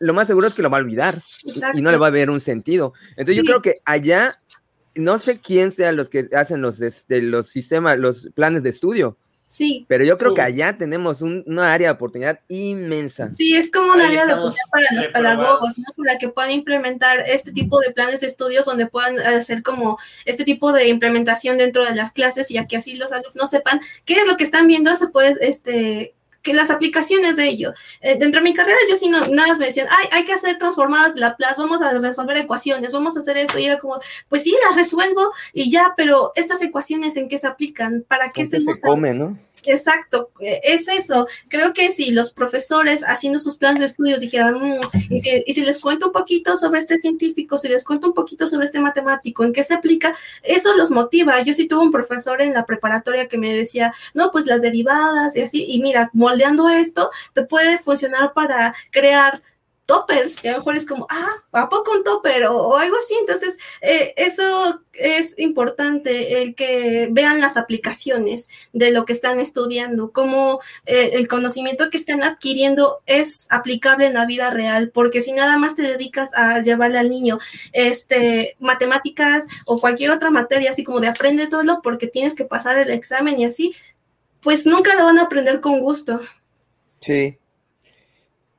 lo 0.00 0.14
más 0.14 0.26
seguro 0.26 0.46
es 0.46 0.54
que 0.54 0.62
lo 0.62 0.70
va 0.70 0.78
a 0.78 0.80
olvidar 0.80 1.20
y 1.74 1.82
no 1.82 1.90
le 1.90 1.98
va 1.98 2.06
a 2.06 2.10
ver 2.10 2.30
un 2.30 2.40
sentido. 2.40 2.94
Entonces 3.10 3.36
yo 3.36 3.44
creo 3.44 3.60
que 3.60 3.74
allá, 3.84 4.40
no 4.94 5.18
sé 5.18 5.38
quién 5.38 5.70
sean 5.70 5.96
los 5.96 6.08
que 6.08 6.30
hacen 6.34 6.62
los, 6.62 6.80
este, 6.80 7.20
los 7.20 7.48
sistemas, 7.48 7.98
los 7.98 8.30
planes 8.34 8.62
de 8.62 8.70
estudio, 8.70 9.18
Sí. 9.46 9.84
Pero 9.86 10.04
yo 10.04 10.16
creo 10.16 10.32
que 10.32 10.40
allá 10.40 10.78
tenemos 10.78 11.20
una 11.20 11.72
área 11.72 11.88
de 11.88 11.94
oportunidad 11.94 12.40
inmensa. 12.48 13.28
Sí, 13.28 13.54
es 13.54 13.70
como 13.70 13.92
un 13.92 14.00
área 14.00 14.24
de 14.24 14.32
oportunidad 14.32 14.70
para 14.70 14.86
los 14.94 15.08
pedagogos, 15.08 15.78
¿no? 15.78 15.84
Para 15.96 16.18
que 16.18 16.28
puedan 16.30 16.52
implementar 16.52 17.20
este 17.26 17.52
tipo 17.52 17.78
de 17.80 17.90
planes 17.90 18.20
de 18.20 18.28
estudios 18.28 18.64
donde 18.64 18.86
puedan 18.86 19.18
hacer 19.18 19.62
como 19.62 19.98
este 20.24 20.44
tipo 20.44 20.72
de 20.72 20.88
implementación 20.88 21.58
dentro 21.58 21.84
de 21.84 21.94
las 21.94 22.12
clases 22.12 22.50
y 22.50 22.66
que 22.66 22.76
así 22.78 22.94
los 22.96 23.12
alumnos 23.12 23.50
sepan 23.50 23.80
qué 24.04 24.14
es 24.14 24.26
lo 24.26 24.36
que 24.36 24.44
están 24.44 24.66
viendo, 24.66 24.94
se 24.96 25.08
puede, 25.08 25.36
este, 25.46 26.14
que 26.42 26.54
las 26.54 26.70
aplicaciones 26.70 27.36
de 27.36 27.46
ello. 27.48 27.72
Eh, 28.00 28.16
dentro 28.18 28.40
de 28.40 28.50
mi 28.50 28.54
carrera 28.54 28.78
yo 28.88 28.96
sí 28.96 29.08
no, 29.08 29.20
nada 29.26 29.48
más 29.48 29.58
me 29.58 29.66
decían, 29.66 29.86
ay, 29.90 30.08
hay 30.10 30.24
que 30.24 30.32
hacer 30.32 30.58
transformadas 30.58 31.16
Laplace, 31.16 31.54
vamos 31.58 31.80
a 31.80 31.92
resolver 31.98 32.36
ecuaciones, 32.36 32.92
vamos 32.92 33.16
a 33.16 33.20
hacer 33.20 33.36
esto, 33.36 33.58
y 33.58 33.64
era 33.64 33.78
como, 33.78 34.00
pues 34.28 34.42
sí, 34.42 34.54
las 34.68 34.76
resuelvo 34.76 35.32
y 35.52 35.70
ya, 35.70 35.94
pero 35.96 36.32
estas 36.34 36.60
ecuaciones 36.62 37.16
en 37.16 37.28
qué 37.28 37.38
se 37.38 37.46
aplican, 37.46 38.04
para 38.06 38.30
qué 38.30 38.44
se, 38.44 38.60
se 38.60 38.80
come, 38.80 39.14
¿no? 39.14 39.38
Exacto, 39.64 40.30
eh, 40.40 40.60
es 40.64 40.88
eso. 40.88 41.26
Creo 41.48 41.72
que 41.72 41.90
si 41.90 42.10
los 42.10 42.32
profesores 42.32 43.04
haciendo 43.06 43.38
sus 43.38 43.56
planes 43.56 43.80
de 43.80 43.86
estudios 43.86 44.20
dijeran, 44.20 44.54
mm, 44.54 44.80
y, 45.10 45.18
si, 45.20 45.42
y, 45.46 45.52
si, 45.52 45.64
les 45.64 45.78
cuento 45.78 46.06
un 46.06 46.12
poquito 46.12 46.56
sobre 46.56 46.80
este 46.80 46.98
científico, 46.98 47.58
si 47.58 47.68
les 47.68 47.84
cuento 47.84 48.08
un 48.08 48.14
poquito 48.14 48.46
sobre 48.46 48.66
este 48.66 48.80
matemático, 48.80 49.44
en 49.44 49.52
qué 49.52 49.62
se 49.62 49.74
aplica, 49.74 50.14
eso 50.42 50.74
los 50.76 50.90
motiva. 50.90 51.42
Yo 51.42 51.54
sí 51.54 51.68
tuve 51.68 51.82
un 51.82 51.92
profesor 51.92 52.42
en 52.42 52.54
la 52.54 52.66
preparatoria 52.66 53.28
que 53.28 53.38
me 53.38 53.54
decía, 53.54 53.94
no, 54.14 54.32
pues 54.32 54.46
las 54.46 54.62
derivadas 54.62 55.36
y 55.36 55.42
así, 55.42 55.64
y 55.68 55.80
mira, 55.80 56.10
moldeando 56.12 56.68
esto, 56.68 57.10
te 57.32 57.44
puede 57.44 57.78
funcionar 57.78 58.32
para 58.32 58.74
crear 58.90 59.42
toppers, 59.86 60.36
que 60.36 60.48
a 60.48 60.52
lo 60.52 60.58
mejor 60.58 60.76
es 60.76 60.86
como, 60.86 61.06
ah, 61.10 61.32
¿a 61.52 61.68
poco 61.68 61.92
un 61.92 62.04
topper? 62.04 62.44
O, 62.46 62.76
algo 62.76 62.96
así. 62.96 63.14
Entonces, 63.20 63.56
eh, 63.80 64.14
eso 64.16 64.82
es 64.92 65.34
importante, 65.38 66.42
el 66.42 66.54
que 66.54 67.08
vean 67.10 67.40
las 67.40 67.56
aplicaciones 67.56 68.48
de 68.72 68.90
lo 68.90 69.04
que 69.04 69.12
están 69.12 69.40
estudiando, 69.40 70.12
cómo 70.12 70.60
eh, 70.86 71.10
el 71.14 71.28
conocimiento 71.28 71.90
que 71.90 71.96
están 71.96 72.22
adquiriendo 72.22 73.02
es 73.06 73.46
aplicable 73.50 74.06
en 74.06 74.14
la 74.14 74.26
vida 74.26 74.50
real, 74.50 74.90
porque 74.90 75.20
si 75.20 75.32
nada 75.32 75.56
más 75.56 75.74
te 75.74 75.82
dedicas 75.82 76.30
a 76.34 76.60
llevarle 76.60 76.98
al 76.98 77.10
niño 77.10 77.38
este, 77.72 78.56
matemáticas 78.60 79.46
o 79.66 79.80
cualquier 79.80 80.10
otra 80.10 80.30
materia, 80.30 80.70
así 80.70 80.84
como 80.84 81.00
de 81.00 81.08
aprende 81.08 81.46
todo 81.46 81.80
porque 81.82 82.06
tienes 82.06 82.34
que 82.34 82.44
pasar 82.44 82.78
el 82.78 82.90
examen 82.90 83.40
y 83.40 83.44
así, 83.44 83.74
pues 84.40 84.66
nunca 84.66 84.94
lo 84.94 85.04
van 85.04 85.18
a 85.18 85.22
aprender 85.22 85.60
con 85.60 85.80
gusto. 85.80 86.20
Sí, 87.00 87.38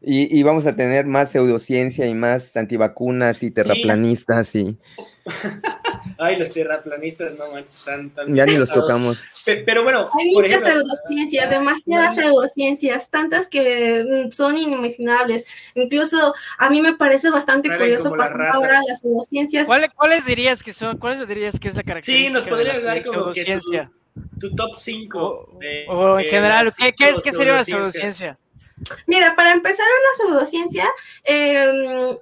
y, 0.05 0.43
vamos 0.43 0.65
a 0.65 0.75
tener 0.75 1.05
más 1.05 1.31
pseudociencia 1.31 2.05
y 2.07 2.13
más 2.13 2.55
antivacunas 2.57 3.41
y 3.41 3.51
terraplanistas 3.51 4.53
y... 4.55 4.77
Ay, 6.17 6.35
los 6.35 6.51
terraplanistas 6.51 7.37
no 7.37 7.49
manches, 7.51 7.77
están 7.77 8.09
tan... 8.09 8.35
Ya 8.35 8.45
ni 8.45 8.57
los 8.57 8.69
tocamos. 8.69 9.23
Pero, 9.45 9.83
bueno... 9.83 10.09
Hay 10.19 10.33
muchas 10.33 10.63
pseudociencias, 10.63 11.49
demasiadas 11.49 12.15
pseudociencias, 12.15 13.09
tantas 13.09 13.47
que 13.47 14.03
mm, 14.27 14.31
son 14.31 14.57
inimaginables. 14.57 15.45
Incluso 15.75 16.33
a 16.57 16.69
mí 16.69 16.81
me 16.81 16.95
parece 16.95 17.29
bastante 17.29 17.69
curioso 17.75 18.11
pasar 18.11 18.41
ahora 18.47 18.81
las 18.85 18.99
pseudociencias. 18.99 19.67
¿Cuáles, 19.95 20.25
dirías 20.25 20.61
que 20.61 20.73
son? 20.73 20.97
¿Cuáles 20.97 21.25
dirías 21.25 21.57
que 21.57 21.69
es 21.69 21.75
la 21.75 21.83
característica 21.83 22.27
Sí, 22.27 22.33
nos 22.33 22.47
podrías 22.47 22.83
dar 22.83 23.03
como 23.05 23.31
que 23.31 23.59
tu, 24.39 24.53
top 24.53 24.75
5. 24.75 25.59
O, 25.87 26.19
en 26.19 26.25
general, 26.25 26.71
¿qué, 26.77 26.91
qué, 26.91 27.15
qué 27.23 27.31
sería 27.31 27.53
una 27.53 27.63
pseudociencia? 27.63 28.37
Mira, 29.07 29.35
para 29.35 29.51
empezar, 29.53 29.85
una 29.85 30.29
pseudociencia 30.29 30.89
em, 31.23 32.17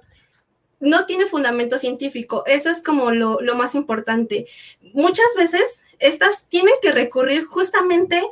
no 0.80 1.06
tiene 1.06 1.26
fundamento 1.26 1.78
científico. 1.78 2.44
Eso 2.46 2.70
es 2.70 2.82
como 2.82 3.10
lo, 3.10 3.38
más 3.54 3.74
importante. 3.74 4.46
Muchas 4.92 5.26
veces 5.36 5.84
estas 5.98 6.48
tienen 6.48 6.74
que 6.82 6.92
recurrir 6.92 7.46
justamente 7.46 8.22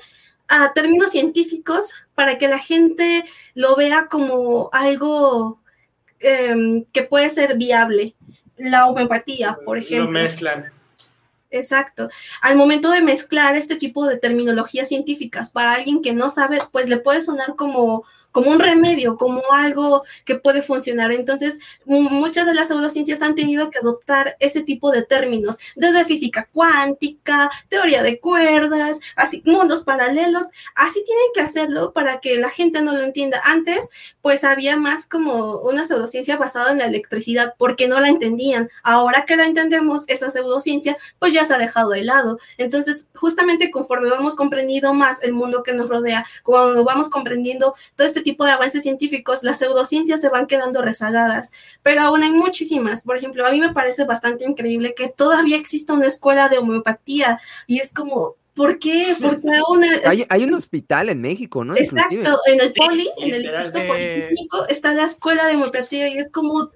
a 0.49 0.73
términos 0.73 1.13
científicos 1.13 1.93
para 2.15 2.39
que 2.39 2.49
la 2.49 2.59
gente 2.59 3.25
lo 3.55 3.77
vea 3.77 4.09
como 4.11 4.69
algo 4.73 5.59
em, 6.19 6.85
que 6.93 7.03
puede 7.03 7.31
ser 7.31 7.57
viable. 7.57 8.15
La 8.57 8.89
homeopatía, 8.89 9.57
por 9.65 9.79
ejemplo. 9.79 10.07
Lo 10.07 10.11
mezclan. 10.11 10.73
Exacto. 11.51 12.09
Al 12.43 12.57
momento 12.57 12.91
de 12.91 13.01
mezclar 13.01 13.57
este 13.57 13.77
tipo 13.77 14.07
de 14.07 14.19
terminologías 14.19 14.89
científicas 14.89 15.51
para 15.51 15.73
alguien 15.73 16.01
que 16.01 16.13
no 16.13 16.31
sabe, 16.31 16.59
pues 16.71 16.89
le 16.89 16.99
puede 16.99 17.23
sonar 17.23 17.57
como 17.57 18.05
como 18.33 18.51
un 18.51 18.61
remedio, 18.61 19.17
como 19.17 19.43
algo 19.53 20.03
que 20.25 20.37
puede 20.37 20.63
funcionar. 20.63 21.13
Entonces, 21.13 21.59
muchas 21.85 22.47
de 22.47 22.55
las 22.55 22.69
pseudociencias 22.69 23.23
han 23.23 23.35
tenido 23.35 23.71
que 23.71 23.79
adoptar 23.79 24.37
ese 24.41 24.63
tipo 24.63 24.91
de 24.91 25.03
términos, 25.03 25.59
desde 25.77 26.05
física 26.05 26.49
cuántica, 26.53 27.51
teoría 27.69 28.03
de 28.03 28.21
cuerdas, 28.21 29.01
así, 29.17 29.43
mundos 29.45 29.83
paralelos, 29.83 30.47
así 30.75 31.03
tienen 31.05 31.27
que 31.35 31.41
hacerlo 31.41 31.93
para 31.93 32.21
que 32.21 32.37
la 32.37 32.51
gente 32.51 32.83
no 32.83 32.93
lo 32.93 33.03
entienda. 33.03 33.41
Antes, 33.45 33.91
pues 34.23 34.45
había 34.45 34.77
más 34.77 35.07
como 35.07 35.59
una 35.61 35.85
pseudociencia 35.85 36.37
basada 36.37 36.73
en 36.73 36.79
la 36.79 36.87
electricidad, 36.87 37.55
porque 37.59 37.89
no 37.89 38.01
la 38.01 38.09
entendían. 38.09 38.69
Ahora 38.83 39.25
que 39.27 39.37
la 39.37 39.47
entendemos, 39.47 40.05
esa 40.09 40.31
pseudociencia, 40.31 40.97
pues 41.19 41.33
ya 41.33 41.45
se 41.45 41.55
ha 41.55 41.59
dejado 41.59 41.91
de 41.91 42.05
lado. 42.05 42.39
Entonces, 42.59 43.09
justamente 43.15 43.71
conforme 43.71 44.11
vamos 44.11 44.35
comprendiendo 44.35 44.95
más 44.95 45.23
el 45.23 45.33
mundo 45.33 45.63
que 45.63 45.73
nos 45.73 45.89
rodea, 45.89 46.25
cuando 46.43 46.85
vamos 46.85 47.09
comprendiendo 47.09 47.75
todo 47.97 48.07
este 48.07 48.23
tipo 48.23 48.45
de 48.45 48.53
avances 48.53 48.83
científicos, 48.83 49.43
las 49.43 49.59
pseudociencias 49.59 50.21
se 50.21 50.29
van 50.29 50.47
quedando 50.47 50.83
rezagadas, 50.83 51.53
pero 51.83 52.03
aún 52.03 52.23
hay 52.23 52.33
muchísimas. 52.33 53.03
Por 53.03 53.17
ejemplo, 53.17 53.47
a 53.47 53.53
mí 53.53 53.61
me 53.61 53.73
parece 53.73 54.05
bastante 54.05 54.45
increíble 54.45 54.95
que 54.95 55.09
todavía 55.09 55.57
exista 55.57 55.95
una 55.95 56.07
escuela 56.07 56.49
de 56.49 56.59
homeopatía 56.59 57.41
y 57.67 57.79
es 57.79 57.93
como, 57.93 58.37
¿Por 58.61 58.79
qué? 58.79 59.17
Porque 59.19 59.49
aún 59.57 59.83
hay, 60.05 60.23
hay, 60.29 60.45
un 60.45 60.53
hospital 60.53 61.09
en 61.09 61.23
México, 61.23 61.65
¿no? 61.65 61.75
Exacto, 61.75 62.39
en 62.45 62.61
el 62.61 62.75
Poli, 62.75 63.09
en 63.17 63.35
el 63.35 63.43
Instituto 63.43 63.87
Politécnico, 63.87 64.69
está 64.69 64.93
la 64.93 65.05
escuela 65.05 65.47
de 65.47 65.55
homeopatía 65.55 66.09
y 66.09 66.19
es 66.19 66.31
como, 66.31 66.71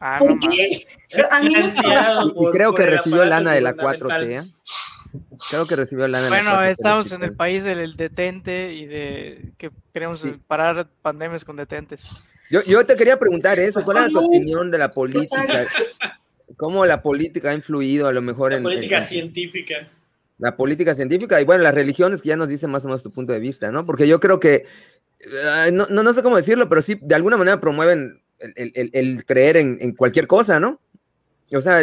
ah, 0.00 0.16
¿por 0.18 0.38
qué? 0.38 0.86
A 1.30 1.42
mí 1.42 1.54
me 1.54 1.66
y 1.66 2.50
creo 2.52 2.72
que 2.72 2.86
recibió 2.86 3.26
lana 3.26 3.52
de 3.52 3.60
la 3.60 3.74
4T. 3.74 4.40
¿eh? 4.40 4.50
Creo 5.50 5.66
que 5.66 5.76
recibió 5.76 6.08
la 6.08 6.26
Bueno, 6.28 6.62
estamos 6.62 7.12
en 7.12 7.24
el 7.24 7.36
país 7.36 7.62
del 7.62 7.94
detente 7.94 8.72
y 8.72 8.86
de 8.86 9.52
que 9.58 9.70
queremos 9.92 10.24
parar 10.46 10.88
pandemias 11.02 11.44
con 11.44 11.56
detentes. 11.56 12.08
Yo, 12.48 12.62
yo 12.62 12.86
te 12.86 12.96
quería 12.96 13.18
preguntar 13.18 13.58
eso, 13.58 13.84
¿cuál 13.84 14.06
es 14.06 14.12
tu 14.14 14.24
opinión 14.24 14.70
de 14.70 14.78
la 14.78 14.90
política? 14.90 15.66
¿Cómo 16.56 16.86
la 16.86 17.02
política 17.02 17.50
ha 17.50 17.54
influido 17.54 18.08
a 18.08 18.12
lo 18.12 18.22
mejor 18.22 18.54
en... 18.54 18.62
La 18.62 18.70
política 18.70 19.02
científica. 19.02 19.90
La 20.42 20.56
política 20.56 20.94
científica 20.94 21.40
y 21.40 21.44
bueno, 21.44 21.62
las 21.62 21.74
religiones 21.74 22.20
que 22.20 22.30
ya 22.30 22.36
nos 22.36 22.48
dicen 22.48 22.70
más 22.70 22.84
o 22.84 22.88
menos 22.88 23.02
tu 23.02 23.10
punto 23.10 23.32
de 23.32 23.38
vista, 23.38 23.70
¿no? 23.70 23.86
Porque 23.86 24.08
yo 24.08 24.20
creo 24.20 24.40
que, 24.40 24.64
no, 25.72 25.86
no, 25.86 26.12
sé 26.12 26.22
cómo 26.22 26.36
decirlo, 26.36 26.68
pero 26.68 26.82
sí, 26.82 26.98
de 27.00 27.14
alguna 27.14 27.36
manera 27.36 27.60
promueven 27.60 28.22
el, 28.38 29.24
creer 29.24 29.56
en, 29.56 29.78
en 29.80 29.94
cualquier 29.94 30.26
cosa, 30.26 30.58
¿no? 30.58 30.80
O 31.54 31.60
sea, 31.60 31.80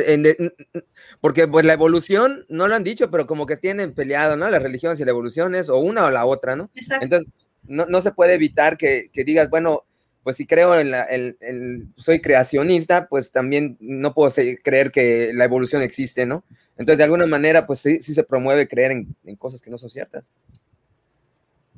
porque 1.21 1.47
pues 1.47 1.65
la 1.65 1.73
evolución, 1.73 2.45
no 2.49 2.67
lo 2.67 2.75
han 2.75 2.83
dicho, 2.83 3.11
pero 3.11 3.27
como 3.27 3.45
que 3.45 3.57
tienen 3.57 3.93
peleado, 3.93 4.35
¿no? 4.35 4.49
Las 4.49 4.63
religiones 4.63 4.99
y 4.99 5.05
la 5.05 5.11
evolución 5.11 5.55
es 5.55 5.69
o 5.69 5.77
una 5.77 6.05
o 6.05 6.11
la 6.11 6.25
otra, 6.25 6.55
¿no? 6.55 6.69
Exacto. 6.75 7.05
Entonces, 7.05 7.31
no, 7.67 8.01
se 8.01 8.11
puede 8.11 8.33
evitar 8.33 8.77
que, 8.77 9.09
digas, 9.13 9.49
bueno, 9.49 9.83
pues 10.29 10.37
si 10.37 10.45
creo 10.45 10.79
en 10.79 10.91
la, 10.91 11.07
soy 11.97 12.21
creacionista, 12.21 13.07
pues 13.07 13.31
también 13.31 13.77
no 13.79 14.13
puedo 14.13 14.31
creer 14.63 14.91
que 14.91 15.31
la 15.33 15.45
evolución 15.45 15.81
existe, 15.81 16.27
¿no? 16.27 16.43
Entonces, 16.77 16.99
de 16.99 17.05
alguna 17.05 17.25
manera, 17.25 17.65
pues 17.65 17.79
sí, 17.79 17.99
se 17.99 18.23
promueve 18.23 18.67
creer 18.67 18.91
en, 18.91 19.15
en 19.25 19.35
cosas 19.37 19.59
que 19.59 19.71
no 19.71 19.79
son 19.79 19.89
ciertas. 19.89 20.29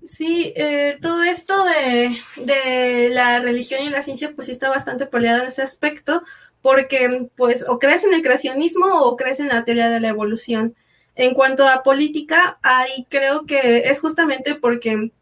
Sí, 0.04 0.52
eh, 0.58 0.98
todo 1.02 1.24
esto 1.24 1.64
de, 1.64 2.18
de, 2.44 3.10
la 3.12 3.40
religión 3.40 3.84
y 3.84 3.90
la 3.90 4.02
ciencia, 4.02 4.34
pues 4.36 4.48
sí 4.48 4.52
está 4.52 4.68
bastante 4.68 5.06
peleado 5.06 5.44
en 5.44 5.48
ese 5.48 5.62
aspecto, 5.62 6.22
porque 6.62 7.30
pues 7.38 7.64
o 7.66 7.80
crees 7.80 8.04
en 8.04 8.14
el 8.14 8.22
creacionismo 8.22 8.88
o 9.04 9.16
crees 9.16 9.40
en 9.40 9.48
la 9.48 9.64
teoría 9.64 9.90
de 9.90 10.02
la 10.02 10.10
evolución. 10.10 10.76
En 11.16 11.36
cuanto 11.36 11.66
a 11.66 11.84
política, 11.84 12.60
ahí 12.64 13.08
creo 13.08 13.46
que 13.46 13.84
es 13.86 14.02
justamente 14.02 14.56
porque 14.56 15.14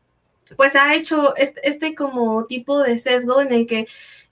pues 0.56 0.76
ha 0.76 0.94
hecho 0.96 1.36
este, 1.36 1.68
este 1.68 1.96
como 1.96 2.46
tipo 2.46 2.82
de 2.82 2.98
sesgo 2.98 3.42
en 3.42 3.54
el 3.54 3.68
que 3.68 3.88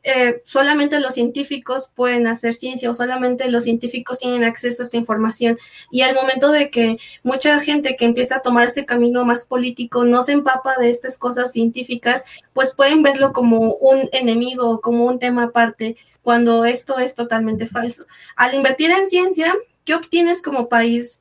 eh, 0.10 0.41
solamente 0.45 1.02
los 1.02 1.15
científicos 1.15 1.89
pueden 1.94 2.27
hacer 2.27 2.53
ciencia 2.53 2.89
o 2.89 2.94
solamente 2.94 3.52
los 3.52 3.65
científicos 3.65 4.19
tienen 4.19 4.45
acceso 4.45 4.81
a 4.81 4.85
esta 4.85 4.95
información. 4.95 5.57
Y 5.91 6.02
al 6.02 6.15
momento 6.15 6.52
de 6.52 6.69
que 6.69 6.98
mucha 7.23 7.60
gente 7.60 7.98
que 7.98 8.06
empieza 8.06 8.38
a 8.38 8.41
tomar 8.41 8.65
este 8.65 8.85
camino 8.85 9.26
más 9.26 9.44
político 9.44 10.06
no 10.06 10.23
se 10.23 10.31
empapa 10.31 10.77
de 10.77 10.89
estas 10.89 11.18
cosas 11.18 11.52
científicas, 11.52 12.23
pues 12.53 12.73
pueden 12.73 13.03
verlo 13.03 13.34
como 13.34 13.73
un 13.73 14.07
enemigo, 14.14 14.80
como 14.80 15.06
un 15.06 15.19
tema 15.19 15.44
aparte, 15.44 15.98
cuando 16.22 16.64
esto 16.64 16.99
es 16.99 17.14
totalmente 17.14 17.65
falso. 17.65 18.06
Al 18.38 18.53
invertir 18.53 18.91
en 18.91 19.10
ciencia, 19.10 19.53
¿qué 19.84 19.94
obtienes 19.94 20.41
como 20.41 20.69
país? 20.69 21.19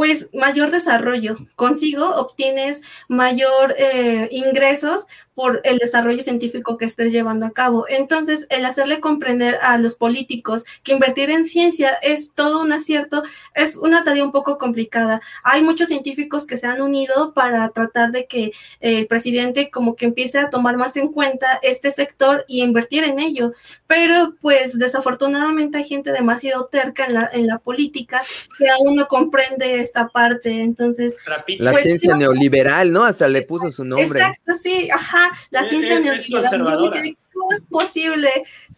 Pues 0.00 0.30
mayor 0.32 0.70
desarrollo. 0.70 1.36
Consigo 1.56 2.08
obtienes 2.14 2.80
mayor 3.08 3.74
eh, 3.76 4.30
ingresos 4.32 5.04
por 5.40 5.62
el 5.64 5.78
desarrollo 5.78 6.22
científico 6.22 6.76
que 6.76 6.84
estés 6.84 7.12
llevando 7.12 7.46
a 7.46 7.50
cabo. 7.52 7.86
Entonces, 7.88 8.46
el 8.50 8.66
hacerle 8.66 9.00
comprender 9.00 9.56
a 9.62 9.78
los 9.78 9.94
políticos 9.94 10.66
que 10.82 10.92
invertir 10.92 11.30
en 11.30 11.46
ciencia 11.46 11.94
es 12.02 12.32
todo 12.34 12.60
un 12.60 12.72
acierto, 12.72 13.22
es 13.54 13.78
una 13.78 14.04
tarea 14.04 14.22
un 14.22 14.32
poco 14.32 14.58
complicada. 14.58 15.22
Hay 15.42 15.62
muchos 15.62 15.88
científicos 15.88 16.46
que 16.46 16.58
se 16.58 16.66
han 16.66 16.82
unido 16.82 17.32
para 17.32 17.66
tratar 17.70 18.10
de 18.10 18.26
que 18.26 18.52
el 18.80 19.06
presidente 19.06 19.70
como 19.70 19.96
que 19.96 20.04
empiece 20.04 20.38
a 20.38 20.50
tomar 20.50 20.76
más 20.76 20.98
en 20.98 21.08
cuenta 21.08 21.58
este 21.62 21.90
sector 21.90 22.44
y 22.46 22.60
invertir 22.60 23.04
en 23.04 23.18
ello. 23.18 23.54
Pero 23.86 24.34
pues 24.42 24.78
desafortunadamente 24.78 25.78
hay 25.78 25.84
gente 25.84 26.12
demasiado 26.12 26.66
terca 26.66 27.06
en 27.06 27.14
la, 27.14 27.30
en 27.32 27.46
la 27.46 27.56
política 27.56 28.22
que 28.58 28.68
aún 28.68 28.94
no 28.94 29.08
comprende 29.08 29.80
esta 29.80 30.08
parte. 30.08 30.60
Entonces, 30.60 31.16
la 31.60 31.72
pues, 31.72 31.84
ciencia 31.84 32.14
neoliberal, 32.14 32.92
¿no? 32.92 33.04
Hasta 33.04 33.26
le 33.26 33.40
puso 33.40 33.70
su 33.70 33.86
nombre. 33.86 34.20
Exacto, 34.20 34.52
sí, 34.52 34.90
ajá 34.92 35.29
la 35.50 35.64
ciencia 35.64 35.98
eh, 35.98 36.14
es 36.16 36.28
neoliberal. 36.30 37.16
¿Cómo 37.32 37.52
es 37.52 37.62
posible? 37.68 38.28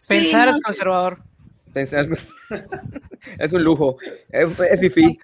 Pensar 0.07 0.49
es 0.49 0.61
conservador. 0.61 1.21
Pensar 1.73 2.05
es 3.39 3.53
un 3.53 3.63
lujo. 3.63 3.97
Es, 4.29 4.47
es 4.59 4.79
fifi. 4.79 5.19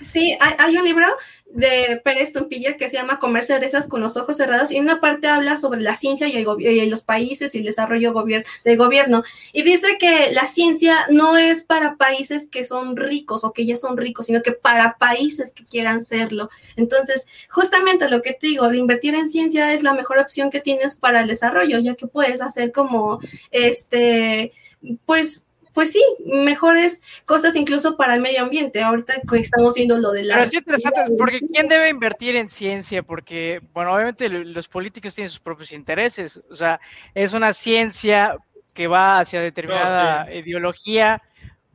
Sí, 0.00 0.36
hay, 0.40 0.76
un 0.76 0.84
libro 0.84 1.06
de 1.46 2.00
Pérez 2.02 2.32
Tumpilla 2.32 2.76
que 2.76 2.88
se 2.88 2.96
llama 2.96 3.18
Comer 3.18 3.44
cerezas 3.44 3.86
con 3.86 4.00
los 4.00 4.16
ojos 4.16 4.36
cerrados 4.36 4.70
y 4.72 4.76
en 4.76 4.84
una 4.84 5.00
parte 5.00 5.28
habla 5.28 5.56
sobre 5.58 5.80
la 5.80 5.96
ciencia 5.96 6.26
y, 6.26 6.86
los 6.86 7.04
países 7.04 7.54
y 7.54 7.58
el 7.58 7.64
desarrollo 7.64 8.12
del 8.64 8.76
gobierno. 8.76 9.22
Y 9.52 9.62
dice 9.62 9.98
que 9.98 10.32
la 10.32 10.46
ciencia 10.46 10.96
no 11.10 11.36
es 11.36 11.62
para 11.62 11.96
países 11.96 12.48
que 12.48 12.64
son 12.64 12.96
ricos 12.96 13.44
o 13.44 13.52
que 13.52 13.66
ya 13.66 13.76
son 13.76 13.96
ricos, 13.96 14.26
sino 14.26 14.42
que 14.42 14.52
para 14.52 14.96
países 14.98 15.52
que 15.52 15.64
quieran 15.64 16.02
serlo. 16.02 16.48
Entonces, 16.76 17.26
justamente 17.48 18.08
lo 18.08 18.22
que 18.22 18.32
te 18.32 18.48
digo, 18.48 18.72
invertir 18.72 19.14
en 19.14 19.28
ciencia 19.28 19.72
es 19.72 19.82
la 19.82 19.94
mejor 19.94 20.18
opción 20.18 20.50
que 20.50 20.60
tienes 20.60 20.96
para 20.96 21.22
el 21.22 21.28
desarrollo, 21.28 21.78
ya 21.78 21.94
que 21.94 22.06
puedes 22.06 22.42
hacer 22.42 22.72
como, 22.72 23.20
este, 23.50 24.52
pues, 25.06 25.42
pues 25.72 25.92
sí, 25.92 26.02
mejores 26.24 27.00
cosas 27.24 27.56
incluso 27.56 27.96
para 27.96 28.14
el 28.14 28.20
medio 28.20 28.42
ambiente. 28.42 28.82
Ahorita 28.82 29.14
estamos 29.32 29.74
viendo 29.74 29.98
lo 29.98 30.12
de 30.12 30.24
la... 30.24 30.34
Pero 30.34 30.46
es 30.46 30.54
interesante, 30.54 31.00
porque 31.16 31.40
¿quién 31.52 31.68
debe 31.68 31.88
invertir 31.88 32.36
en 32.36 32.48
ciencia? 32.48 33.02
Porque, 33.02 33.60
bueno, 33.72 33.94
obviamente 33.94 34.28
los 34.28 34.68
políticos 34.68 35.14
tienen 35.14 35.30
sus 35.30 35.40
propios 35.40 35.72
intereses. 35.72 36.42
O 36.50 36.56
sea, 36.56 36.80
es 37.14 37.32
una 37.32 37.52
ciencia 37.52 38.36
que 38.74 38.86
va 38.86 39.18
hacia 39.18 39.40
determinada 39.40 40.32
ideología, 40.32 41.22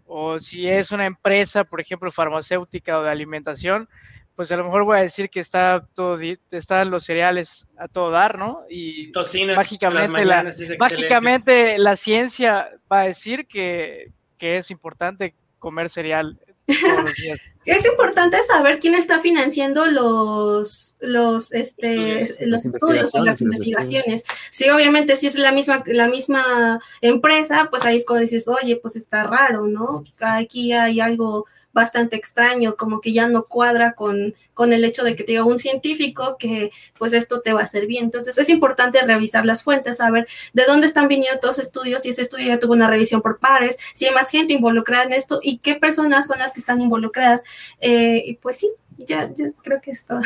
o 0.05 0.39
si 0.39 0.67
es 0.67 0.91
una 0.91 1.05
empresa, 1.05 1.63
por 1.63 1.81
ejemplo, 1.81 2.09
farmacéutica 2.11 2.97
o 2.97 3.03
de 3.03 3.11
alimentación, 3.11 3.89
pues 4.37 4.51
a 4.51 4.55
lo 4.55 4.65
mejor 4.65 4.83
voy 4.83 4.99
a 4.99 5.01
decir 5.01 5.31
que 5.31 5.39
está 5.39 5.83
todo, 5.95 6.15
están 6.51 6.91
los 6.91 7.03
cereales 7.03 7.71
a 7.75 7.87
todo 7.87 8.11
dar, 8.11 8.37
¿no? 8.37 8.65
Y 8.69 9.11
mágicamente, 9.55 10.23
la, 10.23 10.53
mágicamente 10.77 11.77
la 11.79 11.95
ciencia 11.95 12.69
va 12.89 13.01
a 13.01 13.05
decir 13.05 13.47
que, 13.47 14.11
es 14.39 14.69
importante 14.69 15.33
comer 15.57 15.89
cereal 15.89 16.39
todos 16.67 17.03
los 17.03 17.15
días. 17.15 17.39
Es 17.67 17.85
importante 17.85 18.41
saber 18.43 18.79
quién 18.79 18.95
está 18.95 19.19
financiando 19.19 19.85
los, 19.87 20.95
los, 21.01 21.51
este, 21.51 22.47
los 22.47 22.65
estudios 22.65 23.13
o 23.13 23.21
las 23.21 23.41
investigaciones. 23.41 24.23
Sí, 24.51 24.69
obviamente, 24.69 25.17
si 25.17 25.27
es 25.27 25.35
la 25.35 25.51
misma, 25.51 25.83
la 25.85 26.07
misma 26.07 26.79
empresa, 27.01 27.67
pues 27.69 27.83
ahí 27.83 27.97
es 27.97 28.05
cuando 28.05 28.21
dices, 28.21 28.47
oye, 28.47 28.77
pues 28.77 28.95
está 28.95 29.25
raro, 29.25 29.67
¿no? 29.67 30.05
Aquí 30.21 30.71
hay 30.71 31.01
algo 31.01 31.45
bastante 31.77 32.15
extraño, 32.15 32.75
como 32.75 33.01
que 33.01 33.13
ya 33.13 33.27
no 33.27 33.43
cuadra 33.43 33.93
con, 33.93 34.33
con 34.55 34.73
el 34.73 34.83
hecho 34.83 35.03
de 35.03 35.15
que 35.15 35.23
te 35.23 35.33
diga 35.33 35.45
un 35.45 35.59
científico 35.59 36.35
que 36.39 36.71
pues 36.97 37.13
esto 37.13 37.41
te 37.41 37.53
va 37.53 37.61
a 37.61 37.67
bien. 37.85 38.05
Entonces 38.05 38.35
es 38.39 38.49
importante 38.49 38.99
revisar 39.03 39.45
las 39.45 39.61
fuentes, 39.63 39.97
saber 39.97 40.27
de 40.53 40.65
dónde 40.65 40.87
están 40.87 41.07
viniendo 41.07 41.39
todos 41.39 41.59
estudios, 41.59 42.01
si 42.01 42.09
ese 42.09 42.23
estudio 42.23 42.47
ya 42.47 42.59
tuvo 42.59 42.73
una 42.73 42.87
revisión 42.87 43.21
por 43.21 43.37
pares, 43.39 43.77
si 43.93 44.07
hay 44.07 44.13
más 44.13 44.31
gente 44.31 44.53
involucrada 44.53 45.03
en 45.03 45.13
esto 45.13 45.39
y 45.43 45.59
qué 45.59 45.75
personas 45.75 46.25
son 46.25 46.39
las 46.39 46.51
que 46.51 46.61
están 46.61 46.81
involucradas. 46.81 47.43
Eh, 47.79 48.23
y 48.25 48.33
pues 48.37 48.57
sí, 48.57 48.69
ya, 48.97 49.31
creo 49.61 49.79
que 49.79 49.91
es 49.91 50.03
todo. 50.03 50.21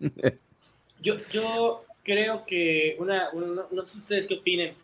yo, 1.00 1.14
yo 1.30 1.84
creo 2.02 2.44
que 2.44 2.96
una, 2.98 3.30
no, 3.32 3.68
no 3.70 3.86
sé 3.86 3.98
ustedes 3.98 4.26
qué 4.26 4.34
opinen, 4.34 4.74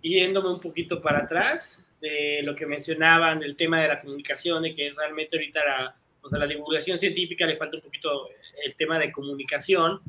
yéndome 0.00 0.48
un 0.48 0.60
poquito 0.60 1.02
para 1.02 1.18
atrás, 1.18 1.78
de 2.00 2.40
lo 2.42 2.54
que 2.54 2.66
mencionaban, 2.66 3.40
del 3.40 3.56
tema 3.56 3.82
de 3.82 3.88
la 3.88 3.98
comunicación, 3.98 4.62
de 4.62 4.74
que 4.74 4.92
realmente 4.96 5.36
ahorita 5.36 5.60
la, 5.64 5.96
la 6.38 6.46
divulgación 6.46 6.98
científica 6.98 7.46
le 7.46 7.56
falta 7.56 7.76
un 7.76 7.82
poquito 7.82 8.28
el 8.64 8.74
tema 8.74 8.98
de 8.98 9.10
comunicación, 9.10 10.00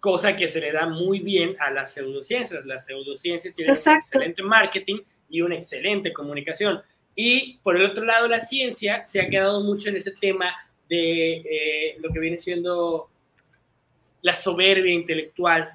cosa 0.00 0.34
que 0.34 0.48
se 0.48 0.60
le 0.60 0.72
da 0.72 0.86
muy 0.86 1.20
bien 1.20 1.56
a 1.58 1.70
las 1.70 1.94
pseudociencias. 1.94 2.64
Las 2.66 2.86
pseudociencias 2.86 3.54
tienen 3.54 3.74
un 3.74 3.92
excelente 3.94 4.42
marketing 4.42 5.00
y 5.28 5.40
una 5.40 5.54
excelente 5.54 6.12
comunicación. 6.12 6.82
Y 7.14 7.58
por 7.62 7.76
el 7.76 7.84
otro 7.84 8.04
lado, 8.04 8.26
la 8.26 8.40
ciencia 8.40 9.04
se 9.06 9.20
ha 9.20 9.28
quedado 9.28 9.62
mucho 9.62 9.88
en 9.88 9.96
ese 9.96 10.12
tema 10.12 10.54
de 10.88 11.32
eh, 11.34 11.96
lo 12.00 12.12
que 12.12 12.20
viene 12.20 12.36
siendo 12.36 13.10
la 14.22 14.34
soberbia 14.34 14.92
intelectual, 14.92 15.70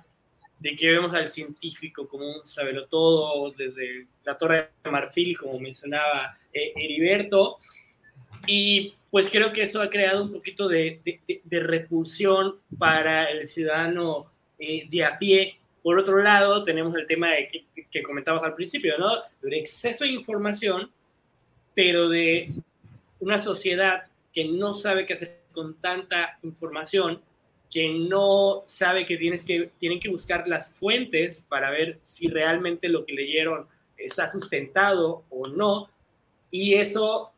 de 0.59 0.75
que 0.75 0.91
vemos 0.91 1.13
al 1.13 1.29
científico 1.29 2.07
como 2.07 2.25
un 2.25 2.41
todo 2.89 3.51
desde 3.51 4.07
la 4.23 4.35
Torre 4.35 4.69
de 4.83 4.91
Marfil, 4.91 5.37
como 5.37 5.59
mencionaba 5.59 6.37
eh, 6.51 6.73
Heriberto, 6.75 7.57
y 8.45 8.93
pues 9.09 9.29
creo 9.29 9.53
que 9.53 9.63
eso 9.63 9.81
ha 9.81 9.89
creado 9.89 10.23
un 10.23 10.31
poquito 10.31 10.67
de, 10.67 11.01
de, 11.43 11.59
repulsión 11.59 12.59
para 12.77 13.25
el 13.31 13.47
ciudadano 13.47 14.31
eh, 14.59 14.87
de 14.89 15.05
a 15.05 15.17
pie. 15.17 15.57
Por 15.81 15.97
otro 15.97 16.21
lado, 16.21 16.63
tenemos 16.63 16.93
el 16.95 17.07
tema 17.07 17.31
de 17.31 17.47
que, 17.47 17.85
que 17.89 18.03
comentamos 18.03 18.43
al 18.43 18.53
principio, 18.53 18.97
¿no? 18.97 19.15
De 19.41 19.57
exceso 19.57 20.03
de 20.03 20.11
información, 20.11 20.91
pero 21.73 22.09
de 22.09 22.51
una 23.19 23.39
sociedad 23.39 24.05
que 24.33 24.45
no 24.45 24.73
sabe 24.73 25.05
qué 25.05 25.13
hacer 25.13 25.41
con 25.51 25.75
tanta 25.75 26.37
información 26.43 27.21
que 27.69 27.89
no 27.89 28.63
sabe 28.65 29.05
que, 29.05 29.17
tienes 29.17 29.43
que 29.43 29.71
tienen 29.77 29.99
que 29.99 30.09
buscar 30.09 30.47
las 30.47 30.73
fuentes 30.73 31.45
para 31.47 31.69
ver 31.69 31.97
si 32.01 32.27
realmente 32.27 32.87
lo 32.87 33.05
que 33.05 33.13
leyeron 33.13 33.67
está 33.97 34.27
sustentado 34.27 35.23
o 35.29 35.47
no. 35.47 35.89
Y 36.49 36.75
eso 36.75 37.29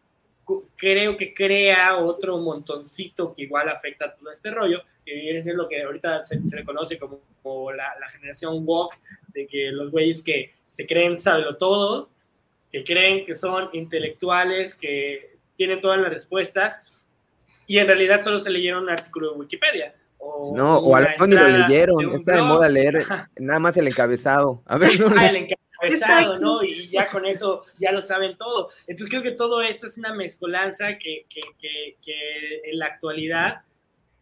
creo 0.75 1.17
que 1.17 1.33
crea 1.33 1.97
otro 1.97 2.37
montoncito 2.37 3.33
que 3.33 3.43
igual 3.43 3.69
afecta 3.69 4.05
a 4.05 4.15
todo 4.15 4.31
este 4.31 4.51
rollo, 4.51 4.81
que 5.05 5.13
viene 5.13 5.41
ser 5.41 5.55
lo 5.55 5.67
que 5.67 5.81
ahorita 5.81 6.23
se, 6.23 6.39
le 6.39 6.65
conoce 6.65 6.97
como, 6.97 7.21
la, 7.71 8.09
generación 8.09 8.63
walk, 8.65 8.95
de 9.29 9.47
que 9.47 9.71
los 9.71 9.91
güeyes 9.91 10.21
que 10.21 10.53
se 10.67 10.85
creen 10.85 11.17
saberlo 11.17 11.57
todo, 11.57 12.09
que 12.71 12.83
creen 12.83 13.25
que 13.25 13.35
son 13.35 13.69
intelectuales, 13.73 14.75
que 14.75 15.37
tienen 15.55 15.81
todas 15.81 15.99
las 15.99 16.13
respuestas, 16.13 17.07
y 17.67 17.77
en 17.77 17.87
realidad 17.87 18.21
solo 18.21 18.39
se 18.39 18.49
leyeron 18.49 18.83
un 18.83 18.89
artículo 18.89 19.31
de 19.31 19.39
Wikipedia 19.39 19.95
no, 20.53 20.79
o 20.79 20.95
a 20.95 21.01
lo 21.01 21.27
ni 21.27 21.35
lo 21.35 21.47
leyeron. 21.47 22.13
Está 22.13 22.35
de 22.35 22.41
moda 22.41 22.67
leer 22.69 23.05
nada 23.39 23.59
más 23.59 23.77
el 23.77 23.87
encabezado. 23.87 24.61
A 24.65 24.77
ver, 24.77 24.91
ah, 25.15 25.27
el 25.27 25.35
encabezado, 25.37 26.39
¿no? 26.39 26.63
Y 26.63 26.87
ya 26.87 27.07
con 27.07 27.25
eso 27.25 27.61
ya 27.79 27.91
lo 27.91 28.01
saben 28.01 28.37
todo. 28.37 28.67
Entonces 28.87 29.09
creo 29.09 29.23
que 29.23 29.31
todo 29.31 29.61
esto 29.61 29.87
es 29.87 29.97
una 29.97 30.13
mezcolanza 30.13 30.97
que, 30.97 31.25
que, 31.29 31.41
que, 32.01 32.61
en 32.65 32.79
la 32.79 32.87
actualidad 32.87 33.61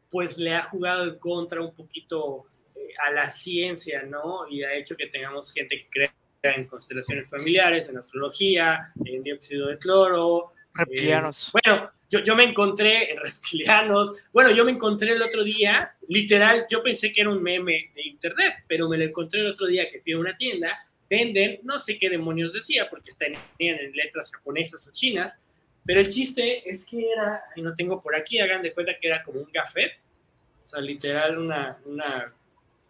pues 0.09 0.37
le 0.37 0.55
ha 0.55 0.63
jugado 0.63 1.03
en 1.03 1.19
contra 1.19 1.61
un 1.61 1.73
poquito 1.73 2.45
a 3.05 3.11
la 3.11 3.27
ciencia, 3.27 4.03
¿no? 4.03 4.47
Y 4.49 4.63
ha 4.63 4.73
hecho 4.73 4.95
que 4.95 5.07
tengamos 5.07 5.51
gente 5.51 5.77
que 5.77 5.89
crea 5.89 6.55
en 6.55 6.65
constelaciones 6.65 7.29
familiares, 7.29 7.89
en 7.89 7.97
astrología, 7.97 8.93
en 9.03 9.23
dióxido 9.23 9.67
de 9.67 9.77
cloro. 9.77 10.45
Reptilianos. 10.73 11.49
Eh, 11.49 11.59
bueno, 11.65 11.89
yo, 12.09 12.19
yo 12.19 12.35
me 12.35 12.43
encontré 12.43 13.11
en 13.11 13.17
reptilianos. 13.17 14.25
Bueno, 14.31 14.51
yo 14.51 14.63
me 14.65 14.71
encontré 14.71 15.11
el 15.11 15.21
otro 15.21 15.43
día, 15.43 15.93
literal, 16.07 16.65
yo 16.69 16.81
pensé 16.83 17.11
que 17.11 17.21
era 17.21 17.29
un 17.29 17.41
meme 17.43 17.91
de 17.95 18.03
internet, 18.07 18.53
pero 18.67 18.87
me 18.87 18.97
lo 18.97 19.03
encontré 19.03 19.41
el 19.41 19.47
otro 19.47 19.67
día 19.67 19.89
que 19.89 20.01
fui 20.01 20.13
a 20.13 20.19
una 20.19 20.35
tienda. 20.37 20.85
Venden, 21.09 21.59
no 21.63 21.79
sé 21.79 21.97
qué 21.97 22.09
demonios 22.09 22.51
decía, 22.53 22.87
porque 22.89 23.11
están 23.11 23.33
en 23.59 23.91
letras 23.93 24.31
japonesas 24.33 24.85
o 24.87 24.91
chinas, 24.91 25.39
pero 25.85 26.01
el 26.01 26.09
chiste 26.09 26.69
es 26.69 26.85
que 26.85 27.09
era, 27.11 27.41
y 27.55 27.61
no 27.61 27.73
tengo 27.75 28.01
por 28.01 28.13
aquí, 28.15 28.39
hagan 28.39 28.61
de 28.61 28.73
cuenta 28.73 28.93
que 28.99 29.07
era 29.07 29.23
como 29.23 29.39
un 29.39 29.49
gafet, 29.53 29.93
o 30.59 30.63
sea, 30.63 30.81
literal 30.81 31.37
una, 31.37 31.77
una 31.85 32.33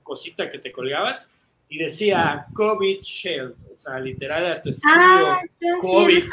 cosita 0.01 0.49
que 0.49 0.57
te 0.57 0.71
colgabas, 0.71 1.29
y 1.69 1.77
decía 1.77 2.47
COVID 2.53 3.01
Shield, 3.01 3.53
o 3.75 3.77
sea, 3.77 3.99
literal 3.99 4.45
era 4.45 4.61
tu 4.61 4.71
Ah, 4.85 5.41
sí, 5.53 5.65
COVID. 5.81 6.23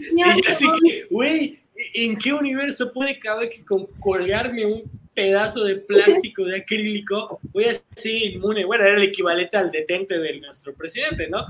sí, 0.00 0.10
Y 0.16 0.18
yo 0.18 0.50
así 0.50 0.66
que, 0.82 1.04
güey, 1.10 1.60
¿en 1.94 2.16
qué 2.16 2.32
universo 2.32 2.92
puede 2.92 3.18
caber 3.18 3.48
que 3.48 3.64
con 3.64 3.86
colgarme 4.00 4.66
un 4.66 4.82
pedazo 5.14 5.64
de 5.64 5.76
plástico 5.76 6.44
de 6.44 6.58
acrílico 6.58 7.40
voy 7.52 7.64
a 7.64 7.74
ser 7.94 8.16
inmune? 8.16 8.64
Bueno, 8.64 8.84
era 8.84 8.96
el 8.96 9.04
equivalente 9.04 9.56
al 9.56 9.70
detente 9.70 10.18
de 10.18 10.40
nuestro 10.40 10.74
presidente, 10.74 11.28
¿no? 11.28 11.46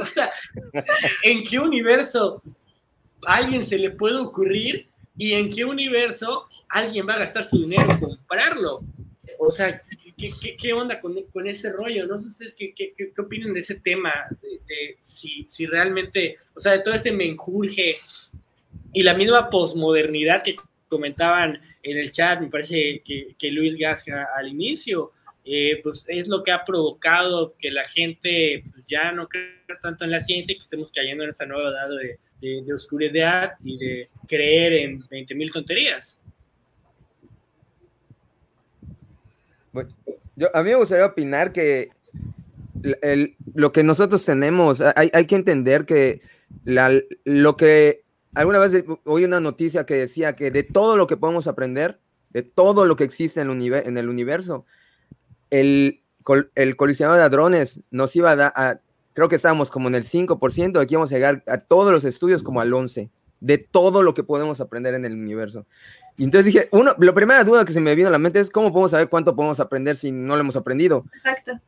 o 0.00 0.06
sea, 0.06 0.30
¿en 1.22 1.42
qué 1.42 1.58
universo 1.58 2.42
a 3.26 3.36
alguien 3.36 3.64
se 3.64 3.78
le 3.78 3.90
puede 3.90 4.16
ocurrir 4.16 4.86
y 5.16 5.32
en 5.32 5.50
qué 5.50 5.64
universo 5.64 6.48
alguien 6.68 7.08
va 7.08 7.14
a 7.14 7.20
gastar 7.20 7.44
su 7.44 7.58
dinero 7.58 7.90
en 7.90 7.98
comprarlo? 7.98 8.82
O 9.40 9.50
sea, 9.50 9.80
¿qué, 10.16 10.32
qué, 10.40 10.56
qué 10.56 10.72
onda 10.72 11.00
con, 11.00 11.14
con, 11.32 11.46
ese 11.46 11.70
rollo? 11.70 12.06
No 12.06 12.18
sé 12.18 12.26
ustedes 12.26 12.56
qué, 12.56 12.74
qué, 12.74 12.92
qué 12.96 13.20
opinan 13.20 13.54
de 13.54 13.60
ese 13.60 13.76
tema, 13.76 14.12
de, 14.42 14.48
de 14.48 14.98
si, 15.00 15.46
si, 15.48 15.64
realmente, 15.64 16.38
o 16.54 16.60
sea, 16.60 16.72
de 16.72 16.80
todo 16.80 16.94
este 16.94 17.12
menjurje 17.12 17.96
y 18.98 19.04
la 19.04 19.14
misma 19.14 19.48
posmodernidad 19.48 20.42
que 20.42 20.56
comentaban 20.88 21.60
en 21.84 21.98
el 21.98 22.10
chat, 22.10 22.40
me 22.40 22.48
parece 22.48 23.00
que, 23.04 23.50
Luis 23.52 23.76
Gasca 23.78 24.26
al 24.36 24.48
inicio, 24.48 25.12
eh, 25.44 25.78
pues 25.84 26.04
es 26.08 26.26
lo 26.26 26.42
que 26.42 26.50
ha 26.50 26.64
provocado 26.64 27.54
que 27.56 27.70
la 27.70 27.84
gente 27.84 28.64
pues, 28.72 28.84
ya 28.88 29.12
no 29.12 29.28
crea 29.28 29.78
tanto 29.80 30.04
en 30.04 30.10
la 30.10 30.18
ciencia 30.18 30.52
y 30.52 30.56
que 30.56 30.64
estemos 30.64 30.90
cayendo 30.90 31.22
en 31.22 31.30
esta 31.30 31.46
nueva 31.46 31.70
edad 31.70 31.88
de, 32.40 32.60
de, 32.64 32.74
oscuridad 32.74 33.52
y 33.62 33.78
de 33.78 34.08
creer 34.26 34.72
en 34.72 35.04
20 35.08 35.32
mil 35.36 35.52
tonterías. 35.52 36.20
Bueno, 39.70 39.90
yo, 40.34 40.48
a 40.52 40.64
mí 40.64 40.70
me 40.70 40.76
gustaría 40.76 41.06
opinar 41.06 41.52
que 41.52 41.90
lo 43.54 43.70
que 43.70 43.84
nosotros 43.84 44.24
tenemos, 44.24 44.80
hay, 44.80 45.08
hay 45.12 45.26
que 45.26 45.36
entender 45.36 45.86
que 45.86 46.20
lo 46.64 47.56
que 47.56 48.07
alguna 48.38 48.58
vez 48.60 48.84
oí 49.04 49.24
una 49.24 49.40
noticia 49.40 49.84
que 49.84 49.94
decía 49.94 50.36
que 50.36 50.50
de 50.52 50.62
todo 50.62 50.96
lo 50.96 51.08
que 51.08 51.16
podemos 51.16 51.48
aprender, 51.48 51.98
de 52.30 52.42
todo 52.42 52.86
lo 52.86 52.94
que 52.94 53.02
existe 53.02 53.40
en 53.40 53.48
el, 53.48 53.56
univer 53.56 53.86
en 53.86 53.98
el 53.98 54.08
universo, 54.08 54.64
el, 55.50 56.02
col 56.22 56.50
el 56.54 56.76
colisionado 56.76 57.18
de 57.18 57.24
hadrones 57.24 57.80
nos 57.90 58.14
iba 58.14 58.30
a 58.30 58.36
dar, 58.36 58.80
creo 59.12 59.28
que 59.28 59.34
estábamos 59.34 59.70
como 59.70 59.88
en 59.88 59.96
el 59.96 60.04
5%, 60.04 60.80
aquí 60.80 60.94
vamos 60.94 61.10
a 61.10 61.16
llegar 61.16 61.42
a 61.48 61.58
todos 61.58 61.92
los 61.92 62.04
estudios 62.04 62.44
como 62.44 62.60
al 62.60 62.70
11%, 62.70 63.10
de 63.40 63.58
todo 63.58 64.02
lo 64.02 64.14
que 64.14 64.22
podemos 64.22 64.60
aprender 64.60 64.94
en 64.94 65.04
el 65.04 65.14
universo. 65.14 65.66
Y 66.16 66.24
entonces 66.24 66.46
dije, 66.46 66.68
uno, 66.70 66.94
la 66.98 67.14
primera 67.14 67.42
duda 67.42 67.64
que 67.64 67.72
se 67.72 67.80
me 67.80 67.94
vino 67.96 68.08
a 68.08 68.12
la 68.12 68.18
mente 68.18 68.40
es 68.40 68.50
cómo 68.50 68.72
podemos 68.72 68.92
saber 68.92 69.08
cuánto 69.08 69.34
podemos 69.34 69.58
aprender 69.58 69.96
si 69.96 70.12
no 70.12 70.36
lo 70.36 70.40
hemos 70.40 70.56
aprendido. 70.56 71.04
Exacto. 71.12 71.60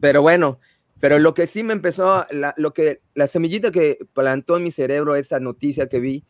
Pero 0.00 0.22
bueno, 0.22 0.58
pero 1.04 1.18
lo 1.18 1.34
que 1.34 1.46
sí 1.46 1.62
me 1.62 1.74
empezó, 1.74 2.24
la, 2.30 2.54
lo 2.56 2.72
que, 2.72 3.02
la 3.12 3.26
semillita 3.26 3.70
que 3.70 3.98
plantó 4.14 4.56
en 4.56 4.62
mi 4.62 4.70
cerebro 4.70 5.16
esa 5.16 5.38
noticia 5.38 5.86
que 5.86 6.00
vi, 6.00 6.24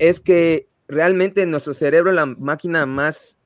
es 0.00 0.18
que 0.18 0.68
realmente 0.88 1.46
nuestro 1.46 1.74
cerebro 1.74 2.10
es 2.10 2.16
la 2.16 2.26
máquina 2.26 2.86
más, 2.86 3.38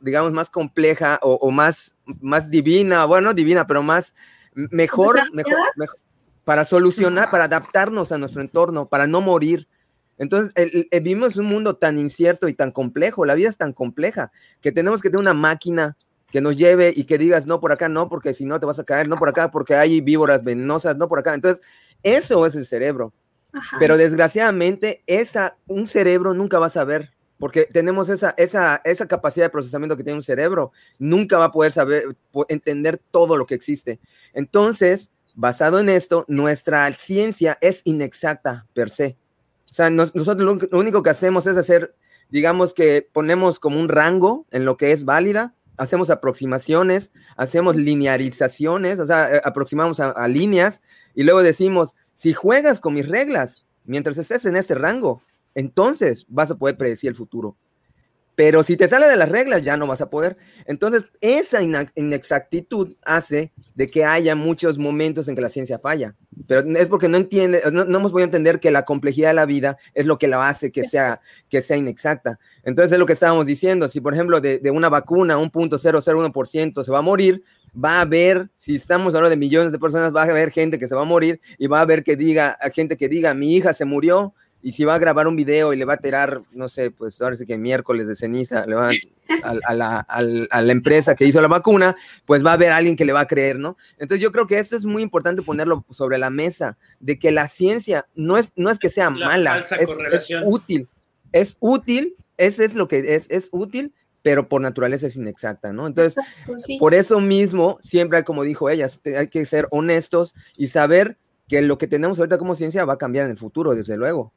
digamos, 0.00 0.32
más 0.32 0.50
compleja 0.50 1.20
o, 1.22 1.34
o 1.34 1.52
más, 1.52 1.94
más 2.20 2.50
divina, 2.50 3.04
bueno, 3.04 3.34
divina, 3.34 3.68
pero 3.68 3.84
más, 3.84 4.16
mejor, 4.52 5.32
mejor, 5.32 5.54
mejor 5.76 5.96
para 6.42 6.64
solucionar, 6.64 7.30
para 7.30 7.44
adaptarnos 7.44 8.10
a 8.10 8.18
nuestro 8.18 8.42
entorno, 8.42 8.88
para 8.88 9.06
no 9.06 9.20
morir. 9.20 9.68
Entonces, 10.18 10.50
el, 10.56 10.88
el, 10.90 11.00
vivimos 11.02 11.36
un 11.36 11.46
mundo 11.46 11.76
tan 11.76 12.00
incierto 12.00 12.48
y 12.48 12.54
tan 12.54 12.72
complejo, 12.72 13.24
la 13.26 13.36
vida 13.36 13.48
es 13.48 13.56
tan 13.56 13.72
compleja, 13.72 14.32
que 14.60 14.72
tenemos 14.72 15.02
que 15.02 15.08
tener 15.08 15.20
una 15.20 15.34
máquina 15.34 15.96
que 16.30 16.40
nos 16.40 16.56
lleve 16.56 16.92
y 16.94 17.04
que 17.04 17.18
digas, 17.18 17.46
no, 17.46 17.60
por 17.60 17.72
acá 17.72 17.88
no, 17.88 18.08
porque 18.08 18.34
si 18.34 18.44
no 18.44 18.60
te 18.60 18.66
vas 18.66 18.78
a 18.78 18.84
caer, 18.84 19.08
no 19.08 19.16
por 19.16 19.28
acá, 19.28 19.50
porque 19.50 19.74
hay 19.74 20.00
víboras 20.00 20.44
venenosas, 20.44 20.96
no 20.96 21.08
por 21.08 21.18
acá. 21.18 21.34
Entonces, 21.34 21.64
eso 22.02 22.46
es 22.46 22.54
el 22.54 22.64
cerebro. 22.64 23.12
Ajá. 23.52 23.76
Pero 23.80 23.96
desgraciadamente, 23.96 25.02
esa, 25.06 25.56
un 25.66 25.86
cerebro 25.86 26.34
nunca 26.34 26.58
va 26.58 26.66
a 26.66 26.70
saber, 26.70 27.10
porque 27.38 27.64
tenemos 27.64 28.08
esa, 28.08 28.34
esa, 28.36 28.80
esa 28.84 29.08
capacidad 29.08 29.46
de 29.46 29.50
procesamiento 29.50 29.96
que 29.96 30.04
tiene 30.04 30.18
un 30.18 30.22
cerebro, 30.22 30.72
nunca 30.98 31.38
va 31.38 31.46
a 31.46 31.52
poder 31.52 31.72
saber, 31.72 32.04
entender 32.48 33.00
todo 33.10 33.36
lo 33.36 33.46
que 33.46 33.54
existe. 33.54 33.98
Entonces, 34.34 35.10
basado 35.34 35.80
en 35.80 35.88
esto, 35.88 36.24
nuestra 36.28 36.92
ciencia 36.92 37.58
es 37.60 37.80
inexacta 37.84 38.66
per 38.74 38.90
se. 38.90 39.16
O 39.70 39.72
sea, 39.72 39.88
nos, 39.88 40.14
nosotros 40.14 40.46
lo, 40.46 40.68
lo, 40.70 40.78
único 40.78 41.02
que 41.02 41.10
hacemos 41.10 41.46
es 41.46 41.56
hacer, 41.56 41.94
digamos 42.28 42.74
que 42.74 43.08
ponemos 43.10 43.58
como 43.58 43.80
un 43.80 43.88
rango 43.88 44.46
en 44.50 44.64
lo 44.64 44.76
que 44.76 44.92
es 44.92 45.04
válida, 45.04 45.54
hacemos 45.80 46.10
aproximaciones, 46.10 47.10
hacemos 47.38 47.74
linearizaciones, 47.74 48.98
o 48.98 49.06
sea, 49.06 49.34
eh, 49.34 49.40
aproximamos 49.42 49.98
a, 49.98 50.10
a, 50.10 50.28
líneas 50.28 50.82
y 51.14 51.22
luego 51.22 51.42
decimos, 51.42 51.96
si 52.12 52.34
juegas 52.34 52.82
con 52.82 52.92
mis 52.92 53.08
reglas 53.08 53.64
mientras 53.84 54.18
estés 54.18 54.44
en 54.44 54.56
este 54.56 54.74
rango, 54.74 55.22
entonces 55.54 56.26
vas 56.28 56.50
a 56.50 56.58
poder 56.58 56.76
predecir 56.76 57.08
el 57.08 57.16
futuro. 57.16 57.56
Pero 58.34 58.62
si 58.62 58.76
te 58.76 58.88
sale 58.88 59.06
de 59.06 59.16
las 59.16 59.28
reglas, 59.28 59.62
ya 59.62 59.76
no 59.76 59.86
vas 59.86 60.00
a 60.00 60.08
poder. 60.08 60.36
Entonces, 60.66 61.04
esa 61.20 61.60
inexactitud 61.62 62.96
hace 63.02 63.52
de 63.74 63.86
que 63.86 64.04
haya 64.04 64.34
muchos 64.34 64.78
momentos 64.78 65.28
en 65.28 65.36
que 65.36 65.42
la 65.42 65.48
ciencia 65.48 65.78
falla. 65.78 66.14
Pero 66.46 66.62
es 66.76 66.88
porque 66.88 67.08
no 67.08 67.18
entiende, 67.18 67.62
no, 67.70 67.84
no 67.84 67.98
hemos 67.98 68.12
podido 68.12 68.24
entender 68.24 68.60
que 68.60 68.70
la 68.70 68.84
complejidad 68.84 69.30
de 69.30 69.34
la 69.34 69.46
vida 69.46 69.76
es 69.94 70.06
lo 70.06 70.18
que 70.18 70.28
la 70.28 70.48
hace 70.48 70.72
que 70.72 70.84
sea, 70.84 71.20
que 71.48 71.60
sea 71.60 71.76
inexacta. 71.76 72.38
Entonces, 72.62 72.92
es 72.92 72.98
lo 72.98 73.06
que 73.06 73.12
estábamos 73.12 73.46
diciendo. 73.46 73.88
Si, 73.88 74.00
por 74.00 74.14
ejemplo, 74.14 74.40
de, 74.40 74.58
de 74.58 74.70
una 74.70 74.88
vacuna, 74.88 75.36
un 75.36 75.50
punto 75.50 75.78
001% 75.78 76.82
se 76.82 76.90
va 76.90 76.98
a 76.98 77.02
morir, 77.02 77.42
va 77.72 77.98
a 77.98 78.00
haber, 78.02 78.48
si 78.54 78.74
estamos 78.74 79.14
hablando 79.14 79.30
de 79.30 79.36
millones 79.36 79.72
de 79.72 79.78
personas, 79.78 80.14
va 80.14 80.22
a 80.22 80.30
haber 80.30 80.50
gente 80.50 80.78
que 80.78 80.88
se 80.88 80.94
va 80.94 81.02
a 81.02 81.04
morir 81.06 81.40
y 81.58 81.66
va 81.66 81.78
a 81.78 81.82
haber 81.82 82.02
que 82.02 82.16
diga, 82.16 82.58
gente 82.74 82.96
que 82.96 83.08
diga, 83.08 83.34
mi 83.34 83.54
hija 83.54 83.74
se 83.74 83.84
murió, 83.84 84.34
y 84.62 84.72
si 84.72 84.84
va 84.84 84.94
a 84.94 84.98
grabar 84.98 85.26
un 85.26 85.36
video 85.36 85.72
y 85.72 85.76
le 85.76 85.84
va 85.84 85.94
a 85.94 85.98
tirar, 85.98 86.42
no 86.52 86.68
sé, 86.68 86.90
pues 86.90 87.20
ahora 87.22 87.36
sí 87.36 87.46
que 87.46 87.56
miércoles 87.56 88.06
de 88.06 88.14
ceniza, 88.14 88.66
le 88.66 88.74
va 88.74 88.88
a, 88.88 89.50
a, 89.64 89.74
la, 89.74 89.96
a, 89.96 90.18
a, 90.18 90.62
la, 90.62 90.72
empresa 90.72 91.14
que 91.14 91.24
hizo 91.24 91.40
la 91.40 91.48
vacuna, 91.48 91.96
pues 92.26 92.44
va 92.44 92.50
a 92.50 92.54
haber 92.54 92.72
alguien 92.72 92.96
que 92.96 93.04
le 93.04 93.12
va 93.12 93.20
a 93.20 93.26
creer, 93.26 93.58
¿no? 93.58 93.76
Entonces 93.92 94.20
yo 94.20 94.32
creo 94.32 94.46
que 94.46 94.58
esto 94.58 94.76
es 94.76 94.84
muy 94.84 95.02
importante 95.02 95.42
ponerlo 95.42 95.84
sobre 95.90 96.18
la 96.18 96.30
mesa, 96.30 96.76
de 96.98 97.18
que 97.18 97.30
la 97.30 97.48
ciencia 97.48 98.06
no 98.14 98.36
es, 98.36 98.52
no 98.56 98.70
es 98.70 98.78
que 98.78 98.90
sea 98.90 99.10
la 99.10 99.26
mala, 99.26 99.58
es, 99.58 99.72
es, 99.72 99.96
útil, 100.44 100.88
es 101.32 101.56
útil, 101.60 102.16
ese 102.36 102.64
es 102.64 102.74
lo 102.74 102.86
que 102.86 103.14
es, 103.14 103.26
es 103.30 103.48
útil, 103.52 103.94
pero 104.22 104.48
por 104.48 104.60
naturaleza 104.60 105.06
es 105.06 105.16
inexacta, 105.16 105.72
¿no? 105.72 105.86
Entonces, 105.86 106.18
Exacto, 106.18 106.58
sí. 106.58 106.78
por 106.78 106.92
eso 106.94 107.20
mismo, 107.20 107.78
siempre, 107.80 108.24
como 108.24 108.42
dijo 108.42 108.68
ella, 108.68 108.90
hay 109.16 109.28
que 109.28 109.46
ser 109.46 109.66
honestos 109.70 110.34
y 110.58 110.68
saber 110.68 111.16
que 111.48 111.62
lo 111.62 111.78
que 111.78 111.86
tenemos 111.86 112.18
ahorita 112.18 112.38
como 112.38 112.54
ciencia 112.54 112.84
va 112.84 112.94
a 112.94 112.98
cambiar 112.98 113.24
en 113.24 113.32
el 113.32 113.38
futuro, 113.38 113.74
desde 113.74 113.96
luego. 113.96 114.32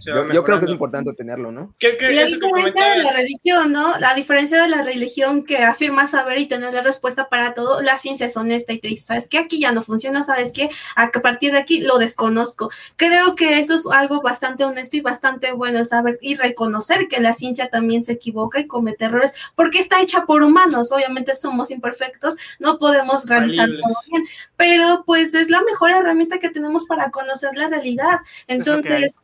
Yo, 0.00 0.32
yo, 0.32 0.44
creo 0.44 0.58
que 0.58 0.66
es 0.66 0.70
importante 0.70 1.12
tenerlo, 1.14 1.52
¿no? 1.52 1.74
¿Qué, 1.78 1.96
qué, 1.96 2.10
la 2.10 2.24
diferencia 2.24 2.88
de 2.88 3.02
la 3.02 3.12
religión, 3.12 3.72
¿no? 3.72 3.98
La 3.98 4.14
diferencia 4.14 4.62
de 4.62 4.68
la 4.68 4.82
religión 4.82 5.44
que 5.44 5.58
afirma 5.58 6.06
saber 6.06 6.38
y 6.38 6.46
tener 6.46 6.74
la 6.74 6.82
respuesta 6.82 7.28
para 7.28 7.54
todo, 7.54 7.80
la 7.80 7.96
ciencia 7.98 8.26
es 8.26 8.36
honesta 8.36 8.72
y 8.72 8.78
te 8.78 8.88
dice, 8.88 9.06
¿sabes 9.06 9.28
qué? 9.28 9.38
Aquí 9.38 9.60
ya 9.60 9.72
no 9.72 9.82
funciona, 9.82 10.22
¿sabes 10.22 10.52
qué? 10.52 10.70
A 10.96 11.10
partir 11.10 11.52
de 11.52 11.58
aquí 11.58 11.80
lo 11.80 11.98
desconozco. 11.98 12.70
Creo 12.96 13.34
que 13.34 13.58
eso 13.58 13.74
es 13.74 13.86
algo 13.86 14.20
bastante 14.22 14.64
honesto 14.64 14.96
y 14.96 15.00
bastante 15.00 15.52
bueno 15.52 15.84
saber 15.84 16.18
y 16.20 16.36
reconocer 16.36 17.08
que 17.08 17.20
la 17.20 17.34
ciencia 17.34 17.68
también 17.70 18.04
se 18.04 18.12
equivoca 18.12 18.60
y 18.60 18.66
comete 18.66 19.06
errores, 19.06 19.32
porque 19.54 19.78
está 19.78 20.00
hecha 20.00 20.26
por 20.26 20.42
humanos, 20.42 20.92
obviamente 20.92 21.34
somos 21.34 21.70
imperfectos, 21.70 22.36
no 22.58 22.78
podemos 22.78 23.26
realizar 23.26 23.68
todo 23.68 23.94
bien, 24.10 24.24
pero 24.56 25.04
pues 25.06 25.34
es 25.34 25.50
la 25.50 25.62
mejor 25.62 25.90
herramienta 25.90 26.38
que 26.38 26.50
tenemos 26.50 26.86
para 26.86 27.10
conocer 27.10 27.56
la 27.56 27.68
realidad. 27.68 28.20
Entonces 28.46 29.18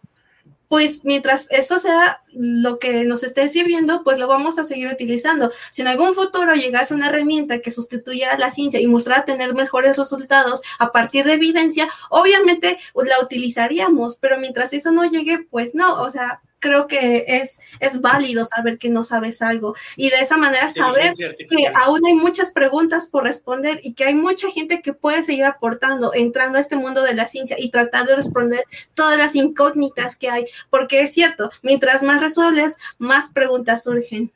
pues 0.70 1.04
mientras 1.04 1.48
eso 1.50 1.80
sea 1.80 2.22
lo 2.32 2.78
que 2.78 3.02
nos 3.02 3.24
esté 3.24 3.48
sirviendo, 3.48 4.04
pues 4.04 4.20
lo 4.20 4.28
vamos 4.28 4.56
a 4.56 4.62
seguir 4.62 4.86
utilizando. 4.86 5.50
Si 5.68 5.82
en 5.82 5.88
algún 5.88 6.14
futuro 6.14 6.54
llegase 6.54 6.94
una 6.94 7.08
herramienta 7.08 7.58
que 7.58 7.72
sustituyera 7.72 8.38
la 8.38 8.52
ciencia 8.52 8.78
y 8.78 8.86
mostrara 8.86 9.24
tener 9.24 9.52
mejores 9.52 9.96
resultados 9.96 10.62
a 10.78 10.92
partir 10.92 11.24
de 11.24 11.32
evidencia, 11.32 11.88
obviamente 12.08 12.78
la 12.94 13.20
utilizaríamos, 13.20 14.14
pero 14.14 14.38
mientras 14.38 14.72
eso 14.72 14.92
no 14.92 15.10
llegue, 15.10 15.44
pues 15.50 15.74
no, 15.74 16.00
o 16.02 16.08
sea, 16.08 16.40
creo 16.60 16.86
que 16.86 17.24
es, 17.26 17.60
es 17.80 18.00
válido 18.00 18.44
saber 18.44 18.78
que 18.78 18.90
no 18.90 19.02
sabes 19.02 19.42
algo 19.42 19.74
y 19.96 20.10
de 20.10 20.20
esa 20.20 20.36
manera 20.36 20.68
saber 20.68 21.14
que 21.16 21.66
aún 21.74 22.06
hay 22.06 22.14
muchas 22.14 22.50
preguntas 22.50 23.06
por 23.06 23.24
responder 23.24 23.80
y 23.82 23.94
que 23.94 24.04
hay 24.04 24.14
mucha 24.14 24.50
gente 24.50 24.82
que 24.82 24.92
puede 24.92 25.22
seguir 25.22 25.44
aportando, 25.44 26.12
entrando 26.14 26.58
a 26.58 26.60
este 26.60 26.76
mundo 26.76 27.02
de 27.02 27.14
la 27.14 27.26
ciencia 27.26 27.56
y 27.58 27.70
tratar 27.70 28.06
de 28.06 28.14
responder 28.14 28.64
todas 28.94 29.18
las 29.18 29.34
incógnitas 29.34 30.16
que 30.16 30.30
hay, 30.30 30.46
porque 30.68 31.00
es 31.00 31.12
cierto, 31.12 31.50
mientras 31.62 32.02
más 32.02 32.20
resuelves, 32.20 32.76
más 32.98 33.30
preguntas 33.30 33.82
surgen. 33.82 34.30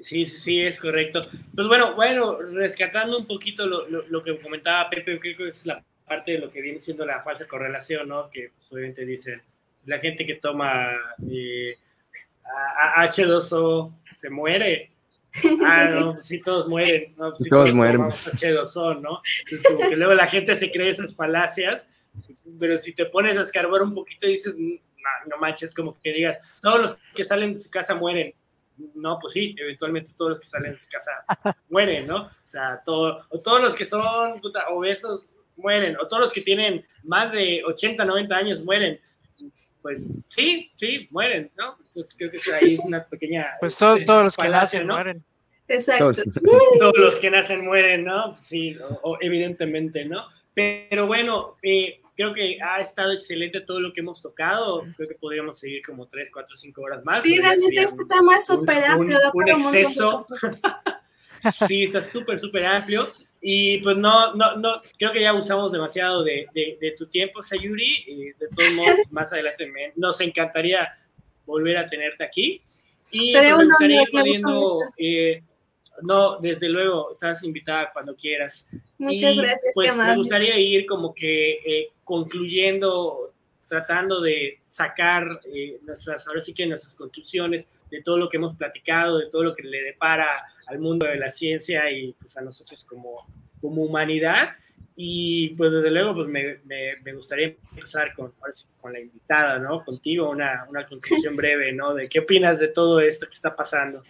Sí, 0.00 0.26
sí, 0.26 0.60
es 0.60 0.80
correcto. 0.80 1.22
Pues 1.54 1.66
bueno, 1.66 1.94
bueno, 1.94 2.38
rescatando 2.38 3.18
un 3.18 3.26
poquito 3.26 3.66
lo, 3.66 3.86
lo, 3.88 4.22
que 4.22 4.38
comentaba 4.38 4.90
Pepe, 4.90 5.18
creo 5.18 5.36
que 5.36 5.48
es 5.48 5.64
la 5.64 5.82
parte 6.06 6.32
de 6.32 6.38
lo 6.40 6.50
que 6.50 6.60
viene 6.60 6.78
siendo 6.78 7.06
la 7.06 7.22
falsa 7.22 7.46
correlación, 7.46 8.08
¿no? 8.08 8.28
Que 8.28 8.50
pues, 8.54 8.70
obviamente 8.70 9.06
dicen, 9.06 9.40
la 9.86 9.98
gente 9.98 10.26
que 10.26 10.34
toma 10.34 10.90
eh, 11.30 11.76
H2O 12.96 13.92
se 14.12 14.30
muere. 14.30 14.90
Ah, 15.66 15.90
no, 15.92 16.12
pues 16.12 16.26
sí, 16.26 16.40
todos 16.40 16.68
mueren. 16.68 17.12
¿no? 17.16 17.32
Pues 17.32 17.50
todos, 17.50 17.74
mueren. 17.74 18.02
H2O, 18.02 19.00
¿no? 19.00 19.20
como 19.68 19.88
que 19.88 19.96
luego 19.96 20.14
la 20.14 20.28
gente 20.28 20.54
se 20.54 20.70
cree 20.70 20.90
esas 20.90 21.16
falacias, 21.16 21.90
pero 22.60 22.78
si 22.78 22.92
te 22.92 23.06
pones 23.06 23.36
a 23.36 23.40
escarbar 23.40 23.82
un 23.82 23.94
poquito 23.94 24.28
y 24.28 24.34
dices, 24.34 24.54
no, 24.56 24.78
no 25.26 25.38
manches, 25.38 25.74
como 25.74 26.00
que 26.00 26.12
digas, 26.12 26.38
todos 26.62 26.80
los 26.80 26.98
que 27.16 27.24
salen 27.24 27.52
de 27.52 27.58
su 27.58 27.68
casa 27.68 27.96
mueren 27.96 28.32
no, 28.94 29.18
pues 29.18 29.32
sí, 29.32 29.54
eventualmente 29.58 30.12
todos 30.16 30.30
los 30.30 30.40
que 30.40 30.46
salen 30.46 30.72
de 30.72 30.78
su 30.78 30.88
casa 30.88 31.12
mueren, 31.68 32.06
¿no? 32.06 32.22
O 32.22 32.30
sea, 32.42 32.82
todo, 32.84 33.24
o 33.28 33.40
todos 33.40 33.60
los 33.60 33.74
que 33.74 33.84
son 33.84 34.40
obesos 34.70 35.26
mueren, 35.56 35.96
o 36.00 36.08
todos 36.08 36.24
los 36.24 36.32
que 36.32 36.40
tienen 36.40 36.84
más 37.04 37.30
de 37.32 37.62
80, 37.64 38.04
90 38.04 38.36
años 38.36 38.64
mueren. 38.64 39.00
Pues 39.84 40.10
sí, 40.28 40.72
sí, 40.76 41.06
mueren, 41.10 41.52
¿no? 41.58 41.76
Entonces 41.76 42.14
creo 42.16 42.30
que 42.30 42.38
ahí 42.54 42.76
es 42.76 42.80
una 42.80 43.04
pequeña... 43.04 43.48
Pues 43.60 43.76
todos, 43.76 44.02
todos 44.06 44.24
los 44.24 44.34
que 44.34 44.48
nacen 44.48 44.86
mueren. 44.86 45.22
Exacto. 45.68 46.22
Todos, 46.78 46.96
los 46.96 47.16
que 47.16 47.30
nacen 47.30 47.66
mueren, 47.66 48.04
¿no? 48.04 48.34
Sí, 48.34 48.78
evidentemente, 49.20 50.06
¿no? 50.06 50.24
Pero 50.54 51.06
bueno, 51.06 51.56
eh, 51.62 52.00
creo 52.16 52.32
que 52.32 52.56
ha 52.62 52.80
estado 52.80 53.12
excelente 53.12 53.60
todo 53.60 53.78
lo 53.78 53.92
que 53.92 54.00
hemos 54.00 54.22
tocado. 54.22 54.86
Creo 54.96 55.06
que 55.06 55.16
podríamos 55.16 55.58
seguir 55.58 55.82
como 55.84 56.08
3, 56.08 56.30
4, 56.32 56.56
5 56.56 56.80
horas 56.80 57.04
más. 57.04 57.22
Sí, 57.22 57.38
realmente 57.38 57.82
este 57.82 58.06
tema 58.06 58.36
es 58.36 58.46
súper 58.46 58.84
amplio. 58.86 59.18
Un, 59.34 59.48
exceso. 59.50 60.20
sí, 61.68 61.84
está 61.84 62.00
súper, 62.00 62.38
súper 62.38 62.64
amplio. 62.64 63.06
Y 63.46 63.78
pues 63.78 63.98
no, 63.98 64.34
no, 64.34 64.56
no, 64.56 64.80
creo 64.98 65.12
que 65.12 65.20
ya 65.20 65.34
usamos 65.34 65.70
demasiado 65.70 66.24
de, 66.24 66.46
de, 66.54 66.94
tu 66.96 67.06
tiempo, 67.06 67.42
Sayuri. 67.42 68.04
Y 68.06 68.24
de 68.32 68.48
todos 68.56 68.72
modos, 68.76 68.98
más 69.10 69.32
adelante 69.34 69.70
nos 69.96 70.18
encantaría 70.22 70.88
volver 71.44 71.76
a 71.76 71.86
tenerte 71.86 72.24
aquí. 72.24 72.62
Y 73.10 73.32
pues, 73.32 73.44
me 73.44 73.64
gustaría 73.64 74.04
poniendo 74.10 74.80
no, 76.02 76.38
desde 76.38 76.68
luego, 76.68 77.12
estás 77.12 77.42
invitada 77.44 77.90
cuando 77.92 78.16
quieras. 78.16 78.68
Muchas 78.98 79.36
gracias, 79.36 79.72
pues, 79.74 79.96
Me 79.96 80.16
gustaría 80.16 80.58
ir 80.58 80.86
como 80.86 81.14
que 81.14 81.52
eh, 81.52 81.88
concluyendo, 82.02 83.32
tratando 83.68 84.20
de 84.20 84.60
sacar 84.68 85.40
eh, 85.52 85.78
nuestras, 85.82 86.26
ahora 86.28 86.40
sí 86.40 86.52
que 86.52 86.66
nuestras 86.66 86.94
conclusiones 86.94 87.66
de 87.94 88.02
todo 88.02 88.18
lo 88.18 88.28
que 88.28 88.38
hemos 88.38 88.54
platicado, 88.56 89.18
de 89.18 89.30
todo 89.30 89.44
lo 89.44 89.54
que 89.54 89.62
le 89.62 89.82
depara 89.82 90.26
al 90.66 90.78
mundo 90.78 91.06
de 91.06 91.16
la 91.16 91.28
ciencia 91.28 91.90
y 91.90 92.12
pues 92.14 92.36
a 92.36 92.42
nosotros 92.42 92.84
como, 92.84 93.26
como 93.60 93.82
humanidad. 93.82 94.50
Y 94.96 95.50
pues 95.50 95.72
desde 95.72 95.90
luego 95.90 96.14
pues 96.14 96.28
me, 96.28 96.58
me, 96.64 97.12
gustaría 97.14 97.54
empezar 97.74 98.12
con, 98.14 98.32
con 98.80 98.92
la 98.92 99.00
invitada, 99.00 99.58
¿no? 99.58 99.84
Contigo, 99.84 100.30
una, 100.30 100.66
una 100.68 100.86
conclusión 100.86 101.34
breve, 101.36 101.72
¿no? 101.72 101.94
De 101.94 102.08
qué 102.08 102.20
opinas 102.20 102.58
de 102.58 102.68
todo 102.68 103.00
esto 103.00 103.26
que 103.26 103.34
está 103.34 103.54
pasando. 103.54 104.02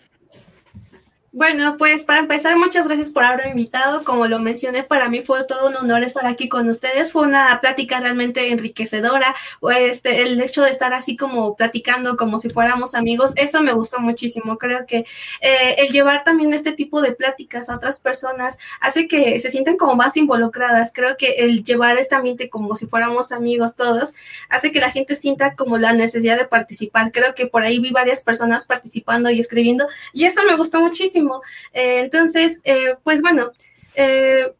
Bueno, 1.37 1.77
pues 1.79 2.05
para 2.05 2.21
empezar, 2.21 2.57
muchas 2.57 2.87
gracias 2.87 3.11
por 3.11 3.25
haberme 3.25 3.51
invitado. 3.51 4.05
Como 4.05 4.29
lo 4.29 4.39
mencioné, 4.39 4.85
para 4.85 5.09
mí 5.09 5.23
fue 5.23 5.43
todo 5.43 5.69
un 5.69 5.75
honor 5.75 6.05
estar 6.05 6.25
aquí 6.27 6.49
con 6.49 6.69
ustedes. 6.69 7.11
Fue 7.11 7.23
una 7.23 7.61
plática 7.61 7.99
realmente 7.99 8.53
enriquecedora. 8.53 9.35
Este, 9.77 10.23
el 10.23 10.41
hecho 10.41 10.63
de 10.63 10.71
estar 10.71 10.95
así 10.95 11.17
como 11.17 11.57
platicando 11.57 12.17
como 12.17 12.39
si 12.39 12.51
fuéramos 12.51 12.95
amigos, 12.95 13.33
eso 13.35 13.63
me 13.63 13.73
gustó 13.73 13.99
muchísimo. 13.99 14.59
Creo 14.59 14.87
que 14.87 14.99
eh, 15.41 15.75
el 15.79 15.89
llevar 15.89 16.23
también 16.23 16.55
este 16.55 16.71
tipo 16.71 17.03
de 17.03 17.11
pláticas 17.11 17.69
a 17.69 17.75
otras 17.75 17.99
personas 17.99 18.57
hace 18.81 19.09
que 19.09 19.41
se 19.41 19.51
sientan 19.51 19.77
como 19.77 19.97
más 19.97 20.17
involucradas. 20.17 20.93
Creo 20.95 21.17
que 21.17 21.33
el 21.39 21.65
llevar 21.65 21.99
este 21.99 22.15
ambiente 22.15 22.49
como 22.49 22.77
si 22.77 22.87
fuéramos 22.87 23.33
amigos 23.33 23.75
todos 23.75 24.15
hace 24.51 24.71
que 24.71 24.79
la 24.79 24.93
gente 24.93 25.17
sienta 25.17 25.57
como 25.57 25.79
la 25.79 25.95
necesidad 25.95 26.39
de 26.39 26.47
participar. 26.47 27.11
Creo 27.11 27.35
que 27.35 27.49
por 27.49 27.65
ahí 27.65 27.81
vi 27.81 27.91
varias 27.91 28.21
personas 28.23 28.67
participando 28.67 29.31
y 29.31 29.41
escribiendo 29.41 29.89
y 30.13 30.27
eso 30.27 30.45
me 30.45 30.57
gustó 30.57 30.81
muchísimo. 30.81 31.24
Eh, 31.73 32.01
entonces, 32.01 32.61
eh, 32.65 32.97
pues 33.03 33.23
bueno, 33.23 33.53
eh, 33.95 34.53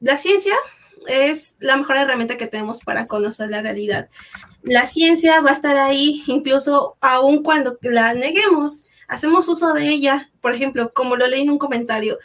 la 0.00 0.16
ciencia 0.16 0.54
es 1.08 1.56
la 1.60 1.76
mejor 1.76 1.96
herramienta 1.96 2.36
que 2.36 2.46
tenemos 2.46 2.80
para 2.80 3.06
conocer 3.06 3.50
la 3.50 3.62
realidad. 3.62 4.08
La 4.62 4.86
ciencia 4.86 5.40
va 5.40 5.50
a 5.50 5.54
estar 5.54 5.76
ahí 5.76 6.22
incluso 6.26 6.96
aun 7.00 7.42
cuando 7.42 7.78
la 7.82 8.14
neguemos, 8.14 8.84
hacemos 9.08 9.48
uso 9.48 9.72
de 9.72 9.88
ella, 9.88 10.30
por 10.40 10.52
ejemplo, 10.52 10.92
como 10.92 11.16
lo 11.16 11.26
leí 11.26 11.42
en 11.42 11.50
un 11.50 11.58
comentario, 11.58 12.18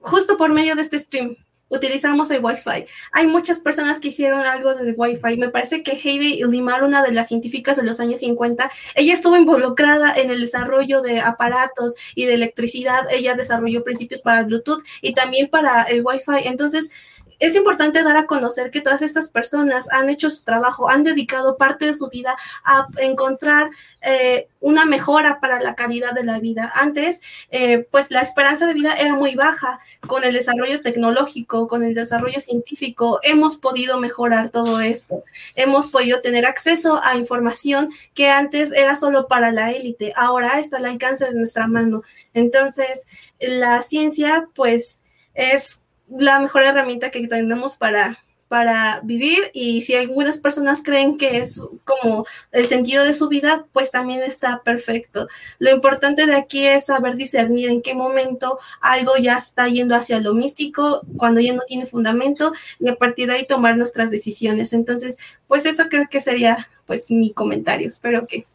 justo 0.00 0.36
por 0.36 0.50
medio 0.50 0.74
de 0.74 0.82
este 0.82 0.98
stream, 0.98 1.36
utilizamos 1.74 2.30
el 2.30 2.44
Wi-Fi. 2.44 2.86
Hay 3.12 3.26
muchas 3.26 3.60
personas 3.60 3.98
que 3.98 4.08
hicieron 4.08 4.40
algo 4.40 4.74
del 4.74 4.94
Wi-Fi. 4.96 5.36
Me 5.36 5.48
parece 5.48 5.82
que 5.82 5.92
Heidi 5.92 6.42
Limar, 6.44 6.84
una 6.84 7.02
de 7.02 7.12
las 7.12 7.28
científicas 7.28 7.76
de 7.76 7.84
los 7.84 8.00
años 8.00 8.20
50, 8.20 8.70
ella 8.94 9.14
estuvo 9.14 9.36
involucrada 9.36 10.14
en 10.14 10.30
el 10.30 10.40
desarrollo 10.40 11.02
de 11.02 11.20
aparatos 11.20 11.94
y 12.14 12.26
de 12.26 12.34
electricidad. 12.34 13.06
Ella 13.10 13.34
desarrolló 13.34 13.84
principios 13.84 14.22
para 14.22 14.42
Bluetooth 14.42 14.82
y 15.00 15.14
también 15.14 15.48
para 15.48 15.82
el 15.82 16.02
Wi-Fi. 16.04 16.46
Entonces, 16.46 16.90
es 17.38 17.56
importante 17.56 18.02
dar 18.02 18.16
a 18.16 18.26
conocer 18.26 18.70
que 18.70 18.80
todas 18.80 19.02
estas 19.02 19.28
personas 19.28 19.88
han 19.90 20.10
hecho 20.10 20.30
su 20.30 20.44
trabajo, 20.44 20.88
han 20.88 21.04
dedicado 21.04 21.56
parte 21.56 21.86
de 21.86 21.94
su 21.94 22.08
vida 22.08 22.36
a 22.64 22.88
encontrar 22.98 23.70
eh, 24.00 24.48
una 24.60 24.86
mejora 24.86 25.40
para 25.40 25.60
la 25.60 25.74
calidad 25.74 26.12
de 26.12 26.24
la 26.24 26.38
vida. 26.38 26.72
Antes, 26.74 27.20
eh, 27.50 27.86
pues 27.90 28.10
la 28.10 28.22
esperanza 28.22 28.66
de 28.66 28.74
vida 28.74 28.94
era 28.94 29.14
muy 29.14 29.34
baja. 29.34 29.80
Con 30.06 30.24
el 30.24 30.34
desarrollo 30.34 30.80
tecnológico, 30.80 31.68
con 31.68 31.82
el 31.82 31.94
desarrollo 31.94 32.40
científico, 32.40 33.20
hemos 33.22 33.58
podido 33.58 33.98
mejorar 33.98 34.50
todo 34.50 34.80
esto. 34.80 35.22
Hemos 35.54 35.88
podido 35.88 36.20
tener 36.20 36.46
acceso 36.46 37.00
a 37.02 37.16
información 37.16 37.90
que 38.14 38.30
antes 38.30 38.72
era 38.72 38.96
solo 38.96 39.28
para 39.28 39.52
la 39.52 39.70
élite. 39.70 40.12
Ahora 40.16 40.58
está 40.58 40.78
al 40.78 40.86
alcance 40.86 41.26
de 41.26 41.34
nuestra 41.34 41.66
mano. 41.66 42.02
Entonces, 42.32 43.06
la 43.40 43.82
ciencia, 43.82 44.48
pues, 44.54 45.00
es 45.34 45.83
la 46.08 46.38
mejor 46.40 46.62
herramienta 46.62 47.10
que 47.10 47.26
tenemos 47.26 47.76
para, 47.76 48.18
para 48.48 49.00
vivir 49.02 49.50
y 49.52 49.82
si 49.82 49.94
algunas 49.94 50.38
personas 50.38 50.82
creen 50.82 51.16
que 51.16 51.38
es 51.38 51.60
como 51.84 52.26
el 52.52 52.66
sentido 52.66 53.04
de 53.04 53.14
su 53.14 53.28
vida, 53.28 53.66
pues 53.72 53.90
también 53.90 54.22
está 54.22 54.62
perfecto. 54.62 55.28
Lo 55.58 55.70
importante 55.70 56.26
de 56.26 56.34
aquí 56.34 56.66
es 56.66 56.86
saber 56.86 57.16
discernir 57.16 57.68
en 57.68 57.82
qué 57.82 57.94
momento 57.94 58.58
algo 58.80 59.16
ya 59.16 59.36
está 59.36 59.66
yendo 59.68 59.94
hacia 59.94 60.20
lo 60.20 60.34
místico, 60.34 61.02
cuando 61.16 61.40
ya 61.40 61.52
no 61.52 61.62
tiene 61.66 61.86
fundamento 61.86 62.52
y 62.78 62.88
a 62.88 62.96
partir 62.96 63.28
de 63.28 63.34
ahí 63.34 63.46
tomar 63.46 63.76
nuestras 63.76 64.10
decisiones. 64.10 64.72
Entonces, 64.72 65.18
pues 65.48 65.66
eso 65.66 65.84
creo 65.88 66.06
que 66.10 66.20
sería 66.20 66.68
pues 66.86 67.10
mi 67.10 67.32
comentario. 67.32 67.88
Espero 67.88 68.26
que 68.26 68.46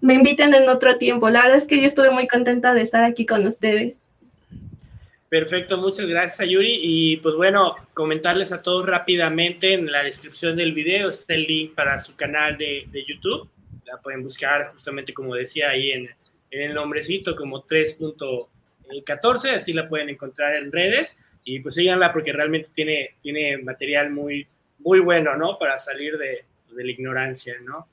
me 0.00 0.14
inviten 0.14 0.54
en 0.54 0.68
otro 0.68 0.98
tiempo. 0.98 1.30
La 1.30 1.42
verdad 1.42 1.56
es 1.56 1.66
que 1.66 1.80
yo 1.80 1.86
estuve 1.86 2.10
muy 2.10 2.28
contenta 2.28 2.74
de 2.74 2.82
estar 2.82 3.02
aquí 3.04 3.26
con 3.26 3.44
ustedes. 3.46 4.02
Perfecto, 5.28 5.76
muchas 5.76 6.06
gracias 6.06 6.48
Yuri. 6.48 6.78
Y 6.82 7.16
pues 7.18 7.34
bueno, 7.34 7.74
comentarles 7.92 8.50
a 8.52 8.62
todos 8.62 8.86
rápidamente 8.86 9.74
en 9.74 9.90
la 9.92 10.02
descripción 10.02 10.56
del 10.56 10.72
video 10.72 11.10
está 11.10 11.34
el 11.34 11.44
link 11.44 11.74
para 11.74 11.98
su 11.98 12.16
canal 12.16 12.56
de, 12.56 12.86
de 12.90 13.04
YouTube. 13.04 13.48
La 13.84 13.98
pueden 13.98 14.22
buscar 14.22 14.70
justamente 14.72 15.12
como 15.12 15.34
decía 15.34 15.70
ahí 15.70 15.90
en, 15.90 16.08
en 16.50 16.62
el 16.62 16.74
nombrecito 16.74 17.34
como 17.34 17.64
3.14, 17.64 19.54
así 19.54 19.72
la 19.72 19.88
pueden 19.88 20.08
encontrar 20.08 20.56
en 20.56 20.72
redes. 20.72 21.18
Y 21.44 21.60
pues 21.60 21.74
síganla 21.74 22.12
porque 22.12 22.32
realmente 22.32 22.70
tiene, 22.74 23.14
tiene 23.22 23.58
material 23.58 24.10
muy, 24.10 24.46
muy 24.78 25.00
bueno, 25.00 25.36
¿no? 25.36 25.58
Para 25.58 25.78
salir 25.78 26.16
de, 26.18 26.44
de 26.70 26.84
la 26.84 26.90
ignorancia, 26.90 27.56
¿no? 27.62 27.86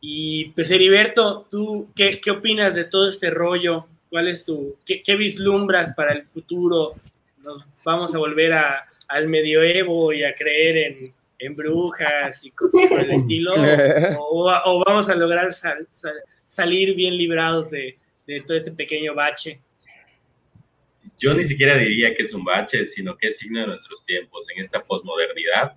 Y 0.00 0.50
pues 0.50 0.70
Heriberto, 0.70 1.46
¿tú 1.50 1.90
qué, 1.96 2.20
qué 2.22 2.30
opinas 2.30 2.74
de 2.74 2.84
todo 2.84 3.08
este 3.08 3.30
rollo 3.30 3.86
¿Cuál 4.14 4.28
es 4.28 4.44
tu, 4.44 4.78
qué, 4.86 5.16
vislumbras 5.16 5.92
para 5.92 6.12
el 6.12 6.24
futuro? 6.24 6.92
¿Nos 7.42 7.64
vamos 7.84 8.14
a 8.14 8.18
volver 8.18 8.52
a, 8.52 8.86
al 9.08 9.26
medioevo 9.26 10.12
y 10.12 10.22
a 10.22 10.32
creer 10.32 11.12
en, 11.40 11.56
brujas 11.56 12.44
y 12.44 12.52
cosas 12.52 12.88
por 12.88 13.00
el 13.00 13.10
estilo? 13.10 13.50
¿O, 14.20 14.84
vamos 14.86 15.08
a 15.08 15.16
lograr 15.16 15.50
salir 16.44 16.94
bien 16.94 17.16
librados 17.16 17.72
de, 17.72 17.98
todo 18.46 18.56
este 18.56 18.70
pequeño 18.70 19.16
bache? 19.16 19.60
Yo 21.18 21.34
ni 21.34 21.42
siquiera 21.42 21.76
diría 21.76 22.14
que 22.14 22.22
es 22.22 22.32
un 22.32 22.44
bache, 22.44 22.86
sino 22.86 23.16
que 23.16 23.26
es 23.26 23.38
signo 23.38 23.62
de 23.62 23.66
nuestros 23.66 24.06
tiempos. 24.06 24.46
En 24.54 24.62
esta 24.62 24.80
posmodernidad, 24.80 25.76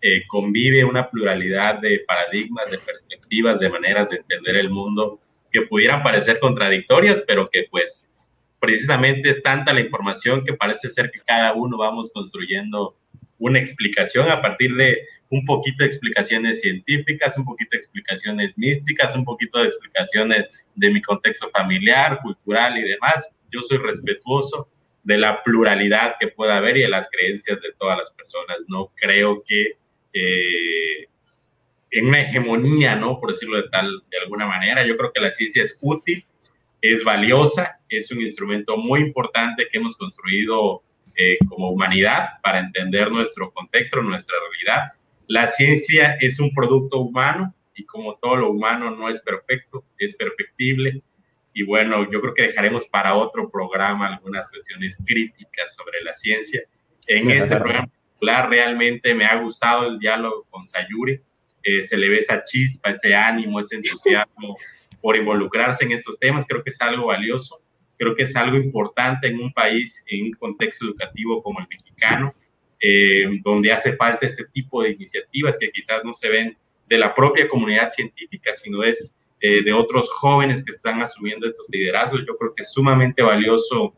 eh, 0.00 0.22
convive 0.28 0.84
una 0.84 1.10
pluralidad 1.10 1.80
de 1.80 1.98
paradigmas, 2.06 2.70
de 2.70 2.78
perspectivas, 2.78 3.58
de 3.58 3.68
maneras 3.68 4.10
de 4.10 4.18
entender 4.18 4.54
el 4.54 4.70
mundo 4.70 5.18
que 5.52 5.62
pudieran 5.62 6.02
parecer 6.02 6.40
contradictorias, 6.40 7.22
pero 7.26 7.48
que 7.50 7.66
pues 7.70 8.10
precisamente 8.58 9.28
es 9.28 9.42
tanta 9.42 9.72
la 9.72 9.80
información 9.80 10.44
que 10.44 10.54
parece 10.54 10.88
ser 10.88 11.10
que 11.10 11.20
cada 11.20 11.52
uno 11.52 11.76
vamos 11.76 12.10
construyendo 12.12 12.96
una 13.38 13.58
explicación 13.58 14.30
a 14.30 14.40
partir 14.40 14.74
de 14.76 15.06
un 15.30 15.44
poquito 15.44 15.82
de 15.82 15.88
explicaciones 15.88 16.60
científicas, 16.60 17.36
un 17.36 17.44
poquito 17.44 17.70
de 17.72 17.78
explicaciones 17.78 18.56
místicas, 18.56 19.16
un 19.16 19.24
poquito 19.24 19.58
de 19.58 19.66
explicaciones 19.66 20.46
de 20.74 20.90
mi 20.90 21.00
contexto 21.02 21.48
familiar, 21.50 22.20
cultural 22.22 22.78
y 22.78 22.82
demás. 22.82 23.28
Yo 23.50 23.60
soy 23.62 23.78
respetuoso 23.78 24.68
de 25.02 25.18
la 25.18 25.42
pluralidad 25.42 26.14
que 26.20 26.28
pueda 26.28 26.58
haber 26.58 26.76
y 26.76 26.82
de 26.82 26.88
las 26.88 27.08
creencias 27.10 27.60
de 27.60 27.72
todas 27.78 27.98
las 27.98 28.10
personas. 28.12 28.58
No 28.68 28.92
creo 28.94 29.42
que 29.42 29.72
eh, 30.12 31.08
en 31.92 32.08
una 32.08 32.22
hegemonía, 32.22 32.96
¿no? 32.96 33.20
Por 33.20 33.30
decirlo 33.30 33.58
de 33.58 33.68
tal, 33.68 34.02
de 34.10 34.18
alguna 34.18 34.46
manera. 34.46 34.84
Yo 34.84 34.96
creo 34.96 35.12
que 35.12 35.20
la 35.20 35.30
ciencia 35.30 35.62
es 35.62 35.78
útil, 35.80 36.24
es 36.80 37.04
valiosa, 37.04 37.78
es 37.88 38.10
un 38.10 38.20
instrumento 38.20 38.76
muy 38.76 39.00
importante 39.00 39.68
que 39.70 39.78
hemos 39.78 39.96
construido 39.96 40.82
eh, 41.14 41.36
como 41.48 41.70
humanidad 41.70 42.40
para 42.42 42.60
entender 42.60 43.10
nuestro 43.10 43.52
contexto, 43.52 44.02
nuestra 44.02 44.34
realidad. 44.50 44.92
La 45.26 45.46
ciencia 45.48 46.16
es 46.20 46.40
un 46.40 46.52
producto 46.54 46.98
humano 47.00 47.54
y 47.74 47.84
como 47.84 48.16
todo 48.16 48.36
lo 48.36 48.50
humano 48.50 48.90
no 48.90 49.08
es 49.10 49.20
perfecto, 49.20 49.84
es 49.98 50.16
perfectible. 50.16 51.02
Y 51.52 51.64
bueno, 51.64 52.10
yo 52.10 52.22
creo 52.22 52.34
que 52.34 52.44
dejaremos 52.44 52.86
para 52.86 53.14
otro 53.14 53.50
programa 53.50 54.08
algunas 54.08 54.48
cuestiones 54.48 54.96
críticas 55.04 55.74
sobre 55.76 56.02
la 56.02 56.14
ciencia. 56.14 56.62
En 57.06 57.30
este 57.30 57.56
programa 57.56 57.90
realmente 58.48 59.14
me 59.14 59.26
ha 59.26 59.36
gustado 59.36 59.86
el 59.88 59.98
diálogo 59.98 60.46
con 60.48 60.66
Sayuri. 60.66 61.20
Se 61.62 61.96
le 61.96 62.08
ve 62.08 62.18
esa 62.18 62.42
chispa, 62.44 62.90
ese 62.90 63.14
ánimo, 63.14 63.60
ese 63.60 63.76
entusiasmo 63.76 64.56
por 65.00 65.16
involucrarse 65.16 65.84
en 65.84 65.92
estos 65.92 66.18
temas. 66.18 66.44
Creo 66.46 66.62
que 66.62 66.70
es 66.70 66.80
algo 66.80 67.06
valioso 67.06 67.62
creo 68.02 68.16
que 68.16 68.24
es 68.24 68.34
algo 68.34 68.56
importante 68.56 69.28
en 69.28 69.36
un 69.42 69.52
país, 69.52 70.04
en 70.08 70.24
un 70.26 70.32
contexto 70.32 70.86
educativo 70.86 71.40
como 71.40 71.60
el 71.60 71.68
mexicano, 71.68 72.32
eh, 72.80 73.38
donde 73.44 73.70
hace 73.70 73.94
falta 73.94 74.26
este 74.26 74.44
tipo 74.46 74.82
de 74.82 74.90
iniciativas 74.90 75.56
que 75.56 75.70
quizás 75.70 76.04
no 76.04 76.12
se 76.12 76.28
ven 76.28 76.58
de 76.88 76.98
la 76.98 77.14
propia 77.14 77.48
comunidad 77.48 77.90
científica, 77.90 78.52
sino 78.52 78.82
es 78.82 79.14
eh, 79.40 79.62
de 79.62 79.72
otros 79.72 80.10
jóvenes 80.10 80.64
que 80.64 80.72
están 80.72 81.00
asumiendo 81.00 81.46
estos 81.46 81.68
liderazgos. 81.70 82.24
Yo 82.26 82.36
creo 82.36 82.52
que 82.54 82.62
es 82.62 82.72
sumamente 82.72 83.22
valioso 83.22 83.94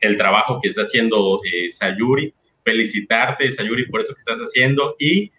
el 0.00 0.16
trabajo 0.16 0.60
que 0.62 0.70
está 0.70 0.82
haciendo 0.82 1.42
eh, 1.44 1.70
Sayuri. 1.70 2.32
Felicitarte, 2.64 3.52
Sayuri, 3.52 3.84
por 3.86 4.00
eso 4.00 4.14
que 4.14 4.20
estás 4.20 4.38
haciendo. 4.38 4.96
Y 4.98 5.30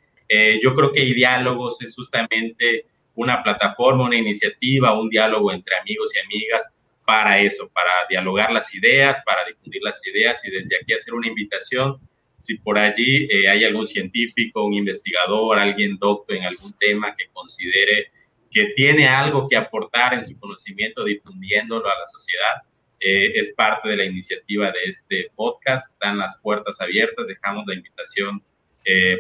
yo 0.62 0.76
creo 0.76 0.92
que 0.92 1.02
Diálogos 1.02 1.82
es 1.82 1.96
justamente 1.96 2.86
una 3.16 3.42
plataforma, 3.42 4.06
una 4.06 4.18
iniciativa, 4.18 5.00
un 5.00 5.10
diálogo 5.10 5.52
entre 5.52 5.76
amigos 5.78 6.12
y 6.16 6.20
amigas 6.20 6.74
para 7.06 7.40
eso, 7.40 7.70
para 7.70 7.92
dialogar 8.10 8.52
las 8.52 8.74
ideas, 8.74 9.22
para 9.26 9.46
difundir 9.46 9.82
las 9.84 10.06
ideas 10.08 10.44
y 10.46 10.52
desde 10.52 10.78
aquí 10.78 10.94
hacer 10.94 11.14
una 11.14 11.28
invitación. 11.28 12.00
Si 12.38 12.58
por 12.58 12.78
allí 12.78 13.28
eh, 13.30 13.48
hay 13.48 13.64
algún 13.64 13.88
científico, 13.88 14.66
un 14.66 14.74
investigador, 14.74 15.58
alguien 15.58 15.98
doctor 15.98 16.36
en 16.36 16.44
algún 16.44 16.74
tema 16.74 17.16
que 17.16 17.28
considere 17.32 18.12
que 18.52 18.68
tiene 18.76 19.08
algo 19.08 19.48
que 19.48 19.58
aportar 19.58 20.14
en 20.14 20.26
su 20.26 20.38
conocimiento 20.40 21.04
difundiéndolo 21.04 21.86
a 21.86 22.00
la 22.00 22.08
sociedad, 22.08 22.62
eh, 23.00 23.32
es 23.36 23.54
parte 23.54 23.90
de 23.90 23.98
la 23.98 24.06
iniciativa 24.06 24.72
de 24.72 24.84
este 24.86 25.30
podcast. 25.36 25.92
Están 25.92 26.18
las 26.18 26.38
puertas 26.38 26.80
abiertas, 26.82 27.28
dejamos 27.28 27.66
la 27.68 27.76
invitación 27.76 28.44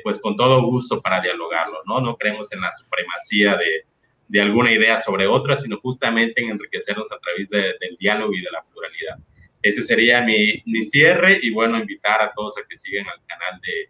pues 0.04 0.20
con 0.20 0.36
todo 0.36 0.62
gusto 0.64 1.02
para 1.02 1.22
dialogarlo, 1.22 1.82
¿no? 1.86 2.00
No 2.00 2.16
creemos 2.16 2.52
en 2.52 2.62
la 2.62 2.72
supremacía 2.78 3.56
de, 3.56 3.86
de 4.28 4.42
alguna 4.42 4.72
idea 4.72 4.98
sobre 4.98 5.28
otra, 5.28 5.56
sino 5.56 5.78
justamente 5.78 6.42
en 6.42 6.52
enriquecernos 6.52 7.12
a 7.12 7.20
través 7.20 7.50
del 7.50 7.98
diálogo 8.00 8.34
y 8.34 8.42
de 8.42 8.52
la 8.52 8.64
pluralidad. 8.64 9.18
Ese 9.62 9.82
sería 9.84 10.22
mi, 10.22 10.62
mi, 10.66 10.84
cierre 10.84 11.40
y 11.42 11.52
bueno, 11.52 11.78
invitar 11.78 12.22
a 12.22 12.32
todos 12.34 12.58
a 12.58 12.62
que 12.68 12.78
sigan 12.78 13.06
al 13.08 13.20
canal 13.26 13.60
de, 13.62 13.90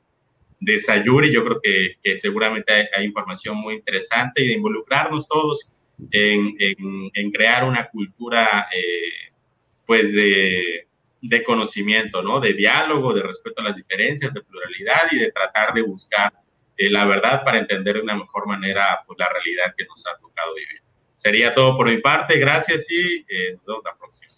de 0.59 0.79
Sayuri. 0.79 1.31
Yo 1.31 1.43
creo 1.43 1.59
que, 1.61 1.95
que 2.01 2.17
seguramente 2.17 2.71
hay, 2.95 3.05
información 3.05 3.57
muy 3.57 3.75
interesante 3.75 4.41
y 4.41 4.47
de 4.47 4.53
involucrarnos 4.53 5.27
todos 5.27 5.69
en, 6.11 6.55
en, 6.59 7.31
crear 7.31 7.65
una 7.65 7.87
cultura 7.87 8.67
eh, 8.73 9.31
pues 9.85 10.13
de, 10.13 10.87
de 11.21 11.43
conocimiento, 11.43 12.21
¿no? 12.21 12.39
De 12.39 12.53
diálogo, 12.53 13.13
de 13.13 13.23
respeto 13.23 13.61
a 13.61 13.65
las 13.65 13.75
diferencias, 13.75 14.33
de 14.33 14.41
pluralidad 14.41 15.11
y 15.11 15.19
de 15.19 15.31
tratar 15.31 15.73
de 15.73 15.81
buscar 15.81 16.33
eh, 16.77 16.89
la 16.89 17.05
verdad 17.05 17.43
para 17.43 17.59
entender 17.59 17.95
de 17.95 18.01
una 18.01 18.15
mejor 18.15 18.47
manera 18.47 19.01
pues, 19.07 19.17
la 19.17 19.29
realidad 19.29 19.73
que 19.77 19.85
nos 19.85 20.05
ha 20.07 20.17
tocado 20.17 20.53
vivir. 20.55 20.81
Sería 21.15 21.53
todo 21.53 21.77
por 21.77 21.87
mi 21.87 21.97
parte, 21.97 22.37
gracias 22.37 22.89
y 22.91 23.25
eh, 23.29 23.53
nos 23.53 23.65
vemos 23.65 23.83
la 23.85 23.95
próxima. 23.95 24.33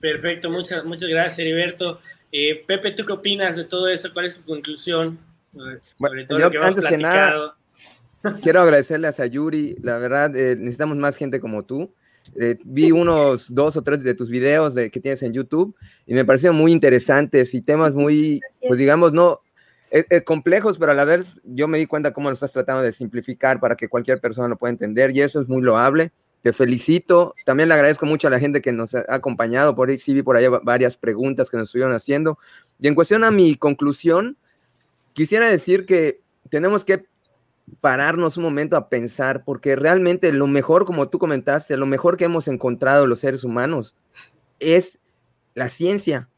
Perfecto, 0.00 0.50
muchas, 0.50 0.84
muchas 0.84 1.08
gracias 1.08 1.38
Heriberto. 1.38 2.00
Eh, 2.32 2.64
Pepe, 2.66 2.92
¿tú 2.92 3.04
qué 3.04 3.12
opinas 3.12 3.56
de 3.56 3.64
todo 3.64 3.86
eso? 3.88 4.12
¿Cuál 4.12 4.26
es 4.26 4.40
tu 4.40 4.46
conclusión? 4.46 5.18
Sobre 5.98 6.24
todo 6.24 6.38
yo 6.38 6.50
que 6.50 6.58
antes 6.58 6.86
que 6.86 6.96
nada 6.96 7.54
quiero 8.42 8.60
agradecerle 8.60 9.08
a 9.08 9.12
Sayuri, 9.12 9.76
la 9.82 9.98
verdad 9.98 10.30
necesitamos 10.30 10.96
más 10.96 11.16
gente 11.16 11.40
como 11.40 11.64
tú. 11.64 11.94
Vi 12.64 12.92
unos 12.92 13.52
dos 13.54 13.76
o 13.76 13.82
tres 13.82 14.02
de 14.02 14.14
tus 14.14 14.28
videos 14.28 14.74
de, 14.74 14.90
que 14.90 15.00
tienes 15.00 15.22
en 15.22 15.32
YouTube 15.32 15.74
y 16.06 16.14
me 16.14 16.24
parecieron 16.24 16.56
muy 16.56 16.72
interesantes 16.72 17.54
y 17.54 17.62
temas 17.62 17.92
muy, 17.92 18.40
pues 18.66 18.78
digamos, 18.78 19.12
no, 19.12 19.40
complejos, 20.24 20.78
pero 20.78 20.92
a 20.92 20.94
la 20.94 21.04
vez 21.04 21.36
yo 21.44 21.68
me 21.68 21.78
di 21.78 21.86
cuenta 21.86 22.12
cómo 22.12 22.30
lo 22.30 22.34
estás 22.34 22.52
tratando 22.52 22.82
de 22.82 22.92
simplificar 22.92 23.60
para 23.60 23.76
que 23.76 23.88
cualquier 23.88 24.20
persona 24.20 24.48
lo 24.48 24.56
pueda 24.56 24.72
entender 24.72 25.14
y 25.14 25.20
eso 25.20 25.40
es 25.40 25.48
muy 25.48 25.62
loable. 25.62 26.12
Te 26.42 26.52
felicito. 26.52 27.34
También 27.44 27.68
le 27.68 27.76
agradezco 27.76 28.04
mucho 28.04 28.26
a 28.26 28.30
la 28.30 28.40
gente 28.40 28.60
que 28.60 28.72
nos 28.72 28.96
ha 28.96 29.04
acompañado. 29.08 29.76
Por 29.76 29.90
ahí 29.90 29.98
sí 29.98 30.12
vi 30.12 30.22
por 30.22 30.36
ahí 30.36 30.46
varias 30.64 30.96
preguntas 30.96 31.48
que 31.48 31.56
nos 31.56 31.68
estuvieron 31.68 31.94
haciendo. 31.94 32.36
Y 32.80 32.88
en 32.88 32.96
cuestión 32.96 33.22
a 33.22 33.30
mi 33.30 33.54
conclusión, 33.54 34.36
quisiera 35.12 35.48
decir 35.48 35.86
que 35.86 36.20
tenemos 36.50 36.84
que 36.84 37.06
pararnos 37.80 38.36
un 38.36 38.44
momento 38.44 38.76
a 38.76 38.88
pensar, 38.88 39.44
porque 39.44 39.76
realmente 39.76 40.32
lo 40.32 40.46
mejor, 40.46 40.84
como 40.84 41.08
tú 41.08 41.18
comentaste, 41.18 41.76
lo 41.76 41.86
mejor 41.86 42.16
que 42.16 42.24
hemos 42.24 42.48
encontrado 42.48 43.06
los 43.06 43.20
seres 43.20 43.44
humanos 43.44 43.96
es 44.60 44.98
la 45.54 45.68
ciencia. 45.68 46.28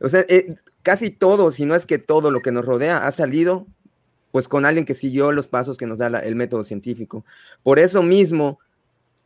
O 0.00 0.08
sea, 0.08 0.24
eh, 0.28 0.56
casi 0.82 1.10
todo, 1.10 1.52
si 1.52 1.66
no 1.66 1.74
es 1.74 1.86
que 1.86 1.98
todo 1.98 2.30
lo 2.30 2.40
que 2.40 2.52
nos 2.52 2.64
rodea 2.64 3.06
ha 3.06 3.12
salido 3.12 3.66
pues 4.30 4.48
con 4.48 4.64
alguien 4.64 4.84
que 4.84 4.94
siguió 4.94 5.32
los 5.32 5.48
pasos 5.48 5.76
que 5.76 5.86
nos 5.86 5.98
da 5.98 6.06
el 6.06 6.36
método 6.36 6.64
científico. 6.64 7.24
Por 7.62 7.78
eso 7.78 8.02
mismo 8.02 8.60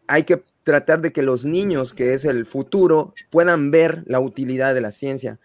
hay 0.06 0.24
que 0.24 0.42
tratar 0.62 1.00
de 1.02 1.12
que 1.12 1.22
los 1.22 1.44
niños, 1.44 1.92
que 1.92 2.14
es 2.14 2.24
el 2.24 2.46
futuro, 2.46 3.12
puedan 3.30 3.70
ver 3.70 4.02
la 4.06 4.20
utilidad 4.20 4.74
de 4.74 4.80
la 4.80 4.90
ciencia, 4.90 5.38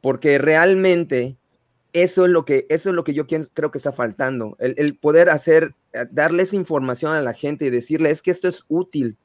porque 0.00 0.38
realmente 0.38 1.36
eso 1.92 2.24
es 2.24 2.30
lo 2.30 2.44
que, 2.44 2.66
eso 2.68 2.90
es 2.90 2.94
lo 2.94 3.04
que 3.04 3.14
yo 3.14 3.26
creo 3.26 3.70
que 3.70 3.78
está 3.78 3.92
faltando, 3.92 4.56
el, 4.58 4.74
el 4.78 4.96
poder 4.96 5.30
hacer, 5.30 5.74
eh, 5.92 6.06
darles 6.10 6.52
información 6.52 7.12
a 7.12 7.22
la 7.22 7.32
gente 7.32 7.66
y 7.66 7.70
decirle, 7.70 8.10
es 8.10 8.22
que 8.22 8.30
esto 8.30 8.48
es 8.48 8.64
útil, 8.68 9.16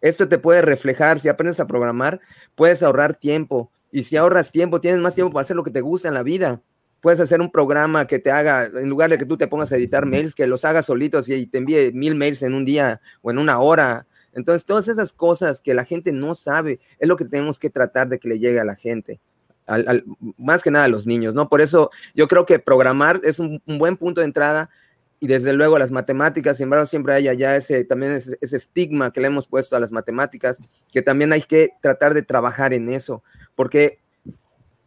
esto 0.00 0.28
te 0.28 0.38
puede 0.38 0.62
reflejar, 0.62 1.20
si 1.20 1.28
aprendes 1.28 1.60
a 1.60 1.66
programar, 1.66 2.20
puedes 2.54 2.82
ahorrar 2.82 3.16
tiempo, 3.16 3.70
y 3.92 4.04
si 4.04 4.16
ahorras 4.16 4.52
tiempo, 4.52 4.80
tienes 4.80 5.00
más 5.00 5.14
tiempo 5.14 5.32
para 5.32 5.42
hacer 5.42 5.56
lo 5.56 5.64
que 5.64 5.70
te 5.70 5.80
gusta 5.80 6.08
en 6.08 6.14
la 6.14 6.22
vida. 6.22 6.62
Puedes 7.00 7.18
hacer 7.18 7.40
un 7.40 7.50
programa 7.50 8.06
que 8.06 8.18
te 8.18 8.30
haga, 8.30 8.66
en 8.66 8.88
lugar 8.88 9.10
de 9.10 9.18
que 9.18 9.24
tú 9.24 9.36
te 9.36 9.48
pongas 9.48 9.72
a 9.72 9.76
editar 9.76 10.06
mails, 10.06 10.34
que 10.34 10.46
los 10.46 10.64
hagas 10.64 10.86
solitos 10.86 11.28
y 11.28 11.46
te 11.46 11.58
envíe 11.58 11.92
mil 11.92 12.14
mails 12.14 12.42
en 12.42 12.54
un 12.54 12.64
día 12.64 13.00
o 13.22 13.30
en 13.30 13.38
una 13.38 13.58
hora. 13.58 14.06
Entonces, 14.32 14.64
todas 14.64 14.86
esas 14.86 15.12
cosas 15.12 15.60
que 15.60 15.74
la 15.74 15.84
gente 15.84 16.12
no 16.12 16.34
sabe, 16.34 16.78
es 16.98 17.08
lo 17.08 17.16
que 17.16 17.24
tenemos 17.24 17.58
que 17.58 17.70
tratar 17.70 18.08
de 18.08 18.18
que 18.18 18.28
le 18.28 18.38
llegue 18.38 18.60
a 18.60 18.64
la 18.64 18.76
gente. 18.76 19.20
Al, 19.70 20.04
más 20.36 20.62
que 20.62 20.70
nada 20.70 20.84
a 20.84 20.88
los 20.88 21.06
niños, 21.06 21.34
¿no? 21.34 21.48
Por 21.48 21.60
eso 21.60 21.90
yo 22.14 22.28
creo 22.28 22.44
que 22.44 22.58
programar 22.58 23.20
es 23.24 23.38
un, 23.38 23.62
buen 23.66 23.96
punto 23.96 24.20
de 24.20 24.26
entrada 24.26 24.70
y 25.20 25.26
desde 25.26 25.52
luego 25.52 25.78
las 25.78 25.90
matemáticas, 25.90 26.56
sin 26.56 26.64
embargo, 26.64 26.86
siempre 26.86 27.14
hay 27.14 27.28
allá 27.28 27.56
ese, 27.56 27.84
también 27.84 28.12
ese, 28.12 28.36
ese, 28.40 28.56
estigma 28.56 29.12
que 29.12 29.20
le 29.20 29.26
hemos 29.26 29.46
puesto 29.46 29.76
a 29.76 29.80
las 29.80 29.92
matemáticas, 29.92 30.58
que 30.92 31.02
también 31.02 31.32
hay 31.32 31.42
que 31.42 31.70
tratar 31.82 32.14
de 32.14 32.22
trabajar 32.22 32.72
en 32.72 32.88
eso, 32.88 33.22
porque 33.54 34.00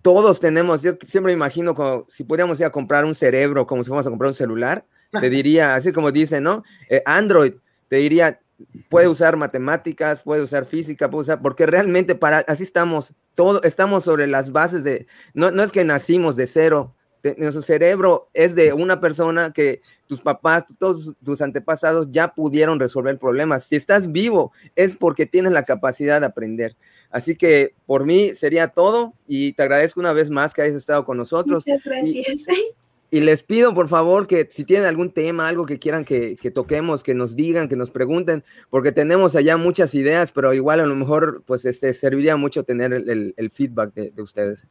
todos 0.03 0.39
tenemos, 0.39 0.81
yo 0.81 0.93
siempre 1.05 1.31
me 1.31 1.37
imagino 1.37 1.73
como 1.73 2.05
si 2.09 2.25
pudiéramos 2.25 2.59
ir 2.59 2.65
a 2.65 2.71
comprar 2.71 3.05
un 3.05 3.15
cerebro 3.15 3.65
como 3.65 3.83
si 3.83 3.87
fuéramos 3.87 4.05
a 4.05 4.09
comprar 4.09 4.27
un 4.27 4.35
celular, 4.35 4.85
te 5.19 5.29
diría, 5.29 5.75
así 5.75 5.91
como 5.91 6.11
dice, 6.11 6.41
¿no? 6.41 6.63
Eh, 6.89 7.01
Android, 7.05 7.53
te 7.87 7.95
diría, 7.95 8.39
puede 8.89 9.07
usar 9.07 9.37
matemáticas, 9.37 10.21
puede 10.21 10.41
usar 10.41 10.65
física, 10.65 11.09
puede 11.09 11.23
usar, 11.23 11.41
porque 11.41 11.65
realmente 11.65 12.15
para, 12.15 12.39
así 12.39 12.63
estamos, 12.63 13.13
todo, 13.35 13.61
estamos 13.63 14.03
sobre 14.03 14.27
las 14.27 14.51
bases 14.51 14.83
de, 14.83 15.07
no, 15.33 15.51
no 15.51 15.63
es 15.63 15.71
que 15.71 15.83
nacimos 15.83 16.35
de 16.35 16.47
cero, 16.47 16.95
nuestro 17.37 17.61
cerebro 17.61 18.29
es 18.33 18.53
de 18.53 18.73
una 18.73 18.99
persona 18.99 19.53
que 19.53 19.81
tus 20.07 20.21
papás, 20.21 20.65
todos 20.77 21.13
tus 21.23 21.41
antepasados 21.41 22.07
ya 22.11 22.33
pudieron 22.33 22.79
resolver 22.79 23.17
problemas. 23.17 23.63
Si 23.63 23.77
estás 23.77 24.11
vivo 24.11 24.51
es 24.75 24.97
porque 24.97 25.25
tienes 25.25 25.53
la 25.53 25.63
capacidad 25.63 26.19
de 26.19 26.27
aprender. 26.27 26.75
Así 27.09 27.35
que 27.35 27.75
por 27.85 28.05
mí 28.05 28.33
sería 28.35 28.69
todo 28.69 29.13
y 29.25 29.53
te 29.53 29.63
agradezco 29.63 29.99
una 29.99 30.13
vez 30.13 30.29
más 30.29 30.53
que 30.53 30.63
hayas 30.63 30.75
estado 30.75 31.05
con 31.05 31.17
nosotros. 31.17 31.63
Muchas 31.65 31.83
gracias. 31.83 32.47
Y 32.49 32.75
les 33.21 33.43
pido, 33.43 33.73
por 33.73 33.87
favor, 33.87 34.25
que 34.25 34.47
si 34.49 34.65
tienen 34.65 34.87
algún 34.87 35.11
tema, 35.11 35.47
algo 35.47 35.65
que 35.65 35.79
quieran 35.79 36.03
que, 36.03 36.35
toquemos, 36.53 37.03
que 37.03 37.13
nos 37.13 37.35
digan, 37.35 37.69
que 37.69 37.75
nos 37.75 37.91
pregunten, 37.91 38.43
porque 38.69 38.91
tenemos 38.91 39.35
allá 39.35 39.55
muchas 39.57 39.93
ideas, 39.93 40.31
pero 40.31 40.53
igual 40.53 40.79
a 40.79 40.85
lo 40.85 40.95
mejor, 40.95 41.43
pues, 41.45 41.65
este, 41.65 41.93
serviría 41.93 42.37
mucho 42.37 42.63
tener 42.63 42.91
el, 42.91 43.51
feedback 43.51 43.93
de, 43.93 44.21
ustedes. 44.21 44.67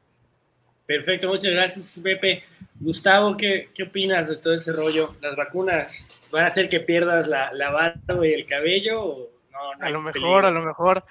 Perfecto, 0.87 1.29
muchas 1.29 1.53
gracias, 1.53 2.01
Pepe. 2.03 2.43
Gustavo, 2.81 3.37
¿qué, 3.37 3.69
¿qué, 3.75 3.85
opinas 3.85 4.29
de 4.29 4.37
todo 4.37 4.55
ese 4.55 4.73
rollo? 4.73 5.15
¿Las 5.21 5.37
vacunas 5.37 6.09
van 6.33 6.45
a 6.45 6.49
hacer 6.49 6.69
que 6.69 6.81
pierdas 6.81 7.29
la, 7.29 7.53
la 7.53 7.71
barba 7.71 8.27
y 8.27 8.33
el 8.33 8.45
cabello? 8.45 9.31
a 9.81 9.91
lo 9.91 10.01
mejor, 10.01 10.45
a 10.47 10.51
lo 10.51 10.63
mejor. 10.63 11.05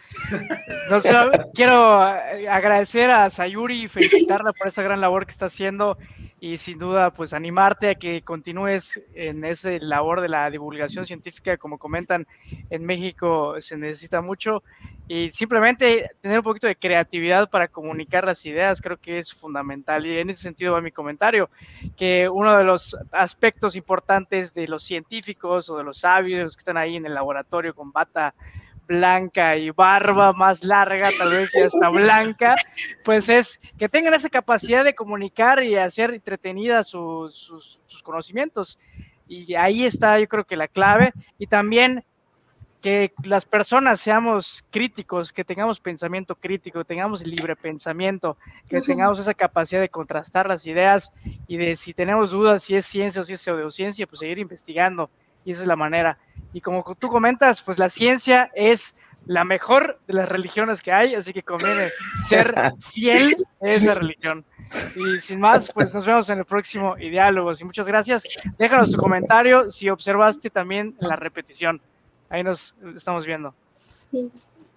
quiero 1.53 2.07
eh, 2.33 2.47
agradecer 2.49 3.09
a 3.09 3.29
Sayuri 3.29 3.83
y 3.83 3.87
felicitarla 3.87 4.51
por 4.53 4.67
esa 4.67 4.81
gran 4.81 5.01
labor 5.01 5.25
que 5.25 5.31
está 5.31 5.45
haciendo 5.45 5.97
y 6.43 6.57
sin 6.57 6.79
duda 6.79 7.13
pues 7.13 7.33
animarte 7.33 7.91
a 7.91 7.95
que 7.95 8.23
continúes 8.23 8.99
en 9.13 9.45
esa 9.45 9.69
labor 9.79 10.21
de 10.21 10.27
la 10.27 10.49
divulgación 10.49 11.05
científica, 11.05 11.55
como 11.55 11.77
comentan 11.77 12.25
en 12.71 12.83
México 12.83 13.61
se 13.61 13.77
necesita 13.77 14.21
mucho. 14.21 14.63
Y 15.07 15.29
simplemente 15.29 16.09
tener 16.19 16.39
un 16.39 16.43
poquito 16.43 16.65
de 16.65 16.75
creatividad 16.75 17.47
para 17.47 17.67
comunicar 17.67 18.25
las 18.25 18.43
ideas 18.47 18.81
creo 18.81 18.97
que 18.97 19.19
es 19.19 19.31
fundamental. 19.31 20.03
Y 20.07 20.17
en 20.17 20.31
ese 20.31 20.41
sentido 20.41 20.73
va 20.73 20.81
mi 20.81 20.91
comentario, 20.91 21.51
que 21.95 22.27
uno 22.27 22.57
de 22.57 22.63
los 22.63 22.97
aspectos 23.11 23.75
importantes 23.75 24.51
de 24.55 24.67
los 24.67 24.83
científicos 24.83 25.69
o 25.69 25.77
de 25.77 25.83
los 25.83 25.99
sabios 25.99 26.55
que 26.55 26.61
están 26.61 26.77
ahí 26.77 26.95
en 26.95 27.05
el 27.05 27.13
laboratorio 27.13 27.75
con 27.75 27.91
bata 27.91 28.33
blanca 28.87 29.57
y 29.57 29.69
barba 29.69 30.33
más 30.33 30.63
larga, 30.63 31.09
tal 31.17 31.31
vez 31.31 31.51
ya 31.53 31.65
está 31.65 31.89
blanca, 31.89 32.55
pues 33.03 33.29
es 33.29 33.59
que 33.77 33.89
tengan 33.89 34.13
esa 34.13 34.29
capacidad 34.29 34.83
de 34.83 34.95
comunicar 34.95 35.63
y 35.63 35.75
hacer 35.75 36.13
entretenidas 36.13 36.89
sus, 36.89 37.79
sus, 37.85 38.03
conocimientos. 38.03 38.79
Y 39.27 39.55
ahí 39.55 39.85
está 39.85 40.19
yo 40.19 40.27
creo 40.27 40.43
que 40.43 40.57
la 40.57 40.67
clave. 40.67 41.13
Y 41.37 41.47
también 41.47 42.03
que 42.81 43.13
las 43.23 43.45
personas 43.45 44.01
seamos 44.01 44.65
críticos, 44.71 45.31
que 45.31 45.45
tengamos 45.45 45.79
pensamiento 45.79 46.35
crítico, 46.35 46.83
tengamos 46.83 47.25
libre 47.25 47.55
pensamiento, 47.55 48.37
que 48.67 48.81
tengamos 48.81 49.19
esa 49.19 49.35
capacidad 49.35 49.79
de 49.79 49.89
contrastar 49.89 50.47
las 50.47 50.65
ideas 50.65 51.11
y 51.47 51.57
de 51.57 51.75
si 51.75 51.93
tenemos 51.93 52.31
dudas 52.31 52.63
si 52.63 52.75
es 52.75 52.85
ciencia 52.85 53.21
o 53.21 53.23
si 53.23 53.33
es 53.33 53.41
pseudociencia, 53.41 54.07
pues 54.07 54.19
seguir 54.19 54.39
investigando 54.39 55.11
y 55.45 55.51
esa 55.51 55.61
es 55.61 55.67
la 55.67 55.75
manera. 55.75 56.17
Y 56.53 56.61
como 56.61 56.83
tú 56.95 57.07
comentas, 57.07 57.61
pues 57.61 57.79
la 57.79 57.89
ciencia 57.89 58.51
es 58.55 58.95
la 59.25 59.43
mejor 59.43 59.99
de 60.07 60.13
las 60.13 60.27
religiones 60.27 60.81
que 60.81 60.91
hay, 60.91 61.15
así 61.15 61.31
que 61.33 61.43
conviene 61.43 61.89
ser 62.23 62.53
fiel 62.79 63.33
a 63.61 63.69
esa 63.69 63.93
religión. 63.93 64.45
Y 64.95 65.19
sin 65.19 65.39
más, 65.39 65.71
pues 65.71 65.93
nos 65.93 66.05
vemos 66.05 66.29
en 66.29 66.39
el 66.39 66.45
próximo 66.45 66.95
Diálogos. 66.95 67.61
Y 67.61 67.65
muchas 67.65 67.87
gracias. 67.87 68.23
Déjanos 68.57 68.91
tu 68.91 68.97
comentario 68.97 69.69
si 69.69 69.89
observaste 69.89 70.49
también 70.49 70.95
la 70.99 71.15
repetición. 71.15 71.81
Ahí 72.29 72.43
nos 72.43 72.73
estamos 72.95 73.25
viendo. 73.25 73.53
Sí. 73.89 74.31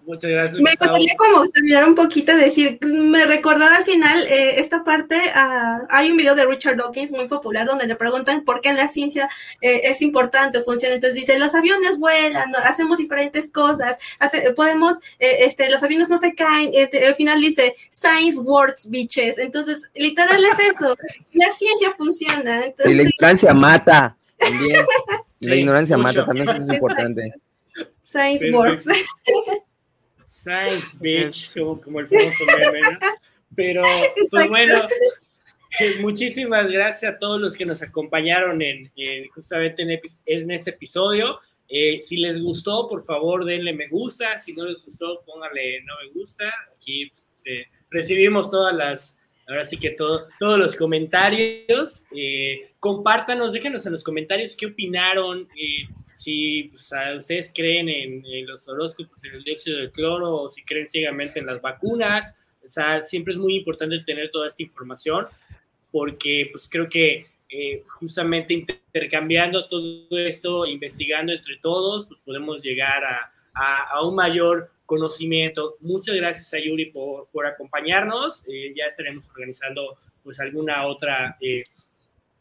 Muchas 0.05 0.29
gracias. 0.29 0.61
Me 0.61 0.71
gustaría 0.79 1.15
como 1.17 1.47
terminar 1.47 1.87
un 1.87 1.95
poquito, 1.95 2.35
decir, 2.35 2.77
me 2.81 3.25
recordaba 3.25 3.77
al 3.77 3.83
final 3.83 4.27
eh, 4.27 4.59
esta 4.59 4.83
parte, 4.83 5.15
uh, 5.15 5.85
hay 5.89 6.11
un 6.11 6.17
video 6.17 6.35
de 6.35 6.45
Richard 6.45 6.77
Dawkins 6.77 7.11
muy 7.11 7.27
popular 7.27 7.65
donde 7.65 7.87
le 7.87 7.95
preguntan 7.95 8.43
por 8.43 8.61
qué 8.61 8.71
la 8.73 8.87
ciencia 8.87 9.29
eh, 9.61 9.81
es 9.85 10.01
importante 10.01 10.59
o 10.59 10.63
funciona. 10.63 10.95
Entonces 10.95 11.19
dice, 11.19 11.39
los 11.39 11.55
aviones 11.55 11.99
vuelan, 11.99 12.55
hacemos 12.55 12.99
diferentes 12.99 13.51
cosas, 13.51 13.97
hace, 14.19 14.51
podemos, 14.51 14.97
eh, 15.19 15.37
este, 15.39 15.69
los 15.71 15.81
aviones 15.81 16.09
no 16.09 16.17
se 16.19 16.35
caen. 16.35 16.71
al 17.05 17.15
final 17.15 17.41
dice, 17.41 17.75
science 17.89 18.39
works, 18.39 18.89
bitches. 18.89 19.39
Entonces, 19.39 19.89
literal 19.95 20.43
es 20.45 20.59
eso, 20.59 20.95
la 21.33 21.49
ciencia 21.49 21.91
funciona. 21.97 22.63
y 22.85 22.93
la 22.93 23.03
ignorancia 23.03 23.53
mata 23.53 24.15
también. 24.37 24.85
la 25.39 25.55
ignorancia 25.55 25.97
mata, 25.97 26.25
también 26.25 26.47
eso 26.49 26.61
es 26.61 26.69
importante. 26.69 27.33
Science 28.03 28.51
works. 28.51 28.85
Science 30.45 30.97
Beach, 30.99 31.53
como, 31.83 31.99
el 31.99 32.07
famoso 32.07 32.45
meme, 32.45 32.79
¿no? 32.81 32.99
Pero, 33.55 33.81
pues 34.29 34.47
bueno, 34.47 34.75
eh, 35.79 35.95
muchísimas 36.01 36.69
gracias 36.69 37.13
a 37.15 37.17
todos 37.17 37.41
los 37.41 37.53
que 37.53 37.65
nos 37.65 37.81
acompañaron 37.81 38.61
en, 38.61 38.91
justamente 39.33 39.81
en, 40.25 40.51
este 40.51 40.69
episodio. 40.69 41.39
Eh, 41.67 41.99
si 42.03 42.17
les 42.17 42.39
gustó, 42.39 42.87
por 42.87 43.03
favor, 43.03 43.43
denle 43.43 43.73
me 43.73 43.87
gusta. 43.87 44.37
Si 44.37 44.53
no 44.53 44.65
les 44.65 44.83
gustó, 44.83 45.23
pónganle 45.25 45.81
no 45.81 45.93
me 46.03 46.19
gusta. 46.19 46.53
Aquí 46.77 47.09
pues, 47.09 47.65
recibimos 47.89 48.51
todas 48.51 48.75
las, 48.75 49.17
ahora 49.47 49.65
sí 49.65 49.77
que 49.77 49.91
todo, 49.91 50.27
todos 50.37 50.59
los 50.59 50.75
comentarios. 50.75 52.05
Eh, 52.15 52.71
compártanos, 52.79 53.51
déjenos 53.51 53.83
en 53.87 53.93
los 53.93 54.03
comentarios 54.03 54.55
qué 54.55 54.67
opinaron 54.67 55.47
si 56.25 56.63
pues, 56.71 56.91
ustedes 57.19 57.51
creen 57.53 57.87
en, 57.87 58.47
los 58.47 58.67
horóscopos, 58.67 59.23
en 59.23 59.35
el 59.35 59.43
dióxido 59.43 59.79
de 59.79 59.91
cloro, 59.91 60.41
o 60.41 60.49
si 60.49 60.63
creen 60.63 60.89
ciegamente 60.89 61.39
en 61.39 61.45
las 61.45 61.61
vacunas. 61.61 62.35
O 62.65 62.67
sea, 62.69 63.03
siempre 63.03 63.33
es 63.33 63.39
muy 63.39 63.57
importante 63.57 63.99
tener 63.99 64.31
toda 64.31 64.47
esta 64.47 64.63
información, 64.63 65.27
porque 65.91 66.49
pues 66.51 66.67
creo 66.67 66.89
que 66.89 67.27
eh, 67.47 67.83
justamente 67.99 68.55
intercambiando 68.55 69.67
todo 69.67 70.07
esto, 70.17 70.65
investigando 70.65 71.31
entre 71.31 71.57
todos, 71.61 72.07
pues 72.07 72.19
podemos 72.25 72.63
llegar 72.63 73.03
a, 73.03 73.31
a, 73.93 74.03
un 74.03 74.15
mayor 74.15 74.71
conocimiento. 74.87 75.75
Muchas 75.79 76.15
gracias 76.15 76.51
a 76.55 76.59
Yuri 76.59 76.87
por, 76.87 77.27
por 77.31 77.45
acompañarnos. 77.45 78.43
Eh, 78.47 78.73
ya 78.75 78.85
estaremos 78.85 79.29
organizando 79.29 79.95
pues 80.23 80.39
alguna 80.39 80.87
otra 80.87 81.37
eh, 81.39 81.61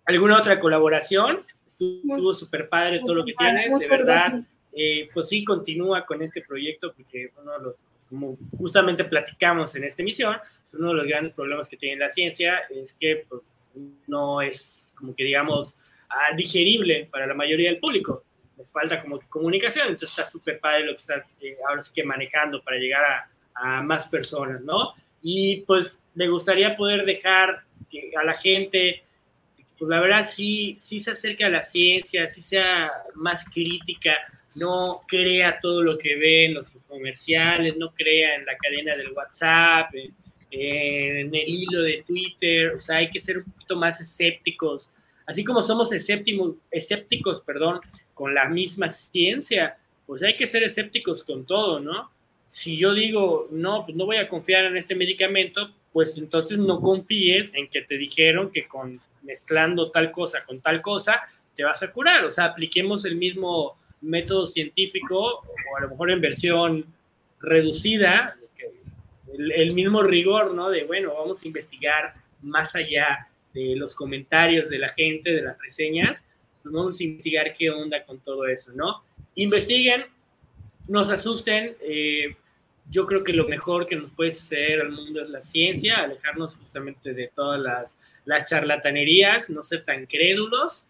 alguna 0.06 0.38
otra 0.38 0.58
colaboración. 0.58 1.44
Estuvo 1.80 2.34
súper 2.34 2.68
padre 2.68 3.00
todo 3.00 3.14
lo 3.14 3.24
que 3.24 3.34
tienes, 3.34 3.78
de 3.78 3.88
verdad. 3.88 4.44
Eh, 4.72 5.08
pues 5.14 5.28
sí, 5.28 5.44
continúa 5.44 6.04
con 6.04 6.20
este 6.22 6.42
proyecto 6.42 6.92
porque 6.94 7.30
uno 7.40 7.52
de 7.52 7.64
los, 7.64 7.74
como 8.08 8.36
justamente 8.58 9.04
platicamos 9.04 9.74
en 9.76 9.84
esta 9.84 10.02
emisión, 10.02 10.36
uno 10.72 10.88
de 10.88 10.94
los 10.94 11.06
grandes 11.06 11.32
problemas 11.32 11.68
que 11.68 11.76
tiene 11.76 11.96
la 11.96 12.08
ciencia 12.08 12.58
es 12.70 12.92
que 12.94 13.24
pues, 13.28 13.42
no 14.06 14.42
es 14.42 14.92
como 14.96 15.14
que 15.14 15.24
digamos 15.24 15.76
ah, 16.10 16.34
digerible 16.36 17.08
para 17.10 17.26
la 17.26 17.34
mayoría 17.34 17.70
del 17.70 17.78
público. 17.78 18.24
Les 18.56 18.70
falta 18.70 19.00
como 19.02 19.20
comunicación, 19.28 19.88
entonces 19.88 20.10
está 20.10 20.30
súper 20.30 20.60
padre 20.60 20.86
lo 20.86 20.92
que 20.92 21.00
estás 21.00 21.26
eh, 21.40 21.56
ahora 21.68 21.82
sí 21.82 21.92
que 21.94 22.04
manejando 22.04 22.62
para 22.62 22.76
llegar 22.76 23.02
a, 23.04 23.30
a, 23.54 23.82
más 23.82 24.08
personas, 24.08 24.60
¿no? 24.60 24.94
Y 25.22 25.62
pues 25.62 26.02
me 26.14 26.28
gustaría 26.28 26.74
poder 26.74 27.04
dejar 27.04 27.64
que 27.90 28.12
a 28.16 28.24
la 28.24 28.34
gente 28.34 29.04
pues 29.78 29.88
la 29.88 30.00
verdad 30.00 30.26
sí, 30.28 30.78
sí 30.80 31.00
se 31.00 31.10
acerca 31.10 31.46
a 31.46 31.50
la 31.50 31.62
ciencia, 31.62 32.28
sí 32.28 32.42
sea 32.42 32.90
más 33.14 33.44
crítica, 33.48 34.12
no 34.56 35.00
crea 35.06 35.58
todo 35.60 35.82
lo 35.82 35.98
que 35.98 36.16
ve 36.16 36.46
en 36.46 36.54
los 36.54 36.76
comerciales, 36.86 37.76
no 37.76 37.92
crea 37.92 38.36
en 38.36 38.44
la 38.44 38.56
cadena 38.56 38.96
del 38.96 39.12
WhatsApp, 39.12 39.92
en, 40.50 41.34
el 41.34 41.48
hilo 41.48 41.82
de 41.82 42.04
Twitter, 42.06 42.74
o 42.74 42.78
sea, 42.78 42.98
hay 42.98 43.10
que 43.10 43.18
ser 43.18 43.38
un 43.38 43.44
poquito 43.44 43.76
más 43.76 44.00
escépticos, 44.00 44.92
así 45.26 45.42
como 45.42 45.60
somos 45.60 45.92
escépticos, 45.92 46.54
escépticos 46.70 47.40
perdón, 47.40 47.80
con 48.12 48.34
la 48.34 48.48
misma 48.48 48.88
ciencia, 48.88 49.76
pues 50.06 50.22
hay 50.22 50.36
que 50.36 50.46
ser 50.46 50.62
escépticos 50.62 51.24
con 51.24 51.44
todo, 51.44 51.80
¿no? 51.80 52.12
Si 52.46 52.76
yo 52.76 52.94
digo, 52.94 53.48
no, 53.50 53.82
pues 53.84 53.96
no 53.96 54.06
voy 54.06 54.18
a 54.18 54.28
confiar 54.28 54.66
en 54.66 54.76
este 54.76 54.94
medicamento, 54.94 55.74
pues 55.92 56.16
entonces 56.18 56.58
no 56.58 56.80
confíes 56.80 57.50
en 57.54 57.68
que 57.68 57.82
te 57.82 57.96
dijeron 57.96 58.52
que 58.52 58.68
con 58.68 59.00
mezclando 59.24 59.90
tal 59.90 60.10
cosa 60.10 60.44
con 60.44 60.60
tal 60.60 60.80
cosa, 60.80 61.20
te 61.54 61.64
vas 61.64 61.82
a 61.82 61.90
curar. 61.92 62.24
O 62.24 62.30
sea, 62.30 62.46
apliquemos 62.46 63.04
el 63.04 63.16
mismo 63.16 63.76
método 64.00 64.46
científico 64.46 65.18
o 65.18 65.76
a 65.76 65.80
lo 65.80 65.88
mejor 65.90 66.10
en 66.10 66.20
versión 66.20 66.86
reducida, 67.40 68.36
el, 69.36 69.72
mismo 69.72 70.02
rigor, 70.02 70.54
¿no? 70.54 70.70
De, 70.70 70.84
bueno, 70.84 71.14
vamos 71.14 71.42
a 71.42 71.46
investigar 71.46 72.14
más 72.42 72.76
allá 72.76 73.28
de 73.52 73.74
los 73.76 73.94
comentarios 73.94 74.68
de 74.68 74.78
la 74.78 74.88
gente, 74.88 75.30
de 75.30 75.42
las 75.42 75.58
reseñas, 75.60 76.24
pues 76.62 76.72
vamos 76.72 77.00
a 77.00 77.04
investigar 77.04 77.52
qué 77.52 77.70
onda 77.70 78.04
con 78.04 78.20
todo 78.20 78.46
eso, 78.46 78.72
¿no? 78.74 79.02
Investiguen, 79.34 80.06
nos 80.88 81.10
asusten. 81.10 81.76
Eh, 81.80 82.36
yo 82.90 83.06
creo 83.06 83.24
que 83.24 83.32
lo 83.32 83.48
mejor 83.48 83.86
que 83.86 83.96
nos 83.96 84.10
puede 84.12 84.30
hacer 84.30 84.80
al 84.80 84.92
mundo 84.92 85.22
es 85.22 85.30
la 85.30 85.42
ciencia, 85.42 85.98
alejarnos 85.98 86.56
justamente 86.56 87.14
de 87.14 87.30
todas 87.34 87.60
las 87.60 87.98
las 88.24 88.48
charlatanerías, 88.48 89.50
no 89.50 89.62
ser 89.62 89.84
tan 89.84 90.06
crédulos 90.06 90.86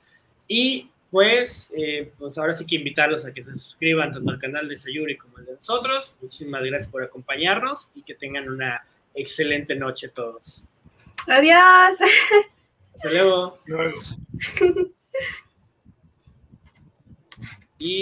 y 0.46 0.90
pues, 1.10 1.72
eh, 1.76 2.12
pues 2.18 2.38
ahora 2.38 2.54
sí 2.54 2.66
que 2.66 2.76
invitarlos 2.76 3.24
a 3.24 3.32
que 3.32 3.44
se 3.44 3.52
suscriban 3.52 4.10
tanto 4.10 4.30
al 4.30 4.38
canal 4.38 4.68
de 4.68 4.76
Sayuri 4.76 5.16
como 5.16 5.38
el 5.38 5.46
de 5.46 5.54
nosotros. 5.54 6.16
Muchísimas 6.20 6.64
gracias 6.64 6.90
por 6.90 7.04
acompañarnos 7.04 7.90
y 7.94 8.02
que 8.02 8.14
tengan 8.14 8.48
una 8.48 8.84
excelente 9.14 9.76
noche 9.76 10.08
todos. 10.08 10.64
Adiós. 11.28 12.00
Hasta 12.94 13.10
luego. 13.10 13.60